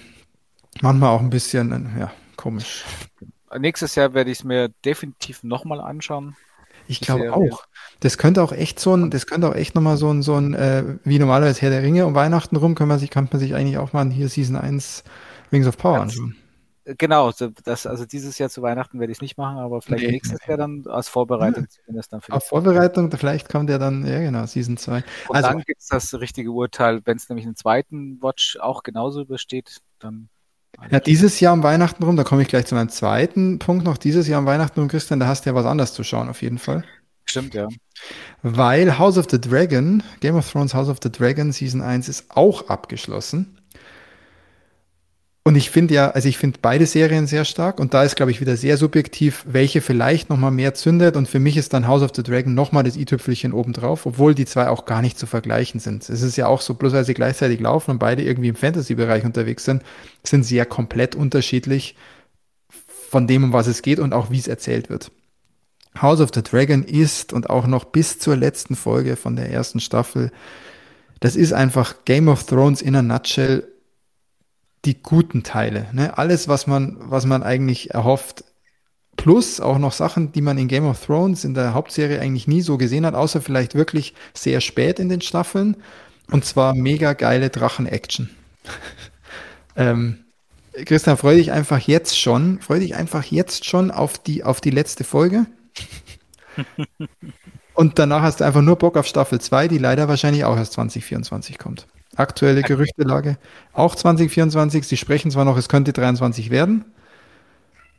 [0.81, 2.85] manchmal auch ein bisschen, äh, ja, komisch.
[3.57, 6.35] Nächstes Jahr werde ich es mir definitiv nochmal anschauen.
[6.87, 7.65] Ich glaube auch.
[8.01, 10.53] Das könnte auch echt so ein, das könnte auch echt nochmal so ein, so ein,
[10.53, 13.55] äh, wie normalerweise Herr der Ringe um Weihnachten rum, kann man sich, kann man sich
[13.55, 15.03] eigentlich auch mal hier Season 1
[15.51, 16.35] Rings of Power Ganz- anschauen.
[16.97, 17.31] Genau,
[17.63, 20.11] das, also dieses Jahr zu Weihnachten werde ich es nicht machen, aber vielleicht Nee.
[20.13, 24.19] nächstes Jahr dann als Vorbereitung zumindest dann für Auf Vorbereitung, vielleicht kommt ja dann, ja
[24.19, 25.03] genau, Season 2.
[25.27, 28.81] Und Also- dann gibt es das richtige Urteil, wenn es nämlich einen zweiten Watch auch
[28.81, 30.27] genauso übersteht, dann
[30.89, 33.97] Ja, dieses Jahr um Weihnachten rum, da komme ich gleich zu meinem zweiten Punkt noch,
[33.99, 36.41] dieses Jahr um Weihnachten rum, Christian, da hast du ja was anderes zu schauen, auf
[36.41, 36.83] jeden Fall.
[37.25, 37.67] stimmt, ja.
[38.43, 42.25] Weil House of the Dragon, Game of Thrones House of the Dragon Season 1 ist
[42.29, 43.57] auch abgeschlossen.
[45.43, 48.31] Und ich finde ja, also ich finde beide Serien sehr stark und da ist, glaube
[48.31, 52.03] ich, wieder sehr subjektiv, welche vielleicht nochmal mehr zündet und für mich ist dann House
[52.03, 55.79] of the Dragon nochmal das i-Tüpfelchen obendrauf, obwohl die zwei auch gar nicht zu vergleichen
[55.79, 56.07] sind.
[56.07, 59.25] Es ist ja auch so, bloß weil sie gleichzeitig laufen und beide irgendwie im Fantasy-Bereich
[59.25, 59.81] unterwegs sind,
[60.23, 61.95] sind sie ja komplett unterschiedlich
[63.09, 65.11] von dem, um was es geht und auch wie es erzählt wird.
[65.99, 69.79] House of the Dragon ist und auch noch bis zur letzten Folge von der ersten
[69.79, 70.31] Staffel,
[71.19, 73.67] das ist einfach Game of Thrones in a nutshell
[74.85, 75.87] die guten Teile.
[75.93, 76.17] Ne?
[76.17, 78.43] Alles, was man, was man eigentlich erhofft,
[79.17, 82.61] plus auch noch Sachen, die man in Game of Thrones in der Hauptserie eigentlich nie
[82.61, 85.77] so gesehen hat, außer vielleicht wirklich sehr spät in den Staffeln.
[86.31, 88.29] Und zwar mega geile Drachen-Action.
[89.75, 90.19] ähm,
[90.85, 94.69] Christian, freu dich einfach jetzt schon, freu dich einfach jetzt schon auf die, auf die
[94.71, 95.45] letzte Folge.
[97.73, 100.73] Und danach hast du einfach nur Bock auf Staffel 2, die leider wahrscheinlich auch erst
[100.73, 101.87] 2024 kommt.
[102.15, 103.37] Aktuelle Gerüchtelage
[103.73, 104.85] auch 2024.
[104.85, 106.85] Sie sprechen zwar noch, es könnte 23 werden,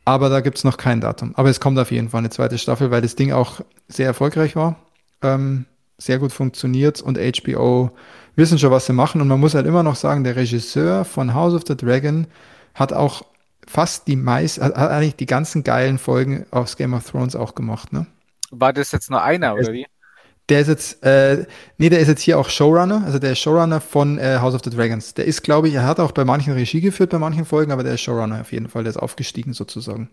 [0.05, 1.33] aber da gibt es noch kein Datum.
[1.35, 4.55] Aber es kommt auf jeden Fall eine zweite Staffel, weil das Ding auch sehr erfolgreich
[4.55, 4.75] war,
[5.23, 5.65] ähm,
[5.97, 7.91] sehr gut funktioniert und HBO
[8.35, 9.21] wissen schon, was sie machen.
[9.21, 12.27] Und man muss halt immer noch sagen, der Regisseur von House of the Dragon
[12.75, 13.23] hat auch
[13.67, 17.55] fast die meist, hat hat eigentlich die ganzen geilen Folgen aus Game of Thrones auch
[17.55, 18.07] gemacht, ne?
[18.51, 19.85] War das jetzt nur einer, oder wie?
[20.49, 21.45] Der ist jetzt, äh,
[21.77, 24.61] nee, der ist jetzt hier auch Showrunner, also der ist Showrunner von äh, House of
[24.63, 25.13] the Dragons.
[25.13, 27.83] Der ist, glaube ich, er hat auch bei manchen Regie geführt, bei manchen Folgen, aber
[27.83, 30.09] der ist Showrunner auf jeden Fall, der ist aufgestiegen sozusagen.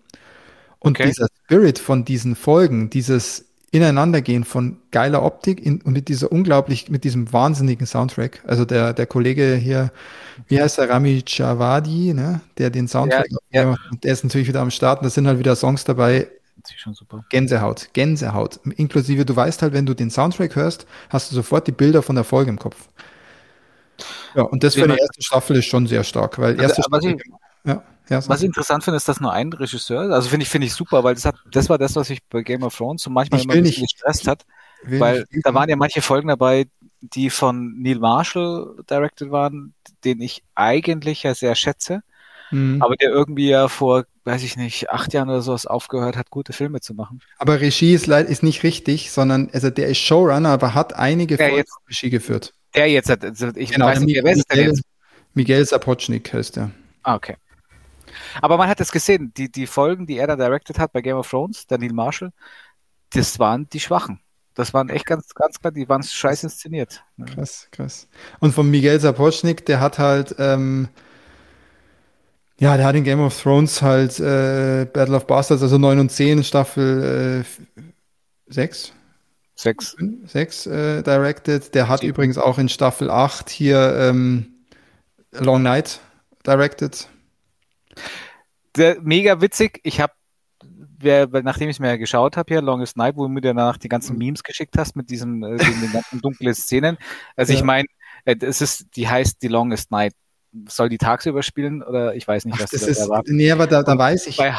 [0.80, 1.04] Und Okay.
[1.04, 6.90] dieser Spirit von diesen Folgen, dieses Ineinandergehen von geiler Optik in, und mit dieser unglaublich,
[6.90, 8.42] mit diesem wahnsinnigen Soundtrack.
[8.46, 9.92] Also der, der Kollege hier,
[10.48, 13.76] wie heißt der, Rami Javadi, ne, der den Soundtrack, Ja, ja.
[14.02, 16.26] der ist natürlich wieder am Start und da sind halt wieder Songs dabei,
[16.62, 17.24] Das ist schon super.
[17.30, 18.58] Gänsehaut, Gänsehaut.
[18.76, 22.16] Inklusive, du weißt halt, wenn du den Soundtrack hörst, hast du sofort die Bilder von
[22.16, 22.88] der Folge im Kopf.
[24.34, 27.04] Ja, und das für die erste Staffel ist schon sehr stark, weil Also, erste was
[27.04, 27.32] Staffel, ich-
[27.70, 30.66] ja, ja, Was ich interessant finde, ist, dass nur ein Regisseur, also finde ich, finde
[30.66, 33.10] ich super, weil das hat, das war das, was ich bei Game of Thrones so
[33.10, 34.44] manchmal Ich immer ein bisschen nicht- gestresst hat,
[34.84, 36.66] weil da waren ja manche Folgen dabei,
[37.00, 39.72] die von Neil Marshall directed waren,
[40.04, 42.02] den ich eigentlich ja sehr schätze,
[42.50, 42.82] Mhm.
[42.82, 46.52] aber der irgendwie ja vor, weiß ich nicht, acht Jahren oder sowas aufgehört hat, gute
[46.52, 47.20] Filme zu machen.
[47.38, 51.44] Aber Regie ist, ist nicht richtig, sondern also der ist Showrunner, aber hat einige Ja,
[51.44, 52.52] Folgen jetzt- Regie geführt.
[52.74, 54.82] Der jetzt hat, also ich Genau, weiß nicht, der wer ist Miguel, jetzt?
[55.34, 56.70] Miguel Sapochnik heißt der.
[57.04, 57.36] Ah, okay.
[58.42, 61.16] Aber man hat es gesehen, die, die Folgen, die er da directed hat bei Game
[61.16, 62.32] of Thrones, Neil Marshall,
[63.10, 64.20] das waren die Schwachen.
[64.54, 67.04] Das waren echt ganz, ganz klar, die waren scheiß inszeniert.
[67.34, 68.08] Krass, krass.
[68.40, 70.88] Und von Miguel Sapochnik, der hat halt, ähm,
[72.58, 76.10] ja, der hat in Game of Thrones halt äh, Battle of Bastards, also 9 und
[76.10, 77.82] 10, Staffel äh,
[78.52, 78.92] 6,
[79.60, 79.94] Sechs.
[80.24, 81.74] 6 äh, directed.
[81.74, 82.14] Der hat Sieben.
[82.14, 84.54] übrigens auch in Staffel 8 hier ähm,
[85.32, 86.00] Long Night
[86.46, 87.08] directed.
[88.76, 89.80] Der, mega witzig.
[89.82, 90.12] Ich habe,
[90.98, 93.88] wer, nachdem ich es mir geschaut habe hier, Longest Night, wo du mir danach die
[93.88, 96.96] ganzen Memes geschickt hast mit diesem, äh, den, ganzen dunklen Szenen.
[97.36, 97.64] Also ich Ja.
[97.64, 97.86] meine,
[98.24, 100.14] äh, es ist, die heißt die Longest Night.
[100.68, 103.32] Soll die tagsüber spielen oder ich weiß nicht, Ach, was das da ist, erwartest.
[103.36, 104.36] nee, aber da, da weiß ich.
[104.36, 104.50] Bei-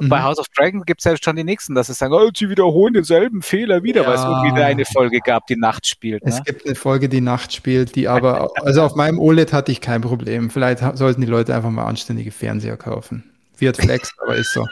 [0.00, 0.08] mhm.
[0.08, 2.94] Bei House of Dragon gibt's ja schon die nächsten, dass sie sagen, oh, sie wiederholen
[2.94, 4.42] denselben Fehler wieder, weil es Ja.
[4.44, 6.22] irgendwie eine Folge gab, die Nacht spielt.
[6.24, 6.42] Es Ne?
[6.46, 10.00] gibt eine Folge, die Nacht spielt, die aber, also auf meinem OLED hatte ich kein
[10.00, 10.48] Problem.
[10.48, 13.30] Vielleicht sollten die Leute einfach mal anständige Fernseher kaufen.
[13.58, 14.66] Wird flex, aber ist so.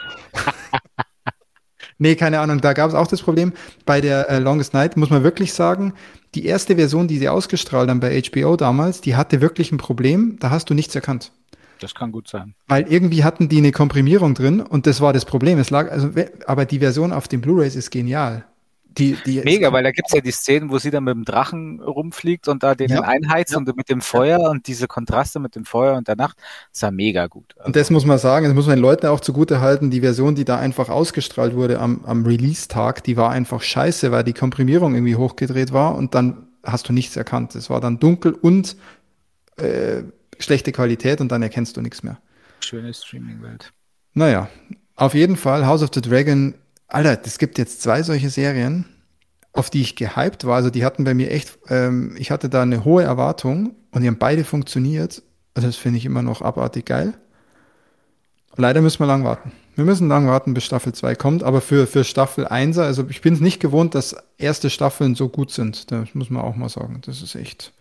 [1.97, 3.53] Nee, keine Ahnung, da gab es auch das Problem.
[3.85, 5.93] Bei der äh, Longest Night muss man wirklich sagen,
[6.35, 10.37] die erste Version, die sie ausgestrahlt haben bei HBO damals, die hatte wirklich ein Problem,
[10.39, 11.31] da hast du nichts erkannt.
[11.79, 12.55] Das kann gut sein.
[12.67, 15.59] Weil irgendwie hatten die eine Komprimierung drin und das war das Problem.
[15.59, 16.09] Es lag, also,
[16.45, 18.45] aber die Version auf den Blu-rays ist genial.
[18.97, 21.25] Die, die Mega, weil da gibt es ja die Szenen, wo sie dann mit dem
[21.25, 23.57] Drachen rumfliegt und da den ja, einheizt ja.
[23.57, 26.37] und mit dem Feuer und diese Kontraste mit dem Feuer und der Nacht,
[26.71, 27.53] das war mega gut.
[27.57, 30.01] Also und das muss man sagen, das muss man den Leuten auch zugute halten, die
[30.01, 34.33] Version, die da einfach ausgestrahlt wurde am, am Release-Tag, die war einfach scheiße, weil die
[34.33, 37.55] Komprimierung irgendwie hochgedreht war und dann hast du nichts erkannt.
[37.55, 38.75] Es war dann dunkel und
[39.57, 40.03] äh,
[40.39, 42.17] schlechte Qualität und dann erkennst du nichts mehr.
[42.61, 43.71] Schöne Streaming-Welt.
[44.13, 44.49] Naja,
[44.95, 46.55] auf jeden Fall House of the Dragon
[46.87, 48.85] Alter, es gibt jetzt zwei solche Serien,
[49.53, 50.55] auf die ich gehypt war.
[50.55, 54.07] Also die hatten bei mir echt, ähm, ich hatte da eine hohe Erwartung und die
[54.07, 55.23] haben beide funktioniert.
[55.53, 57.13] Also das finde ich immer noch abartig geil.
[58.57, 59.51] Leider müssen wir lang warten.
[59.75, 63.19] Wir müssen lang warten, bis Staffel 2 kommt, aber für, für Staffel 1, also ich
[63.19, 65.91] bin es nicht gewohnt, dass erste Staffeln so gut sind.
[65.91, 67.01] Das muss man auch mal sagen.
[67.05, 67.73] Das ist echt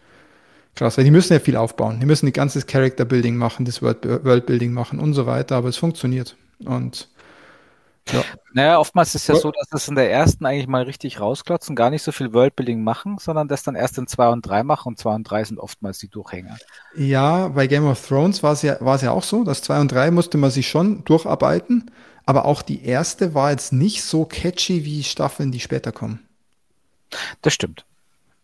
[0.74, 2.00] krass, weil die müssen ja viel aufbauen.
[2.00, 5.54] Die müssen die ganzes Character Building machen, das World, World Building machen und so weiter,
[5.54, 6.36] aber es funktioniert.
[6.64, 7.08] Und
[8.12, 8.22] ja.
[8.52, 11.74] Naja, oftmals ist es ja so, dass es in der ersten eigentlich mal richtig rausklotzen,
[11.74, 14.88] gar nicht so viel Worldbuilding machen, sondern das dann erst in zwei und drei machen
[14.88, 16.56] und zwei und drei sind oftmals die Durchhänger.
[16.94, 19.80] Ja, bei Game of Thrones war es ja, war es ja auch so, dass zwei
[19.80, 21.90] und drei musste man sich schon durcharbeiten,
[22.26, 26.20] aber auch die erste war jetzt nicht so catchy wie Staffeln, die später kommen.
[27.42, 27.84] Das stimmt.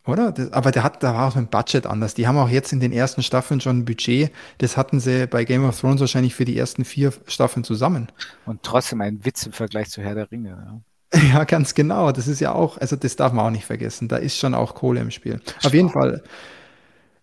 [0.07, 0.33] Oder?
[0.33, 2.15] Das, aber der hat, da war auch ein Budget anders.
[2.15, 4.31] Die haben auch jetzt in den ersten Staffeln schon ein Budget.
[4.59, 8.09] Das hatten sie bei Game of Thrones wahrscheinlich für die ersten vier Staffeln zusammen.
[8.47, 10.51] Und trotzdem ein Witz im Vergleich zu Herr der Ringe.
[10.51, 10.81] Ja.
[11.33, 12.13] Ja, ganz genau.
[12.13, 14.07] Das ist ja auch, also das darf man auch nicht vergessen.
[14.07, 15.41] Da ist schon auch Kohle im Spiel.
[15.41, 15.67] Spannend.
[15.67, 16.23] Auf jeden Fall.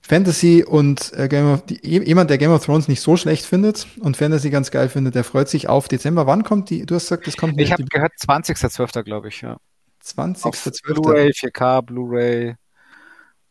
[0.02, 3.88] Fantasy und äh, Game of, die, jemand, der Game of Thrones nicht so schlecht findet
[4.02, 6.28] und Fantasy ganz geil findet, der freut sich auf Dezember.
[6.28, 6.86] Wann kommt die?
[6.86, 7.60] Du hast gesagt, das kommt.
[7.60, 9.04] Ich habe gehört, 20.12.
[9.04, 9.58] glaube ich, ja.
[10.04, 10.84] 20.12.
[10.84, 12.56] Blu-ray, 4K, Blu-ray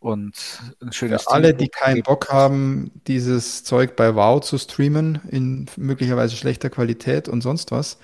[0.06, 0.32] und
[0.80, 5.66] ein schönes Für alle, die keinen Bock haben, dieses Zeug bei Wow zu streamen in
[5.76, 7.98] möglicherweise schlechter Qualität und sonst was,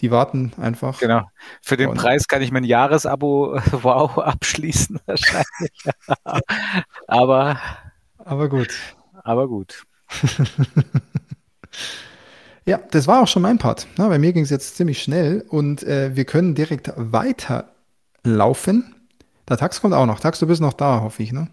[0.00, 0.98] die warten einfach.
[0.98, 1.30] Genau.
[1.60, 5.84] Für den Preis kann ich mein Jahresabo Wow abschließen wahrscheinlich.
[7.06, 7.60] aber
[8.16, 8.70] aber gut.
[9.22, 9.84] Aber gut.
[12.64, 13.86] ja, das war auch schon mein Part.
[13.96, 18.94] Na, bei mir ging es jetzt ziemlich schnell und äh, wir können direkt weiterlaufen
[19.48, 20.20] der Tax kommt auch noch.
[20.20, 21.48] Tax, du bist noch da, hoffe ich, ne?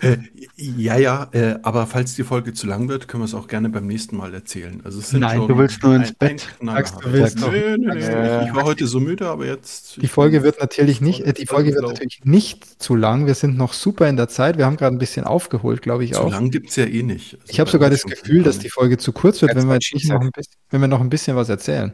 [0.00, 0.16] äh,
[0.56, 3.68] ja, ja, äh, aber falls die Folge zu lang wird, können wir es auch gerne
[3.68, 4.80] beim nächsten Mal erzählen.
[4.84, 6.48] Also es sind Nein, du willst nur ins Bett.
[6.64, 7.52] Tax, du willst noch.
[7.52, 8.00] Nö, nö, nö.
[8.00, 10.02] Äh, ich war heute so müde, aber jetzt.
[10.02, 13.26] Die Folge wird natürlich nicht, äh, die Folge wird natürlich nicht zu lang.
[13.26, 14.58] Wir sind noch super in der Zeit.
[14.58, 16.26] Wir haben gerade ein bisschen aufgeholt, glaube ich zu auch.
[16.26, 17.34] Zu lang gibt es ja eh nicht.
[17.34, 20.08] Also ich habe sogar das Gefühl, dass die Folge zu kurz wird, wenn wir, nicht
[20.08, 21.92] noch ein bisschen, wenn wir noch ein bisschen was erzählen.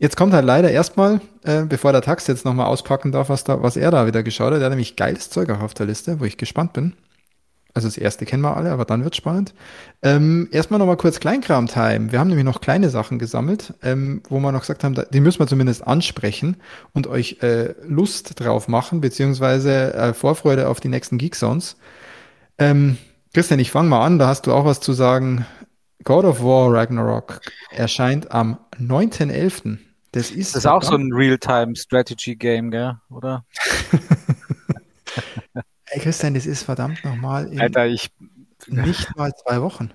[0.00, 3.62] Jetzt kommt halt leider erstmal, äh, bevor der Tax jetzt nochmal auspacken darf, was, da,
[3.62, 4.60] was er da wieder geschaut hat.
[4.60, 6.94] Er hat nämlich geiles Zeug auch auf der Liste, wo ich gespannt bin.
[7.74, 9.54] Also das erste kennen wir alle, aber dann wird spannend.
[10.02, 12.12] Ähm, erstmal nochmal kurz Kleinkram-Time.
[12.12, 15.40] Wir haben nämlich noch kleine Sachen gesammelt, ähm, wo wir noch gesagt haben, die müssen
[15.40, 16.56] wir zumindest ansprechen
[16.92, 21.76] und euch äh, Lust drauf machen, beziehungsweise äh, Vorfreude auf die nächsten Geek Zones.
[22.56, 22.98] Ähm,
[23.34, 25.44] Christian, ich fange mal an, da hast du auch was zu sagen.
[26.04, 29.78] God of War Ragnarok erscheint am 9.11.
[30.18, 32.96] Das ist, das ist auch so ein Real-Time-Strategy-Game, gell?
[33.08, 33.44] oder?
[35.90, 38.10] Ey, Christian, das ist verdammt nochmal Alter, ich
[38.66, 39.92] nicht mal zwei Wochen.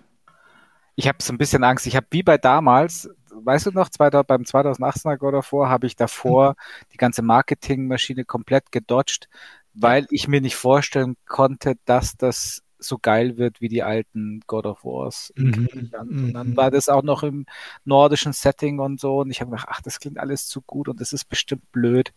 [0.96, 1.88] Ich habe so ein bisschen Angst.
[1.88, 5.98] Ich habe wie bei damals, weißt du noch, beim 2018er God of War habe ich
[5.98, 6.86] davor mhm.
[6.94, 9.28] die ganze Marketingmaschine komplett gedodged,
[9.74, 14.66] weil ich mir nicht vorstellen konnte, dass das so geil wird wie die alten God
[14.66, 15.34] of Wars.
[15.36, 15.70] Mhm.
[15.74, 16.58] Und dann mhm.
[16.58, 17.46] war das auch noch im
[17.86, 19.20] nordischen Setting und so.
[19.20, 22.14] Und ich habe gedacht, ach, das klingt alles zu gut und das ist bestimmt blöd.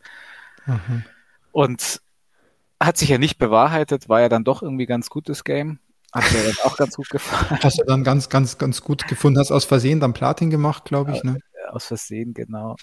[0.66, 1.04] Mhm.
[1.52, 2.00] Und
[2.80, 5.78] hat sich ja nicht bewahrheitet, war ja dann doch irgendwie ganz gutes Game.
[6.12, 7.60] Hat mir dann auch ganz gut gefallen.
[7.62, 11.12] Hast du dann ganz, ganz, ganz gut gefunden, hast aus Versehen dann Platin gemacht, glaube
[11.12, 11.38] ich, ne?
[11.70, 12.76] Aus Versehen, genau.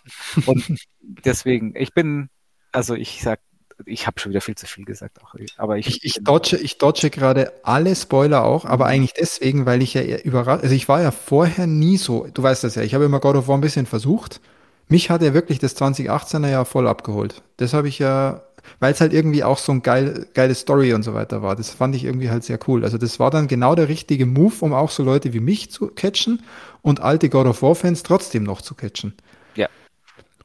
[0.46, 2.30] Und deswegen, ich bin,
[2.72, 3.40] also ich sag
[3.86, 5.20] ich habe schon wieder viel zu viel gesagt.
[5.24, 9.66] Auch, aber ich, ich, ich, dodge, ich dodge gerade alle Spoiler auch, aber eigentlich deswegen,
[9.66, 12.82] weil ich ja überrascht, also ich war ja vorher nie so, du weißt das ja,
[12.82, 14.42] ich habe immer God of War ein bisschen versucht.
[14.90, 17.42] Mich hat er wirklich das 2018er Jahr voll abgeholt.
[17.58, 18.44] Das habe ich ja,
[18.80, 21.56] weil es halt irgendwie auch so ein geil, geile Story und so weiter war.
[21.56, 22.84] Das fand ich irgendwie halt sehr cool.
[22.84, 25.88] Also das war dann genau der richtige Move, um auch so Leute wie mich zu
[25.88, 26.44] catchen
[26.82, 29.14] und alte God of War Fans trotzdem noch zu catchen.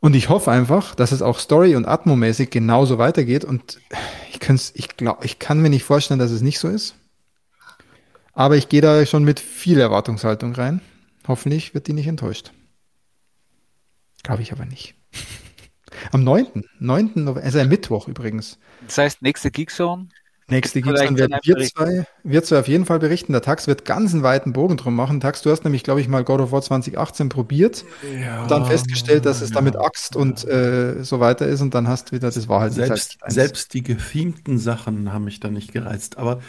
[0.01, 3.45] Und ich hoffe einfach, dass es auch Story- und Atmo-mäßig genauso weitergeht.
[3.45, 3.81] Und
[4.31, 4.41] ich,
[4.75, 6.95] ich, glaub, ich kann mir nicht vorstellen, dass es nicht so ist.
[8.33, 10.81] Aber ich gehe da schon mit viel Erwartungshaltung rein.
[11.27, 12.53] Hoffentlich wird die nicht enttäuscht.
[14.23, 14.95] Glaube ich aber nicht.
[16.13, 16.65] Am 9.
[16.79, 17.13] 9.
[17.17, 18.59] November, also ein Mittwoch übrigens.
[18.87, 20.09] Das heißt, nächste Geekzone.
[20.51, 21.79] Nächste Geeks, werden dann wir berichten.
[21.79, 23.33] zwei, wir zwei auf jeden Fall berichten.
[23.33, 25.21] Der Tax wird ganz einen weiten Bogen drum machen.
[25.21, 27.85] Tax, du hast nämlich, glaube ich, mal God of War 2018 probiert
[28.23, 29.57] Ja, und dann festgestellt, dass es ja.
[29.57, 33.19] damit Axt und äh, so weiter ist und dann hast wieder, das war halt Selbst,
[33.23, 33.35] eins.
[33.35, 36.17] selbst die gethemten Sachen haben mich da nicht gereizt.
[36.17, 36.41] Aber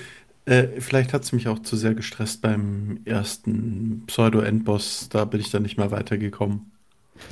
[0.45, 5.09] äh, vielleicht hat es mich auch zu sehr gestresst beim ersten Pseudo-Endboss.
[5.09, 6.71] Da bin ich dann nicht mehr weitergekommen.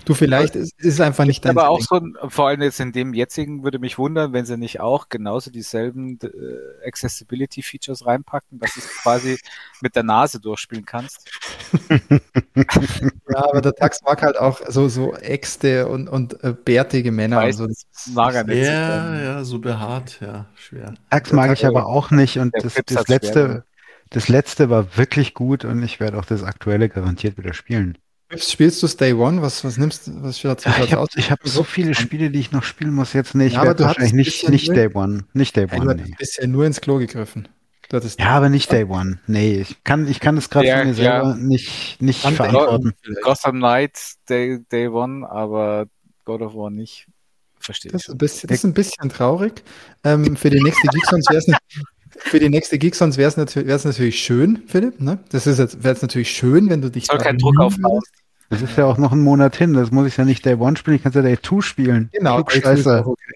[0.05, 2.15] Du, vielleicht ist, ist es einfach nicht dein Aber auch Ding.
[2.21, 5.51] so, vor allem jetzt in dem jetzigen würde mich wundern, wenn sie nicht auch genauso
[5.51, 9.37] dieselben äh, Accessibility-Features reinpacken, dass du es quasi
[9.81, 11.29] mit der Nase durchspielen kannst.
[13.29, 17.37] Ja, aber der Tax mag halt auch so, so Äxte und, und äh, bärtige Männer.
[17.37, 17.85] Weiß, und so.
[17.93, 18.65] das mag er nicht.
[18.65, 20.93] Ja, ja, so behaart, ja, schwer.
[21.09, 23.65] Axe mag ich aber auch nicht und das, das schwer letzte,
[24.09, 27.97] das letzte war wirklich gut und ich werde auch das aktuelle garantiert wieder spielen.
[28.35, 29.41] Spielst du Day One?
[29.41, 30.21] Was, was nimmst du?
[30.21, 31.09] Was schaut Ja, sich ich habe aus?
[31.15, 33.53] ich hab so viele Spiele, die ich noch spielen muss jetzt nicht.
[33.53, 34.67] Ja, Ich aber werde du wahrscheinlich nicht, nicht.
[34.69, 35.25] Day One.
[35.33, 36.15] Nicht Day Ja, du One, hast nee.
[36.17, 37.47] bisher nur ins Klo gegriffen.
[37.89, 39.19] Du Ja, aber nicht Day One.
[39.27, 42.93] Nee, ich kann, ich kann das gerade Ja, von mir selber nicht, nicht verantworten.
[43.21, 45.85] Gotham Knights Day, Day One, aber
[46.25, 47.07] God of War nicht.
[47.59, 48.07] Verstehe Das ich.
[48.09, 49.63] ist ein bisschen, das ist ein bisschen traurig.
[50.03, 51.59] Ähm, für die nächste Geeksons wäre es nicht.
[52.17, 54.99] Für die nächste Geeksons wäre es natürlich, wär's natürlich schön, Philipp.
[54.99, 55.19] Ne?
[55.29, 57.05] Das ist jetzt, wäre es natürlich schön, wenn du dich.
[57.05, 58.01] Soll da kein Druck aufbauen.
[58.49, 59.73] Das ist ja auch noch ein Monat hin.
[59.73, 60.97] Das muss ich ja nicht Day One spielen.
[60.97, 62.09] Ich kann es ja Day Two spielen.
[62.13, 63.01] Genau, Day Two ist Scheiße.
[63.01, 63.33] auch okay.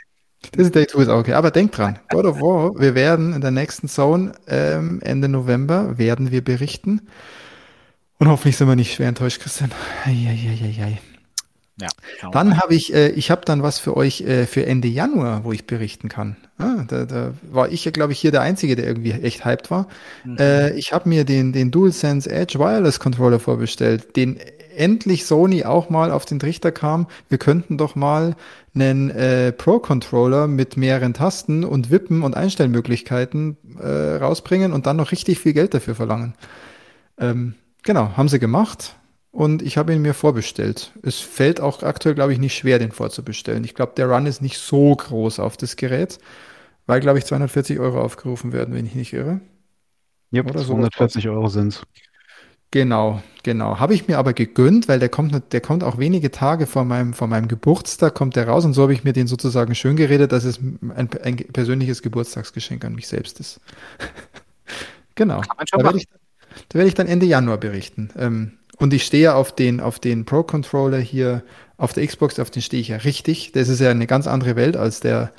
[0.54, 1.34] Das ist Day 2 ist auch okay.
[1.34, 5.98] Aber denk dran, God of War, wir werden in der nächsten Zone ähm, Ende November
[5.98, 7.02] werden wir berichten.
[8.18, 9.72] Und hoffentlich sind wir nicht schwer enttäuscht, Christian.
[10.06, 10.72] Eieieiei.
[10.78, 11.11] Ja, schauen
[11.82, 15.44] wir Dann habe ich, äh, ich habe dann was für euch äh, für Ende Januar,
[15.44, 16.38] wo ich berichten kann.
[16.58, 19.72] Ah, da, da war ich ja, glaube ich, hier der Einzige, der irgendwie echt hyped
[19.72, 19.88] war.
[20.24, 20.38] Mhm.
[20.38, 24.40] Äh, ich habe mir den, den DualSense Edge Wireless Controller vorbestellt, den
[24.76, 27.08] endlich Sony auch mal auf den Trichter kam.
[27.30, 28.36] Wir könnten doch mal
[28.74, 35.12] einen äh, Pro-Controller mit mehreren Tasten und Wippen und Einstellmöglichkeiten äh, rausbringen und dann noch
[35.12, 36.36] richtig viel Geld dafür verlangen.
[37.18, 38.96] Ähm, genau, haben sie gemacht
[39.32, 40.92] und ich habe ihn mir vorbestellt.
[41.04, 43.64] Es fällt auch aktuell, glaube ich, nicht schwer, den vorzubestellen.
[43.64, 46.20] Ich glaube, der Run ist nicht so groß auf das Gerät,
[46.88, 49.42] weil, glaube ich, 240 Euro aufgerufen werden, wenn ich nicht irre.
[50.34, 51.84] Yep, Oder sowas 240 Euro sind's.
[52.72, 53.80] Genau, genau.
[53.80, 57.14] Habe ich mir aber gegönnt, weil der kommt, der kommt auch wenige Tage vor meinem,
[57.14, 60.32] vor meinem Geburtstag, kommt der raus und so habe ich mir den sozusagen schön geredet,
[60.32, 63.60] dass es ein, ein persönliches Geburtstagsgeschenk an mich selbst ist.
[65.16, 65.42] genau.
[65.42, 66.21] Kann man schon Da werde machen.
[66.70, 68.10] Da werde ich dann Ende Januar berichten.
[68.18, 71.44] Ähm, und ich stehe auf den, auf den Pro-Controller hier
[71.78, 73.52] auf der Xbox, auf den stehe ich ja richtig.
[73.52, 75.32] Das ist ja eine ganz andere Welt als der,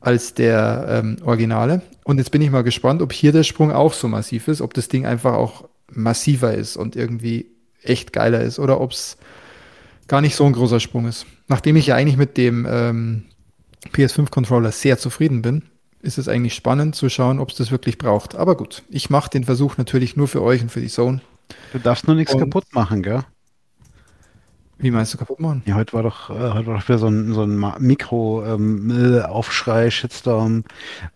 [0.00, 1.82] als der ähm, Originale.
[2.04, 4.74] Und jetzt bin ich mal gespannt, ob hier der Sprung auch so massiv ist, ob
[4.74, 7.46] das Ding einfach auch massiver ist und irgendwie
[7.82, 9.16] echt geiler ist oder ob es
[10.06, 11.26] gar nicht so ein großer Sprung ist.
[11.48, 13.24] Nachdem ich ja eigentlich mit dem ähm,
[13.92, 15.64] PS5-Controller sehr zufrieden bin,
[16.00, 18.34] ist es eigentlich spannend zu schauen, ob es das wirklich braucht.
[18.36, 21.20] Aber gut, ich mache den Versuch natürlich nur für euch und für die Zone.
[21.72, 23.22] Du darfst nur nichts Und- kaputt machen, gell?
[24.80, 25.62] Wie meinst du kaputt machen?
[25.66, 30.62] Ja, heute war doch, äh, heute war doch wieder so ein, so ein Mikro-Aufschrei, Shitstorm,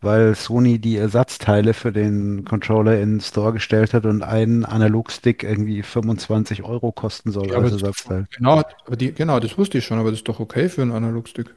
[0.01, 5.45] weil Sony die Ersatzteile für den Controller in den Store gestellt hat und ein Analogstick
[5.45, 8.27] irgendwie 25 Euro kosten soll Ja, als Ersatzteil.
[8.37, 10.91] Genau, aber die, genau, das wusste ich schon, aber das ist doch okay für einen
[10.93, 11.55] Analogstick.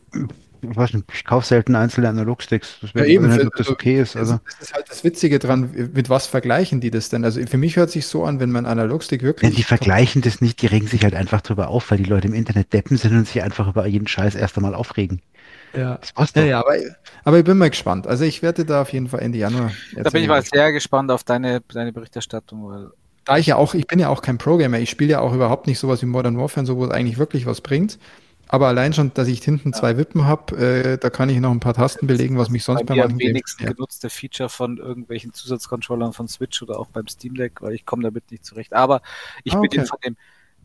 [0.61, 3.55] Ich weiß nicht, ich kaufe selten einzelne Analogsticks, deswegen Ja, eben, weiß ich nicht, ob
[3.55, 4.15] das okay ist.
[4.15, 7.23] Also, Das ist halt das Witzige dran, mit was vergleichen die das denn?
[7.23, 9.55] Also für mich hört sich so an, wenn man Analogstick Ja, wirklich.
[9.55, 12.33] die vergleichen das nicht, die regen sich halt einfach drüber auf, weil die Leute im
[12.33, 15.21] Internet deppen sind und sich einfach über jeden Scheiß erst einmal aufregen.
[15.73, 15.99] Ja.
[16.15, 16.75] Das Ja, ja, aber,
[17.23, 18.07] aber ich bin mal gespannt.
[18.07, 19.71] Also ich werde da auf jeden Fall Ende Januar.
[19.93, 22.91] Da bin ich mal sehr gespannt auf deine, deine Berichterstattung, weil
[23.25, 25.67] Da ich ja auch, ich bin ja auch kein Pro-Gamer, ich spiele ja auch überhaupt
[25.67, 27.99] nicht sowas wie Modern Warfare, und so wo es eigentlich wirklich was bringt.
[28.55, 31.59] Aber allein schon, dass ich hinten zwei Wippen habe, äh, da kann ich noch ein
[31.59, 33.77] paar Tasten belegen, was mich sonst bei bei am manchen Games wenigsten nervt.
[33.77, 38.03] genutzte Feature von irgendwelchen Zusatzcontrollern von Switch oder auch beim Steam Deck, weil ich komme
[38.03, 38.73] damit nicht zurecht.
[38.73, 39.01] Aber
[39.43, 39.85] ich Ah, bin okay.
[39.85, 40.17] von dem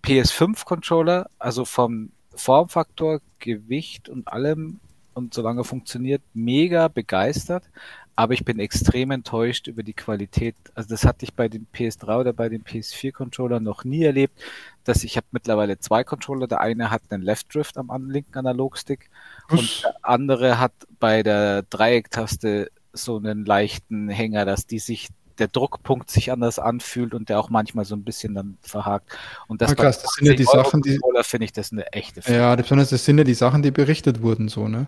[0.02, 4.80] PS5-Controller, also vom Formfaktor, Gewicht und allem
[5.14, 7.70] und solange er funktioniert, mega begeistert.
[8.16, 10.54] Aber ich bin extrem enttäuscht über die Qualität.
[10.74, 14.38] Also das hatte ich bei den PS3 oder bei den PS4-Controllern noch nie erlebt,
[14.84, 16.46] dass ich habe mittlerweile zwei Controller.
[16.46, 19.08] Der eine hat einen Left Drift am linken Analogstick
[19.48, 25.08] und der andere hat bei der Dreiecktaste so einen leichten Hänger, dass die sich
[25.38, 29.16] der Druckpunkt sich anders anfühlt und der auch manchmal so ein bisschen dann verhakt.
[29.48, 31.72] Und das Ah, krass, das sind ja die 80 Euro Sachen, die- finde ich das
[31.72, 34.86] eine echte Ja, besonders das sind ja die Sachen, die berichtet wurden, so, ne?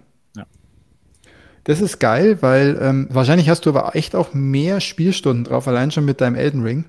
[1.64, 5.90] Das ist geil, weil ähm, wahrscheinlich hast du aber echt auch mehr Spielstunden drauf, allein
[5.90, 6.84] schon mit deinem Elden Ring.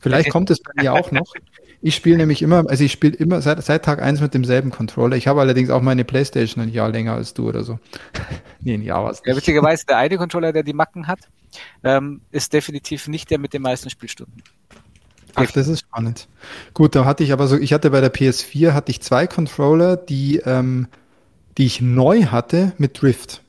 [0.00, 1.32] Vielleicht kommt es bei mir auch noch.
[1.80, 5.16] Ich spiele nämlich immer, also ich spiele immer seit, seit Tag eins mit demselben Controller.
[5.16, 7.78] Ich habe allerdings auch meine Playstation ein Jahr länger als du oder so.
[8.60, 9.22] nee, ein Jahr was.
[9.24, 11.20] Ja, witzigerweise, der eine Controller, der die Macken hat,
[11.84, 14.42] ähm, ist definitiv nicht der mit den meisten Spielstunden.
[15.34, 16.26] Ach, das ist spannend.
[16.74, 19.96] Gut, da hatte ich aber so, ich hatte bei der PS4 hatte ich zwei Controller,
[19.96, 20.88] die, ähm,
[21.58, 23.42] die ich neu hatte mit Drift.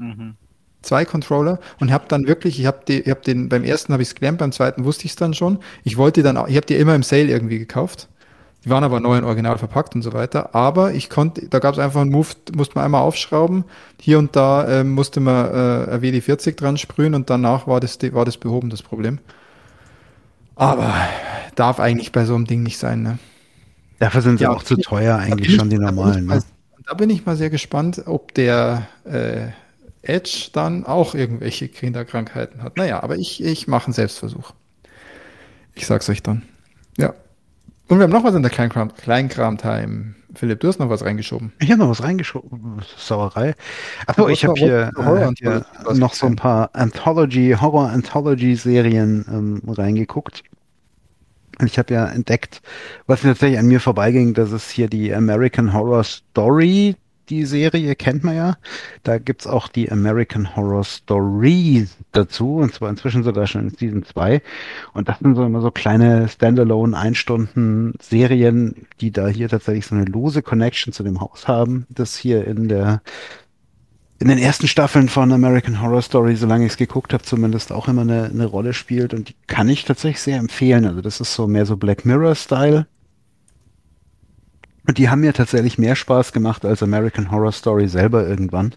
[0.00, 0.36] Mhm
[0.82, 4.14] zwei Controller und habe dann wirklich, ich habe hab den, beim ersten habe ich es
[4.14, 5.58] gelernt, beim zweiten wusste ich es dann schon.
[5.84, 8.08] Ich wollte dann, auch, ich habe die immer im Sale irgendwie gekauft.
[8.64, 10.54] Die waren aber neu und original verpackt und so weiter.
[10.54, 13.64] Aber ich konnte, da gab es einfach einen Move, musste man einmal aufschrauben.
[13.98, 18.26] Hier und da äh, musste man äh, WD40 dran sprühen und danach war das, war
[18.26, 19.18] das behoben, das Problem.
[20.56, 20.94] Aber
[21.54, 23.18] darf eigentlich bei so einem Ding nicht sein, ne?
[23.98, 26.26] Dafür sind sie ja, auch zu teuer eigentlich schon, die normalen.
[26.26, 26.42] Ne?
[26.86, 29.48] Da bin ich mal sehr gespannt, ob der äh,
[30.02, 32.76] Edge dann auch irgendwelche Kinderkrankheiten hat.
[32.76, 34.52] Naja, aber ich, ich mache einen Selbstversuch.
[35.74, 36.42] Ich sag's euch dann.
[36.96, 37.14] Ja.
[37.88, 40.14] Und wir haben noch was in der Kleinkram, Kleinkram-Time.
[40.34, 41.52] Philipp, du hast noch was reingeschoben.
[41.58, 42.82] Ich habe noch was reingeschoben.
[42.96, 43.54] Sauerei.
[44.06, 50.44] Achso, ich habe hier, äh, hier noch so ein paar Anthology, Horror-Anthology-Serien ähm, reingeguckt.
[51.64, 52.62] Ich habe ja entdeckt,
[53.06, 56.96] was tatsächlich an mir vorbeiging, dass es hier die American Horror Story
[57.30, 58.56] die Serie kennt man ja.
[59.02, 64.04] Da gibt's auch die American Horror Stories dazu, und zwar inzwischen sogar schon in Season
[64.04, 64.42] 2.
[64.92, 69.94] Und das sind so immer so kleine Standalone Einstunden Serien, die da hier tatsächlich so
[69.94, 73.00] eine lose Connection zu dem Haus haben, das hier in der
[74.18, 77.88] in den ersten Staffeln von American Horror Story, solange ich es geguckt habe, zumindest auch
[77.88, 80.84] immer eine, eine Rolle spielt und die kann ich tatsächlich sehr empfehlen.
[80.84, 82.86] Also das ist so mehr so Black Mirror Style
[84.90, 88.74] und die haben mir tatsächlich mehr Spaß gemacht als American Horror Story selber irgendwann.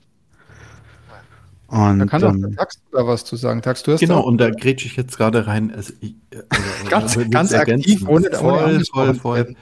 [1.65, 3.63] Und, da kann auch ähm, Tax da was zu sagen.
[3.63, 5.73] Tax, du hast genau, und da grätsche ich jetzt gerade rein.
[5.75, 6.43] Also, ich, äh,
[6.91, 9.55] ganz ganz aktiv, ohne, voll, voll, voll.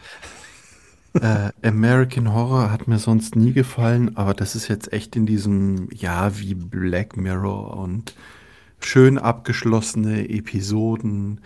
[1.14, 5.90] äh, American Horror hat mir sonst nie gefallen, aber das ist jetzt echt in diesem
[5.94, 8.14] Jahr wie Black Mirror und
[8.82, 11.40] schön abgeschlossene Episoden.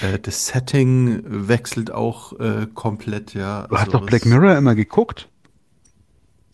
[0.00, 3.66] Äh, das Setting wechselt auch äh, komplett, ja.
[3.68, 5.28] Du hast doch Black Mirror immer geguckt.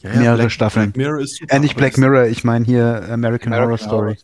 [0.01, 0.93] Ja, ja, Mehrere Black, Staffeln.
[0.93, 4.17] Black Mirror ist super, äh, nicht Black Mirror, ich meine hier American, American Horror Story.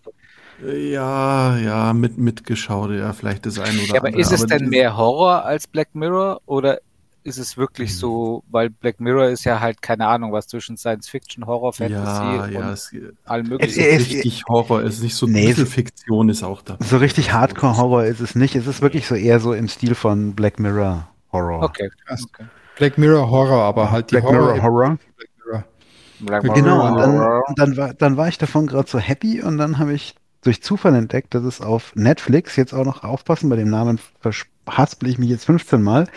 [0.62, 4.20] Ja, ja, mit mitgeschaut, ja, vielleicht das eine oder ja, aber andere.
[4.23, 6.81] Ist es aber denn mehr Horror als Black Mirror oder
[7.24, 7.96] ist es wirklich hm.
[7.96, 12.22] so, weil Black Mirror ist ja halt keine Ahnung, was zwischen Science Fiction, Horror, Fantasy
[12.22, 12.92] ja, ja, und es,
[13.24, 13.80] allem möglichen.
[13.80, 16.76] Es ist richtig Horror, es ist nicht so nee, Fiktion ist auch da.
[16.80, 19.94] So richtig Hardcore Horror ist es nicht, es ist wirklich so eher so im Stil
[19.94, 21.62] von Black Mirror Horror.
[21.62, 22.44] Okay, okay.
[22.76, 24.98] Black Mirror Horror, aber halt die Black Horror Mirror Horror.
[25.16, 25.64] Black Mirror.
[26.20, 26.54] Black Mirror.
[26.56, 29.94] Genau, und dann, dann, war, dann war ich davon gerade so happy und dann habe
[29.94, 33.98] ich durch Zufall entdeckt, dass es auf Netflix jetzt auch noch aufpassen, bei dem Namen
[34.65, 36.09] verhaspel ich mich jetzt 15 Mal,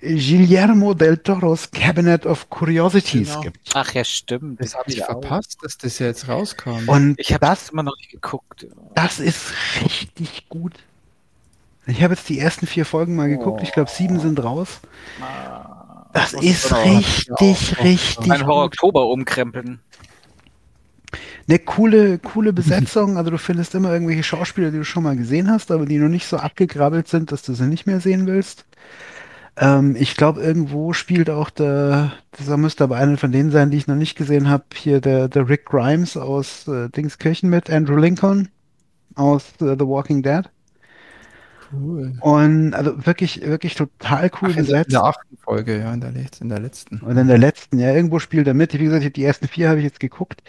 [0.00, 3.40] Guillermo del Toros Cabinet of Curiosities genau.
[3.40, 3.58] gibt.
[3.74, 4.60] Ach ja, stimmt.
[4.60, 6.88] Das habe ich verpasst, dass das jetzt rauskam.
[6.88, 8.66] Und ich habe das immer noch nicht geguckt.
[8.94, 9.52] Das ist
[9.82, 10.74] richtig gut.
[11.86, 13.62] Ich habe jetzt die ersten vier Folgen mal geguckt.
[13.62, 14.80] Ich glaube, sieben sind raus.
[16.12, 18.30] Das ist richtig, richtig.
[18.30, 19.80] Ein Horror Oktober umkrempeln
[21.50, 23.16] eine coole, coole Besetzung.
[23.16, 26.08] Also du findest immer irgendwelche Schauspieler, die du schon mal gesehen hast, aber die noch
[26.08, 28.64] nicht so abgegrabbelt sind, dass du sie nicht mehr sehen willst.
[29.56, 33.78] Ähm, ich glaube, irgendwo spielt auch der, das müsste aber einer von denen sein, die
[33.78, 37.96] ich noch nicht gesehen habe, hier der, der Rick Grimes aus äh, Dingskirchen mit Andrew
[37.96, 38.48] Lincoln
[39.16, 40.48] aus äh, The Walking Dead.
[41.72, 42.16] Cool.
[42.20, 44.88] Und also wirklich, wirklich total cool Ach, besetzt.
[44.88, 46.98] In der achten Folge, ja, in der, in der letzten.
[46.98, 48.72] Und in der letzten, ja, irgendwo spielt er mit.
[48.72, 50.42] Wie gesagt, die ersten vier habe ich jetzt geguckt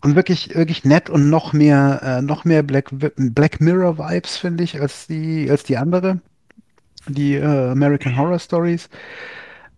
[0.00, 4.64] und wirklich wirklich nett und noch mehr äh, noch mehr Black Black Mirror Vibes finde
[4.64, 6.20] ich als die als die andere.
[7.08, 8.88] Die äh, American Horror Stories.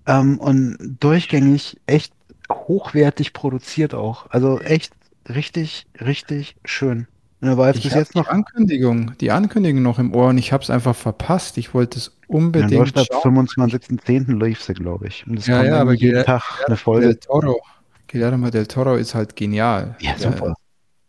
[0.06, 2.12] Ähm, und durchgängig echt
[2.50, 4.26] hochwertig produziert auch.
[4.30, 4.92] Also echt
[5.28, 7.06] richtig richtig schön.
[7.40, 10.52] Und war jetzt bis jetzt noch die Ankündigung die Ankündigung noch im Ohr und ich
[10.52, 11.56] habe es einfach verpasst.
[11.56, 14.38] Ich wollte es unbedingt ja, läuft ab 25.10.
[14.44, 15.26] lief sie glaube ich.
[15.26, 17.18] Und es ja, kommt ja, aber jeden Tag eine Folge.
[17.18, 17.62] Toro
[18.10, 19.96] Guillermo del Toro ist halt genial.
[20.00, 20.48] Ja, super.
[20.48, 20.54] Ja.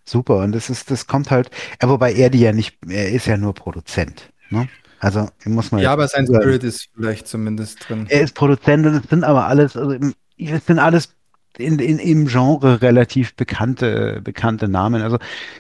[0.06, 0.38] Super.
[0.38, 1.50] Und das ist, das kommt halt,
[1.82, 4.32] wobei er die ja nicht, er ist ja nur Produzent.
[4.50, 4.68] Ne?
[5.00, 5.82] Also muss man.
[5.82, 8.06] Ja, aber sein Spirit ist vielleicht zumindest drin.
[8.10, 9.96] Er ist Produzent und es sind aber alles, also
[10.38, 11.16] es sind alles
[11.58, 15.02] in, in, im Genre relativ bekannte, bekannte Namen.
[15.02, 15.18] Also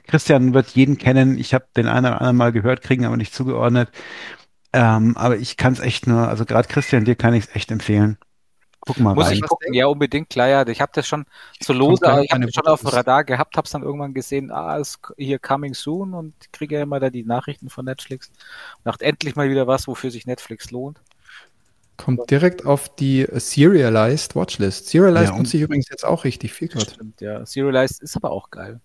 [0.07, 1.37] Christian wird jeden kennen.
[1.37, 3.89] Ich habe den einen oder anderen mal gehört, kriegen aber nicht zugeordnet.
[4.73, 7.71] Ähm, aber ich kann es echt nur, also gerade Christian, dir kann ich es echt
[7.71, 8.17] empfehlen.
[8.83, 9.33] Guck mal Muss rein.
[9.35, 10.67] ich gucken, ja, unbedingt, klar, ja.
[10.67, 11.25] Ich habe das schon
[11.61, 14.13] so lose, aber ich habe das schon auf dem Radar gehabt, habe es dann irgendwann
[14.15, 18.31] gesehen, ah, ist hier coming soon und kriege ja immer da die Nachrichten von Netflix.
[18.83, 20.99] Dachte endlich mal wieder was, wofür sich Netflix lohnt.
[21.97, 24.87] Kommt direkt auf die Serialized Watchlist.
[24.87, 26.89] Serialized Ja, und- nutze ich übrigens jetzt auch richtig viel gerade.
[26.89, 27.45] Stimmt, ja.
[27.45, 28.79] Serialized ist aber auch geil.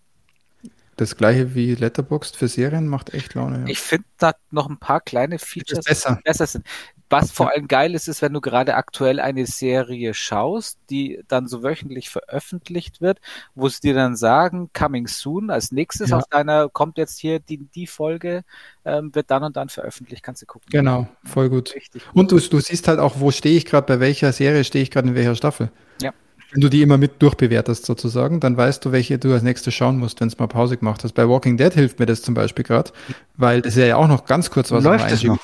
[0.97, 3.61] Das gleiche wie Letterboxd für Serien macht echt Laune.
[3.61, 3.65] Ja.
[3.67, 6.17] Ich finde da noch ein paar kleine Features, besser.
[6.17, 6.67] die besser sind.
[7.09, 11.47] Was vor allem geil ist, ist, wenn du gerade aktuell eine Serie schaust, die dann
[11.47, 13.21] so wöchentlich veröffentlicht wird,
[13.55, 16.17] wo sie dir dann sagen, coming soon, als nächstes Ja.
[16.17, 18.43] auf deiner, kommt jetzt hier die, die Folge,
[18.85, 20.69] ähm, wird dann und dann veröffentlicht, kannst du gucken.
[20.71, 21.75] Genau, voll gut.
[21.77, 22.17] Richtig gut.
[22.17, 24.91] Und du, du siehst halt auch, wo stehe ich gerade, bei welcher Serie stehe ich
[24.91, 25.71] gerade in welcher Staffel.
[26.03, 26.13] Ja.
[26.53, 29.99] Wenn du die immer mit durchbewertest sozusagen, dann weißt du, welche du als nächstes schauen
[29.99, 31.13] musst, wenn es mal Pause gemacht hast.
[31.13, 32.93] Bei Walking Dead hilft mir das zum Beispiel gerade,
[33.37, 35.37] weil das ist ja auch noch ganz kurz was Läuft es Einschieben.
[35.37, 35.43] noch?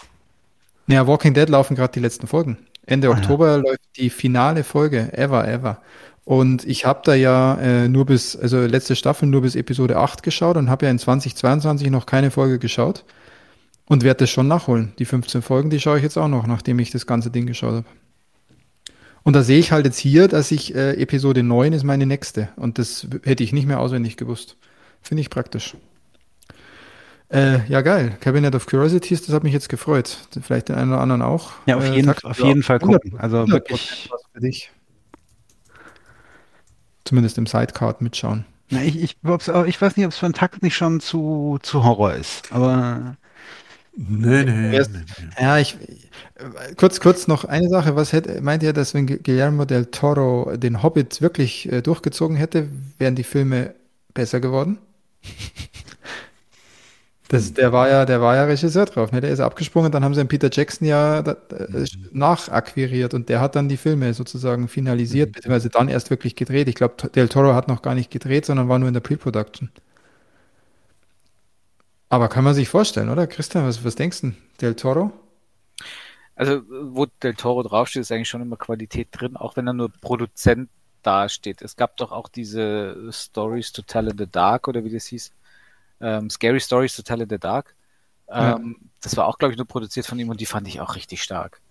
[0.94, 2.58] Ja, Walking Dead laufen gerade die letzten Folgen.
[2.86, 3.16] Ende Ah, ja.
[3.18, 5.78] Oktober läuft die finale Folge, ever, ever.
[6.24, 10.22] Und ich habe da ja äh, nur bis, also letzte Staffel nur bis Episode 8
[10.22, 13.04] geschaut und habe ja in 2022 noch keine Folge geschaut
[13.86, 14.92] und werde das schon nachholen.
[14.98, 17.74] Die 15 Folgen, die schaue ich jetzt auch noch, nachdem ich das ganze Ding geschaut
[17.74, 17.86] habe.
[19.24, 22.48] Und da sehe ich halt jetzt hier, dass ich äh, Episode 9 ist meine nächste.
[22.56, 24.56] Und das hätte ich nicht mehr auswendig gewusst.
[25.00, 25.76] Finde ich praktisch.
[27.28, 28.16] Äh, ja, geil.
[28.20, 30.18] Cabinet of Curiosities, das hat mich jetzt gefreut.
[30.42, 31.52] Vielleicht den einen oder anderen auch.
[31.66, 33.18] Ja, auf Äh, jeden, auf jeden Fall 100 gucken.
[33.18, 34.08] Also 100% wirklich.
[34.10, 34.70] was für dich.
[37.04, 38.44] Zumindest im Sidecard mitschauen.
[38.70, 41.84] Na, ich, ich, ich weiß nicht, ob es für einen Takt nicht schon zu, zu
[41.84, 42.50] Horror ist.
[42.52, 43.16] Aber
[43.94, 45.28] Nee, nee, Erst- nee, nee.
[45.42, 45.76] Ja, ich
[46.36, 47.94] äh, kurz, kurz noch eine Sache.
[47.94, 52.36] Was hätte, meint ihr, dass wenn Gu- Guillermo del Toro den Hobbit wirklich äh, durchgezogen
[52.36, 53.74] hätte, wären die Filme
[54.14, 54.78] besser geworden?
[57.28, 59.22] Das, der war ja, der war ja Regisseur drauf, ne?
[59.22, 63.40] Der ist abgesprungen, dann haben sie den Peter Jackson ja da, äh, nachakquiriert und der
[63.40, 66.68] hat dann die Filme sozusagen finalisiert, beziehungsweise dann erst wirklich gedreht.
[66.68, 69.70] Ich glaube, Del Toro hat noch gar nicht gedreht, sondern war nur in der Pre-Production.
[72.12, 73.26] Aber kann man sich vorstellen, oder?
[73.26, 74.34] Christian, was, was denkst du?
[74.60, 75.12] Del Toro?
[76.34, 79.88] Also, wo Del Toro draufsteht, ist eigentlich schon immer Qualität drin, auch wenn er nur
[79.88, 80.68] Produzent
[81.02, 81.62] dasteht.
[81.62, 85.32] Es gab doch auch diese Stories to Tell in the Dark oder wie das hieß.
[86.02, 87.74] Ähm, Scary Stories to Tell in the Dark.
[88.28, 88.56] Ja.
[88.56, 90.96] Ähm, Das war auch, glaube ich, nur produziert von ihm und die fand ich auch
[90.96, 91.62] richtig stark.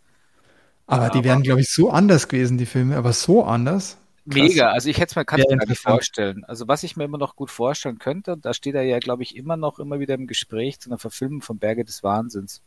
[0.87, 3.97] Aber die wären, glaube ich, so anders gewesen, die Filme, aber so anders.
[4.25, 6.43] Mega, also ich hätte es mir, kann mir gar nicht vorstellen.
[6.45, 9.35] Also was ich mir immer noch gut vorstellen könnte, da steht er ja, glaube ich,
[9.35, 12.61] immer noch immer wieder im Gespräch zu einer Verfilmung von Berge des Wahnsinns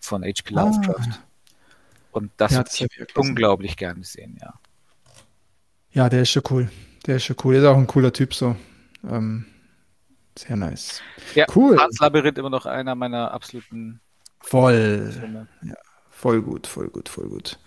[0.00, 0.54] von H.P.
[0.56, 0.62] Ah.
[0.64, 1.20] Lovecraft.
[2.12, 4.54] Und das Ja, würde ich unglaublich gerne sehen, ja.
[5.92, 6.70] Ja, der ist schon cool.
[7.06, 7.54] Der ist schon cool.
[7.54, 8.56] Der ist auch ein cooler Typ so.
[9.08, 9.46] Ähm,
[10.36, 11.02] sehr nice.
[11.34, 11.76] Ja, Cool.
[11.76, 14.00] Pan's Labyrinth immer noch einer meiner absoluten
[14.40, 15.12] Voll.
[15.12, 15.48] Filme.
[16.10, 17.58] Voll gut, voll gut, voll gut.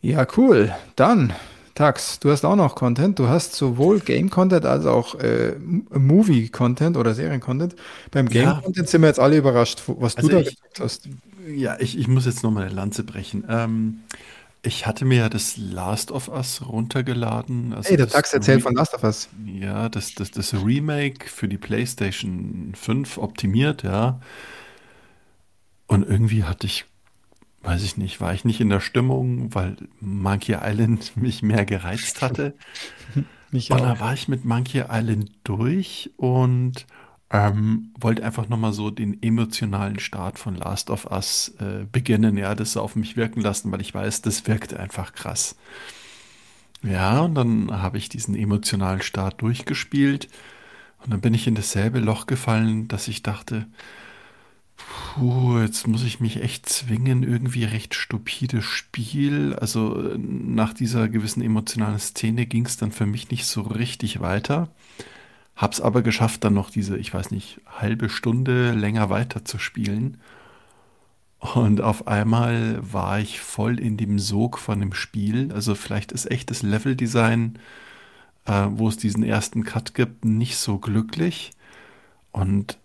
[0.00, 0.74] Ja, cool.
[0.96, 1.32] Dann,
[1.76, 3.18] Tax, du hast auch noch Content.
[3.18, 5.54] Du hast sowohl Game-Content als auch äh,
[5.92, 7.76] Movie-Content oder Serien-Content.
[8.10, 8.54] Beim Ja.
[8.54, 11.08] Game-Content sind wir jetzt alle überrascht, was Also du da ich- gesagt hast.
[11.54, 13.44] Ja, ich, ich muss jetzt nochmal eine Lanze brechen.
[13.48, 14.00] Ähm,
[14.62, 17.72] ich hatte mir ja das Last of Us runtergeladen.
[17.72, 19.28] Also Hey, der Tax erzählt Re- von Last of Us.
[19.44, 24.18] Ja, das, das, das Remake für die PlayStation 5 optimiert, ja.
[25.86, 26.84] Und irgendwie hatte ich,
[27.66, 32.22] weiß ich nicht, war ich nicht in der Stimmung, weil Monkey Island mich mehr gereizt
[32.22, 32.56] hatte.
[33.50, 33.80] Mich Und auch.
[33.80, 36.86] da war ich mit Monkey Island durch und
[37.30, 42.54] ähm, wollte einfach nochmal so den emotionalen Start von Last of Us äh, beginnen, ja,
[42.54, 45.56] das auf mich wirken lassen, weil ich weiß, das wirkt einfach krass.
[46.82, 50.28] Ja, und dann habe ich diesen emotionalen Start durchgespielt
[51.04, 53.66] und dann bin ich in dasselbe Loch gefallen, dass ich dachte,
[55.14, 59.54] puh, jetzt muss ich mich echt zwingen, irgendwie recht stupides Spiel.
[59.54, 64.68] Also nach dieser gewissen emotionalen Szene ging es dann für mich nicht so richtig weiter.
[65.56, 70.18] Hab's aber geschafft, dann noch diese, ich weiß nicht, halbe Stunde länger weiter zu spielen.
[71.38, 75.52] Und auf einmal war ich voll in dem Sog von dem Spiel.
[75.52, 77.58] Also vielleicht ist echt das Leveldesign,
[78.46, 81.52] äh, wo es diesen ersten Cut gibt, nicht so glücklich.
[82.32, 82.78] Und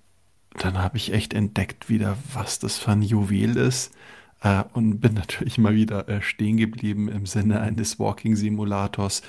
[0.58, 3.92] dann habe ich echt entdeckt wieder, was das für ein Juwel ist.
[4.44, 9.22] Äh, und bin natürlich mal wieder äh, stehen geblieben im Sinne eines Walking-Simulators.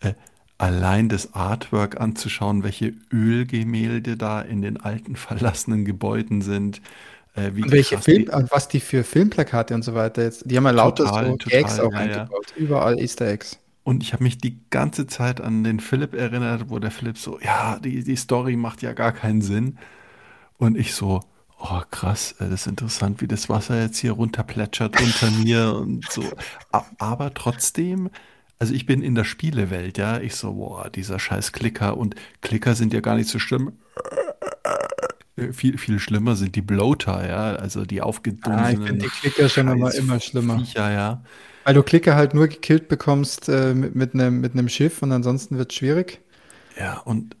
[0.00, 0.14] Äh,
[0.58, 6.80] allein das Artwork anzuschauen, welche Ölgemälde da in den alten verlassenen Gebäuden sind.
[7.34, 10.50] Äh, Und welche krass Film, die- und was die für Filmplakate und so weiter jetzt,
[10.50, 12.22] die haben ja lauter Total, so total, Gags auch ja, ja.
[12.22, 12.52] eingebaut.
[12.56, 13.58] Überall Easter Eggs.
[13.82, 17.38] Und ich habe mich die ganze Zeit an den Philipp erinnert, wo der Philipp so,
[17.40, 19.78] ja, die, die Story macht ja gar keinen Sinn.
[20.58, 21.22] Und ich so,
[21.58, 26.10] oh krass, äh, das ist interessant, wie das Wasser jetzt hier runterplätschert unter mir und
[26.10, 26.24] so.
[26.98, 28.10] Aber trotzdem,
[28.58, 30.20] also ich bin in der Spielewelt, ja.
[30.20, 33.72] Ich so, boah, dieser scheiß Klicker und Klicker sind ja gar nicht so schlimm.
[35.36, 39.10] Äh, Viel, viel schlimmer sind die Bloater, ja, also die Ah, ich aufgedunsenen finde die
[39.10, 40.58] Klicker schon immer, immer schlimmer.
[40.58, 41.22] Viecher, ja.
[41.64, 45.58] Weil du Klicker halt nur gekillt bekommst äh, mit, einem mit einem Schiff und ansonsten
[45.58, 46.20] wird es schwierig.
[46.78, 47.36] Ja, und,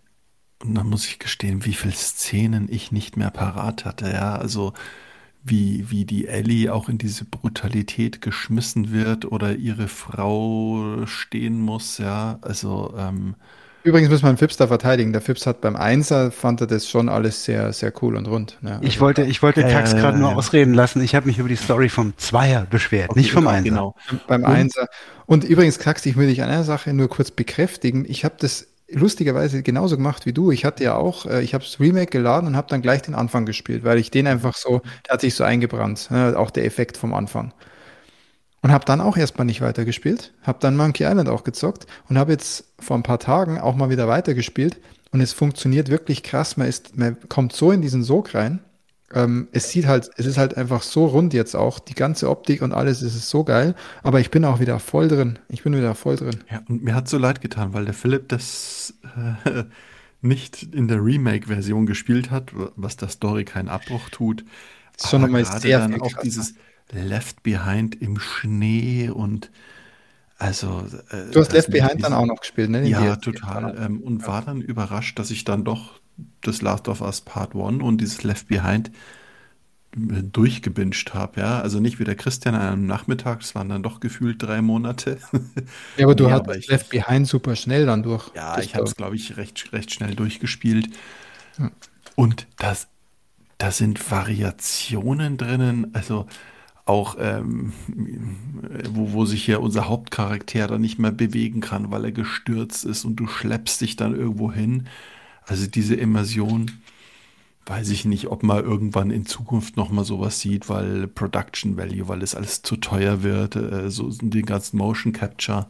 [0.66, 4.72] und dann muss ich gestehen, wie viele Szenen ich nicht mehr parat hatte, ja, also
[5.44, 11.98] wie, wie die Ellie auch in diese Brutalität geschmissen wird oder ihre Frau stehen muss,
[11.98, 13.34] ja, also ähm,
[13.84, 15.12] Übrigens muss man Fips da verteidigen.
[15.12, 18.58] Der Fips hat beim Einser fand er das schon alles sehr, sehr cool und rund.
[18.60, 18.80] Ne?
[18.82, 20.36] Ich Also, wollte, ich wollte Ja, Tax ja, gerade ja, nur ja.
[20.36, 21.00] ausreden lassen.
[21.02, 23.62] Ich habe mich über die Story vom Zweier beschwert, nicht vom Einser.
[23.62, 23.94] genau.
[24.26, 24.88] beim Und- Einser.
[25.26, 28.04] Und übrigens, Kax, ich will dich an einer Sache nur kurz bekräftigen.
[28.08, 30.50] Ich habe das lustigerweise genauso gemacht wie du.
[30.50, 33.14] Ich hatte ja auch, äh, ich habe das Remake geladen und habe dann gleich den
[33.14, 36.34] Anfang gespielt, weil ich den einfach so, der hat sich so eingebrannt, ne?
[36.36, 37.52] auch der Effekt vom Anfang.
[38.62, 42.32] Und habe dann auch erstmal nicht weitergespielt, habe dann Monkey Island auch gezockt und habe
[42.32, 44.80] jetzt vor ein paar Tagen auch mal wieder weitergespielt
[45.12, 46.56] und es funktioniert wirklich krass.
[46.56, 48.60] Man ist, man kommt so in diesen Sog rein.
[49.14, 52.62] Ähm, es sieht halt, es ist halt einfach so rund jetzt auch, die ganze Optik
[52.62, 53.74] und alles, es ist so geil.
[54.02, 55.38] Aber ich bin auch wieder voll drin.
[55.48, 56.42] Ich bin wieder voll drin.
[56.50, 58.94] Ja, und mir hat so leid getan, weil der Philipp das
[59.44, 59.64] äh,
[60.20, 64.44] nicht in der Remake-Version gespielt hat, was der Story keinen Abbruch tut.
[64.96, 66.54] Ist schon nochmal sehr dann auch dieses
[66.90, 69.50] Left Behind im Schnee und
[70.38, 72.86] also äh, Du hast Left Behind dann auch noch gespielt, ne?
[72.88, 73.76] Ja, total.
[73.78, 76.00] Ähm, und war dann überrascht, dass ich dann doch
[76.42, 78.90] das Last of Us Part 1 und dieses Left Behind
[79.98, 81.60] durchgebinged habe, ja.
[81.60, 85.18] Also nicht wie der Christian an einem Nachmittag, das waren dann doch gefühlt drei Monate.
[85.96, 88.30] Ja, aber du Nee, hattest ich- Left Behind super schnell dann durch.
[88.34, 90.90] Ja, ich habe es, glaube ich, recht, recht schnell durchgespielt.
[91.58, 91.70] Ja.
[92.14, 92.88] Und das,
[93.58, 96.26] da sind Variationen drinnen, also
[96.84, 97.72] auch, ähm,
[98.90, 103.04] wo, wo sich hier unser Hauptcharakter dann nicht mehr bewegen kann, weil er gestürzt ist
[103.06, 104.86] und du schleppst dich dann irgendwo hin.
[105.46, 106.70] Also diese Immersion,
[107.66, 112.20] weiß ich nicht, ob man irgendwann in Zukunft nochmal sowas sieht, weil Production Value, weil
[112.20, 115.66] das alles zu teuer wird, äh, so den ganzen Motion Capture.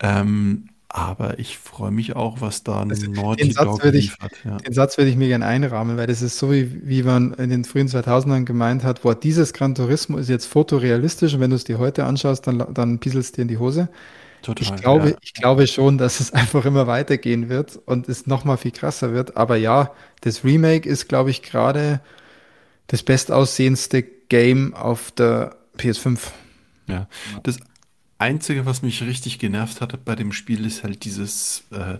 [0.00, 4.10] Ähm, aber ich freue mich auch, was da Also, Naughty den Satz Dog würde ich-
[4.10, 4.32] liefert.
[4.44, 4.58] Ja.
[4.58, 7.48] Den Satz würde ich mir gerne einrahmen, weil das ist so, wie, wie man in
[7.48, 11.56] den frühen 2000ern gemeint hat, boah, dieses Gran Turismo ist jetzt fotorealistisch und wenn du
[11.56, 13.88] es dir heute anschaust, dann, dann pieselst dir in die Hose.
[14.42, 14.62] Total.
[14.62, 15.16] Ich glaube, ja.
[15.22, 19.12] ich glaube schon, dass es einfach immer weitergehen wird und es noch mal viel krasser
[19.12, 19.36] wird.
[19.36, 22.00] Aber ja, das Remake ist, glaube ich, gerade
[22.88, 26.18] das bestaussehendste Game auf der PS5.
[26.88, 27.08] Ja.
[27.42, 27.58] Das
[28.18, 31.98] Einzige, was mich richtig genervt hatte bei dem Spiel, ist halt dieses, äh,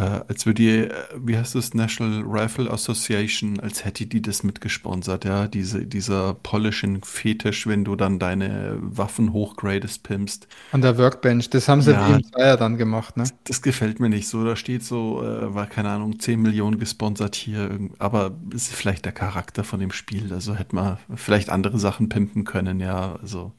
[0.00, 4.42] äh, als würde die, äh, wie heißt das, National Rifle Association, als hätte die das
[4.42, 10.48] mitgesponsert, ja, diese, dieser polischen Fetisch, wenn du dann deine Waffen hochgradest, pimpst.
[10.72, 11.50] An der Workbench.
[11.50, 12.06] Das haben sie Ja.
[12.16, 13.24] im Zweier dann gemacht, ne?
[13.44, 14.44] Das gefällt mir nicht so.
[14.44, 17.78] Da steht so, äh, war keine Ahnung, 10 Millionen gesponsert hier.
[17.98, 20.32] Aber es ist vielleicht der Charakter von dem Spiel.
[20.32, 23.16] Also hätte man vielleicht andere Sachen pimpen können, ja.
[23.20, 23.52] Also,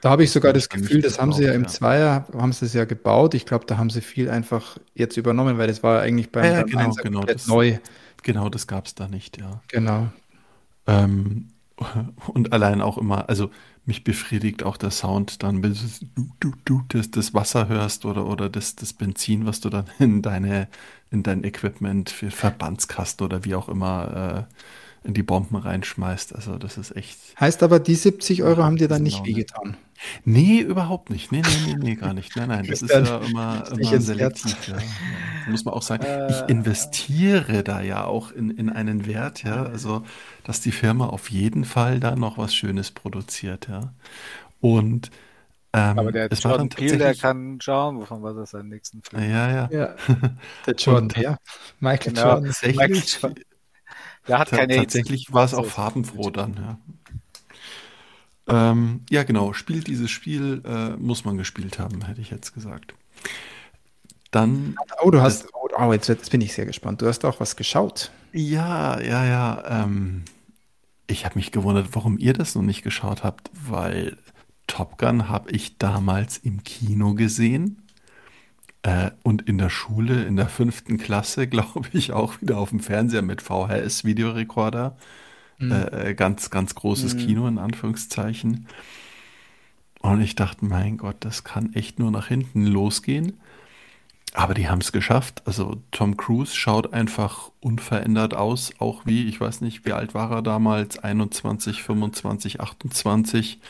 [0.00, 1.68] Da habe ich sogar das Gefühl, das haben sie ja im ja.
[1.68, 3.34] Zweier, haben sie es ja gebaut.
[3.34, 6.44] Ich glaube, da haben sie viel einfach jetzt übernommen, weil das war ja eigentlich beim,
[6.44, 7.78] Ja, ja, beim genau, Einser genau, das- neu.
[8.22, 9.60] genau, das gab es da nicht, ja.
[9.68, 10.08] Genau.
[10.86, 11.48] Ähm,
[12.34, 13.50] und allein auch immer, also
[13.84, 18.26] mich befriedigt auch der Sound dann, wenn du, du, du das, das Wasser hörst oder,
[18.26, 20.68] oder das, das Benzin, was du dann in deine,
[21.10, 24.46] in dein Equipment für Verbandskasten oder wie auch immer
[25.04, 26.34] äh, in die Bomben reinschmeißt.
[26.34, 27.18] Also das ist echt.
[27.40, 29.28] Heißt aber, die 70 Euro haben dir dann nicht Laune.
[29.28, 29.76] wehgetan.
[30.24, 31.32] Nee, überhaupt nicht.
[31.32, 32.36] Nee, nee, nee, nee, gar nicht.
[32.36, 34.68] Nein, nein, das ist ja immer, immer selektiv.
[34.68, 34.76] Ja.
[34.76, 34.82] Ja.
[35.50, 36.04] Muss man auch sagen.
[36.04, 36.30] Äh.
[36.30, 39.64] Ich investiere da ja auch in, in einen Wert, ja.
[39.64, 40.04] Also,
[40.44, 43.92] dass die Firma auf jeden Fall da noch was Schönes produziert, ja.
[44.60, 45.10] Und
[45.72, 49.22] ähm, Aber der Jordan Peele, der kann schauen, wovon war das seinen nächsten Film?
[49.22, 49.68] Ja, ja.
[49.70, 49.94] Ja.
[50.66, 51.36] Der Jordan, Und- ja.
[51.80, 52.22] Michael Genau.
[52.26, 52.44] Jordan.
[52.46, 52.76] Tatsächlich,
[53.22, 53.34] Michael
[54.26, 56.78] Der hat keine tatsächlich war es auch farbenfroh dann, ja.
[58.48, 59.52] Ähm, ja, genau.
[59.52, 62.94] Spielt dieses Spiel, äh, muss man gespielt haben, hätte ich jetzt gesagt.
[64.30, 67.02] Dann Oh, du hast, oh, oh, jetzt, jetzt bin ich sehr gespannt.
[67.02, 68.10] Du hast auch was geschaut.
[68.32, 69.84] Ja, ja, ja.
[69.84, 70.24] Ähm,
[71.06, 74.16] ich habe mich gewundert, warum ihr das noch nicht geschaut habt, weil
[74.66, 77.82] Top Gun habe ich damals im Kino gesehen
[78.82, 82.80] äh, und in der Schule, in der fünften Klasse, glaube ich, auch wieder auf dem
[82.80, 84.96] Fernseher mit VHS-Videorekorder.
[85.60, 87.18] Äh, ganz, ganz großes Mhm.
[87.18, 88.66] Kino in Anführungszeichen.
[90.00, 93.40] Und ich dachte, mein Gott, das kann echt nur nach hinten losgehen.
[94.34, 95.42] Aber die haben es geschafft.
[95.46, 100.30] Also Tom Cruise schaut einfach unverändert aus, auch wie, ich weiß nicht, wie alt war
[100.30, 100.98] er damals?
[100.98, 103.60] 21, 25, 28.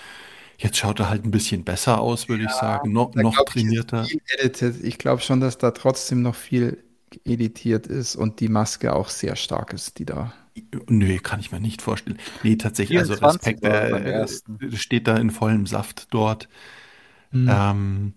[0.59, 2.93] Jetzt schaut er halt ein bisschen besser aus, würde ich sagen.
[2.93, 4.07] No, noch ich, trainierter.
[4.39, 4.83] edited.
[4.85, 6.83] Ich glaube schon, dass da trotzdem noch viel
[7.25, 10.33] editiert ist und die Maske auch sehr stark ist, die da.
[10.89, 12.19] Nö, kann ich mir nicht vorstellen.
[12.43, 16.49] Nee, tatsächlich, also 24 Respekt, äh, steht da in vollem Saft dort.
[17.31, 17.49] Hm.
[17.51, 18.13] Ähm,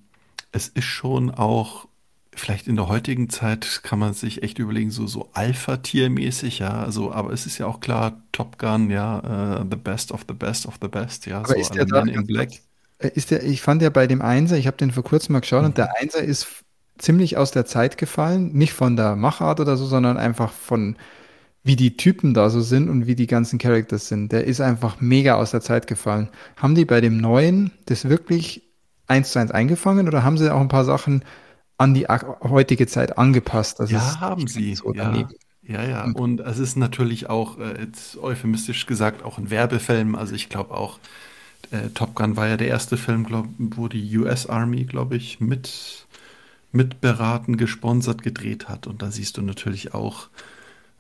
[0.52, 1.88] es ist schon auch,
[2.34, 7.12] vielleicht in der heutigen Zeit kann man sich echt überlegen, so, so Alpha-Tier-mäßig, ja, also,
[7.12, 10.66] aber es ist ja auch klar, Top Gun, ja, äh, the best of the best
[10.66, 12.50] of the best, ja, Aber so ist der Men in Black.
[13.00, 15.40] Äh, Ist der, ich fand ja bei dem Einser, ich habe den vor kurzem mal
[15.40, 16.64] geschaut und der Einser ist
[16.98, 18.54] ziemlich aus der Zeit gefallen.
[18.54, 20.96] Nicht von der Machart oder so, sondern einfach von,
[21.64, 24.32] wie die Typen da so sind und wie die ganzen Characters sind.
[24.32, 26.30] Der ist einfach mega aus der Zeit gefallen.
[26.58, 28.64] Haben die bei dem neuen das wirklich
[29.08, 31.24] eins zu eins eingefangen oder haben sie auch ein paar Sachen
[31.78, 33.80] an die heutige Zeit angepasst?
[33.80, 34.76] Das Ja, ist haben sie.
[34.76, 35.28] so Ja,
[35.64, 36.04] ja, ja.
[36.06, 40.16] Und- Und es ist natürlich auch, äh, jetzt euphemistisch gesagt, auch ein Werbefilm.
[40.16, 40.98] Also ich glaube auch,
[41.72, 45.40] äh, Top Gun war ja der erste Film, glaub, wo die US Army, glaube ich,
[45.40, 46.08] mit,
[46.72, 48.88] mitberaten, gesponsert, gedreht hat.
[48.88, 50.30] Und da siehst du natürlich auch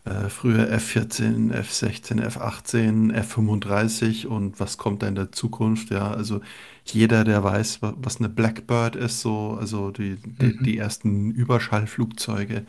[0.05, 5.89] äh, früher F-14, F-16, F-18, F-35 und was kommt da in der Zukunft.
[5.91, 6.41] Ja, also
[6.85, 10.63] jeder, der weiß, wa- was eine Blackbird ist, so, also die, die, Mhm.
[10.63, 12.65] die ersten Überschallflugzeuge.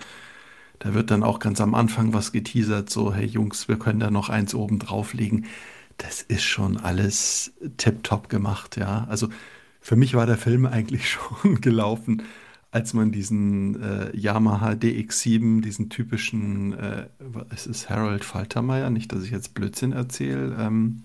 [0.78, 4.10] Da wird dann auch ganz am Anfang was geteasert, so, hey Jungs, wir können da
[4.10, 5.46] noch eins oben drauflegen.
[5.98, 9.06] Das ist schon alles tipptopp gemacht, ja.
[9.08, 9.28] Also
[9.80, 12.22] für mich war der Film eigentlich schon gelaufen,
[12.72, 17.06] als man diesen äh, Yamaha DX7, diesen typischen, äh,
[17.50, 21.02] es ist Harold Faltermeier, nicht, dass ich jetzt Blödsinn erzähle, ähm,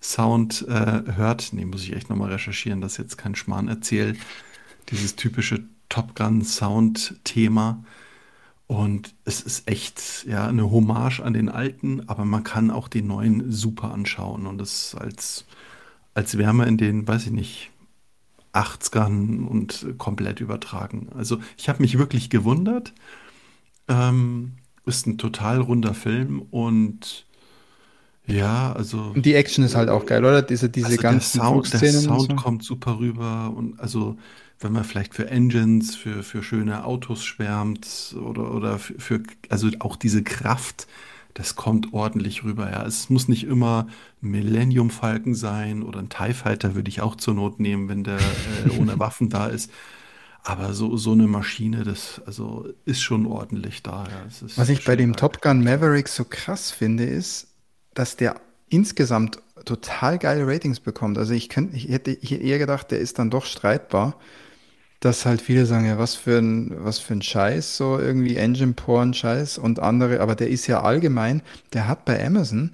[0.00, 1.52] Sound äh, hört.
[1.52, 4.16] Nee, muss ich echt nochmal recherchieren, dass jetzt kein Schmarrn erzähle.
[4.88, 7.84] Dieses typische Top Gun Sound-Thema.
[8.66, 13.06] Und es ist echt ja eine Hommage an den alten, aber man kann auch den
[13.06, 15.44] neuen super anschauen und das als,
[16.14, 17.70] als Wärme in den, weiß ich nicht,
[18.54, 21.08] 80ern und komplett übertragen.
[21.14, 22.92] Also ich habe mich wirklich gewundert.
[23.88, 24.52] Ähm,
[24.86, 27.26] ist ein total runder Film und
[28.26, 30.40] ja, also Und die Action ist halt auch geil, oder?
[30.40, 32.36] Diese, diese also der ganzen Sound, der Flugszenen und Sound so.
[32.36, 34.16] kommt super rüber und also
[34.60, 39.68] wenn man vielleicht für Engines, für, für schöne Autos schwärmt oder, oder für, für, also
[39.80, 40.86] auch diese Kraft,
[41.34, 42.70] das kommt ordentlich rüber.
[42.70, 43.88] Ja, es muss nicht immer
[44.22, 48.04] ein Millennium Falcon sein oder ein TIE Fighter würde ich auch zur Not nehmen, wenn
[48.04, 49.70] der äh, ohne Waffen da ist.
[50.44, 54.04] Aber so, so eine Maschine, das also ist schon ordentlich da.
[54.04, 54.46] Ja.
[54.56, 55.16] Was ich bei dem.
[55.16, 57.48] Top Gun Maverick so krass finde, ist,
[57.94, 61.16] dass der insgesamt total geile Ratings bekommt.
[61.16, 61.70] Also ich hätte,
[62.12, 64.18] ich hätte eher gedacht, der ist dann doch streitbar,
[65.00, 68.72] dass halt viele sagen, ja, was für ein, was für ein Scheiß, so irgendwie Engine
[68.72, 71.42] Porn Scheiß und andere, aber der ist ja allgemein,
[71.72, 72.70] der hat bei Amazon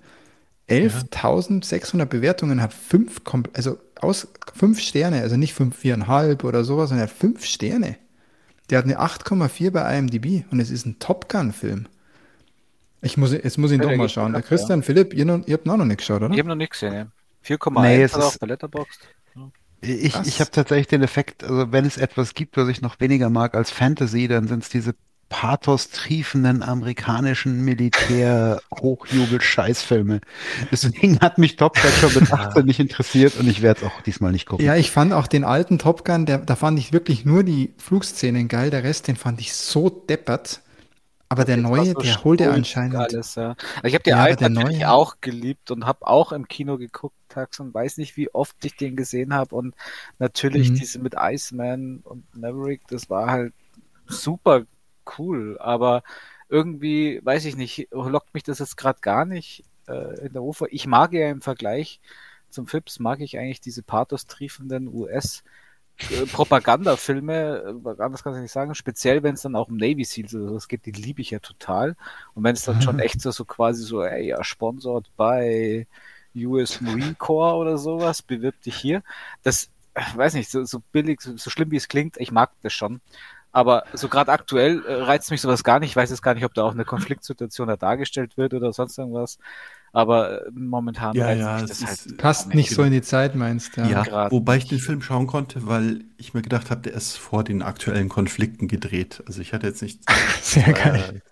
[0.69, 3.21] 11.600 Bewertungen, hat fünf,
[3.55, 7.97] also aus fünf Sterne, also nicht fünf, viereinhalb oder sowas, sondern er hat fünf Sterne.
[8.71, 11.87] Der hat eine 8,4 bei IMDb und es ist ein Top Gun-Film.
[13.03, 14.33] Ich muss, jetzt muss ich ihn Ja, doch mal schauen.
[14.33, 16.33] Der Christian, Philipp, ihr, noch, ihr habt ihn auch noch nicht geschaut, oder?
[16.33, 16.95] Ich habe noch nichts gesehen.
[16.95, 17.07] Ja.
[17.57, 19.01] 4,1 Nee, er ist- auch bei Letterboxd.
[19.83, 23.31] Ich, ich habe tatsächlich den Effekt, also wenn es etwas gibt, was ich noch weniger
[23.31, 24.95] mag als Fantasy, dann sind es diese
[25.31, 30.21] pathos-triefenden amerikanischen Militär-Hochjubel-Scheißfilme.
[30.71, 34.03] Deswegen hat mich Top Gun schon mit 18 nicht interessiert und ich werde es auch
[34.03, 34.67] diesmal nicht gucken.
[34.67, 37.73] Ja, ich fand auch den alten Top Gun, der, da fand ich wirklich nur die
[37.79, 38.71] Flugszenen geil.
[38.71, 40.61] Der Rest, den fand ich so deppert.
[41.31, 42.97] Aber der neue, so der holt er anscheinend.
[42.97, 43.51] Alles, ja.
[43.77, 46.77] Also ich habe den Ja, alten natürlich neue- auch geliebt und habe auch im Kino
[46.77, 49.55] geguckt tags und weiß nicht, wie oft ich den gesehen habe.
[49.55, 49.77] Und
[50.19, 50.75] natürlich Mhm.
[50.75, 53.55] diese mit Iceman und Maverick, das war halt
[54.09, 54.65] super
[55.19, 55.59] cool.
[55.61, 56.03] Aber
[56.49, 60.67] irgendwie, weiß ich nicht, lockt mich das jetzt gerade gar nicht äh, in der Ufer.
[60.71, 62.01] Ich mag ja im Vergleich
[62.51, 65.45] zum Fips, mag ich eigentlich diese pathos-triefenden US-
[66.11, 70.05] äh, Propagandafilme, äh, anders kann ich nicht sagen, speziell wenn es dann auch um Navy
[70.05, 71.97] Seals oder sowas geht, die liebe ich ja total.
[72.35, 75.87] Und wenn es dann schon echt so, so quasi so, ey, ja, sponsored bei
[76.37, 79.03] US Marine Corps oder sowas, bewirb dich hier.
[79.43, 82.51] Das, äh, weiß nicht, so, so billig, so, so schlimm wie es klingt, ich mag
[82.63, 83.01] das schon.
[83.53, 85.91] Aber so gerade aktuell äh, reizt mich sowas gar nicht.
[85.91, 88.97] Ich weiß jetzt gar nicht, ob da auch eine Konfliktsituation da dargestellt wird oder sonst
[88.99, 89.39] irgendwas.
[89.93, 92.19] Aber äh, momentan Ja, ja, das ist- halt.
[92.19, 93.83] Passt nicht so in die Zeit, meinst du?
[93.83, 97.17] Ja, gerade wobei ich den Film schauen konnte, weil ich mir gedacht habe, der ist
[97.17, 99.23] vor den aktuellen Konflikten gedreht.
[99.27, 100.01] Also ich hatte jetzt nicht.
[100.43, 101.23] Sehr geil.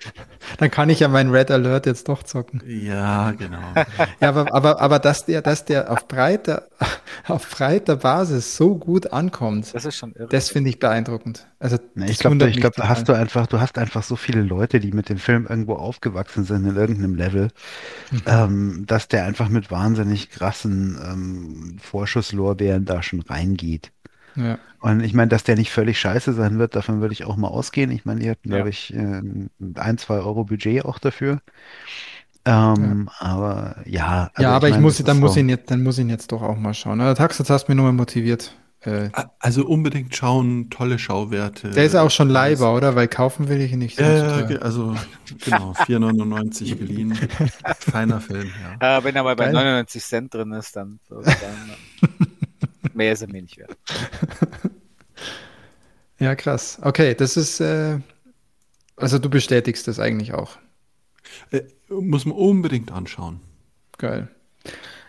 [0.58, 2.62] Dann kann ich ja meinen Red Alert jetzt doch zocken.
[2.66, 3.58] Ja, genau.
[4.20, 6.68] Ja, aber, aber, aber dass der, dass der auf breiter,
[7.26, 10.28] auf breiter Basis so gut ankommt, Das ist schon irre.
[10.28, 11.46] das finde ich beeindruckend.
[11.60, 14.16] Also, Nee, das ich glaube, ich glaube, da hast du einfach, du hast einfach so
[14.16, 17.48] viele Leute, die mit dem Film irgendwo aufgewachsen sind in irgendeinem Level,
[18.10, 18.22] Mhm.
[18.26, 23.92] ähm, dass der einfach mit wahnsinnig krassen ähm, Vorschusslorbeeren da schon reingeht.
[24.38, 24.58] Ja.
[24.80, 27.48] Und ich meine, dass der nicht völlig scheiße sein wird, davon würde ich auch mal
[27.48, 27.90] ausgehen.
[27.90, 28.56] Ich meine, die hatten, Ja.
[28.56, 29.20] glaube ich, äh,
[29.74, 31.40] ein, zwei Euro Budget auch dafür.
[32.44, 34.30] Ähm, Aber ja.
[34.34, 36.08] also ja, aber ich, meine, muss, das dann muss so- ihn jetzt, dann muss ihn
[36.08, 37.00] jetzt doch auch mal schauen.
[37.00, 38.54] Also, Tax, jetzt hast du mich nochmal motiviert.
[38.82, 39.10] Äh,
[39.40, 41.70] Also unbedingt schauen, tolle Schauwerte.
[41.70, 42.28] der ist auch schon.
[42.30, 42.94] Leiber, oder?
[42.94, 43.98] Weil kaufen will ich ihn nicht.
[43.98, 44.94] der Ja, ja, ge- also
[45.44, 47.12] genau, 4,99 geliehen.
[47.80, 48.48] Feiner Film,
[48.80, 48.98] ja.
[48.98, 49.54] Äh, wenn er mal bei Geil.
[49.54, 52.06] 99 Cent drin ist, dann, so, dann äh,
[52.98, 53.76] mehr ist er mir nicht wert.
[56.18, 56.78] Ja, krass.
[56.82, 58.00] Okay, das ist, äh,
[58.96, 60.58] also du bestätigst das eigentlich auch.
[61.50, 63.40] Äh, muss man unbedingt anschauen.
[63.98, 64.28] Geil.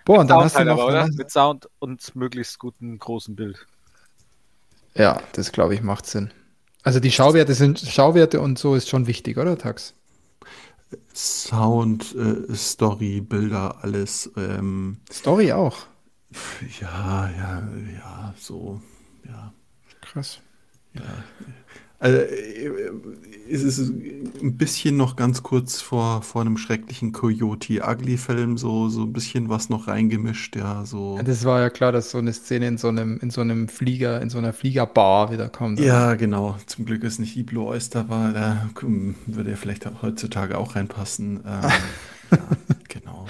[0.05, 1.07] Boah, und dann Sound hast du halt noch, aber, oder?
[1.07, 1.13] ne?
[1.15, 3.67] Mit Sound und möglichst guten großen Bild.
[4.95, 6.31] ja, das glaube ich macht Sinn.
[6.83, 9.95] Also die Schauwerte sind, Schauwerte und so ist schon wichtig, oder Tax?
[11.13, 14.31] Sound, äh, Story, Bilder, alles.
[14.37, 15.87] Ähm, Story auch.
[16.81, 18.81] Ja, ja, ja, so,
[19.27, 19.53] ja.
[20.01, 20.41] Krass.
[21.99, 22.71] Also, äh,
[23.51, 28.87] es ist ein bisschen noch ganz kurz vor, vor einem schrecklichen Coyote Ugly Film, so,
[28.87, 31.17] so ein bisschen was noch reingemischt, ja, so.
[31.17, 33.67] Ja, Das war ja klar, dass so eine Szene in so einem, in so einem
[33.67, 35.79] Flieger, in so einer Fliegerbar wieder kommt.
[35.79, 36.55] Ja, genau.
[36.67, 40.75] Zum Glück ist nicht Iblo Oyster war, da hm, würde er vielleicht auch heutzutage auch
[40.75, 41.41] reinpassen.
[41.45, 41.69] Ähm,
[42.31, 42.47] ja,
[42.87, 43.27] genau.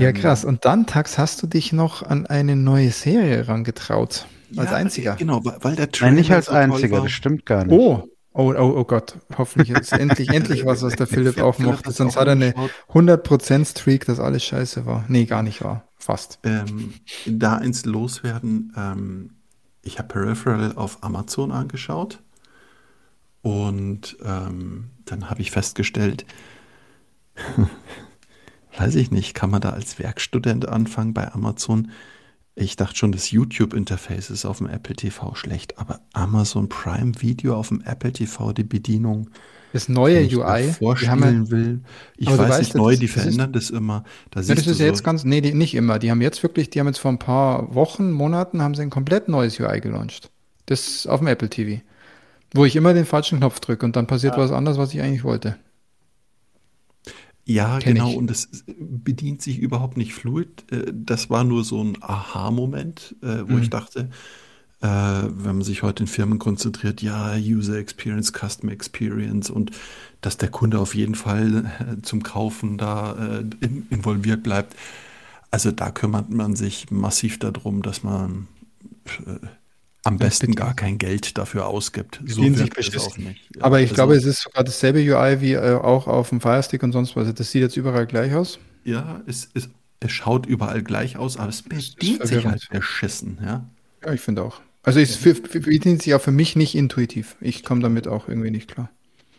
[0.00, 0.44] Ja, Ähm, krass.
[0.44, 4.26] Und dann, Tax, hast du dich noch an eine neue Serie rangetraut.
[4.56, 5.16] Als Ja, einziger.
[5.16, 7.02] Genau, weil der Trailer Nein, nicht als so toll einziger, war.
[7.02, 7.78] das stimmt gar nicht.
[7.78, 9.18] Oh, oh, oh, oh Gott.
[9.36, 11.90] Hoffentlich ist endlich, endlich was, was der Philipp auch mochte.
[11.90, 12.74] das Sonst hat er eine angeschaut.
[12.88, 15.04] 100% Streak, dass alles scheiße war.
[15.08, 15.84] Nee, gar nicht war.
[15.98, 16.38] Fast.
[16.44, 16.94] Ähm,
[17.26, 18.72] da eins loswerden.
[18.76, 19.30] Ähm,
[19.82, 22.22] ich habe Peripheral auf Amazon angeschaut
[23.42, 26.26] und ähm, dann habe ich festgestellt,
[28.78, 31.90] weiß ich nicht, kann man da als Werkstudent anfangen bei Amazon?
[32.56, 37.54] Ich dachte schon, das YouTube-Interface ist auf dem Apple TV schlecht, aber Amazon Prime Video
[37.56, 39.30] auf dem Apple TV, die Bedienung,
[39.72, 41.80] Das neue wenn ich UI, die haben ja, vorstellen will.
[42.16, 44.04] Ich weiß weißt nicht, ja, neu, das- die das ist- verändern das immer.
[44.30, 45.98] Da ja, das ist ja so, jetzt ganz, nee, die, nicht immer.
[46.00, 48.90] Die haben jetzt wirklich, die haben jetzt vor ein paar Wochen, Monaten, haben sie ein
[48.90, 50.30] komplett neues UI gelauncht.
[50.66, 51.80] Das auf dem Apple TV.
[52.52, 55.22] Wo ich immer den falschen Knopf drücke und dann passiert was anderes, was ich eigentlich
[55.24, 55.56] wollte.
[57.46, 58.16] Ja, Kenn genau, ich.
[58.16, 60.64] und es bedient sich überhaupt nicht fluid.
[60.70, 63.62] Äh, Das war nur so ein Aha-Moment, äh, wo Mhm.
[63.62, 64.10] ich dachte,
[64.82, 69.72] äh, wenn man sich heute in Firmen konzentriert, ja, User Experience, Customer Experience und
[70.20, 74.76] dass der Kunde auf jeden Fall zum Kaufen da in, involviert bleibt.
[75.50, 78.48] Also da kümmert man sich massiv darum, dass man
[80.04, 82.20] am besten gar kein Geld dafür ausgibt.
[82.26, 83.40] So sich auch nicht.
[83.56, 86.40] Ja, Aber ich also- glaube, es ist sogar dasselbe UI wie äh, auch auf dem
[86.40, 87.32] Fire Stick und sonst was.
[87.34, 88.58] Das sieht jetzt überall gleich aus.
[88.84, 89.68] Ja, es, es,
[90.00, 93.68] es schaut überall gleich aus, aber es bedient sich halt beschissen, ja.
[94.04, 94.60] Ja, ich finde auch.
[94.82, 97.36] Also es bedient sich auch für mich nicht intuitiv.
[97.42, 98.90] Ich komme damit auch irgendwie nicht klar.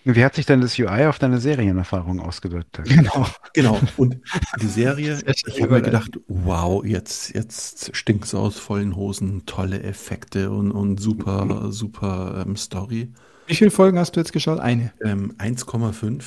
[0.04, 2.82] Wie hat sich denn das UI auf deine Serienerfahrung ausgewirkt?
[2.86, 3.28] Genau.
[3.54, 3.80] Genau.
[3.98, 4.18] Und
[4.62, 9.84] die Serie, ich habe mir gedacht, wow, jetzt, jetzt stinkt es aus vollen Hosen, tolle
[9.84, 13.12] Effekte und, und super, super ähm, Story.
[13.48, 14.60] Wie viele Folgen hast du jetzt geschaut?
[14.60, 14.92] Eine.
[15.04, 16.24] Ähm, 1,5.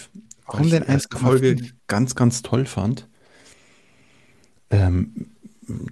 [0.46, 1.20] Warum denn die erste 1,5?
[1.20, 3.08] Folge ganz, ganz toll fand.
[4.70, 5.33] Ähm,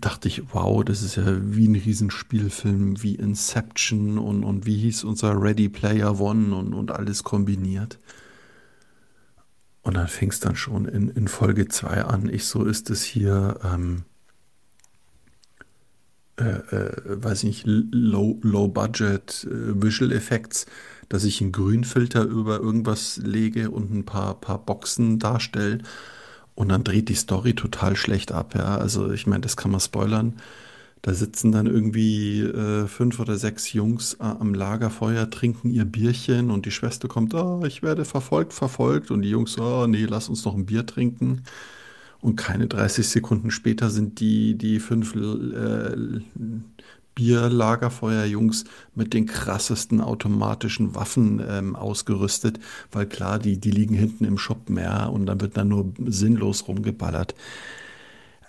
[0.00, 5.04] dachte ich, wow, das ist ja wie ein Riesenspielfilm, wie Inception und, und wie hieß
[5.04, 7.98] unser Ready Player One und, und alles kombiniert.
[9.82, 12.28] Und dann fing es dann schon in, in Folge 2 an.
[12.28, 14.04] Ich so ist es hier, ähm,
[16.36, 20.66] äh, äh, weiß nicht, low, low budget äh, Visual Effects,
[21.08, 25.78] dass ich einen Grünfilter über irgendwas lege und ein paar, paar Boxen darstelle.
[26.54, 28.76] Und dann dreht die Story total schlecht ab, ja.
[28.76, 30.34] Also ich meine, das kann man spoilern.
[31.02, 36.50] Da sitzen dann irgendwie äh, fünf oder sechs Jungs äh, am Lagerfeuer, trinken ihr Bierchen
[36.50, 39.10] und die Schwester kommt, oh, ich werde verfolgt, verfolgt.
[39.10, 41.42] Und die Jungs, oh, nee, lass uns noch ein Bier trinken.
[42.20, 46.20] Und keine 30 Sekunden später sind die, die fünf äh,
[47.14, 52.58] Bierlagerfeuer-Jungs mit den krassesten automatischen Waffen ähm, ausgerüstet,
[52.90, 56.68] weil klar, die, die liegen hinten im Schuppen, ja, und dann wird dann nur sinnlos
[56.68, 57.34] rumgeballert.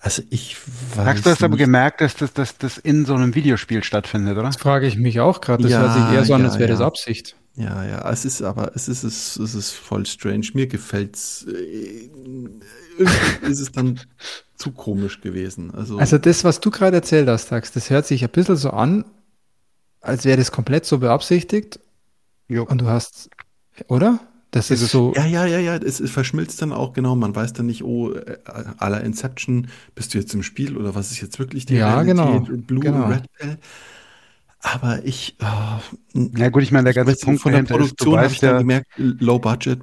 [0.01, 0.57] Also ich
[0.95, 4.37] weiß Max, du hast aber gemerkt, dass das, dass das in so einem Videospiel stattfindet,
[4.37, 4.43] oder?
[4.43, 5.63] Das frage ich mich auch gerade.
[5.63, 6.87] Das Ja, hört sich eher so an, ja, als wäre das ja.
[6.87, 7.35] Absicht.
[7.55, 10.47] Ja, ja, es ist aber, es ist, es, es ist voll strange.
[10.53, 11.45] Mir gefällt's.
[11.47, 12.09] äh,
[12.97, 13.99] Irgendwie ist es dann
[14.63, 15.71] zu komisch gewesen.
[15.73, 18.69] Also, Also das, was du gerade erzählt hast, Tax, das hört sich ein bisschen so
[18.71, 19.05] an,
[20.01, 21.79] als wäre das komplett so beabsichtigt.
[22.47, 22.65] Jo.
[22.65, 23.29] Und du hast,
[23.87, 24.19] oder?
[24.51, 25.13] Das ist so.
[25.15, 27.15] ja, ja, ja, ja, es, es verschmilzt dann auch genau.
[27.15, 28.37] Man weiß dann nicht, oh, äh,
[28.79, 32.45] la Inception, bist du jetzt im Spiel oder was ist jetzt wirklich die Ja, Realität?
[32.45, 33.07] genau, Blue, genau.
[33.07, 33.57] Red Pill.
[34.59, 35.79] Aber ich, oh,
[36.37, 38.57] Ja gut, ich meine, der ganze Punkt von der Produktion habe ich weißt dann ja,
[38.59, 39.79] gemerkt, Low Budget,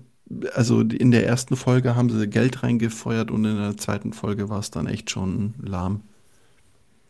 [0.55, 4.60] also in der ersten Folge haben sie Geld reingefeuert und in der zweiten Folge war
[4.60, 6.02] es dann echt schon lahm.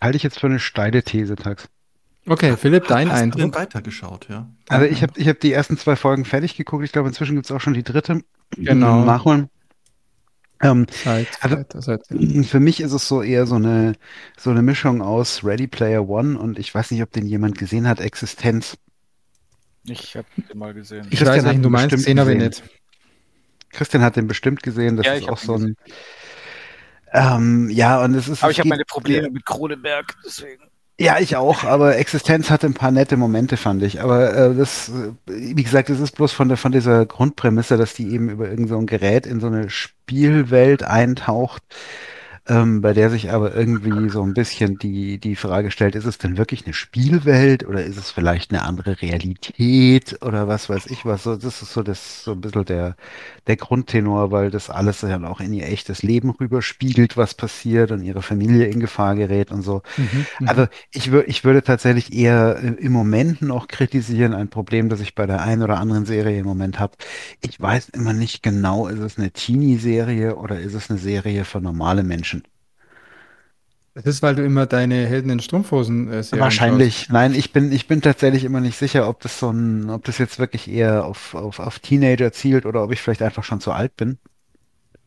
[0.01, 1.69] Halte ich jetzt für eine steile These, Tax.
[2.27, 3.55] Okay, Philipp, dein Hast du denn Eindruck?
[3.61, 4.49] weitergeschaut, ja?
[4.69, 6.85] Also ich habe ich hab die ersten zwei Folgen fertig geguckt.
[6.85, 8.23] Ich glaube, inzwischen gibt es auch schon die dritte.
[8.57, 9.05] Genau.
[9.05, 9.49] Nachholen.
[10.63, 12.03] Ähm, Seid, Also- weiter, seid-
[12.47, 13.95] für mich ist es so eher so eine,
[14.39, 17.89] so eine Mischung aus Ready Player One und ich weiß nicht, ob den jemand gesehen
[17.89, 18.77] hat, Existenz.
[19.85, 21.07] Ich habe den mal gesehen.
[21.11, 22.65] Ich Christian weiß, ihn du meinst, den habe ich gesehen.
[22.65, 22.80] nicht.
[23.71, 24.97] Christian hat den bestimmt gesehen.
[24.97, 25.77] Das Ja, ist auch so ein.
[27.13, 28.43] Ähm, ja, und es ist.
[28.43, 30.71] Aber es ich habe meine Probleme mit Kronenberg, deswegen.
[30.99, 34.03] Ja, ich auch, aber Existenz hatte ein paar nette Momente, fand ich.
[34.03, 37.95] Aber äh, das, äh, wie gesagt, es ist bloß von der von dieser Grundprämisse, dass
[37.95, 41.63] die eben über irgend so ein Gerät in so eine Spielwelt eintaucht,
[42.49, 46.19] ähm, bei der sich aber irgendwie so ein bisschen die die Frage stellt: Ist es
[46.19, 51.05] denn wirklich eine Spielwelt oder ist es vielleicht eine andere Realität oder was weiß ich
[51.05, 51.23] was?
[51.25, 52.97] So, das ist so das so ein bisschen der
[53.47, 58.03] der Grundtenor, weil das alles dann auch in ihr echtes Leben rüberspiegelt, was passiert und
[58.03, 59.83] ihre Familie in Gefahr gerät und so.
[59.97, 60.49] Mhm, mhm.
[60.49, 65.01] Also ich, wür ich würde tatsächlich eher äh, im Moment noch kritisieren, ein Problem, das
[65.01, 66.97] ich bei der einen oder anderen Serie im Moment habe.
[67.41, 71.61] Ich weiß immer nicht genau, ist es eine Teenie-Serie oder ist es eine Serie für
[71.61, 72.40] normale Menschen?
[73.95, 77.09] Das ist, weil du immer deine Helden in Strumpfhosen äh, Wahrscheinlich.
[77.11, 80.19] Nein, ich bin, ich bin tatsächlich immer nicht sicher, ob das so ein, ob das
[80.19, 83.73] jetzt wirklich eher auf, auf, auf Teenager zielt oder ob ich vielleicht einfach schon zu
[83.73, 84.19] alt bin.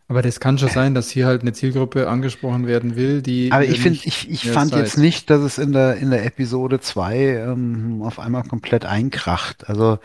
[0.09, 3.63] Aber das kann schon sein, dass hier halt eine Zielgruppe angesprochen werden will, die Aber
[3.63, 4.81] ich finde, ich, ich fand seid.
[4.81, 9.69] jetzt nicht, dass es in der, in der Episode 2 ähm, auf einmal komplett einkracht.
[9.69, 9.99] Also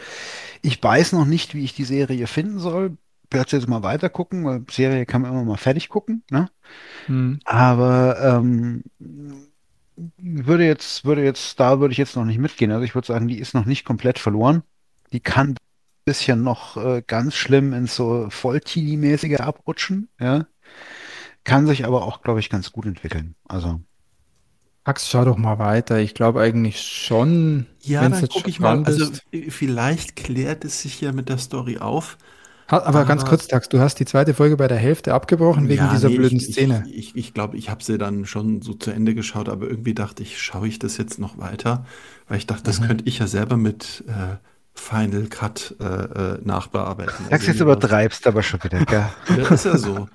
[0.62, 2.96] ich weiß noch nicht, wie ich die Serie finden soll.
[3.30, 6.50] Ich werde jetzt mal weiter gucken, weil Serie kann man immer mal fertig gucken, ne?
[7.06, 7.40] Hm.
[7.44, 8.84] Aber ähm,
[10.16, 12.70] würde jetzt, würde jetzt, da würde ich jetzt noch nicht mitgehen.
[12.70, 14.62] Also ich würde sagen, die ist noch nicht komplett verloren.
[15.12, 15.56] Die kann ein
[16.04, 20.46] bisschen noch äh, ganz schlimm ins so Vollteenie-mäßige abrutschen, ja.
[21.44, 23.34] Kann sich aber auch, glaube ich, ganz gut entwickeln.
[23.46, 23.80] Also.
[24.84, 25.98] Max, schau doch mal weiter.
[25.98, 28.84] Ich glaube eigentlich schon, Ja, dann gucke ich mal.
[28.84, 32.16] Also äh, vielleicht klärt es sich ja mit der Story auf.
[32.68, 35.82] Aber ganz aber- kurz, Tax, du hast die zweite Folge bei der Hälfte abgebrochen wegen
[35.84, 36.84] Ja, dieser nee, blöden ich, Szene.
[36.88, 39.94] Ich, ich, ich glaube, ich habe sie dann schon so zu Ende geschaut, aber irgendwie
[39.94, 41.86] dachte ich, schaue ich das jetzt noch weiter?
[42.28, 42.66] Weil ich dachte, Mhm.
[42.66, 44.36] das könnte ich ja selber mit äh,
[44.74, 47.14] Final Cut äh, äh, nachbearbeiten.
[47.16, 49.06] Sagst Also jetzt übertreibst aber schon wieder, gell?
[49.36, 50.08] Ja, ist ja so.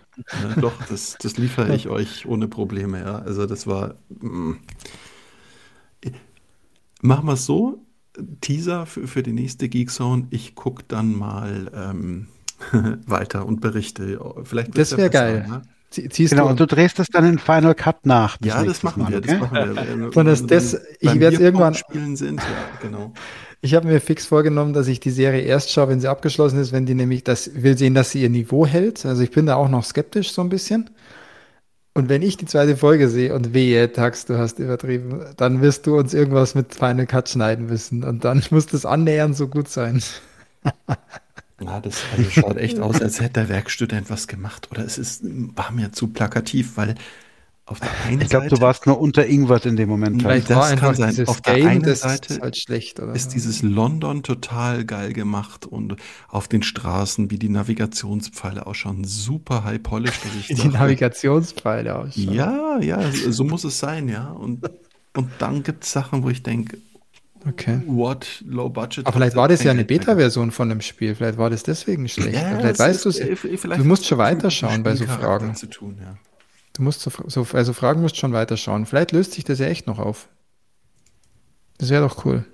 [0.44, 3.18] Ja, doch, das, das liefere ich euch ohne Probleme, ja.
[3.20, 3.96] Also das war.
[4.10, 4.54] mm.
[7.02, 7.86] Machen wir es so.
[8.42, 10.28] Teaser für, für die nächste Geekzone.
[10.30, 12.28] Ich gucke dann mal ähm,
[13.08, 14.20] weiter und berichte.
[14.44, 15.46] Vielleicht Das wäre geil.
[15.48, 15.62] ne?
[15.92, 18.38] Zie- Ziehst Genau, du und du drehst es dann in Final Cut nach.
[18.38, 19.22] bis Ja, das machen Mal, wir.
[19.22, 19.40] Das okay?
[19.42, 20.18] machen wir.
[20.18, 22.46] Und das- das- ich werd's Bierpong irgendwann- spielen sind, ja,
[22.82, 23.14] genau.
[23.66, 26.74] Ich habe mir fix vorgenommen, dass ich die Serie erst schaue, wenn sie abgeschlossen ist,
[26.74, 29.06] wenn die nämlich, das will sehen, dass sie ihr Niveau hält.
[29.06, 30.90] Also ich bin da auch noch skeptisch so ein bisschen.
[31.94, 35.88] Und wenn ich die zweite Folge sehe und wehe, Tax, du hast übertrieben, dann wirst
[35.88, 38.04] du uns irgendwas mit Final Cut schneiden müssen.
[38.04, 40.04] Und dann muss das annähernd so gut sein.
[41.66, 44.70] Ja, das also schaut echt aus, als hätte der Werkstudent was gemacht.
[44.72, 46.96] Oder es ist, war mir zu plakativ, weil
[47.66, 50.22] auf der einen Ich glaube, du warst nur unter Ingwert in dem Moment.
[50.22, 51.28] Vielleicht das war kann sein.
[51.28, 53.00] Auf der Game, einen Seite ist halt schlecht.
[53.00, 55.96] Oder ist dieses London total geil gemacht und
[56.28, 60.22] auf den Straßen, wie die Navigationspfeile ausschauen, super high polished.
[60.50, 62.34] Wie die Navigationspfeile ausschauen.
[62.34, 64.28] Ja, ja, so so muss es sein, ja.
[64.28, 64.70] Und,
[65.16, 66.78] und dann gibt es Sachen, wo ich denke,
[67.48, 67.82] Okay.
[67.88, 69.06] what, low budget.
[69.06, 71.14] Aber vielleicht war das ja eine Beta Beta-Version von dem Spiel.
[71.16, 72.34] Vielleicht war das deswegen schlecht.
[72.34, 73.20] Ja, vielleicht weißt du es.
[73.20, 73.36] äh,
[73.78, 75.54] Du musst schon weiterschauen bei so Fragen.
[75.56, 76.16] Zu tun, ja.
[76.74, 78.86] Du musst so, so, also Fragen musst schon weiterschauen.
[78.86, 80.28] Vielleicht löst sich das ja echt noch auf.
[81.78, 82.46] Das wäre doch cool.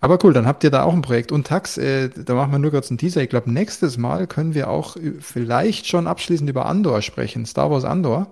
[0.00, 1.32] Aber cool, dann habt ihr da auch ein Projekt.
[1.32, 3.22] Und Tax, äh, da machen wir nur kurz einen Teaser.
[3.22, 7.46] Ich glaube, nächstes Mal können wir auch ü- vielleicht schon abschließend über Andor sprechen.
[7.46, 8.30] Star Wars Andor.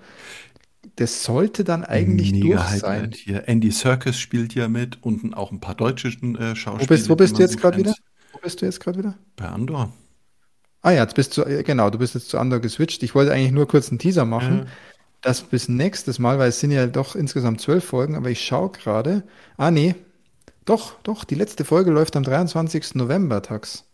[0.97, 3.13] Das sollte dann eigentlich Mega durch Highlight sein.
[3.15, 3.49] Hier.
[3.49, 6.81] Andy Serkis spielt ja mit und auch ein paar deutsche äh, Schauspieler.
[6.81, 7.95] Wo bist, wo bist du jetzt gerade wieder?
[8.33, 9.19] Wo bist du jetzt gerade wieder?
[9.37, 9.93] Bei Andor.
[10.83, 13.03] Ah ja, jetzt bist du, äh, genau, du bist jetzt zu Andor geswitcht.
[13.03, 14.61] Ich wollte eigentlich nur kurz einen Teaser machen.
[14.61, 14.67] Ja.
[15.21, 18.71] Das bis nächstes Mal, weil es sind ja doch insgesamt zwölf Folgen, aber ich schaue
[18.71, 19.23] gerade.
[19.59, 19.95] Ah, nee.
[20.65, 22.95] Doch, doch, die letzte Folge läuft am 23.
[22.95, 23.85] November, Tax.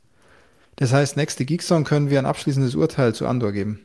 [0.76, 3.80] Das heißt, nächste Geeksong können wir ein abschließendes Urteil zu Andor geben.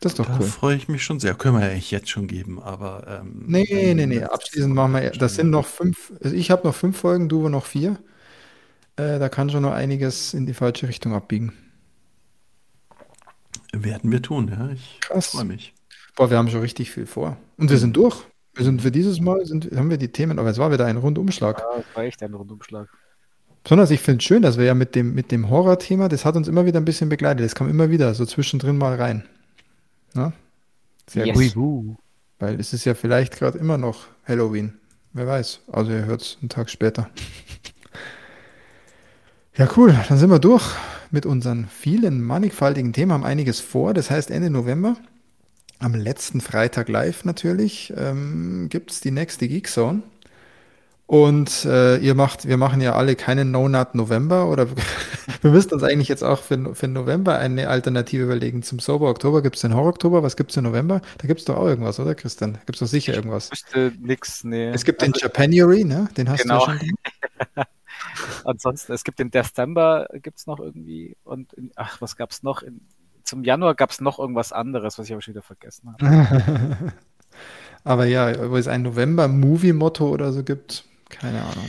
[0.00, 0.46] Das ist doch Da cool.
[0.46, 1.34] freue ich mich schon sehr.
[1.34, 3.20] Können wir ja eigentlich jetzt schon geben, aber.
[3.22, 6.66] Ähm, Nee, nee, nee, letzte abschließend machen wir, das sind noch fünf, also ich habe
[6.66, 7.98] noch fünf Folgen, du noch vier.
[8.96, 11.52] Äh, da kann schon noch einiges in die falsche Richtung abbiegen.
[13.72, 14.70] Werden wir tun, ja.
[14.70, 15.74] Ich freue mich.
[16.16, 17.36] Boah, wir haben schon richtig viel vor.
[17.56, 18.24] Und wir sind durch.
[18.54, 20.96] Wir sind für dieses Mal, sind, haben wir die Themen, aber es war wieder ein
[20.96, 21.58] Rundumschlag.
[21.60, 22.88] Ja, das war echt ein Rundumschlag.
[23.62, 26.34] Besonders ich finde es schön, dass wir ja mit dem, mit dem Horror-Thema, das hat
[26.36, 27.44] uns immer wieder ein bisschen begleitet.
[27.44, 29.24] Das kam immer wieder so zwischendrin mal rein.
[30.14, 30.32] Ja?
[31.08, 31.54] Sehr Yes.
[31.54, 31.96] gut.
[32.38, 34.74] Weil es ist ja vielleicht gerade immer noch Halloween.
[35.12, 35.60] Wer weiß.
[35.70, 37.10] Also ihr hört es einen Tag später.
[39.56, 39.94] Ja, cool.
[40.08, 40.64] Dann sind wir durch
[41.10, 43.92] mit unseren vielen mannigfaltigen Themen, haben einiges vor.
[43.94, 44.96] Das heißt, Ende November,
[45.80, 50.02] am letzten Freitag live natürlich, ähm, gibt es die nächste Geekzone.
[51.10, 54.68] Und äh, ihr macht, wir machen ja alle keinen No-Nut November oder
[55.42, 58.62] wir müssten uns eigentlich jetzt auch für, für November eine Alternative überlegen.
[58.62, 60.22] Zum Sober Oktober gibt es den Horror Oktober.
[60.22, 61.00] Was gibt es im November?
[61.18, 62.52] Da gibt es doch auch irgendwas, oder Christian?
[62.52, 63.50] Da gibt es doch sicher irgendwas.
[63.50, 64.68] Wüsste nix, nee.
[64.68, 66.08] Es gibt den Japanuary, ne?
[66.16, 66.64] Den hast Genau.
[66.64, 67.64] du ja schon.
[68.44, 71.16] Ansonsten, es gibt den December, gibt's noch irgendwie.
[71.24, 72.62] Und in, ach, was gab's noch?
[72.62, 72.82] In,
[73.24, 76.92] zum Januar gab's noch irgendwas anderes, was ich aber schon wieder vergessen habe.
[77.82, 81.66] Aber ja, wo es ein November-Movie-Motto oder so gibt, keine Ahnung.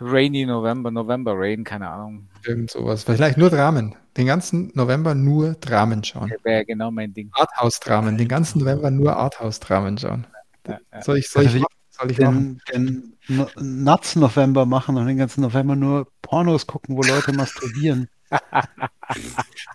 [0.00, 2.28] Rainy November, November Rain, keine Ahnung.
[2.44, 3.04] Irgend sowas.
[3.04, 3.94] Vielleicht nur Dramen.
[4.16, 6.32] Den ganzen November nur Dramen schauen.
[6.42, 7.30] Wäre genau mein Ding.
[7.32, 8.16] Arthouse-Dramen.
[8.16, 10.26] Den ganzen November nur Arthouse-Dramen schauen.
[10.66, 11.02] Ja, ja.
[11.02, 11.66] Soll ich, soll ich, machen?
[11.90, 12.60] Soll ich machen?
[12.72, 17.32] Den, den No- Nuts November machen und den ganzen November nur Pornos gucken, wo Leute
[17.36, 18.08] masturbieren.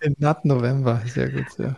[0.04, 1.02] Den Nut November.
[1.06, 1.76] Sehr gut, ja.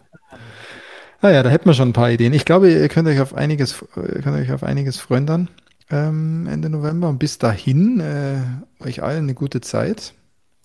[1.21, 2.33] Ah ja, da hätten wir schon ein paar Ideen.
[2.33, 5.49] Ich glaube, ihr könnt euch auf einiges, ihr könnt euch auf einiges freuen dann
[5.93, 7.09] ähm, Ende November.
[7.09, 8.41] Und bis dahin, äh,
[8.81, 10.15] euch allen eine gute Zeit.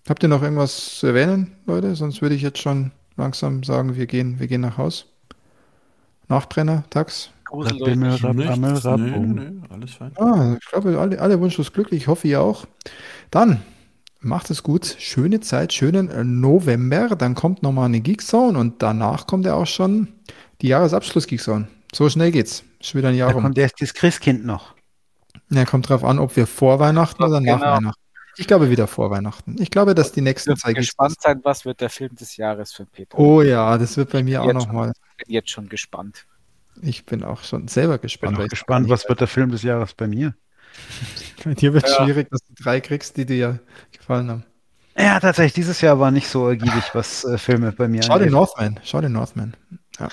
[0.10, 1.96] Habt ihr noch irgendwas zu erwähnen, Leute?
[1.96, 5.06] Sonst würde ich jetzt schon langsam sagen, wir gehen, wir gehen nach Haus.
[6.30, 7.30] Nachbrenner, Tax.
[7.50, 9.36] Bimmel, rab, bum.
[9.36, 10.12] nee, alles fein.
[10.18, 12.02] Ah, ich glaube, alle, alle wunschlos glücklich.
[12.04, 12.66] Ich hoffe, ihr auch.
[13.32, 13.62] Dann
[14.20, 14.96] macht es gut.
[15.00, 17.16] Schöne Zeit, schönen äh, November.
[17.16, 20.10] Dann kommt nochmal eine Geekzone und danach kommt ja auch schon
[20.62, 21.68] die Jahresabschluss-Geekzone.
[21.94, 22.64] So schnell geht's.
[22.82, 23.44] Schon wieder ein Jahr Da rum.
[23.44, 24.77] kommt erst das Christkind noch.
[25.50, 27.72] Ja, kommt drauf an, ob wir vor Weihnachten oder nach Genau.
[27.78, 28.02] Weihnachten.
[28.40, 29.56] Ich glaube wieder vor Weihnachten.
[29.60, 31.38] Ich glaube, dass die nächsten zwei gespannt Geekzones.
[31.38, 33.18] sein, was wird der Film des Jahres für Peter.
[33.18, 34.94] Oh ja, das wird bei mir auch nochmal.
[35.18, 36.26] bin jetzt schon gespannt.
[36.84, 38.40] Ich bin auch schon selber Bin gespannt.
[38.40, 40.36] ich- gespannt, was wird der Film des Jahres bei mir?
[41.44, 42.04] Bei dir wird Ja.
[42.06, 43.60] schwierig, dass du drei kriegst, die dir
[43.92, 44.44] gefallen haben.
[44.96, 48.24] Ja, tatsächlich, dieses Jahr war nicht so ergiebig, was äh, Filme bei mir Schau den
[48.24, 48.32] angeht.
[48.34, 48.80] Northman.
[48.84, 49.56] Schau den Northman.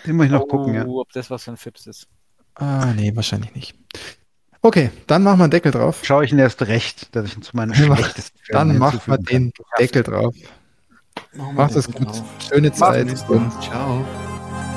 [0.07, 0.85] Den muss ich noch gucken, ja.
[0.87, 2.07] Oh, ob das was für ein Fips ist.
[2.55, 3.75] Ah, nee, wahrscheinlich nicht.
[4.65, 6.01] Okay, dann machen wir einen Deckel drauf.
[6.05, 9.01] Schaue ich ihn erst recht, dass ich ihn zu meinen Ja, schlechtesten Filmen Dann machen
[9.05, 10.34] wir den Deckel drauf.
[11.52, 12.09] Macht es gut.
[12.49, 13.15] Schöne Zeit.
[13.60, 14.07] Ciao.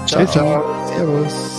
[0.06, 0.88] Ciao, ciao.
[0.90, 1.57] Servus.